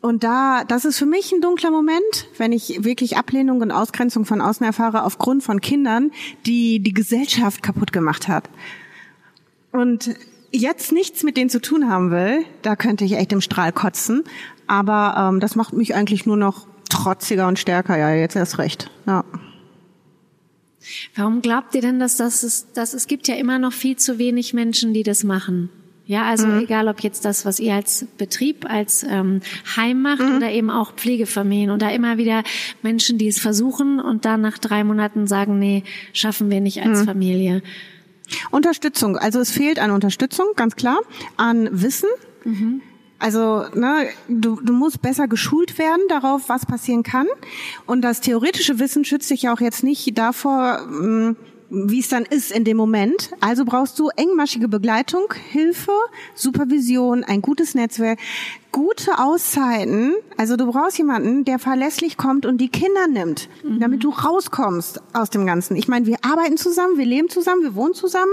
Und 0.00 0.22
da, 0.22 0.62
das 0.64 0.84
ist 0.84 0.98
für 0.98 1.06
mich 1.06 1.32
ein 1.32 1.40
dunkler 1.40 1.70
Moment, 1.70 2.28
wenn 2.36 2.52
ich 2.52 2.84
wirklich 2.84 3.16
Ablehnung 3.16 3.60
und 3.60 3.72
Ausgrenzung 3.72 4.24
von 4.24 4.40
außen 4.40 4.64
erfahre 4.64 5.02
aufgrund 5.02 5.42
von 5.42 5.60
Kindern, 5.60 6.12
die 6.46 6.80
die 6.80 6.92
Gesellschaft 6.92 7.62
kaputt 7.62 7.92
gemacht 7.92 8.28
hat. 8.28 8.48
Und 9.72 10.14
jetzt 10.52 10.92
nichts 10.92 11.22
mit 11.22 11.36
denen 11.36 11.50
zu 11.50 11.60
tun 11.60 11.88
haben 11.88 12.10
will, 12.10 12.44
da 12.62 12.76
könnte 12.76 13.04
ich 13.04 13.14
echt 13.14 13.32
im 13.32 13.40
Strahl 13.40 13.72
kotzen. 13.72 14.24
Aber 14.66 15.30
ähm, 15.30 15.40
das 15.40 15.56
macht 15.56 15.72
mich 15.72 15.94
eigentlich 15.94 16.26
nur 16.26 16.36
noch 16.36 16.66
trotziger 16.88 17.48
und 17.48 17.58
stärker. 17.58 17.98
Ja, 17.98 18.14
jetzt 18.14 18.36
erst 18.36 18.58
recht. 18.58 18.90
Ja. 19.06 19.24
Warum 21.16 21.42
glaubt 21.42 21.74
ihr 21.74 21.80
denn, 21.80 21.98
dass 21.98 22.16
das 22.16 22.44
ist, 22.44 22.76
dass 22.76 22.94
es 22.94 23.06
gibt 23.06 23.26
ja 23.26 23.34
immer 23.34 23.58
noch 23.58 23.72
viel 23.72 23.96
zu 23.96 24.18
wenig 24.18 24.54
Menschen, 24.54 24.94
die 24.94 25.02
das 25.02 25.24
machen? 25.24 25.68
Ja, 26.06 26.22
also 26.22 26.46
mhm. 26.46 26.60
egal, 26.60 26.86
ob 26.86 27.00
jetzt 27.00 27.24
das, 27.24 27.44
was 27.44 27.58
ihr 27.58 27.74
als 27.74 28.06
Betrieb, 28.16 28.70
als 28.70 29.02
ähm, 29.02 29.40
Heim 29.76 30.02
macht 30.02 30.20
mhm. 30.20 30.36
oder 30.36 30.50
eben 30.52 30.70
auch 30.70 30.92
Pflegefamilien 30.92 31.70
und 31.70 31.82
da 31.82 31.90
immer 31.90 32.16
wieder 32.16 32.44
Menschen, 32.80 33.18
die 33.18 33.26
es 33.26 33.40
versuchen 33.40 33.98
und 33.98 34.24
dann 34.24 34.40
nach 34.40 34.58
drei 34.58 34.84
Monaten 34.84 35.26
sagen, 35.26 35.58
nee, 35.58 35.82
schaffen 36.12 36.48
wir 36.48 36.60
nicht 36.60 36.80
als 36.80 37.00
mhm. 37.00 37.04
Familie. 37.06 37.62
Unterstützung. 38.52 39.16
Also 39.16 39.40
es 39.40 39.50
fehlt 39.50 39.80
an 39.80 39.90
Unterstützung, 39.90 40.46
ganz 40.54 40.76
klar, 40.76 41.00
an 41.36 41.68
Wissen. 41.72 42.08
Mhm. 42.44 42.82
Also 43.18 43.64
ne, 43.74 44.08
du, 44.28 44.60
du 44.60 44.72
musst 44.72 45.02
besser 45.02 45.26
geschult 45.26 45.76
werden 45.78 46.02
darauf, 46.08 46.48
was 46.48 46.66
passieren 46.66 47.02
kann. 47.02 47.26
Und 47.84 48.02
das 48.02 48.20
theoretische 48.20 48.78
Wissen 48.78 49.04
schützt 49.04 49.30
dich 49.30 49.42
ja 49.42 49.54
auch 49.54 49.60
jetzt 49.60 49.82
nicht 49.82 50.16
davor, 50.16 50.86
mh, 50.86 51.34
wie 51.70 52.00
es 52.00 52.08
dann 52.08 52.24
ist 52.24 52.52
in 52.52 52.64
dem 52.64 52.76
Moment. 52.76 53.30
Also 53.40 53.64
brauchst 53.64 53.98
du 53.98 54.08
engmaschige 54.16 54.68
Begleitung, 54.68 55.32
Hilfe, 55.50 55.92
Supervision, 56.34 57.24
ein 57.24 57.42
gutes 57.42 57.74
Netzwerk, 57.74 58.18
gute 58.72 59.18
Auszeiten. 59.18 60.14
Also 60.36 60.56
du 60.56 60.70
brauchst 60.70 60.98
jemanden, 60.98 61.44
der 61.44 61.58
verlässlich 61.58 62.16
kommt 62.16 62.46
und 62.46 62.58
die 62.58 62.68
Kinder 62.68 63.06
nimmt, 63.08 63.48
mhm. 63.62 63.80
damit 63.80 64.04
du 64.04 64.10
rauskommst 64.10 65.00
aus 65.12 65.30
dem 65.30 65.46
Ganzen. 65.46 65.76
Ich 65.76 65.88
meine, 65.88 66.06
wir 66.06 66.18
arbeiten 66.22 66.56
zusammen, 66.56 66.98
wir 66.98 67.06
leben 67.06 67.28
zusammen, 67.28 67.62
wir 67.62 67.74
wohnen 67.74 67.94
zusammen. 67.94 68.32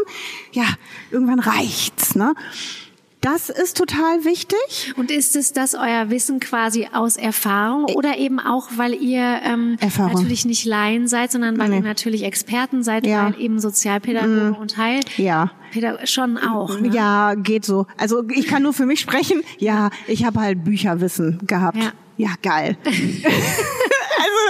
Ja, 0.52 0.66
irgendwann 1.12 1.40
reicht's, 1.40 2.16
ne? 2.16 2.34
Das 3.24 3.48
ist 3.48 3.78
total 3.78 4.26
wichtig. 4.26 4.94
Und 4.98 5.10
ist 5.10 5.38
es 5.38 5.54
das 5.54 5.76
euer 5.76 6.10
Wissen 6.10 6.42
quasi 6.42 6.90
aus 6.92 7.16
Erfahrung 7.16 7.86
oder 7.86 8.18
eben 8.18 8.38
auch, 8.38 8.68
weil 8.76 8.94
ihr 8.94 9.40
ähm, 9.46 9.78
Erfahrung. 9.80 10.16
natürlich 10.16 10.44
nicht 10.44 10.66
Laien 10.66 11.08
seid, 11.08 11.32
sondern 11.32 11.58
weil 11.58 11.70
nee. 11.70 11.78
ihr 11.78 11.84
natürlich 11.84 12.24
Experten 12.24 12.84
seid, 12.84 13.08
ja. 13.08 13.26
weil 13.26 13.40
eben 13.40 13.62
Sozialpädagoge 13.62 14.52
mm. 14.52 14.62
und 14.62 14.76
Heil 14.76 15.00
ja. 15.16 15.52
schon 16.04 16.38
auch. 16.38 16.78
Ne? 16.78 16.90
Ja, 16.94 17.36
geht 17.36 17.64
so. 17.64 17.88
Also 17.98 18.28
ich 18.28 18.46
kann 18.46 18.62
nur 18.62 18.74
für 18.74 18.86
mich 18.86 19.00
sprechen. 19.00 19.42
Ja, 19.58 19.90
ich 20.08 20.26
habe 20.26 20.42
halt 20.42 20.66
Bücherwissen 20.66 21.40
gehabt. 21.48 21.78
Ja, 21.78 21.94
ja 22.18 22.32
geil. 22.42 22.78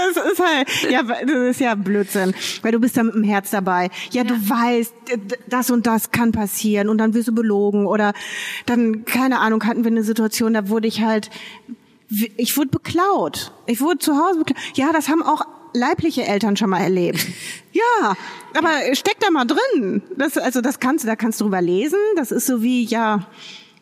das 0.08 0.32
ist 0.32 0.44
halt, 0.44 0.92
ja, 0.92 1.04
das 1.04 1.30
ist 1.30 1.60
ja 1.60 1.76
Blödsinn, 1.76 2.34
weil 2.62 2.72
du 2.72 2.80
bist 2.80 2.98
da 2.98 3.04
mit 3.04 3.14
dem 3.14 3.24
Herz 3.24 3.52
dabei. 3.52 3.90
Ja, 4.12 4.24
ja, 4.24 4.30
du 4.30 4.50
weißt, 4.50 4.94
das 5.48 5.70
und 5.70 5.86
das 5.88 6.12
kann 6.12 6.32
passieren 6.32 6.90
und 6.90 6.98
dann 6.98 7.14
wirst 7.14 7.28
du 7.28 7.36
belogen 7.36 7.86
oder 7.86 8.14
dann, 8.66 9.06
keine 9.06 9.40
Ahnung, 9.40 9.66
hatten 9.66 9.84
wir 9.84 9.92
eine 9.92 10.04
Situation, 10.04 10.54
da 10.54 10.70
wurde 10.70 10.88
ich 10.88 11.02
halt, 11.02 11.30
ich 12.10 12.58
wurde 12.58 12.70
beklaut. 12.70 13.52
Ich 13.66 13.82
wurde 13.82 14.00
zu 14.00 14.14
Hause 14.14 14.40
beklaut. 14.40 14.62
Ja, 14.76 14.92
das 14.92 15.10
haben 15.10 15.24
auch 15.24 15.46
leibliche 15.74 16.24
Eltern 16.24 16.56
schon 16.58 16.70
mal 16.70 16.82
erlebt. 16.82 17.26
Ja, 17.76 18.16
aber 18.54 18.70
steck 18.94 19.20
da 19.20 19.32
mal 19.32 19.46
drin. 19.46 20.04
Das, 20.16 20.38
also 20.38 20.62
das 20.62 20.80
kannst 20.80 21.04
du, 21.04 21.08
da 21.08 21.16
kannst 21.16 21.42
du 21.42 21.46
drüber 21.46 21.60
lesen. 21.60 21.98
Das 22.16 22.32
ist 22.32 22.46
so 22.46 22.62
wie, 22.62 22.86
ja, 22.86 23.26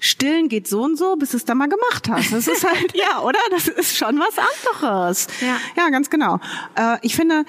Stillen 0.03 0.49
geht 0.49 0.67
so 0.67 0.81
und 0.81 0.97
so, 0.97 1.15
bis 1.15 1.29
du 1.29 1.37
es 1.37 1.45
dann 1.45 1.59
mal 1.59 1.69
gemacht 1.69 2.09
hast. 2.09 2.33
Das 2.33 2.47
ist 2.47 2.67
halt, 2.67 2.91
ja, 2.95 3.21
oder? 3.21 3.39
Das 3.51 3.67
ist 3.67 3.95
schon 3.95 4.19
was 4.19 4.35
anderes. 4.73 5.27
Ja, 5.39 5.57
ja 5.77 5.89
ganz 5.89 6.09
genau. 6.09 6.39
Äh, 6.75 6.97
ich 7.03 7.15
finde, 7.15 7.45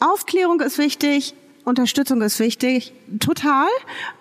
Aufklärung 0.00 0.60
ist 0.60 0.78
wichtig, 0.78 1.34
Unterstützung 1.64 2.22
ist 2.22 2.40
wichtig, 2.40 2.94
total. 3.20 3.68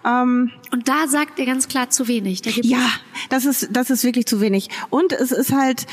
Ähm, 0.06 0.52
und 0.72 0.90
da 0.90 1.08
sagt 1.08 1.40
ihr 1.40 1.46
ganz 1.46 1.70
klar 1.70 1.90
zu 1.90 2.10
wenig. 2.10 2.42
Da 2.42 2.50
ja, 2.52 2.86
das 3.30 3.46
ist 3.46 3.70
das 3.72 3.90
ist 3.90 4.04
wirklich 4.04 4.26
zu 4.26 4.42
wenig. 4.42 4.68
Und 4.90 5.14
es 5.14 5.32
ist 5.32 5.54
halt, 5.54 5.84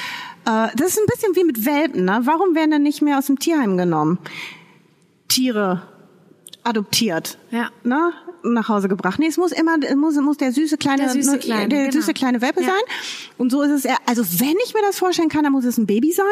äh, 0.46 0.68
das 0.74 0.88
ist 0.88 0.98
ein 0.98 1.06
bisschen 1.06 1.36
wie 1.36 1.44
mit 1.44 1.64
Welpen. 1.64 2.04
Ne? 2.04 2.20
Warum 2.24 2.56
werden 2.56 2.72
denn 2.72 2.82
nicht 2.82 3.00
mehr 3.00 3.16
aus 3.16 3.26
dem 3.26 3.38
Tierheim 3.38 3.76
genommen? 3.76 4.18
Tiere 5.28 5.82
adoptiert. 6.64 7.38
Ja. 7.52 7.70
Ne? 7.84 8.12
Nach 8.44 8.68
Hause 8.68 8.88
gebracht. 8.88 9.18
Nee, 9.18 9.26
es 9.28 9.36
muss 9.36 9.52
immer, 9.52 9.76
muss, 9.96 10.16
muss 10.20 10.36
der 10.36 10.52
süße 10.52 10.76
kleine, 10.78 11.02
der 11.02 11.10
süße 11.10 11.38
kleine, 11.38 11.68
der 11.68 11.80
genau. 11.80 11.92
süße 11.92 12.14
kleine 12.14 12.40
Welpe 12.40 12.60
Ja. 12.62 12.68
sein. 12.68 12.80
Und 13.38 13.50
so 13.50 13.62
ist 13.62 13.70
es, 13.70 13.84
eher- 13.84 13.98
also 14.06 14.22
wenn 14.40 14.56
ich 14.64 14.74
mir 14.74 14.82
das 14.82 14.98
vorstellen 14.98 15.28
kann, 15.28 15.44
dann 15.44 15.52
muss 15.52 15.64
es 15.64 15.78
ein 15.78 15.86
Baby 15.86 16.12
sein. 16.12 16.26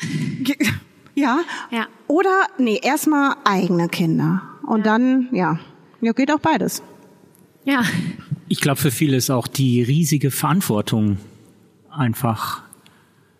Ja. 1.14 1.40
Ja. 1.70 1.86
Oder, 2.06 2.46
nee, 2.56 2.78
erstmal 2.82 3.34
eigene 3.44 3.88
Kinder. 3.88 4.42
Und 4.62 4.86
dann, 4.86 5.28
ja. 5.32 5.58
Ja, 6.00 6.12
geht 6.12 6.32
auch 6.32 6.38
beides. 6.38 6.82
Ja. 7.64 7.82
Ich 8.48 8.60
glaube, 8.60 8.80
für 8.80 8.90
viele 8.90 9.16
ist 9.16 9.28
auch 9.28 9.46
die 9.48 9.82
riesige 9.82 10.30
Verantwortung 10.30 11.18
einfach 11.90 12.62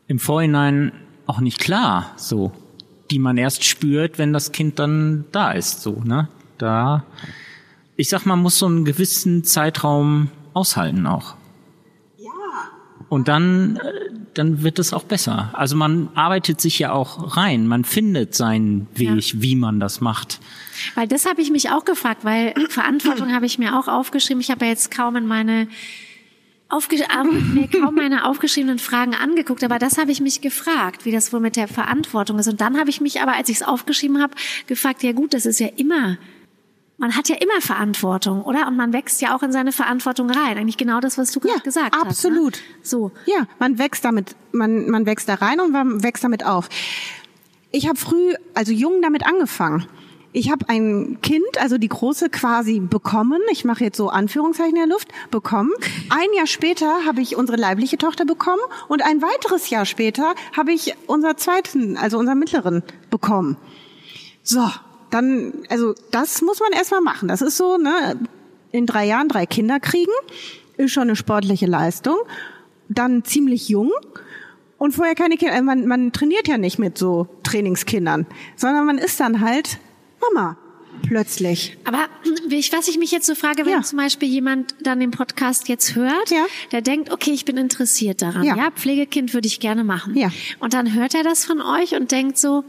im 0.08 0.18
Vorhinein 0.18 0.92
auch 1.26 1.40
nicht 1.40 1.58
klar, 1.60 2.12
so, 2.16 2.52
die 3.10 3.18
man 3.20 3.38
erst 3.38 3.64
spürt, 3.64 4.18
wenn 4.18 4.32
das 4.32 4.52
Kind 4.52 4.78
dann 4.78 5.24
da 5.32 5.52
ist, 5.52 5.80
so, 5.80 6.02
ne? 6.04 6.28
Da, 6.58 7.04
ich 8.00 8.08
sag, 8.08 8.24
man 8.24 8.40
muss 8.40 8.58
so 8.58 8.64
einen 8.64 8.86
gewissen 8.86 9.44
Zeitraum 9.44 10.30
aushalten 10.54 11.06
auch. 11.06 11.34
Ja. 12.16 12.30
Und 13.10 13.28
dann, 13.28 13.76
äh, 13.76 14.10
dann 14.32 14.62
wird 14.62 14.78
es 14.78 14.94
auch 14.94 15.04
besser. 15.04 15.50
Also 15.52 15.76
man 15.76 16.08
arbeitet 16.14 16.62
sich 16.62 16.78
ja 16.78 16.92
auch 16.92 17.36
rein, 17.36 17.66
man 17.66 17.84
findet 17.84 18.34
seinen 18.34 18.88
Weg, 18.94 19.34
ja. 19.34 19.42
wie 19.42 19.54
man 19.54 19.80
das 19.80 20.00
macht. 20.00 20.40
Weil 20.94 21.08
das 21.08 21.26
habe 21.26 21.42
ich 21.42 21.50
mich 21.50 21.70
auch 21.70 21.84
gefragt, 21.84 22.24
weil 22.24 22.54
Verantwortung 22.70 23.34
habe 23.34 23.44
ich 23.44 23.58
mir 23.58 23.78
auch 23.78 23.86
aufgeschrieben. 23.86 24.40
Ich 24.40 24.50
habe 24.50 24.64
ja 24.64 24.70
jetzt 24.70 24.90
kaum 24.90 25.16
in 25.16 25.26
meine 25.26 25.68
aufge 26.70 26.96
mir 27.52 27.68
kaum 27.68 27.96
meine 27.96 28.24
aufgeschriebenen 28.24 28.78
Fragen 28.78 29.14
angeguckt, 29.14 29.62
aber 29.62 29.78
das 29.78 29.98
habe 29.98 30.12
ich 30.12 30.20
mich 30.20 30.40
gefragt, 30.40 31.04
wie 31.04 31.12
das 31.12 31.32
wohl 31.32 31.40
mit 31.40 31.56
der 31.56 31.68
Verantwortung 31.68 32.38
ist. 32.38 32.48
Und 32.48 32.62
dann 32.62 32.78
habe 32.78 32.88
ich 32.88 33.00
mich 33.00 33.20
aber, 33.20 33.34
als 33.34 33.50
ich 33.50 33.56
es 33.56 33.62
aufgeschrieben 33.62 34.22
habe, 34.22 34.34
gefragt, 34.68 35.02
ja 35.02 35.12
gut, 35.12 35.34
das 35.34 35.44
ist 35.44 35.60
ja 35.60 35.68
immer, 35.76 36.16
man 37.00 37.16
hat 37.16 37.30
ja 37.30 37.36
immer 37.36 37.60
Verantwortung, 37.62 38.42
oder? 38.42 38.68
Und 38.68 38.76
man 38.76 38.92
wächst 38.92 39.22
ja 39.22 39.34
auch 39.34 39.42
in 39.42 39.52
seine 39.52 39.72
Verantwortung 39.72 40.28
rein. 40.28 40.58
Eigentlich 40.58 40.76
genau 40.76 41.00
das, 41.00 41.16
was 41.16 41.32
du 41.32 41.40
ja, 41.40 41.54
gerade 41.54 41.62
gesagt 41.62 41.94
absolut. 41.94 42.06
hast. 42.06 42.24
Absolut. 42.24 42.52
Ne? 42.52 42.60
So. 42.82 43.12
Ja, 43.24 43.46
man 43.58 43.78
wächst 43.78 44.04
damit, 44.04 44.36
man, 44.52 44.88
man 44.90 45.06
wächst 45.06 45.26
da 45.26 45.34
rein 45.36 45.60
und 45.60 45.72
man 45.72 46.02
wächst 46.02 46.22
damit 46.22 46.44
auf. 46.44 46.68
Ich 47.72 47.88
habe 47.88 47.98
früh, 47.98 48.34
also 48.52 48.72
jung 48.72 49.00
damit 49.00 49.24
angefangen. 49.26 49.86
Ich 50.32 50.50
habe 50.50 50.68
ein 50.68 51.18
Kind, 51.22 51.58
also 51.58 51.78
die 51.78 51.88
große 51.88 52.28
quasi 52.28 52.80
bekommen. 52.80 53.40
Ich 53.50 53.64
mache 53.64 53.82
jetzt 53.82 53.96
so 53.96 54.10
Anführungszeichen 54.10 54.76
in 54.76 54.86
der 54.86 54.94
Luft, 54.94 55.08
bekommen. 55.30 55.72
Ein 56.10 56.28
Jahr 56.36 56.46
später 56.46 57.06
habe 57.06 57.22
ich 57.22 57.34
unsere 57.34 57.58
leibliche 57.58 57.96
Tochter 57.96 58.26
bekommen 58.26 58.60
und 58.88 59.02
ein 59.02 59.22
weiteres 59.22 59.70
Jahr 59.70 59.86
später 59.86 60.34
habe 60.54 60.72
ich 60.72 60.94
unser 61.06 61.38
zweiten, 61.38 61.96
also 61.96 62.18
unseren 62.18 62.38
mittleren 62.38 62.82
bekommen. 63.08 63.56
So, 64.42 64.68
dann, 65.10 65.52
also 65.68 65.94
das 66.10 66.42
muss 66.42 66.60
man 66.60 66.72
erstmal 66.72 67.00
machen. 67.00 67.28
Das 67.28 67.42
ist 67.42 67.56
so, 67.56 67.76
ne, 67.76 68.18
in 68.72 68.86
drei 68.86 69.06
Jahren 69.06 69.28
drei 69.28 69.46
Kinder 69.46 69.80
kriegen, 69.80 70.12
ist 70.76 70.92
schon 70.92 71.04
eine 71.04 71.16
sportliche 71.16 71.66
Leistung. 71.66 72.16
Dann 72.88 73.24
ziemlich 73.24 73.68
jung 73.68 73.90
und 74.78 74.92
vorher 74.92 75.14
keine 75.14 75.36
Kinder. 75.36 75.60
Man, 75.62 75.86
man 75.86 76.12
trainiert 76.12 76.48
ja 76.48 76.58
nicht 76.58 76.78
mit 76.78 76.98
so 76.98 77.28
Trainingskindern, 77.42 78.26
sondern 78.56 78.86
man 78.86 78.98
ist 78.98 79.20
dann 79.20 79.40
halt 79.40 79.78
Mama 80.20 80.56
plötzlich. 81.02 81.76
Aber 81.84 82.06
ich, 82.50 82.72
was 82.72 82.88
ich 82.88 82.98
mich 82.98 83.10
jetzt 83.10 83.26
so 83.26 83.34
frage, 83.34 83.64
wenn 83.64 83.72
ja. 83.72 83.82
zum 83.82 83.98
Beispiel 83.98 84.28
jemand 84.28 84.74
dann 84.80 85.00
den 85.00 85.10
Podcast 85.10 85.68
jetzt 85.68 85.94
hört, 85.94 86.30
ja. 86.30 86.44
der 86.72 86.82
denkt, 86.82 87.12
okay, 87.12 87.30
ich 87.30 87.44
bin 87.44 87.56
interessiert 87.56 88.22
daran, 88.22 88.42
ja. 88.42 88.56
ja, 88.56 88.70
Pflegekind 88.70 89.34
würde 89.34 89.46
ich 89.46 89.60
gerne 89.60 89.84
machen. 89.84 90.16
Ja. 90.16 90.30
Und 90.58 90.74
dann 90.74 90.94
hört 90.94 91.14
er 91.14 91.22
das 91.22 91.44
von 91.44 91.60
euch 91.60 91.94
und 91.94 92.12
denkt 92.12 92.38
so, 92.38 92.64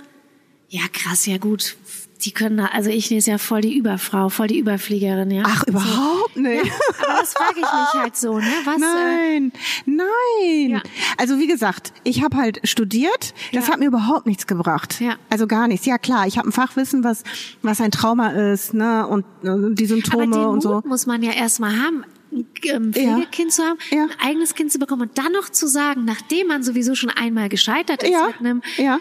ja 0.70 0.82
krass, 0.94 1.26
ja 1.26 1.38
gut, 1.38 1.76
die 2.22 2.32
können 2.32 2.58
da, 2.58 2.66
also 2.66 2.90
ich 2.90 3.12
ist 3.12 3.28
ja 3.28 3.38
voll 3.38 3.62
die 3.62 3.76
Überfrau, 3.76 4.30
voll 4.30 4.48
die 4.48 4.60
Überfliegerin, 4.60 5.32
ja. 5.32 5.44
Ach, 5.46 5.64
überhaupt 5.68 6.36
so. 6.36 6.42
nicht. 6.42 6.66
Ja, 6.66 6.72
aber 7.04 7.20
das 7.20 7.34
frage 7.34 7.56
ich 7.56 7.62
mich 7.62 8.02
halt 8.02 8.16
so, 8.16 8.38
ne? 8.38 8.52
Was, 8.66 8.78
nein, 8.78 9.52
äh, 9.54 9.90
nein. 9.90 10.70
Ja. 10.70 10.82
Also 11.18 11.40
wie 11.40 11.48
gesagt, 11.48 11.94
ich 12.04 12.24
habe 12.24 12.38
halt 12.38 12.60
studiert, 12.64 13.34
das 13.54 13.68
ja. 13.68 13.74
hat 13.74 13.80
mir 13.80 13.88
überhaupt 13.88 14.28
nichts 14.28 14.48
gebracht. 14.48 15.02
Ja. 15.02 15.16
Also 15.30 15.48
gar 15.48 15.68
nichts. 15.68 15.86
Ja 15.86 15.98
klar, 15.98 16.28
ich 16.28 16.38
habe 16.38 16.50
ein 16.50 16.52
Fachwissen, 16.52 17.04
was 17.04 17.24
was 17.62 17.82
ein 17.82 17.92
Trauma 17.92 18.30
ist, 18.30 18.74
ne? 18.74 19.08
Und 19.08 19.26
äh, 19.44 19.74
die 19.74 19.86
Symptome 19.86 20.24
aber 20.24 20.36
den 20.36 20.46
und 20.46 20.62
so. 20.62 20.74
Mut 20.74 20.86
muss 20.86 21.06
man 21.06 21.24
ja 21.24 21.32
erstmal 21.32 21.78
haben 21.78 22.06
ein 22.32 22.46
Pflegekind 22.94 23.50
ja. 23.50 23.50
zu 23.50 23.64
haben, 23.64 23.78
ja. 23.92 24.04
ein 24.04 24.30
eigenes 24.30 24.56
Kind 24.56 24.72
zu 24.72 24.80
bekommen 24.80 25.02
und 25.02 25.18
dann 25.18 25.34
noch 25.34 25.50
zu 25.50 25.68
sagen, 25.68 26.06
nachdem 26.06 26.48
man 26.48 26.64
sowieso 26.64 26.96
schon 26.96 27.10
einmal 27.10 27.50
gescheitert 27.50 28.04
ist 28.04 28.12
ja. 28.12 28.28
mit 28.28 28.40
einem, 28.40 28.62
ja 28.78 29.00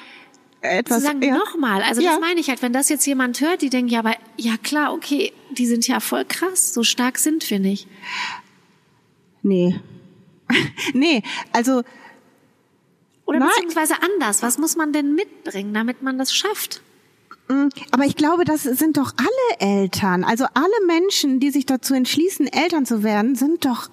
etwas. 0.62 0.98
Zu 0.98 1.04
sagen, 1.06 1.22
ja. 1.22 1.36
nochmal. 1.36 1.82
Also 1.82 2.00
ja. 2.00 2.12
das 2.12 2.20
meine 2.20 2.40
ich 2.40 2.48
halt, 2.48 2.62
wenn 2.62 2.72
das 2.72 2.88
jetzt 2.88 3.06
jemand 3.06 3.40
hört, 3.40 3.62
die 3.62 3.70
denken, 3.70 3.90
ja, 3.90 4.00
aber 4.00 4.14
ja 4.36 4.56
klar, 4.62 4.92
okay, 4.92 5.32
die 5.52 5.66
sind 5.66 5.86
ja 5.86 6.00
voll 6.00 6.24
krass, 6.24 6.74
so 6.74 6.82
stark 6.82 7.18
sind 7.18 7.48
wir 7.50 7.58
nicht. 7.58 7.88
Nee. 9.42 9.80
nee, 10.94 11.22
also. 11.52 11.82
Oder 13.24 13.38
nein. 13.38 13.48
beziehungsweise 13.48 13.94
anders. 14.02 14.42
Was 14.42 14.58
muss 14.58 14.76
man 14.76 14.92
denn 14.92 15.14
mitbringen, 15.14 15.72
damit 15.72 16.02
man 16.02 16.18
das 16.18 16.34
schafft? 16.34 16.82
Mm, 17.48 17.68
aber 17.92 18.04
ich 18.04 18.16
glaube, 18.16 18.44
das 18.44 18.64
sind 18.64 18.96
doch 18.96 19.12
alle 19.16 19.60
Eltern. 19.80 20.24
Also 20.24 20.46
alle 20.54 20.86
Menschen, 20.86 21.40
die 21.40 21.50
sich 21.50 21.64
dazu 21.64 21.94
entschließen, 21.94 22.46
Eltern 22.48 22.86
zu 22.86 23.02
werden, 23.02 23.36
sind 23.36 23.64
doch 23.64 23.88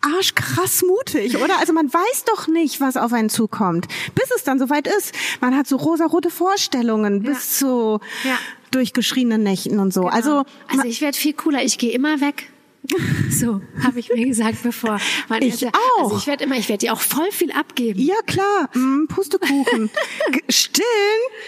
arschkrass 0.00 0.82
mutig, 0.82 1.36
oder? 1.36 1.58
Also 1.58 1.72
man 1.72 1.92
weiß 1.92 2.24
doch 2.24 2.48
nicht, 2.48 2.80
was 2.80 2.96
auf 2.96 3.12
einen 3.12 3.28
zukommt, 3.28 3.86
bis 4.14 4.30
es 4.34 4.44
dann 4.44 4.58
soweit 4.58 4.86
ist. 4.86 5.14
Man 5.40 5.56
hat 5.56 5.66
so 5.66 5.76
rosarote 5.76 6.30
Vorstellungen 6.30 7.24
ja. 7.24 7.30
bis 7.30 7.58
zu 7.58 8.00
ja. 8.24 8.38
durchgeschriebenen 8.70 9.42
Nächten 9.42 9.78
und 9.78 9.92
so. 9.92 10.02
Genau. 10.02 10.14
Also, 10.14 10.44
also 10.68 10.84
ich 10.84 11.00
werde 11.00 11.16
viel 11.16 11.34
cooler. 11.34 11.62
Ich 11.62 11.78
gehe 11.78 11.92
immer 11.92 12.20
weg. 12.20 12.50
So 13.30 13.60
habe 13.82 14.00
ich 14.00 14.10
mir 14.12 14.26
gesagt, 14.26 14.62
bevor 14.62 14.98
man 15.28 15.42
ich 15.42 15.62
erste, 15.62 15.68
auch. 15.98 16.04
Also 16.04 16.16
ich 16.16 16.26
werde 16.26 16.44
immer, 16.44 16.56
ich 16.56 16.68
werde 16.68 16.86
dir 16.86 16.92
auch 16.92 17.00
voll 17.00 17.30
viel 17.30 17.52
abgeben. 17.52 18.00
Ja 18.00 18.16
klar, 18.26 18.68
mm, 18.74 19.06
Pustekuchen, 19.06 19.90
stillen. 20.48 20.86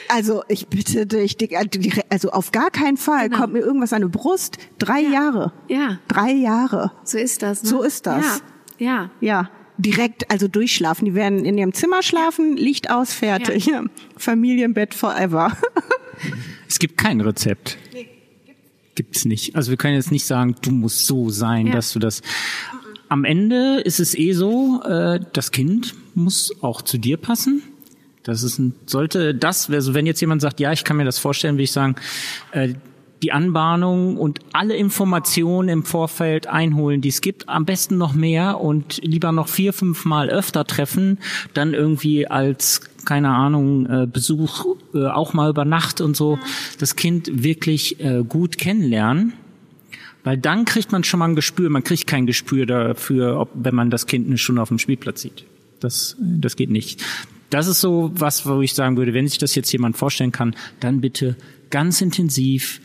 Also 0.09 0.43
ich 0.49 0.69
bitte 0.69 1.07
dich, 1.07 1.37
also 2.11 2.31
auf 2.31 2.53
gar 2.53 2.71
keinen 2.71 2.97
Fall 2.97 3.29
genau. 3.29 3.41
kommt 3.41 3.53
mir 3.55 3.61
irgendwas 3.61 3.93
an 3.93 4.03
die 4.03 4.09
Brust. 4.09 4.59
Drei 4.79 5.01
ja. 5.01 5.11
Jahre. 5.11 5.53
Ja. 5.69 5.99
Drei 6.09 6.33
Jahre. 6.33 6.93
So 7.05 7.19
ist 7.19 7.43
das. 7.43 7.63
Ne? 7.63 7.69
So 7.69 7.83
ist 7.83 8.07
das. 8.07 8.43
Ja. 8.79 8.87
Ja. 8.87 9.11
Ja. 9.21 9.51
Direkt, 9.79 10.31
also 10.31 10.49
durchschlafen. 10.49 11.07
Die 11.07 11.15
werden 11.15 11.45
in 11.45 11.59
ihrem 11.59 11.73
Zimmer 11.73 12.03
schlafen, 12.03 12.57
Licht 12.57 12.91
aus, 12.91 13.13
fertig. 13.13 13.67
Ja. 13.67 13.83
Familienbett 14.17 14.95
forever. 14.95 15.57
Es 16.69 16.79
gibt 16.79 16.99
kein 16.99 17.21
Rezept. 17.21 17.79
Nee 17.93 18.22
gibt's 18.95 19.25
nicht. 19.25 19.57
Also 19.57 19.71
wir 19.71 19.77
können 19.77 19.95
jetzt 19.95 20.13
nicht 20.13 20.27
sagen, 20.27 20.57
du 20.63 20.71
musst 20.71 21.07
so 21.07 21.31
sein, 21.31 21.69
ja. 21.69 21.75
dass 21.75 21.93
du 21.93 21.99
das. 21.99 22.23
Am 23.09 23.25
Ende 23.25 23.81
ist 23.81 24.01
es 24.01 24.17
eh 24.17 24.33
so, 24.33 24.83
äh, 24.83 25.21
das 25.33 25.51
Kind 25.51 25.95
muss 26.15 26.53
auch 26.63 26.83
zu 26.83 26.99
dir 26.99 27.17
passen. 27.17 27.63
Das 28.23 28.43
ist 28.43 28.59
ein, 28.59 28.75
sollte 28.87 29.35
das, 29.35 29.69
also 29.69 29.95
wenn 29.95 30.07
jetzt 30.07 30.21
jemand 30.21 30.41
sagt, 30.41 30.61
ja, 30.61 30.73
ich 30.73 30.85
kann 30.85 30.97
mir 30.97 31.05
das 31.05 31.19
vorstellen, 31.19 31.57
will 31.57 31.65
ich 31.65 31.73
sagen, 31.73 31.97
äh, 32.53 32.75
die 33.23 33.33
Anbahnung 33.33 34.17
und 34.17 34.41
alle 34.53 34.75
Informationen 34.75 35.69
im 35.69 35.85
Vorfeld 35.85 36.49
einholen, 36.49 37.01
die 37.01 37.09
es 37.09 37.21
gibt, 37.21 37.49
am 37.49 37.65
besten 37.65 37.97
noch 37.97 38.15
mehr 38.15 38.61
und 38.61 38.99
lieber 39.03 39.31
noch 39.31 39.49
vier, 39.49 39.73
fünf 39.73 40.05
Mal 40.05 40.29
öfter 40.29 40.65
treffen, 40.67 41.19
dann 41.55 41.73
irgendwie 41.73 42.27
als 42.27 42.81
keine 43.05 43.31
Ahnung, 43.31 43.87
äh, 43.87 44.07
Besuch 44.07 44.67
äh, 44.95 45.07
auch 45.07 45.33
mal 45.35 45.51
über 45.51 45.65
Nacht 45.65 46.01
und 46.01 46.17
so, 46.17 46.39
das 46.79 46.97
Kind 46.97 47.43
wirklich 47.43 48.01
äh, 48.01 48.23
gut 48.27 48.59
kennenlernen. 48.59 49.35
Weil 50.25 50.39
dann 50.39 50.65
kriegt 50.65 50.93
man 50.93 51.03
schon 51.03 51.19
mal 51.19 51.29
ein 51.29 51.35
Gespür. 51.35 51.69
Man 51.69 51.83
kriegt 51.83 52.07
kein 52.07 52.27
Gespür 52.27 52.67
dafür, 52.67 53.41
ob, 53.41 53.51
wenn 53.55 53.75
man 53.75 53.91
das 53.91 54.07
Kind 54.07 54.27
eine 54.29 54.39
Stunde 54.39 54.63
auf 54.63 54.69
dem 54.69 54.79
Spielplatz 54.79 55.23
sieht. 55.23 55.45
Das, 55.81 56.17
das 56.21 56.55
geht 56.55 56.71
nicht. 56.71 57.03
Das 57.51 57.67
ist 57.67 57.81
so 57.81 58.13
was, 58.15 58.47
wo 58.47 58.63
ich 58.63 58.73
sagen 58.75 58.97
würde, 58.97 59.15
wenn 59.15 59.27
sich 59.27 59.39
das 59.39 59.55
jetzt 59.55 59.73
jemand 59.73 59.97
vorstellen 59.97 60.33
kann, 60.33 60.55
dann 60.81 61.01
bitte 61.01 61.37
ganz 61.71 62.01
intensiv. 62.01 62.81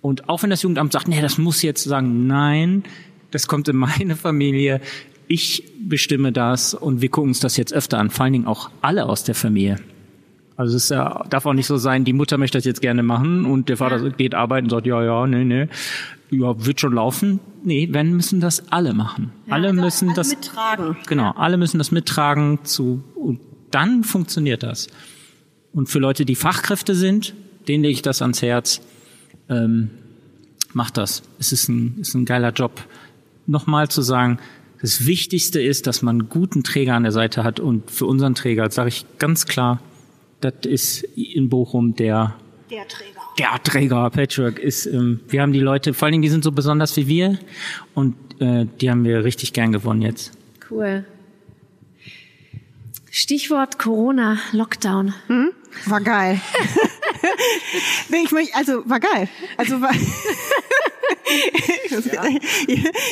Und 0.00 0.28
auch 0.28 0.42
wenn 0.42 0.50
das 0.50 0.62
Jugendamt 0.62 0.92
sagt, 0.92 1.08
nee, 1.08 1.20
das 1.20 1.36
muss 1.36 1.60
jetzt 1.62 1.84
sagen, 1.84 2.26
nein, 2.26 2.84
das 3.30 3.46
kommt 3.46 3.68
in 3.68 3.76
meine 3.76 4.16
Familie 4.16 4.80
ich 5.28 5.64
bestimme 5.80 6.32
das 6.32 6.74
und 6.74 7.00
wir 7.00 7.08
gucken 7.08 7.30
uns 7.30 7.40
das 7.40 7.56
jetzt 7.56 7.72
öfter 7.72 7.98
an, 7.98 8.10
vor 8.10 8.24
allen 8.24 8.32
Dingen 8.32 8.46
auch 8.46 8.70
alle 8.82 9.06
aus 9.06 9.24
der 9.24 9.34
Familie. 9.34 9.78
Also 10.56 10.76
es 10.76 10.88
ja, 10.88 11.24
darf 11.30 11.46
auch 11.46 11.52
nicht 11.52 11.66
so 11.66 11.76
sein, 11.76 12.04
die 12.04 12.12
Mutter 12.12 12.36
möchte 12.36 12.58
das 12.58 12.64
jetzt 12.64 12.80
gerne 12.80 13.02
machen 13.04 13.44
und 13.44 13.68
der 13.68 13.76
Vater 13.76 14.02
ja. 14.02 14.08
geht 14.08 14.34
arbeiten 14.34 14.66
und 14.66 14.70
sagt, 14.70 14.86
ja, 14.86 15.02
ja, 15.04 15.26
nee, 15.26 15.44
nee, 15.44 15.68
ja, 16.30 16.64
wird 16.66 16.80
schon 16.80 16.94
laufen. 16.94 17.40
Nee, 17.62 17.88
wenn 17.92 18.14
müssen 18.14 18.40
das 18.40 18.72
alle 18.72 18.92
machen. 18.92 19.32
Ja, 19.46 19.54
alle 19.54 19.72
müssen 19.72 20.08
alle 20.08 20.16
das 20.16 20.30
mittragen. 20.30 20.96
Genau, 21.06 21.30
alle 21.32 21.56
müssen 21.56 21.78
das 21.78 21.92
mittragen 21.92 22.64
zu 22.64 23.04
und 23.14 23.40
dann 23.70 24.02
funktioniert 24.02 24.62
das. 24.62 24.88
Und 25.72 25.88
für 25.88 25.98
Leute, 25.98 26.24
die 26.24 26.34
Fachkräfte 26.34 26.94
sind, 26.94 27.34
denen 27.68 27.84
lege 27.84 27.92
ich 27.92 28.02
das 28.02 28.22
ans 28.22 28.42
Herz. 28.42 28.80
Ähm, 29.48 29.90
macht 30.72 30.96
das. 30.96 31.22
Es 31.38 31.52
ist 31.52 31.68
ein, 31.68 31.98
ist 32.00 32.14
ein 32.14 32.24
geiler 32.24 32.52
Job. 32.52 32.82
Nochmal 33.46 33.88
zu 33.88 34.02
sagen, 34.02 34.38
das 34.80 35.06
Wichtigste 35.06 35.60
ist, 35.60 35.86
dass 35.86 36.02
man 36.02 36.20
einen 36.20 36.28
guten 36.28 36.62
Träger 36.62 36.94
an 36.94 37.02
der 37.02 37.12
Seite 37.12 37.44
hat. 37.44 37.60
Und 37.60 37.90
für 37.90 38.06
unseren 38.06 38.34
Träger 38.34 38.70
sage 38.70 38.88
ich 38.88 39.06
ganz 39.18 39.46
klar, 39.46 39.80
das 40.40 40.54
ist 40.64 41.02
in 41.02 41.48
Bochum 41.48 41.96
der, 41.96 42.36
der 42.70 42.86
Träger. 42.86 43.18
Der 43.38 43.62
Träger, 43.62 44.10
Patchwork 44.10 44.58
ist, 44.58 44.86
ähm, 44.86 45.20
wir 45.28 45.42
haben 45.42 45.52
die 45.52 45.60
Leute, 45.60 45.94
vor 45.94 46.06
allen 46.06 46.12
Dingen, 46.12 46.22
die 46.22 46.28
sind 46.28 46.44
so 46.44 46.52
besonders 46.52 46.96
wie 46.96 47.06
wir 47.06 47.38
und 47.94 48.16
äh, 48.40 48.66
die 48.80 48.90
haben 48.90 49.04
wir 49.04 49.24
richtig 49.24 49.52
gern 49.52 49.72
gewonnen 49.72 50.02
jetzt. 50.02 50.32
Cool. 50.70 51.04
Stichwort 53.10 53.78
Corona, 53.78 54.38
Lockdown. 54.52 55.14
Hm? 55.28 55.50
War 55.86 56.00
geil. 56.00 56.40
nee, 58.08 58.22
ich 58.24 58.32
möchte, 58.32 58.54
also 58.56 58.88
war 58.88 59.00
geil. 59.00 59.28
Also 59.56 59.80
war 59.80 59.90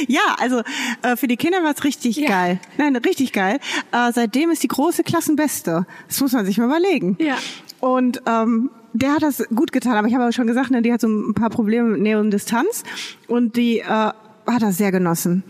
ja, 0.08 0.36
also 0.38 0.62
äh, 1.02 1.16
für 1.16 1.28
die 1.28 1.36
Kinder 1.36 1.62
war 1.62 1.72
es 1.74 1.84
richtig 1.84 2.16
Ja. 2.16 2.28
geil. 2.28 2.60
Nein, 2.78 2.96
richtig 2.96 3.32
geil. 3.32 3.58
Äh, 3.92 4.12
seitdem 4.12 4.50
ist 4.50 4.62
die 4.62 4.68
große 4.68 5.02
Klassenbeste. 5.02 5.86
Das 6.08 6.20
muss 6.20 6.32
man 6.32 6.46
sich 6.46 6.58
mal 6.58 6.66
überlegen. 6.66 7.16
Ja. 7.20 7.36
Und 7.80 8.22
ähm, 8.26 8.70
der 8.92 9.12
hat 9.14 9.22
das 9.22 9.44
gut 9.54 9.72
getan, 9.72 9.92
aber 9.96 10.08
ich 10.08 10.14
habe 10.14 10.24
aber 10.24 10.32
schon 10.32 10.46
gesagt, 10.46 10.70
ne, 10.70 10.80
die 10.82 10.92
hat 10.92 11.00
so 11.00 11.08
ein 11.08 11.34
paar 11.34 11.50
Probleme 11.50 11.90
mit 11.90 12.00
Nähe 12.00 12.18
und 12.18 12.30
Distanz 12.30 12.84
und 13.28 13.56
die 13.56 13.80
äh, 13.80 13.84
hat 13.84 14.14
das 14.60 14.78
sehr 14.78 14.92
genossen. 14.92 15.44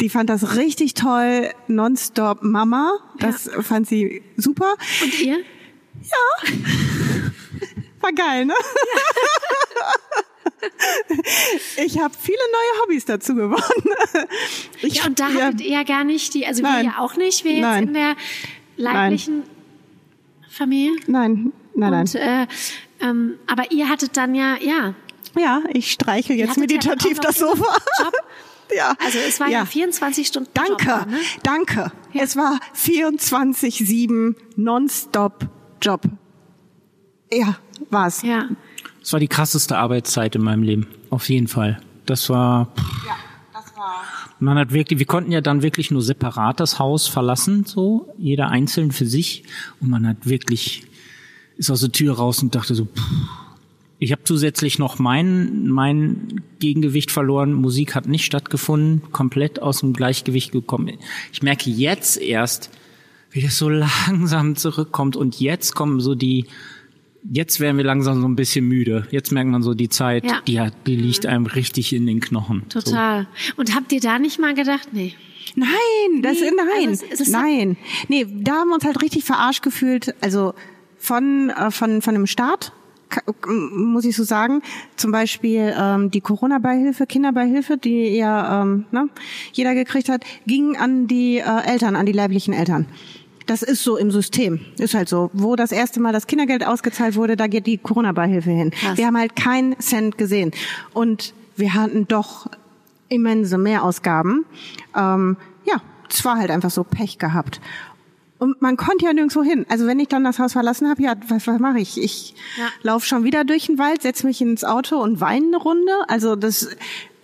Die 0.00 0.08
fand 0.08 0.30
das 0.30 0.56
richtig 0.56 0.94
toll, 0.94 1.50
nonstop 1.66 2.42
Mama. 2.42 2.92
Das 3.18 3.50
fand 3.62 3.88
sie 3.88 4.22
super. 4.36 4.74
Und 5.02 5.20
ihr? 5.20 5.38
War 8.00 8.12
geil, 8.12 8.44
ne? 8.46 8.54
Ich 11.76 11.98
habe 11.98 12.14
viele 12.18 12.38
neue 12.52 12.82
Hobbys 12.82 13.04
dazu 13.04 13.34
gewonnen. 13.34 13.62
Ich, 14.82 14.94
Ja, 14.96 15.06
und 15.06 15.18
da 15.18 15.28
hattet 15.32 15.60
ihr 15.60 15.70
ja 15.72 15.82
gar 15.82 16.04
nicht 16.04 16.34
die, 16.34 16.46
also 16.46 16.62
wir 16.62 16.70
Nein. 16.70 16.84
ja 16.86 16.98
auch 16.98 17.16
nicht, 17.16 17.44
wir 17.44 17.52
jetzt 17.52 17.62
Nein. 17.62 17.88
in 17.88 17.94
der 17.94 18.16
leiblichen 18.76 19.42
Familie. 20.48 20.92
Nein, 21.06 21.52
nein, 21.74 21.90
nein. 21.90 22.00
Und, 22.00 22.14
äh, 22.14 22.46
ähm, 23.00 23.38
aber 23.46 23.70
ihr 23.70 23.88
hattet 23.88 24.16
dann 24.16 24.34
ja, 24.34 24.56
ja, 24.60 24.94
Ja, 25.36 25.62
ich 25.72 25.92
streiche 25.92 26.34
jetzt 26.34 26.56
ja 26.56 26.60
meditativ 26.60 27.16
noch 27.16 27.24
das 27.24 27.38
Sofa. 27.38 27.76
Ja. 28.76 28.94
also 29.02 29.18
es 29.26 29.40
war 29.40 29.48
ja, 29.48 29.64
24 29.64 30.26
Stunden 30.26 30.50
Danke, 30.52 30.84
Job, 30.84 31.06
ne? 31.06 31.18
danke. 31.42 31.90
Ja. 32.12 32.22
Es 32.22 32.36
war 32.36 32.60
24-7 32.76 34.34
nonstop 34.56 35.48
Job. 35.80 36.02
Ja, 37.32 37.56
war's. 37.90 38.22
Ja. 38.22 38.48
Das 39.00 39.12
war 39.12 39.20
die 39.20 39.28
krasseste 39.28 39.76
Arbeitszeit 39.78 40.34
in 40.34 40.42
meinem 40.42 40.62
Leben. 40.62 40.86
Auf 41.10 41.28
jeden 41.28 41.48
Fall. 41.48 41.80
Das 42.06 42.28
war, 42.30 42.72
Ja, 43.06 43.16
das 43.52 43.76
war. 43.76 44.02
man 44.40 44.58
hat 44.58 44.72
wirklich, 44.72 44.98
wir 44.98 45.06
konnten 45.06 45.30
ja 45.32 45.40
dann 45.40 45.62
wirklich 45.62 45.90
nur 45.90 46.02
separat 46.02 46.60
das 46.60 46.78
Haus 46.78 47.06
verlassen, 47.06 47.64
so, 47.64 48.12
jeder 48.18 48.48
einzeln 48.48 48.92
für 48.92 49.06
sich. 49.06 49.44
Und 49.80 49.90
man 49.90 50.06
hat 50.06 50.26
wirklich, 50.26 50.84
ist 51.56 51.70
aus 51.70 51.80
der 51.80 51.92
Tür 51.92 52.16
raus 52.16 52.42
und 52.42 52.54
dachte 52.54 52.74
so, 52.74 52.86
pff. 52.86 53.02
ich 53.98 54.12
habe 54.12 54.24
zusätzlich 54.24 54.78
noch 54.78 54.98
mein, 54.98 55.68
mein 55.68 56.42
Gegengewicht 56.60 57.10
verloren. 57.10 57.52
Musik 57.52 57.94
hat 57.94 58.06
nicht 58.06 58.24
stattgefunden, 58.24 59.02
komplett 59.12 59.60
aus 59.60 59.80
dem 59.80 59.92
Gleichgewicht 59.92 60.52
gekommen. 60.52 60.98
Ich 61.32 61.42
merke 61.42 61.68
jetzt 61.70 62.16
erst, 62.16 62.70
wie 63.30 63.40
das 63.42 63.56
so 63.58 63.68
langsam 64.08 64.56
zurückkommt 64.56 65.16
und 65.16 65.40
jetzt 65.40 65.74
kommen 65.74 66.00
so 66.00 66.14
die, 66.14 66.46
jetzt 67.30 67.60
werden 67.60 67.76
wir 67.76 67.84
langsam 67.84 68.20
so 68.20 68.28
ein 68.28 68.36
bisschen 68.36 68.66
müde. 68.66 69.06
Jetzt 69.10 69.32
merkt 69.32 69.50
man 69.50 69.62
so 69.62 69.74
die 69.74 69.88
Zeit, 69.88 70.24
Ja. 70.24 70.40
die 70.46 70.60
hat, 70.60 70.74
die 70.86 70.96
liegt 70.96 71.26
einem 71.26 71.46
richtig 71.46 71.92
in 71.92 72.06
den 72.06 72.20
Knochen. 72.20 72.64
So. 72.72 72.80
Total. 72.80 73.26
Und 73.56 73.74
habt 73.74 73.92
ihr 73.92 74.00
da 74.00 74.18
nicht 74.18 74.38
mal 74.38 74.54
gedacht, 74.54 74.88
nee. 74.92 75.14
Nein, 75.56 76.22
das 76.22 76.40
Nee, 76.40 76.50
nein, 76.56 76.88
also 76.90 77.04
es- 77.10 77.20
es- 77.22 77.28
nein. 77.30 77.76
Nee, 78.08 78.26
da 78.42 78.52
haben 78.52 78.68
wir 78.68 78.74
uns 78.74 78.84
halt 78.84 79.02
richtig 79.02 79.24
verarscht 79.24 79.62
gefühlt. 79.62 80.14
Also 80.20 80.54
von 80.98 81.50
äh, 81.50 81.70
von 81.70 82.02
von 82.02 82.14
dem 82.14 82.26
Staat 82.26 82.72
muss 83.46 84.04
ich 84.04 84.14
so 84.14 84.22
sagen. 84.24 84.60
Zum 84.96 85.10
Beispiel 85.10 85.72
ähm, 85.76 86.10
die 86.10 86.20
Corona-Beihilfe, 86.20 87.06
Kinderbeihilfe, 87.06 87.78
die 87.78 88.08
ja 88.16 88.62
ähm, 88.62 88.84
ne, 88.92 89.08
jeder 89.54 89.74
gekriegt 89.74 90.10
hat, 90.10 90.22
ging 90.46 90.76
an 90.76 91.06
die 91.06 91.38
äh, 91.38 91.66
Eltern, 91.66 91.96
an 91.96 92.04
die 92.04 92.12
leiblichen 92.12 92.52
Eltern. 92.52 92.86
Das 93.48 93.62
ist 93.62 93.82
so 93.82 93.96
im 93.96 94.10
System. 94.10 94.60
Ist 94.78 94.92
halt 94.94 95.08
so. 95.08 95.30
Wo 95.32 95.56
das 95.56 95.72
erste 95.72 96.00
Mal 96.00 96.12
das 96.12 96.26
Kindergeld 96.26 96.66
ausgezahlt 96.66 97.16
wurde, 97.16 97.34
da 97.34 97.46
geht 97.46 97.66
die 97.66 97.78
Corona-Beihilfe 97.78 98.50
hin. 98.50 98.70
Krass. 98.70 98.98
Wir 98.98 99.06
haben 99.06 99.16
halt 99.16 99.34
keinen 99.36 99.78
Cent 99.80 100.18
gesehen. 100.18 100.52
Und 100.92 101.32
wir 101.56 101.72
hatten 101.72 102.06
doch 102.06 102.46
immense 103.08 103.56
Mehrausgaben. 103.56 104.44
Ähm, 104.94 105.38
ja, 105.64 105.80
es 106.10 106.24
war 106.26 106.36
halt 106.36 106.50
einfach 106.50 106.70
so 106.70 106.84
Pech 106.84 107.18
gehabt. 107.18 107.60
Und 108.38 108.60
man 108.60 108.76
konnte 108.76 109.06
ja 109.06 109.14
nirgendwo 109.14 109.42
hin. 109.42 109.64
Also 109.70 109.86
wenn 109.86 109.98
ich 109.98 110.08
dann 110.08 110.24
das 110.24 110.38
Haus 110.38 110.52
verlassen 110.52 110.88
habe, 110.88 111.02
ja, 111.02 111.14
was, 111.28 111.46
was 111.46 111.58
mache 111.58 111.80
ich? 111.80 112.00
Ich 112.00 112.34
Ja. 112.58 112.66
laufe 112.82 113.06
schon 113.06 113.24
wieder 113.24 113.44
durch 113.44 113.64
den 113.66 113.78
Wald, 113.78 114.02
setze 114.02 114.26
mich 114.26 114.42
ins 114.42 114.62
Auto 114.62 114.96
und 115.02 115.20
weine 115.22 115.46
eine 115.46 115.56
Runde. 115.56 115.92
Also 116.06 116.36
das, 116.36 116.68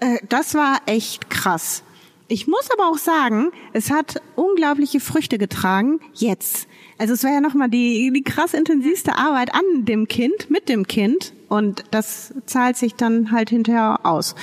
äh, 0.01 0.16
das 0.28 0.55
war 0.55 0.78
echt 0.86 1.28
krass. 1.28 1.82
Ich 2.28 2.46
muss 2.46 2.70
aber 2.72 2.88
auch 2.88 2.96
sagen, 2.98 3.51
es 3.74 3.90
hat 3.90 4.20
unglaubliche 4.34 4.98
Früchte 5.01 5.36
getragen 5.38 6.01
jetzt. 6.14 6.66
Also 6.96 7.12
es 7.14 7.22
war 7.24 7.30
ja 7.32 7.40
nochmal 7.40 7.68
die, 7.68 8.10
die 8.14 8.22
krass 8.22 8.55
intensivste 8.55 9.16
Arbeit 9.16 9.55
an 9.55 9.84
dem 9.84 10.09
Kind, 10.09 10.48
mit 10.51 10.68
dem 10.68 10.86
Kind. 10.86 11.34
Und 11.48 11.84
das 11.90 12.32
zahlt 12.46 12.76
sich 12.76 12.94
dann 12.94 13.30
halt 13.30 13.51
hinterher 13.51 14.01
aus. 14.05 14.34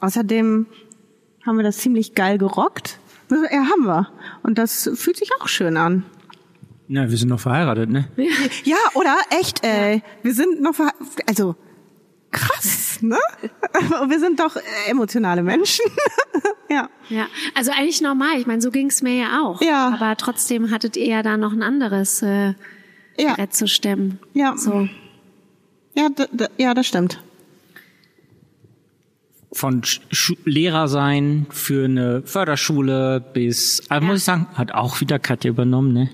Außerdem 0.00 0.66
haben 1.44 1.56
wir 1.56 1.64
das 1.64 1.78
ziemlich 1.78 2.14
geil 2.14 2.38
gerockt. 2.38 2.98
Ja, 3.30 3.64
haben 3.70 3.84
wir. 3.86 4.08
Und 4.42 4.58
das 4.58 4.88
fühlt 4.94 5.16
sich 5.16 5.30
auch 5.40 5.48
schön 5.48 5.76
an. 5.76 6.04
Na, 6.88 7.08
wir 7.10 7.16
sind 7.16 7.28
noch 7.28 7.40
verheiratet, 7.40 7.88
ne? 7.90 8.06
Ja, 8.64 8.76
oder? 8.94 9.16
Echt, 9.40 9.64
ey. 9.64 10.02
Wir 10.22 10.34
sind 10.34 10.60
noch, 10.60 10.74
verhe- 10.74 10.92
also, 11.26 11.56
krass, 12.32 12.98
ne? 13.02 13.18
wir 14.08 14.18
sind 14.18 14.40
doch 14.40 14.56
äh, 14.56 14.90
emotionale 14.90 15.42
Menschen. 15.42 15.84
ja. 16.70 16.88
Ja, 17.08 17.26
also 17.54 17.70
eigentlich 17.70 18.00
normal. 18.00 18.40
Ich 18.40 18.46
meine, 18.46 18.60
so 18.60 18.70
ging's 18.70 19.02
mir 19.02 19.14
ja 19.14 19.42
auch. 19.42 19.60
Ja. 19.60 19.92
Aber 19.94 20.16
trotzdem 20.16 20.70
hattet 20.70 20.96
ihr 20.96 21.06
ja 21.06 21.22
da 21.22 21.36
noch 21.36 21.52
ein 21.52 21.62
anderes 21.62 22.22
äh, 22.22 22.54
Ja. 23.18 23.34
Brett 23.34 23.54
zu 23.54 23.68
stemmen. 23.68 24.18
Ja. 24.32 24.56
So. 24.56 24.88
Ja, 25.94 26.08
ja, 26.56 26.74
das 26.74 26.86
stimmt. 26.86 27.22
Von 29.52 29.82
Sch 29.84 30.34
Lehrer 30.46 30.88
sein 30.88 31.46
für 31.50 31.84
eine 31.84 32.22
Förderschule 32.22 33.20
bis, 33.20 33.82
also 33.90 34.06
muss 34.06 34.18
ich 34.18 34.24
sagen, 34.24 34.46
hat 34.54 34.72
auch 34.72 35.02
wieder 35.02 35.18
Katja 35.18 35.50
übernommen, 35.50 35.92
ne? 35.92 36.10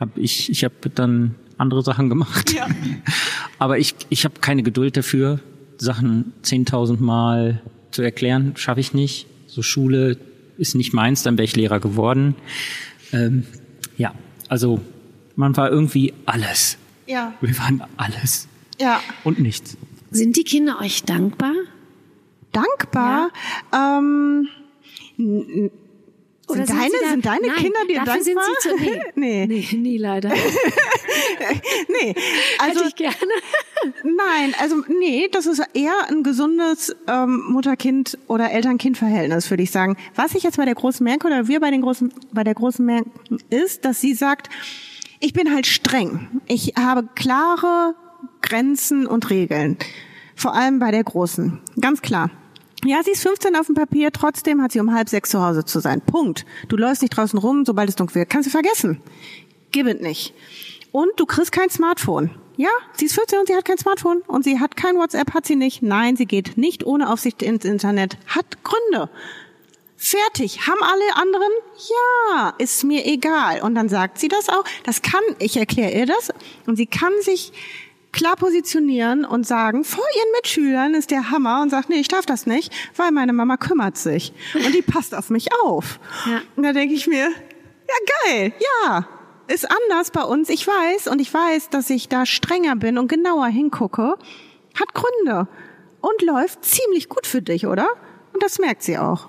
Hab 0.00 0.18
ich, 0.18 0.50
ich 0.50 0.64
habe 0.64 0.90
dann 0.92 1.36
andere 1.58 1.82
Sachen 1.82 2.08
gemacht. 2.08 2.52
Ja. 2.52 2.66
Aber 3.58 3.78
ich, 3.78 3.94
ich 4.10 4.24
habe 4.24 4.40
keine 4.40 4.62
Geduld 4.62 4.96
dafür, 4.96 5.40
Sachen 5.78 6.32
10.000 6.44 7.00
Mal 7.02 7.62
zu 7.90 8.02
erklären, 8.02 8.52
schaffe 8.56 8.80
ich 8.80 8.92
nicht. 8.94 9.26
So 9.46 9.62
Schule 9.62 10.18
ist 10.58 10.74
nicht 10.74 10.92
meins, 10.92 11.22
dann 11.22 11.36
wäre 11.38 11.44
ich 11.44 11.56
Lehrer 11.56 11.80
geworden. 11.80 12.34
Ähm, 13.12 13.44
ja, 13.96 14.14
also 14.48 14.80
man 15.34 15.56
war 15.56 15.70
irgendwie 15.70 16.12
alles. 16.26 16.76
Ja. 17.06 17.32
Wir 17.40 17.56
waren 17.58 17.82
alles 17.96 18.48
Ja. 18.80 19.00
und 19.24 19.38
nichts. 19.38 19.76
Sind 20.10 20.36
die 20.36 20.44
Kinder 20.44 20.78
euch 20.80 21.04
dankbar? 21.04 21.52
Dankbar. 22.52 23.30
Ähm, 23.72 24.48
n- 25.18 25.48
n- 25.64 25.70
Oder 26.48 26.66
sind 26.66 26.78
deine, 26.78 26.90
da- 27.02 27.10
sind 27.10 27.26
deine 27.26 27.46
Nein, 27.48 27.56
Kinder 27.56 27.78
dir 27.88 27.96
dankbar? 27.96 28.22
Sind 28.22 28.38
sie 28.62 28.68
zu, 28.68 28.76
nee. 28.76 29.02
nee. 29.16 29.46
nee, 29.46 29.76
nie 29.76 29.98
leider. 29.98 30.28
nee. 31.88 32.14
Also, 32.58 32.80
Hätte 32.80 32.88
ich 32.88 32.94
gerne. 32.94 33.16
Nein, 34.02 34.54
also 34.60 34.76
nee, 35.00 35.28
das 35.30 35.46
ist 35.46 35.62
eher 35.74 36.08
ein 36.08 36.22
gesundes 36.22 36.94
ähm, 37.08 37.44
Mutter-Kind- 37.50 38.18
oder 38.28 38.50
Eltern-Kind-Verhältnis, 38.50 39.50
würde 39.50 39.62
ich 39.62 39.70
sagen. 39.70 39.96
Was 40.14 40.34
ich 40.34 40.42
jetzt 40.44 40.56
bei 40.56 40.64
der 40.64 40.74
Großen 40.74 41.02
merke, 41.04 41.26
oder 41.26 41.48
wir 41.48 41.60
bei 41.60 41.70
den 41.70 41.82
Großen, 41.82 42.12
bei 42.32 42.44
der 42.44 42.54
Großen 42.54 42.84
merken, 42.84 43.10
ist, 43.50 43.84
dass 43.84 44.00
sie 44.00 44.14
sagt, 44.14 44.48
ich 45.20 45.32
bin 45.32 45.52
halt 45.52 45.66
streng. 45.66 46.28
Ich 46.46 46.74
habe 46.78 47.08
klare 47.14 47.94
Grenzen 48.42 49.06
und 49.06 49.30
Regeln. 49.30 49.76
Vor 50.34 50.54
allem 50.54 50.78
bei 50.78 50.90
der 50.90 51.02
Großen. 51.04 51.58
Ganz 51.80 52.02
klar. 52.02 52.30
Ja, 52.86 53.02
sie 53.02 53.10
ist 53.10 53.22
15 53.22 53.56
auf 53.56 53.66
dem 53.66 53.74
Papier, 53.74 54.12
trotzdem 54.12 54.62
hat 54.62 54.70
sie 54.70 54.78
um 54.78 54.94
halb 54.94 55.08
sechs 55.08 55.30
zu 55.30 55.44
Hause 55.44 55.64
zu 55.64 55.80
sein. 55.80 56.00
Punkt. 56.00 56.46
Du 56.68 56.76
läufst 56.76 57.02
nicht 57.02 57.16
draußen 57.16 57.36
rum, 57.36 57.64
sobald 57.64 57.88
es 57.88 57.96
dunkel 57.96 58.14
wird. 58.14 58.30
Kannst 58.30 58.46
du 58.46 58.50
vergessen. 58.52 59.02
Gib 59.72 59.88
es 59.88 60.00
nicht. 60.00 60.34
Und 60.92 61.10
du 61.16 61.26
kriegst 61.26 61.50
kein 61.50 61.68
Smartphone. 61.68 62.30
Ja, 62.56 62.68
sie 62.92 63.06
ist 63.06 63.14
14 63.14 63.40
und 63.40 63.48
sie 63.48 63.56
hat 63.56 63.64
kein 63.64 63.76
Smartphone 63.76 64.22
und 64.28 64.44
sie 64.44 64.60
hat 64.60 64.76
kein 64.76 64.94
WhatsApp, 64.94 65.34
hat 65.34 65.46
sie 65.46 65.56
nicht. 65.56 65.82
Nein, 65.82 66.16
sie 66.16 66.26
geht 66.26 66.56
nicht 66.56 66.86
ohne 66.86 67.10
Aufsicht 67.12 67.42
ins 67.42 67.64
Internet. 67.64 68.18
Hat 68.28 68.62
Gründe. 68.62 69.10
Fertig. 69.96 70.68
Haben 70.68 70.82
alle 70.82 71.16
anderen? 71.16 71.50
Ja, 71.88 72.54
ist 72.58 72.84
mir 72.84 73.04
egal. 73.04 73.62
Und 73.62 73.74
dann 73.74 73.88
sagt 73.88 74.18
sie 74.18 74.28
das 74.28 74.48
auch. 74.48 74.64
Das 74.84 75.02
kann, 75.02 75.22
ich 75.40 75.56
erkläre 75.56 75.90
ihr 75.90 76.06
das. 76.06 76.30
Und 76.66 76.76
sie 76.76 76.86
kann 76.86 77.12
sich 77.20 77.52
klar 78.16 78.34
positionieren 78.36 79.24
und 79.24 79.46
sagen, 79.46 79.84
vor 79.84 80.04
ihren 80.16 80.32
Mitschülern 80.36 80.94
ist 80.94 81.10
der 81.10 81.30
Hammer 81.30 81.60
und 81.62 81.70
sagt, 81.70 81.90
nee, 81.90 82.00
ich 82.00 82.08
darf 82.08 82.24
das 82.26 82.46
nicht, 82.46 82.72
weil 82.96 83.12
meine 83.12 83.32
Mama 83.34 83.56
kümmert 83.58 83.96
sich. 83.98 84.32
Und 84.54 84.74
die 84.74 84.82
passt 84.82 85.14
auf 85.14 85.28
mich 85.30 85.48
auf. 85.62 86.00
Ja. 86.28 86.40
Und 86.56 86.62
da 86.62 86.72
denke 86.72 86.94
ich 86.94 87.06
mir, 87.06 87.28
ja 87.28 87.94
geil, 88.24 88.52
ja. 88.86 89.06
Ist 89.48 89.70
anders 89.70 90.10
bei 90.10 90.22
uns, 90.22 90.48
ich 90.48 90.66
weiß. 90.66 91.06
Und 91.06 91.20
ich 91.20 91.32
weiß, 91.32 91.68
dass 91.68 91.90
ich 91.90 92.08
da 92.08 92.26
strenger 92.26 92.74
bin 92.74 92.98
und 92.98 93.06
genauer 93.08 93.46
hingucke. 93.46 94.16
Hat 94.80 94.94
Gründe. 94.94 95.46
Und 96.00 96.22
läuft 96.22 96.64
ziemlich 96.64 97.08
gut 97.08 97.26
für 97.26 97.42
dich, 97.42 97.66
oder? 97.66 97.88
Und 98.32 98.42
das 98.42 98.58
merkt 98.58 98.82
sie 98.82 98.98
auch. 98.98 99.28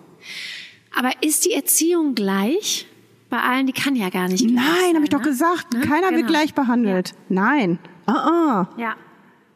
Aber 0.97 1.11
ist 1.21 1.45
die 1.45 1.53
Erziehung 1.53 2.15
gleich? 2.15 2.87
Bei 3.29 3.39
allen, 3.41 3.67
die 3.67 3.73
kann 3.73 3.95
ja 3.95 4.09
gar 4.09 4.27
nicht. 4.29 4.49
Nein, 4.49 4.95
habe 4.95 5.03
ich 5.03 5.09
doch 5.09 5.19
ne? 5.19 5.25
gesagt. 5.25 5.73
Ne? 5.73 5.81
Keiner 5.81 6.09
wird 6.11 6.21
Genau. 6.21 6.29
gleich 6.29 6.53
behandelt. 6.53 7.13
Nein. 7.29 7.79
Ah, 8.07 8.13
ah. 8.13 8.67
Ja. 8.77 8.95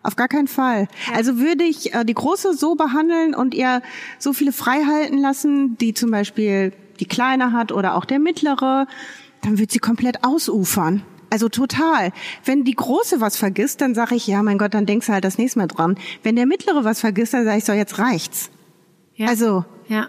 Auf 0.03 0.15
gar 0.15 0.27
keinen 0.27 0.47
Fall. 0.47 0.87
Also 1.13 1.37
würde 1.37 1.63
ich 1.63 1.93
äh, 1.93 2.03
die 2.03 2.13
Große 2.13 2.53
so 2.53 2.75
behandeln 2.75 3.35
und 3.35 3.53
ihr 3.53 3.81
so 4.17 4.33
viele 4.33 4.51
Freihalten 4.51 5.17
lassen, 5.19 5.77
die 5.77 5.93
zum 5.93 6.11
Beispiel 6.11 6.73
die 6.99 7.05
Kleine 7.05 7.53
hat 7.53 7.71
oder 7.71 7.95
auch 7.95 8.05
der 8.05 8.19
Mittlere, 8.19 8.87
dann 9.41 9.57
wird 9.57 9.71
sie 9.71 9.79
komplett 9.79 10.23
ausufern. 10.23 11.03
Also 11.29 11.49
total. 11.49 12.11
Wenn 12.43 12.63
die 12.63 12.75
Große 12.75 13.21
was 13.21 13.37
vergisst, 13.37 13.81
dann 13.81 13.95
sage 13.95 14.15
ich, 14.15 14.27
ja, 14.27 14.43
mein 14.43 14.57
Gott, 14.57 14.73
dann 14.73 14.85
denkst 14.85 15.07
du 15.07 15.13
halt 15.13 15.23
das 15.23 15.37
nächste 15.37 15.59
Mal 15.59 15.67
dran. 15.67 15.97
Wenn 16.23 16.35
der 16.35 16.45
Mittlere 16.45 16.83
was 16.83 16.99
vergisst, 16.99 17.33
dann 17.33 17.45
sage 17.45 17.57
ich 17.57 17.65
so, 17.65 17.71
jetzt 17.71 17.99
reicht's. 17.99 18.51
Ja. 19.15 19.27
Also, 19.27 19.65
ja. 19.87 20.07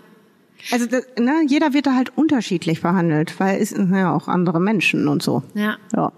also 0.73 0.87
das, 0.87 1.07
ne, 1.19 1.43
jeder 1.47 1.75
wird 1.75 1.87
da 1.87 1.95
halt 1.95 2.17
unterschiedlich 2.17 2.81
behandelt, 2.83 3.39
weil 3.39 3.61
es 3.61 3.71
sind 3.71 3.95
ja 3.95 4.13
auch 4.13 4.27
andere 4.27 4.59
Menschen 4.59 5.07
und 5.07 5.23
so. 5.23 5.43
Ja. 5.55 5.77
Ja. 5.95 6.13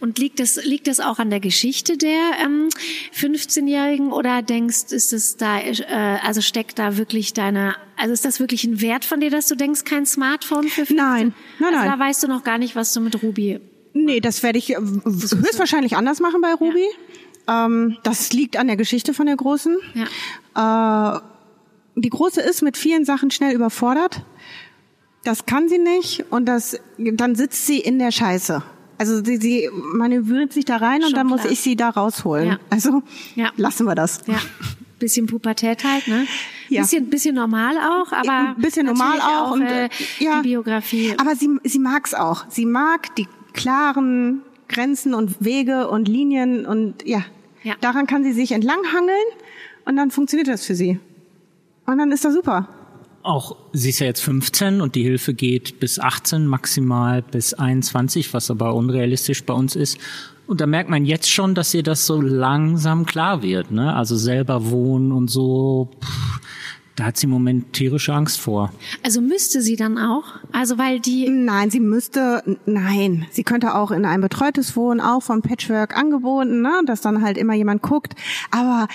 Und 0.00 0.18
liegt 0.18 0.40
das, 0.40 0.62
liegt 0.64 0.86
das 0.86 1.00
auch 1.00 1.18
an 1.18 1.30
der 1.30 1.40
Geschichte 1.40 1.96
der 1.96 2.32
ähm, 2.44 2.68
15-Jährigen 3.14 4.12
oder 4.12 4.42
denkst, 4.42 4.92
ist 4.92 5.12
es 5.12 5.36
da, 5.36 5.60
äh, 5.60 6.18
also 6.22 6.40
steckt 6.40 6.78
da 6.78 6.96
wirklich 6.96 7.32
deine, 7.32 7.76
also 7.96 8.12
ist 8.12 8.24
das 8.24 8.40
wirklich 8.40 8.64
ein 8.64 8.80
Wert 8.80 9.04
von 9.04 9.20
dir, 9.20 9.30
dass 9.30 9.48
du 9.48 9.54
denkst, 9.54 9.84
kein 9.84 10.06
Smartphone 10.06 10.64
für 10.64 10.86
15? 10.86 10.96
Nein, 10.96 11.34
nein, 11.58 11.74
also 11.74 11.88
nein. 11.88 11.98
da 11.98 12.04
weißt 12.04 12.22
du 12.22 12.28
noch 12.28 12.44
gar 12.44 12.58
nicht, 12.58 12.76
was 12.76 12.92
du 12.92 13.00
mit 13.00 13.22
Ruby. 13.22 13.60
Nee, 13.94 14.20
das 14.20 14.42
werde 14.42 14.58
ich 14.58 14.70
äh, 14.70 14.76
höchstwahrscheinlich 14.76 15.96
anders 15.96 16.20
machen 16.20 16.40
bei 16.40 16.54
Ruby. 16.54 16.86
Ähm, 17.48 17.98
das 18.02 18.32
liegt 18.32 18.56
an 18.56 18.66
der 18.66 18.76
Geschichte 18.76 19.14
von 19.14 19.26
der 19.26 19.36
Großen. 19.36 19.76
Ja. 20.54 21.16
Äh, 21.16 21.20
die 21.96 22.10
Große 22.10 22.40
ist 22.40 22.62
mit 22.62 22.76
vielen 22.76 23.04
Sachen 23.04 23.30
schnell 23.30 23.54
überfordert. 23.54 24.24
Das 25.24 25.46
kann 25.46 25.68
sie 25.68 25.78
nicht 25.78 26.24
und 26.30 26.46
das, 26.46 26.80
dann 26.98 27.34
sitzt 27.34 27.66
sie 27.66 27.78
in 27.78 27.98
der 27.98 28.10
Scheiße. 28.10 28.62
Also 29.02 29.24
sie, 29.24 29.36
sie 29.38 29.68
manövriert 29.72 30.52
sich 30.52 30.64
da 30.64 30.76
rein 30.76 30.98
und 31.02 31.06
Schon 31.08 31.14
dann 31.14 31.26
muss 31.26 31.40
klar. 31.40 31.52
ich 31.52 31.60
sie 31.60 31.74
da 31.74 31.88
rausholen. 31.88 32.46
Ja. 32.50 32.58
Also 32.70 33.02
Ja. 33.34 33.50
lassen 33.56 33.84
wir 33.84 33.96
das. 33.96 34.20
Ja. 34.28 34.38
Bisschen 35.00 35.26
Pubertät 35.26 35.82
halt, 35.82 36.06
ne? 36.06 36.24
Ja. 36.68 36.82
Bisschen, 36.82 37.10
bisschen 37.10 37.34
normal 37.34 37.76
auch, 37.78 38.12
aber 38.12 38.54
Ein 38.54 38.54
bisschen 38.58 38.86
normal 38.86 39.18
natürlich 39.18 39.36
auch 39.36 39.50
und, 39.50 39.62
äh, 39.62 39.88
ja. 40.20 40.36
die 40.40 40.48
Biografie. 40.50 41.14
Aber 41.18 41.34
sie, 41.34 41.50
sie 41.64 41.80
mag's 41.80 42.14
auch. 42.14 42.44
Sie 42.48 42.64
mag 42.64 43.12
die 43.16 43.26
klaren 43.54 44.42
Grenzen 44.68 45.14
und 45.14 45.44
Wege 45.44 45.88
und 45.88 46.06
Linien 46.06 46.64
und 46.64 47.04
ja, 47.04 47.24
Ja. 47.64 47.74
daran 47.80 48.06
kann 48.06 48.22
sie 48.22 48.32
sich 48.32 48.52
entlanghangeln 48.52 49.26
und 49.84 49.96
dann 49.96 50.12
funktioniert 50.12 50.46
das 50.46 50.64
für 50.64 50.76
sie. 50.76 51.00
Und 51.86 51.98
dann 51.98 52.12
ist 52.12 52.24
das 52.24 52.34
super. 52.34 52.68
Auch 53.22 53.56
sie 53.72 53.90
ist 53.90 54.00
ja 54.00 54.06
jetzt 54.06 54.22
15 54.22 54.80
und 54.80 54.94
die 54.94 55.02
Hilfe 55.02 55.32
geht 55.32 55.78
bis 55.78 55.98
18, 55.98 56.46
maximal 56.46 57.22
bis 57.22 57.54
21, 57.54 58.34
was 58.34 58.50
aber 58.50 58.74
unrealistisch 58.74 59.44
bei 59.44 59.54
uns 59.54 59.76
ist. 59.76 59.98
Und 60.46 60.60
da 60.60 60.66
merkt 60.66 60.90
man 60.90 61.04
jetzt 61.04 61.30
schon, 61.30 61.54
dass 61.54 61.72
ihr 61.72 61.84
das 61.84 62.04
so 62.04 62.20
langsam 62.20 63.06
klar 63.06 63.42
wird. 63.42 63.70
Ne? 63.70 63.94
Also 63.94 64.16
selber 64.16 64.70
wohnen 64.70 65.12
und 65.12 65.28
so, 65.28 65.88
pff, 66.02 66.40
da 66.96 67.04
hat 67.04 67.16
sie 67.16 67.24
im 67.24 67.30
Moment 67.30 67.72
tierische 67.72 68.12
Angst 68.12 68.38
vor. 68.38 68.72
Also 69.02 69.20
müsste 69.20 69.62
sie 69.62 69.76
dann 69.76 69.98
auch? 69.98 70.24
Also 70.52 70.76
weil 70.76 71.00
die 71.00 71.28
Nein, 71.30 71.70
sie 71.70 71.80
müsste, 71.80 72.42
nein, 72.66 73.26
sie 73.30 73.44
könnte 73.44 73.74
auch 73.74 73.90
in 73.90 74.04
ein 74.04 74.20
betreutes 74.20 74.76
Wohnen, 74.76 75.00
auch 75.00 75.22
von 75.22 75.42
Patchwork 75.42 75.96
angeboten, 75.96 76.60
ne, 76.60 76.82
dass 76.86 77.00
dann 77.00 77.22
halt 77.22 77.38
immer 77.38 77.54
jemand 77.54 77.82
guckt. 77.82 78.14
Aber 78.50 78.88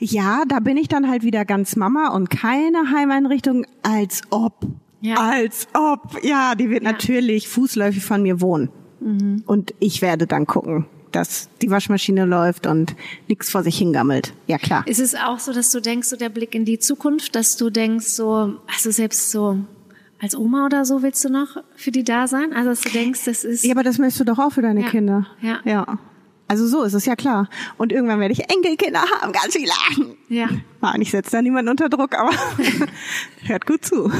ja, 0.00 0.44
da 0.48 0.60
bin 0.60 0.76
ich 0.76 0.88
dann 0.88 1.08
halt 1.08 1.22
wieder 1.22 1.44
ganz 1.44 1.76
Mama 1.76 2.08
und 2.08 2.30
keine 2.30 2.90
Heimeinrichtung, 2.90 3.66
als 3.82 4.22
ob. 4.30 4.66
Ja. 5.02 5.16
Als 5.16 5.68
ob. 5.74 6.22
Ja, 6.24 6.54
die 6.54 6.68
wird 6.70 6.82
natürlich 6.82 7.48
fußläufig 7.48 8.04
von 8.04 8.22
mir 8.22 8.40
wohnen. 8.40 8.70
Und 9.46 9.72
ich 9.78 10.02
werde 10.02 10.26
dann 10.26 10.46
gucken, 10.46 10.84
dass 11.12 11.48
die 11.62 11.70
Waschmaschine 11.70 12.26
läuft 12.26 12.66
und 12.66 12.94
nichts 13.28 13.48
vor 13.50 13.62
sich 13.62 13.78
hingammelt. 13.78 14.34
Ja, 14.46 14.58
klar. 14.58 14.86
ist 14.86 15.00
es 15.00 15.14
auch 15.14 15.38
so, 15.38 15.54
dass 15.54 15.70
du 15.70 15.80
denkst, 15.80 16.08
so 16.08 16.16
der 16.16 16.28
Blick 16.28 16.54
in 16.54 16.66
die 16.66 16.78
Zukunft, 16.78 17.34
dass 17.34 17.56
du 17.56 17.70
denkst, 17.70 18.06
so, 18.08 18.58
also 18.72 18.90
selbst 18.90 19.30
so 19.30 19.58
als 20.20 20.36
Oma 20.36 20.66
oder 20.66 20.84
so 20.84 21.02
willst 21.02 21.24
du 21.24 21.30
noch 21.30 21.56
für 21.76 21.90
die 21.90 22.04
da 22.04 22.26
sein? 22.26 22.52
Also 22.52 22.68
dass 22.70 22.82
du 22.82 22.90
denkst, 22.90 23.24
das 23.24 23.42
ist 23.42 23.64
Ja, 23.64 23.72
aber 23.72 23.82
das 23.82 23.96
möchtest 23.96 24.20
du 24.20 24.24
doch 24.24 24.38
auch 24.38 24.52
für 24.52 24.60
deine 24.62 24.82
Ja. 24.82 24.88
Kinder. 24.90 25.26
Ja. 25.40 25.60
Ja. 25.64 25.98
Also 26.50 26.66
so 26.66 26.82
ist 26.82 26.94
es 26.94 27.06
ja 27.06 27.14
klar. 27.14 27.48
Und 27.78 27.92
irgendwann 27.92 28.18
werde 28.18 28.32
ich 28.32 28.50
Enkelkinder 28.52 29.02
haben, 29.02 29.32
ganz 29.32 29.54
viele. 29.54 29.70
ja. 30.28 30.48
Nein, 30.80 31.00
ich 31.00 31.12
setze 31.12 31.30
da 31.30 31.42
niemanden 31.42 31.70
unter 31.70 31.88
Druck, 31.88 32.16
aber 32.18 32.30
hört 33.44 33.66
gut 33.66 33.84
zu. 33.84 34.10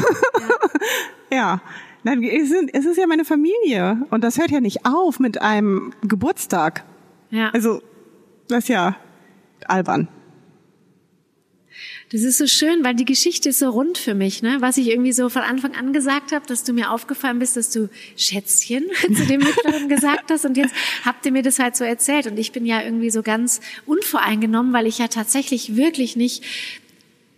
Ja. 1.32 1.60
Nein, 2.04 2.22
es 2.22 2.48
sind- 2.48 2.70
es 2.72 2.86
ist 2.86 2.96
ja 2.98 3.06
meine 3.08 3.24
Familie. 3.24 4.06
Und 4.10 4.22
das 4.24 4.38
hört 4.38 4.50
ja 4.52 4.60
nicht 4.60 4.86
auf 4.86 5.18
mit 5.18 5.42
einem 5.42 5.92
Geburtstag. 6.02 6.84
ja. 7.30 7.50
Also, 7.50 7.82
das 8.48 8.60
ist 8.60 8.68
ja 8.68 8.94
albern. 9.66 10.06
Das 12.12 12.22
ist 12.22 12.38
so 12.38 12.46
schön, 12.48 12.82
weil 12.82 12.94
die 12.96 13.04
Geschichte 13.04 13.50
ist 13.50 13.60
so 13.60 13.70
rund 13.70 13.96
für 13.96 14.14
mich, 14.14 14.42
ne? 14.42 14.56
Was 14.60 14.78
ich 14.78 14.88
irgendwie 14.88 15.12
so 15.12 15.28
von 15.28 15.42
Anfang 15.42 15.76
an 15.76 15.92
gesagt 15.92 16.32
habe, 16.32 16.44
dass 16.44 16.64
du 16.64 16.72
mir 16.72 16.90
aufgefallen 16.90 17.38
bist, 17.38 17.56
dass 17.56 17.70
du 17.70 17.88
Schätzchen 18.16 18.84
zu 19.16 19.26
dem 19.26 19.40
Mittleren 19.40 19.88
gesagt 19.88 20.30
hast 20.30 20.44
und 20.44 20.56
jetzt 20.56 20.74
habt 21.04 21.24
ihr 21.24 21.30
mir 21.30 21.42
das 21.42 21.60
halt 21.60 21.76
so 21.76 21.84
erzählt 21.84 22.26
und 22.26 22.36
ich 22.38 22.50
bin 22.50 22.66
ja 22.66 22.82
irgendwie 22.82 23.10
so 23.10 23.22
ganz 23.22 23.60
unvoreingenommen, 23.86 24.72
weil 24.72 24.86
ich 24.88 24.98
ja 24.98 25.06
tatsächlich 25.06 25.76
wirklich 25.76 26.16
nicht 26.16 26.42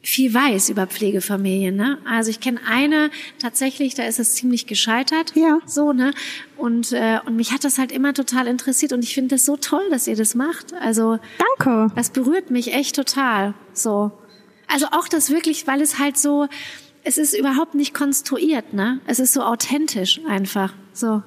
viel 0.05 0.33
weiß 0.35 0.71
über 0.71 0.87
Pflegefamilien, 0.87 1.77
ne? 1.77 1.99
Also 2.05 2.31
ich 2.31 2.41
kenne 2.41 2.59
eine 2.67 3.11
tatsächlich, 3.39 3.95
da 3.95 4.05
ist 4.05 4.19
es 4.19 4.35
ziemlich 4.35 4.67
gescheitert, 4.67 5.33
Ja. 5.37 5.59
so, 5.67 5.93
ne? 5.93 6.13
Und 6.57 6.93
äh, 6.93 7.19
und 7.27 7.37
mich 7.37 7.53
hat 7.53 7.65
das 7.65 7.79
halt 7.79 7.93
immer 7.93 8.15
total 8.15 8.47
interessiert 8.47 8.93
und 8.95 9.05
ich 9.05 9.15
finde 9.15 9.35
das 9.37 9.45
so 9.45 9.57
toll, 9.59 9.85
dass 9.91 10.07
ihr 10.09 10.17
das 10.17 10.35
macht. 10.35 10.73
Also 10.81 11.19
Danke. 11.59 11.93
das 11.95 12.09
berührt 12.11 12.51
mich 12.51 12.73
echt 12.73 12.97
total. 12.97 13.55
So. 13.75 14.11
Also 14.73 14.87
auch 14.87 15.09
das 15.09 15.31
wirklich, 15.31 15.67
weil 15.67 15.81
es 15.81 15.99
halt 15.99 16.17
so, 16.17 16.47
es 17.05 17.19
ist 17.19 17.37
überhaupt 17.39 17.75
nicht 17.75 17.95
konstruiert, 17.95 18.73
ne? 18.73 19.01
Es 19.07 19.19
ist 19.19 19.33
so 19.33 19.43
authentisch 19.43 20.21
einfach. 20.29 20.73
So. 20.93 21.23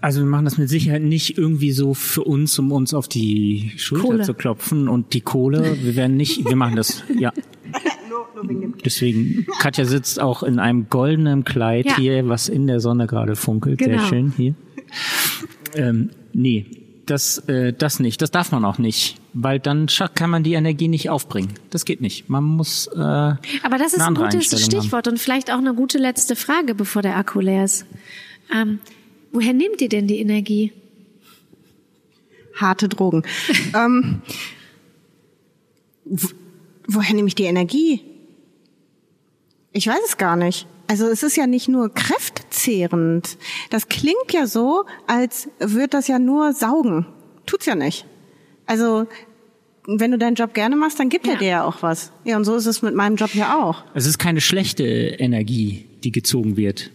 Also 0.00 0.20
wir 0.20 0.26
machen 0.26 0.44
das 0.44 0.58
mit 0.58 0.68
Sicherheit 0.68 1.02
nicht 1.02 1.38
irgendwie 1.38 1.72
so 1.72 1.94
für 1.94 2.22
uns, 2.24 2.58
um 2.58 2.72
uns 2.72 2.92
auf 2.92 3.08
die 3.08 3.72
Schulter 3.76 4.04
Kohle. 4.06 4.22
zu 4.22 4.34
klopfen 4.34 4.88
und 4.88 5.14
die 5.14 5.22
Kohle. 5.22 5.78
Wir 5.82 5.96
werden 5.96 6.16
nicht, 6.16 6.44
wir 6.46 6.56
machen 6.56 6.76
das, 6.76 7.02
ja. 7.18 7.32
Deswegen, 8.84 9.46
Katja 9.58 9.86
sitzt 9.86 10.20
auch 10.20 10.42
in 10.42 10.58
einem 10.58 10.88
goldenen 10.90 11.44
Kleid 11.44 11.86
Ja. 11.86 11.96
hier, 11.96 12.28
was 12.28 12.48
in 12.48 12.66
der 12.66 12.80
Sonne 12.80 13.06
gerade 13.06 13.36
funkelt. 13.36 13.78
Genau. 13.78 13.98
Sehr 14.00 14.08
schön 14.08 14.32
hier. 14.36 14.54
Ähm, 15.74 16.10
nee, 16.34 16.66
das, 17.06 17.38
äh, 17.48 17.72
das 17.72 18.00
nicht. 18.00 18.22
Das 18.22 18.30
darf 18.30 18.52
man 18.52 18.64
auch 18.64 18.78
nicht, 18.78 19.16
weil 19.32 19.58
dann 19.58 19.88
kann 20.14 20.30
man 20.30 20.42
die 20.42 20.54
Energie 20.54 20.88
nicht 20.88 21.10
aufbringen. 21.10 21.52
Das 21.70 21.84
geht 21.84 22.00
nicht. 22.00 22.28
Man 22.28 22.44
muss. 22.44 22.86
Äh, 22.88 22.98
Aber 22.98 23.78
das 23.78 23.94
ist 23.94 24.00
eine 24.00 24.18
ein 24.18 24.30
gutes 24.30 24.64
Stichwort 24.64 25.08
und 25.08 25.18
vielleicht 25.18 25.50
auch 25.50 25.58
eine 25.58 25.74
gute 25.74 25.98
letzte 25.98 26.36
Frage, 26.36 26.74
bevor 26.74 27.02
der 27.02 27.16
Akku 27.16 27.40
leer 27.40 27.64
ist. 27.64 27.86
Ähm, 28.54 28.78
woher 29.32 29.52
nehmt 29.52 29.80
ihr 29.80 29.88
denn 29.88 30.06
die 30.06 30.18
Energie? 30.18 30.72
Harte 32.54 32.88
Drogen. 32.88 33.22
ähm, 33.74 34.22
woher 36.86 37.14
nehme 37.14 37.28
ich 37.28 37.34
die 37.34 37.44
Energie? 37.44 38.02
Ich 39.72 39.86
weiß 39.86 40.00
es 40.06 40.16
gar 40.16 40.36
nicht. 40.36 40.66
Also 40.86 41.06
es 41.06 41.22
ist 41.22 41.36
ja 41.36 41.46
nicht 41.46 41.68
nur 41.68 41.88
kräftzehrend. 42.54 43.36
Das 43.70 43.88
klingt 43.88 44.32
ja 44.32 44.46
so, 44.46 44.84
als 45.06 45.48
würde 45.58 45.88
das 45.88 46.08
ja 46.08 46.18
nur 46.18 46.52
saugen. 46.52 47.06
Tut's 47.46 47.66
ja 47.66 47.74
nicht. 47.74 48.06
Also 48.66 49.06
wenn 49.86 50.10
du 50.12 50.18
deinen 50.18 50.34
Job 50.34 50.54
gerne 50.54 50.76
machst, 50.76 50.98
dann 50.98 51.10
gibt 51.10 51.26
er 51.26 51.34
Ja. 51.34 51.38
dir 51.38 51.48
ja 51.48 51.64
auch 51.64 51.82
was. 51.82 52.10
Ja, 52.24 52.36
und 52.38 52.44
so 52.44 52.54
ist 52.56 52.66
es 52.66 52.80
mit 52.80 52.94
meinem 52.94 53.16
Job 53.16 53.34
ja 53.34 53.62
auch. 53.62 53.84
es 53.94 54.06
ist 54.06 54.18
keine 54.18 54.40
schlechte 54.40 54.84
Energie, 54.84 55.86
die 56.04 56.12
gezogen 56.12 56.56
wird. 56.56 56.90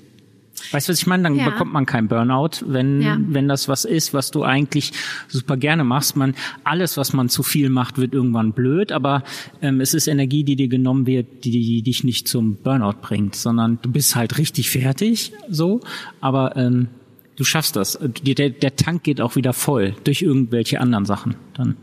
Weißt 0.71 0.87
du, 0.87 0.91
was 0.93 0.99
ich 0.99 1.07
meine? 1.07 1.23
Dann 1.23 1.35
Ja. 1.35 1.49
bekommt 1.49 1.73
man 1.73 1.85
keinen 1.85 2.07
Burnout, 2.07 2.65
wenn, 2.65 3.01
Ja. 3.01 3.17
wenn 3.19 3.47
das 3.47 3.67
was 3.67 3.85
ist, 3.85 4.13
was 4.13 4.31
du 4.31 4.43
eigentlich 4.43 4.91
super 5.27 5.57
gerne 5.57 5.83
machst. 5.83 6.15
Man, 6.15 6.35
alles, 6.63 6.97
was 6.97 7.13
man 7.13 7.29
zu 7.29 7.43
viel 7.43 7.69
macht, 7.69 7.97
wird 7.97 8.13
irgendwann 8.13 8.53
blöd, 8.53 8.91
aber 8.91 9.23
ähm, 9.61 9.81
es 9.81 9.93
ist 9.93 10.07
Energie, 10.07 10.43
die 10.43 10.55
dir 10.55 10.67
genommen 10.67 11.05
wird, 11.07 11.43
die, 11.45 11.51
die 11.51 11.81
dich 11.81 12.03
nicht 12.03 12.27
zum 12.27 12.55
Burnout 12.55 13.01
bringt, 13.01 13.35
sondern 13.35 13.79
du 13.81 13.91
bist 13.91 14.15
halt 14.15 14.37
richtig 14.37 14.69
fertig, 14.69 15.31
so, 15.49 15.79
aber 16.21 16.55
ähm, 16.57 16.87
du 17.35 17.43
schaffst 17.43 17.75
das. 17.75 17.97
Der, 18.23 18.49
der 18.49 18.75
Tank 18.75 19.03
geht 19.03 19.21
auch 19.21 19.35
wieder 19.35 19.53
voll 19.53 19.95
durch 20.03 20.21
irgendwelche 20.21 20.81
anderen 20.81 21.05
Sachen. 21.05 21.35
Dann. 21.55 21.77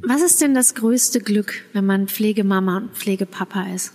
Was 0.00 0.22
ist 0.22 0.40
denn 0.40 0.54
das 0.54 0.74
größte 0.74 1.20
Glück, 1.20 1.64
wenn 1.72 1.84
man 1.84 2.06
Pflegemama 2.06 2.76
und 2.76 2.90
Pflegepapa 2.92 3.66
ist? 3.74 3.92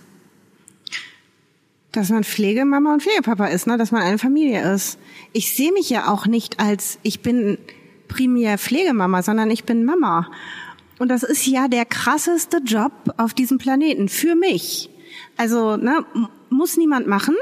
Dass 1.94 2.10
man 2.10 2.24
Pflegemama 2.24 2.92
und 2.92 3.02
Pflegepapa 3.02 3.46
ist, 3.46 3.66
ne? 3.66 3.76
dass 3.78 3.92
man 3.92 4.02
eine 4.02 4.18
Familie 4.18 4.72
ist. 4.74 4.98
Ich 5.32 5.54
sehe 5.54 5.72
mich 5.72 5.88
ja 5.90 6.08
auch 6.08 6.26
nicht 6.26 6.60
als, 6.60 6.98
ich 7.02 7.20
bin 7.20 7.56
primär 8.08 8.58
Pflegemama, 8.58 9.22
sondern 9.22 9.50
ich 9.50 9.64
bin 9.64 9.84
Mama. 9.84 10.30
Und 10.98 11.08
das 11.08 11.22
ist 11.22 11.46
ja 11.46 11.66
der 11.68 11.84
krasseste 11.84 12.58
Job 12.58 12.92
auf 13.16 13.34
diesem 13.34 13.58
Planeten 13.58 14.08
für 14.08 14.34
mich. 14.34 14.90
Also 15.36 15.76
ne, 15.76 16.04
muss 16.50 16.76
niemand 16.76 17.06
machen. 17.08 17.34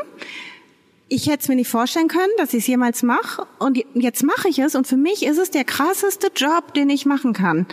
Ich 1.09 1.27
hätte 1.27 1.43
es 1.43 1.49
mir 1.49 1.57
nicht 1.57 1.69
vorstellen 1.69 2.09
können, 2.09 2.33
dass 2.39 2.55
ich 2.55 2.61
es 2.61 2.67
jemals 2.67 3.03
mache. 3.03 3.47
Und 3.59 3.77
je- 3.77 3.87
jetzt 3.95 4.23
mache 4.23 4.49
ich 4.49 4.59
es. 4.59 4.75
Und 4.75 4.87
für 4.87 4.97
mich 4.97 5.23
ist 5.27 5.37
es 5.37 5.51
der 5.51 5.65
krasseste 5.65 6.29
Job, 6.35 6.73
den 6.75 6.89
ich 6.89 7.05
machen 7.05 7.35
kann. 7.35 7.67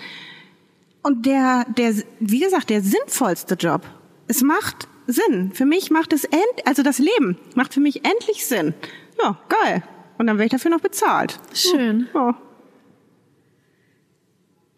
und 1.03 1.25
der, 1.25 1.65
der, 1.77 1.93
wie 2.19 2.39
gesagt, 2.41 2.69
der 2.69 2.81
sinnvollste 2.81 3.55
Job. 3.55 3.83
Es 4.27 4.41
macht 4.41 4.88
Sinn. 5.11 5.51
Für 5.53 5.65
mich 5.65 5.91
macht 5.91 6.13
es 6.13 6.23
end, 6.23 6.65
also 6.65 6.83
das 6.83 6.99
Leben 6.99 7.37
macht 7.55 7.73
für 7.73 7.79
mich 7.79 8.05
endlich 8.05 8.45
Sinn. 8.45 8.73
Ja, 9.21 9.39
geil. 9.49 9.83
Und 10.17 10.27
dann 10.27 10.37
werde 10.37 10.45
ich 10.45 10.51
dafür 10.51 10.71
noch 10.71 10.81
bezahlt. 10.81 11.39
Schön. 11.53 12.07
Ja. 12.13 12.37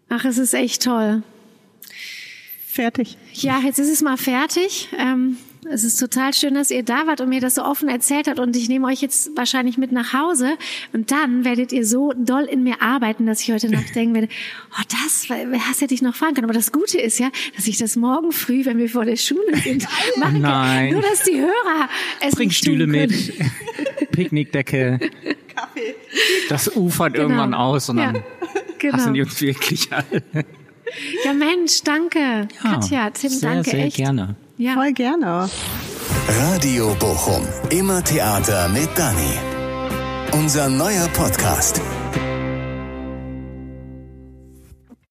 Ach, 0.10 0.26
es 0.26 0.38
ist 0.38 0.54
echt 0.54 0.84
toll. 0.84 1.24
Fertig. 2.68 3.18
Ja, 3.34 3.60
jetzt 3.60 3.80
ist 3.80 3.92
es 3.92 4.02
mal 4.02 4.18
fertig. 4.18 4.90
Ähm, 4.98 5.38
es 5.70 5.84
ist 5.84 5.98
total 5.98 6.34
schön, 6.34 6.56
dass 6.56 6.72
ihr 6.72 6.84
da 6.84 7.06
wart 7.06 7.22
und 7.22 7.30
mir 7.30 7.40
das 7.40 7.56
so 7.56 7.64
offen 7.64 7.88
erzählt 7.88 8.28
habt 8.28 8.40
und 8.40 8.56
ich 8.56 8.68
nehme 8.68 8.88
euch 8.88 9.02
jetzt 9.02 9.32
wahrscheinlich 9.38 9.78
mit 9.78 9.92
nach 9.92 10.14
Hause 10.14 10.58
und 10.92 11.12
dann 11.12 11.46
werdet 11.46 11.72
ihr 11.72 11.86
so 11.86 12.14
doll 12.18 12.44
in 12.46 12.64
mir 12.64 12.82
arbeiten, 12.82 13.26
dass 13.28 13.42
ich 13.42 13.52
heute 13.52 13.70
Nacht 13.70 13.94
denken 13.96 14.16
werde, 14.16 14.28
oh 14.72 14.82
das, 14.90 15.28
das 15.28 15.82
hätte 15.82 15.94
ich 15.94 16.02
noch 16.02 16.16
fragen 16.16 16.34
können. 16.34 16.46
Aber 16.46 16.54
das 16.54 16.72
Gute 16.72 17.00
ist 17.00 17.20
ja, 17.20 17.30
dass 17.56 17.68
ich 17.68 17.78
das 17.78 17.96
morgen 17.96 18.32
früh, 18.32 18.66
wenn 18.66 18.78
wir 18.80 18.90
vor 18.90 19.06
der 19.06 19.18
Schule 19.18 19.56
sind, 19.64 19.84
machen 20.18 20.34
kann. 20.34 20.42
Nein. 20.42 20.94
Nur, 20.94 21.02
dass 21.02 21.24
die 21.24 21.40
Hörer 21.40 21.90
es 22.22 22.36
Bring 22.36 22.48
nicht 22.48 22.58
Stühle 22.58 22.88
mit, 22.88 23.12
Picknickdecke. 24.12 25.00
Das 26.50 26.76
ufert 26.76 27.16
irgendwann 27.16 27.54
aus 27.54 27.88
und 27.90 27.98
dann 27.98 28.16
Ja, 28.16 28.22
genau. 28.80 28.94
hassen 28.96 29.14
die 29.14 29.22
uns 29.22 29.40
wirklich 29.42 29.92
alle. 29.94 30.24
Ja, 31.24 31.34
Mensch, 31.34 31.84
danke. 31.84 32.48
Katja, 32.62 33.12
Tim, 33.12 33.30
sehr, 33.30 33.54
danke 33.54 33.70
sehr 33.70 33.86
echt. 33.86 33.96
gerne. 33.98 34.36
Ja. 34.62 34.76
Voll 34.76 34.94
gerne. 34.94 35.50
Radio 36.28 36.96
Bochum. 37.00 37.48
Immer 37.72 38.04
Theater 38.04 38.70
mit 38.70 38.90
Dani. 38.96 39.34
Unser 40.34 40.70
neuer 40.70 41.08
Podcast. 41.16 41.82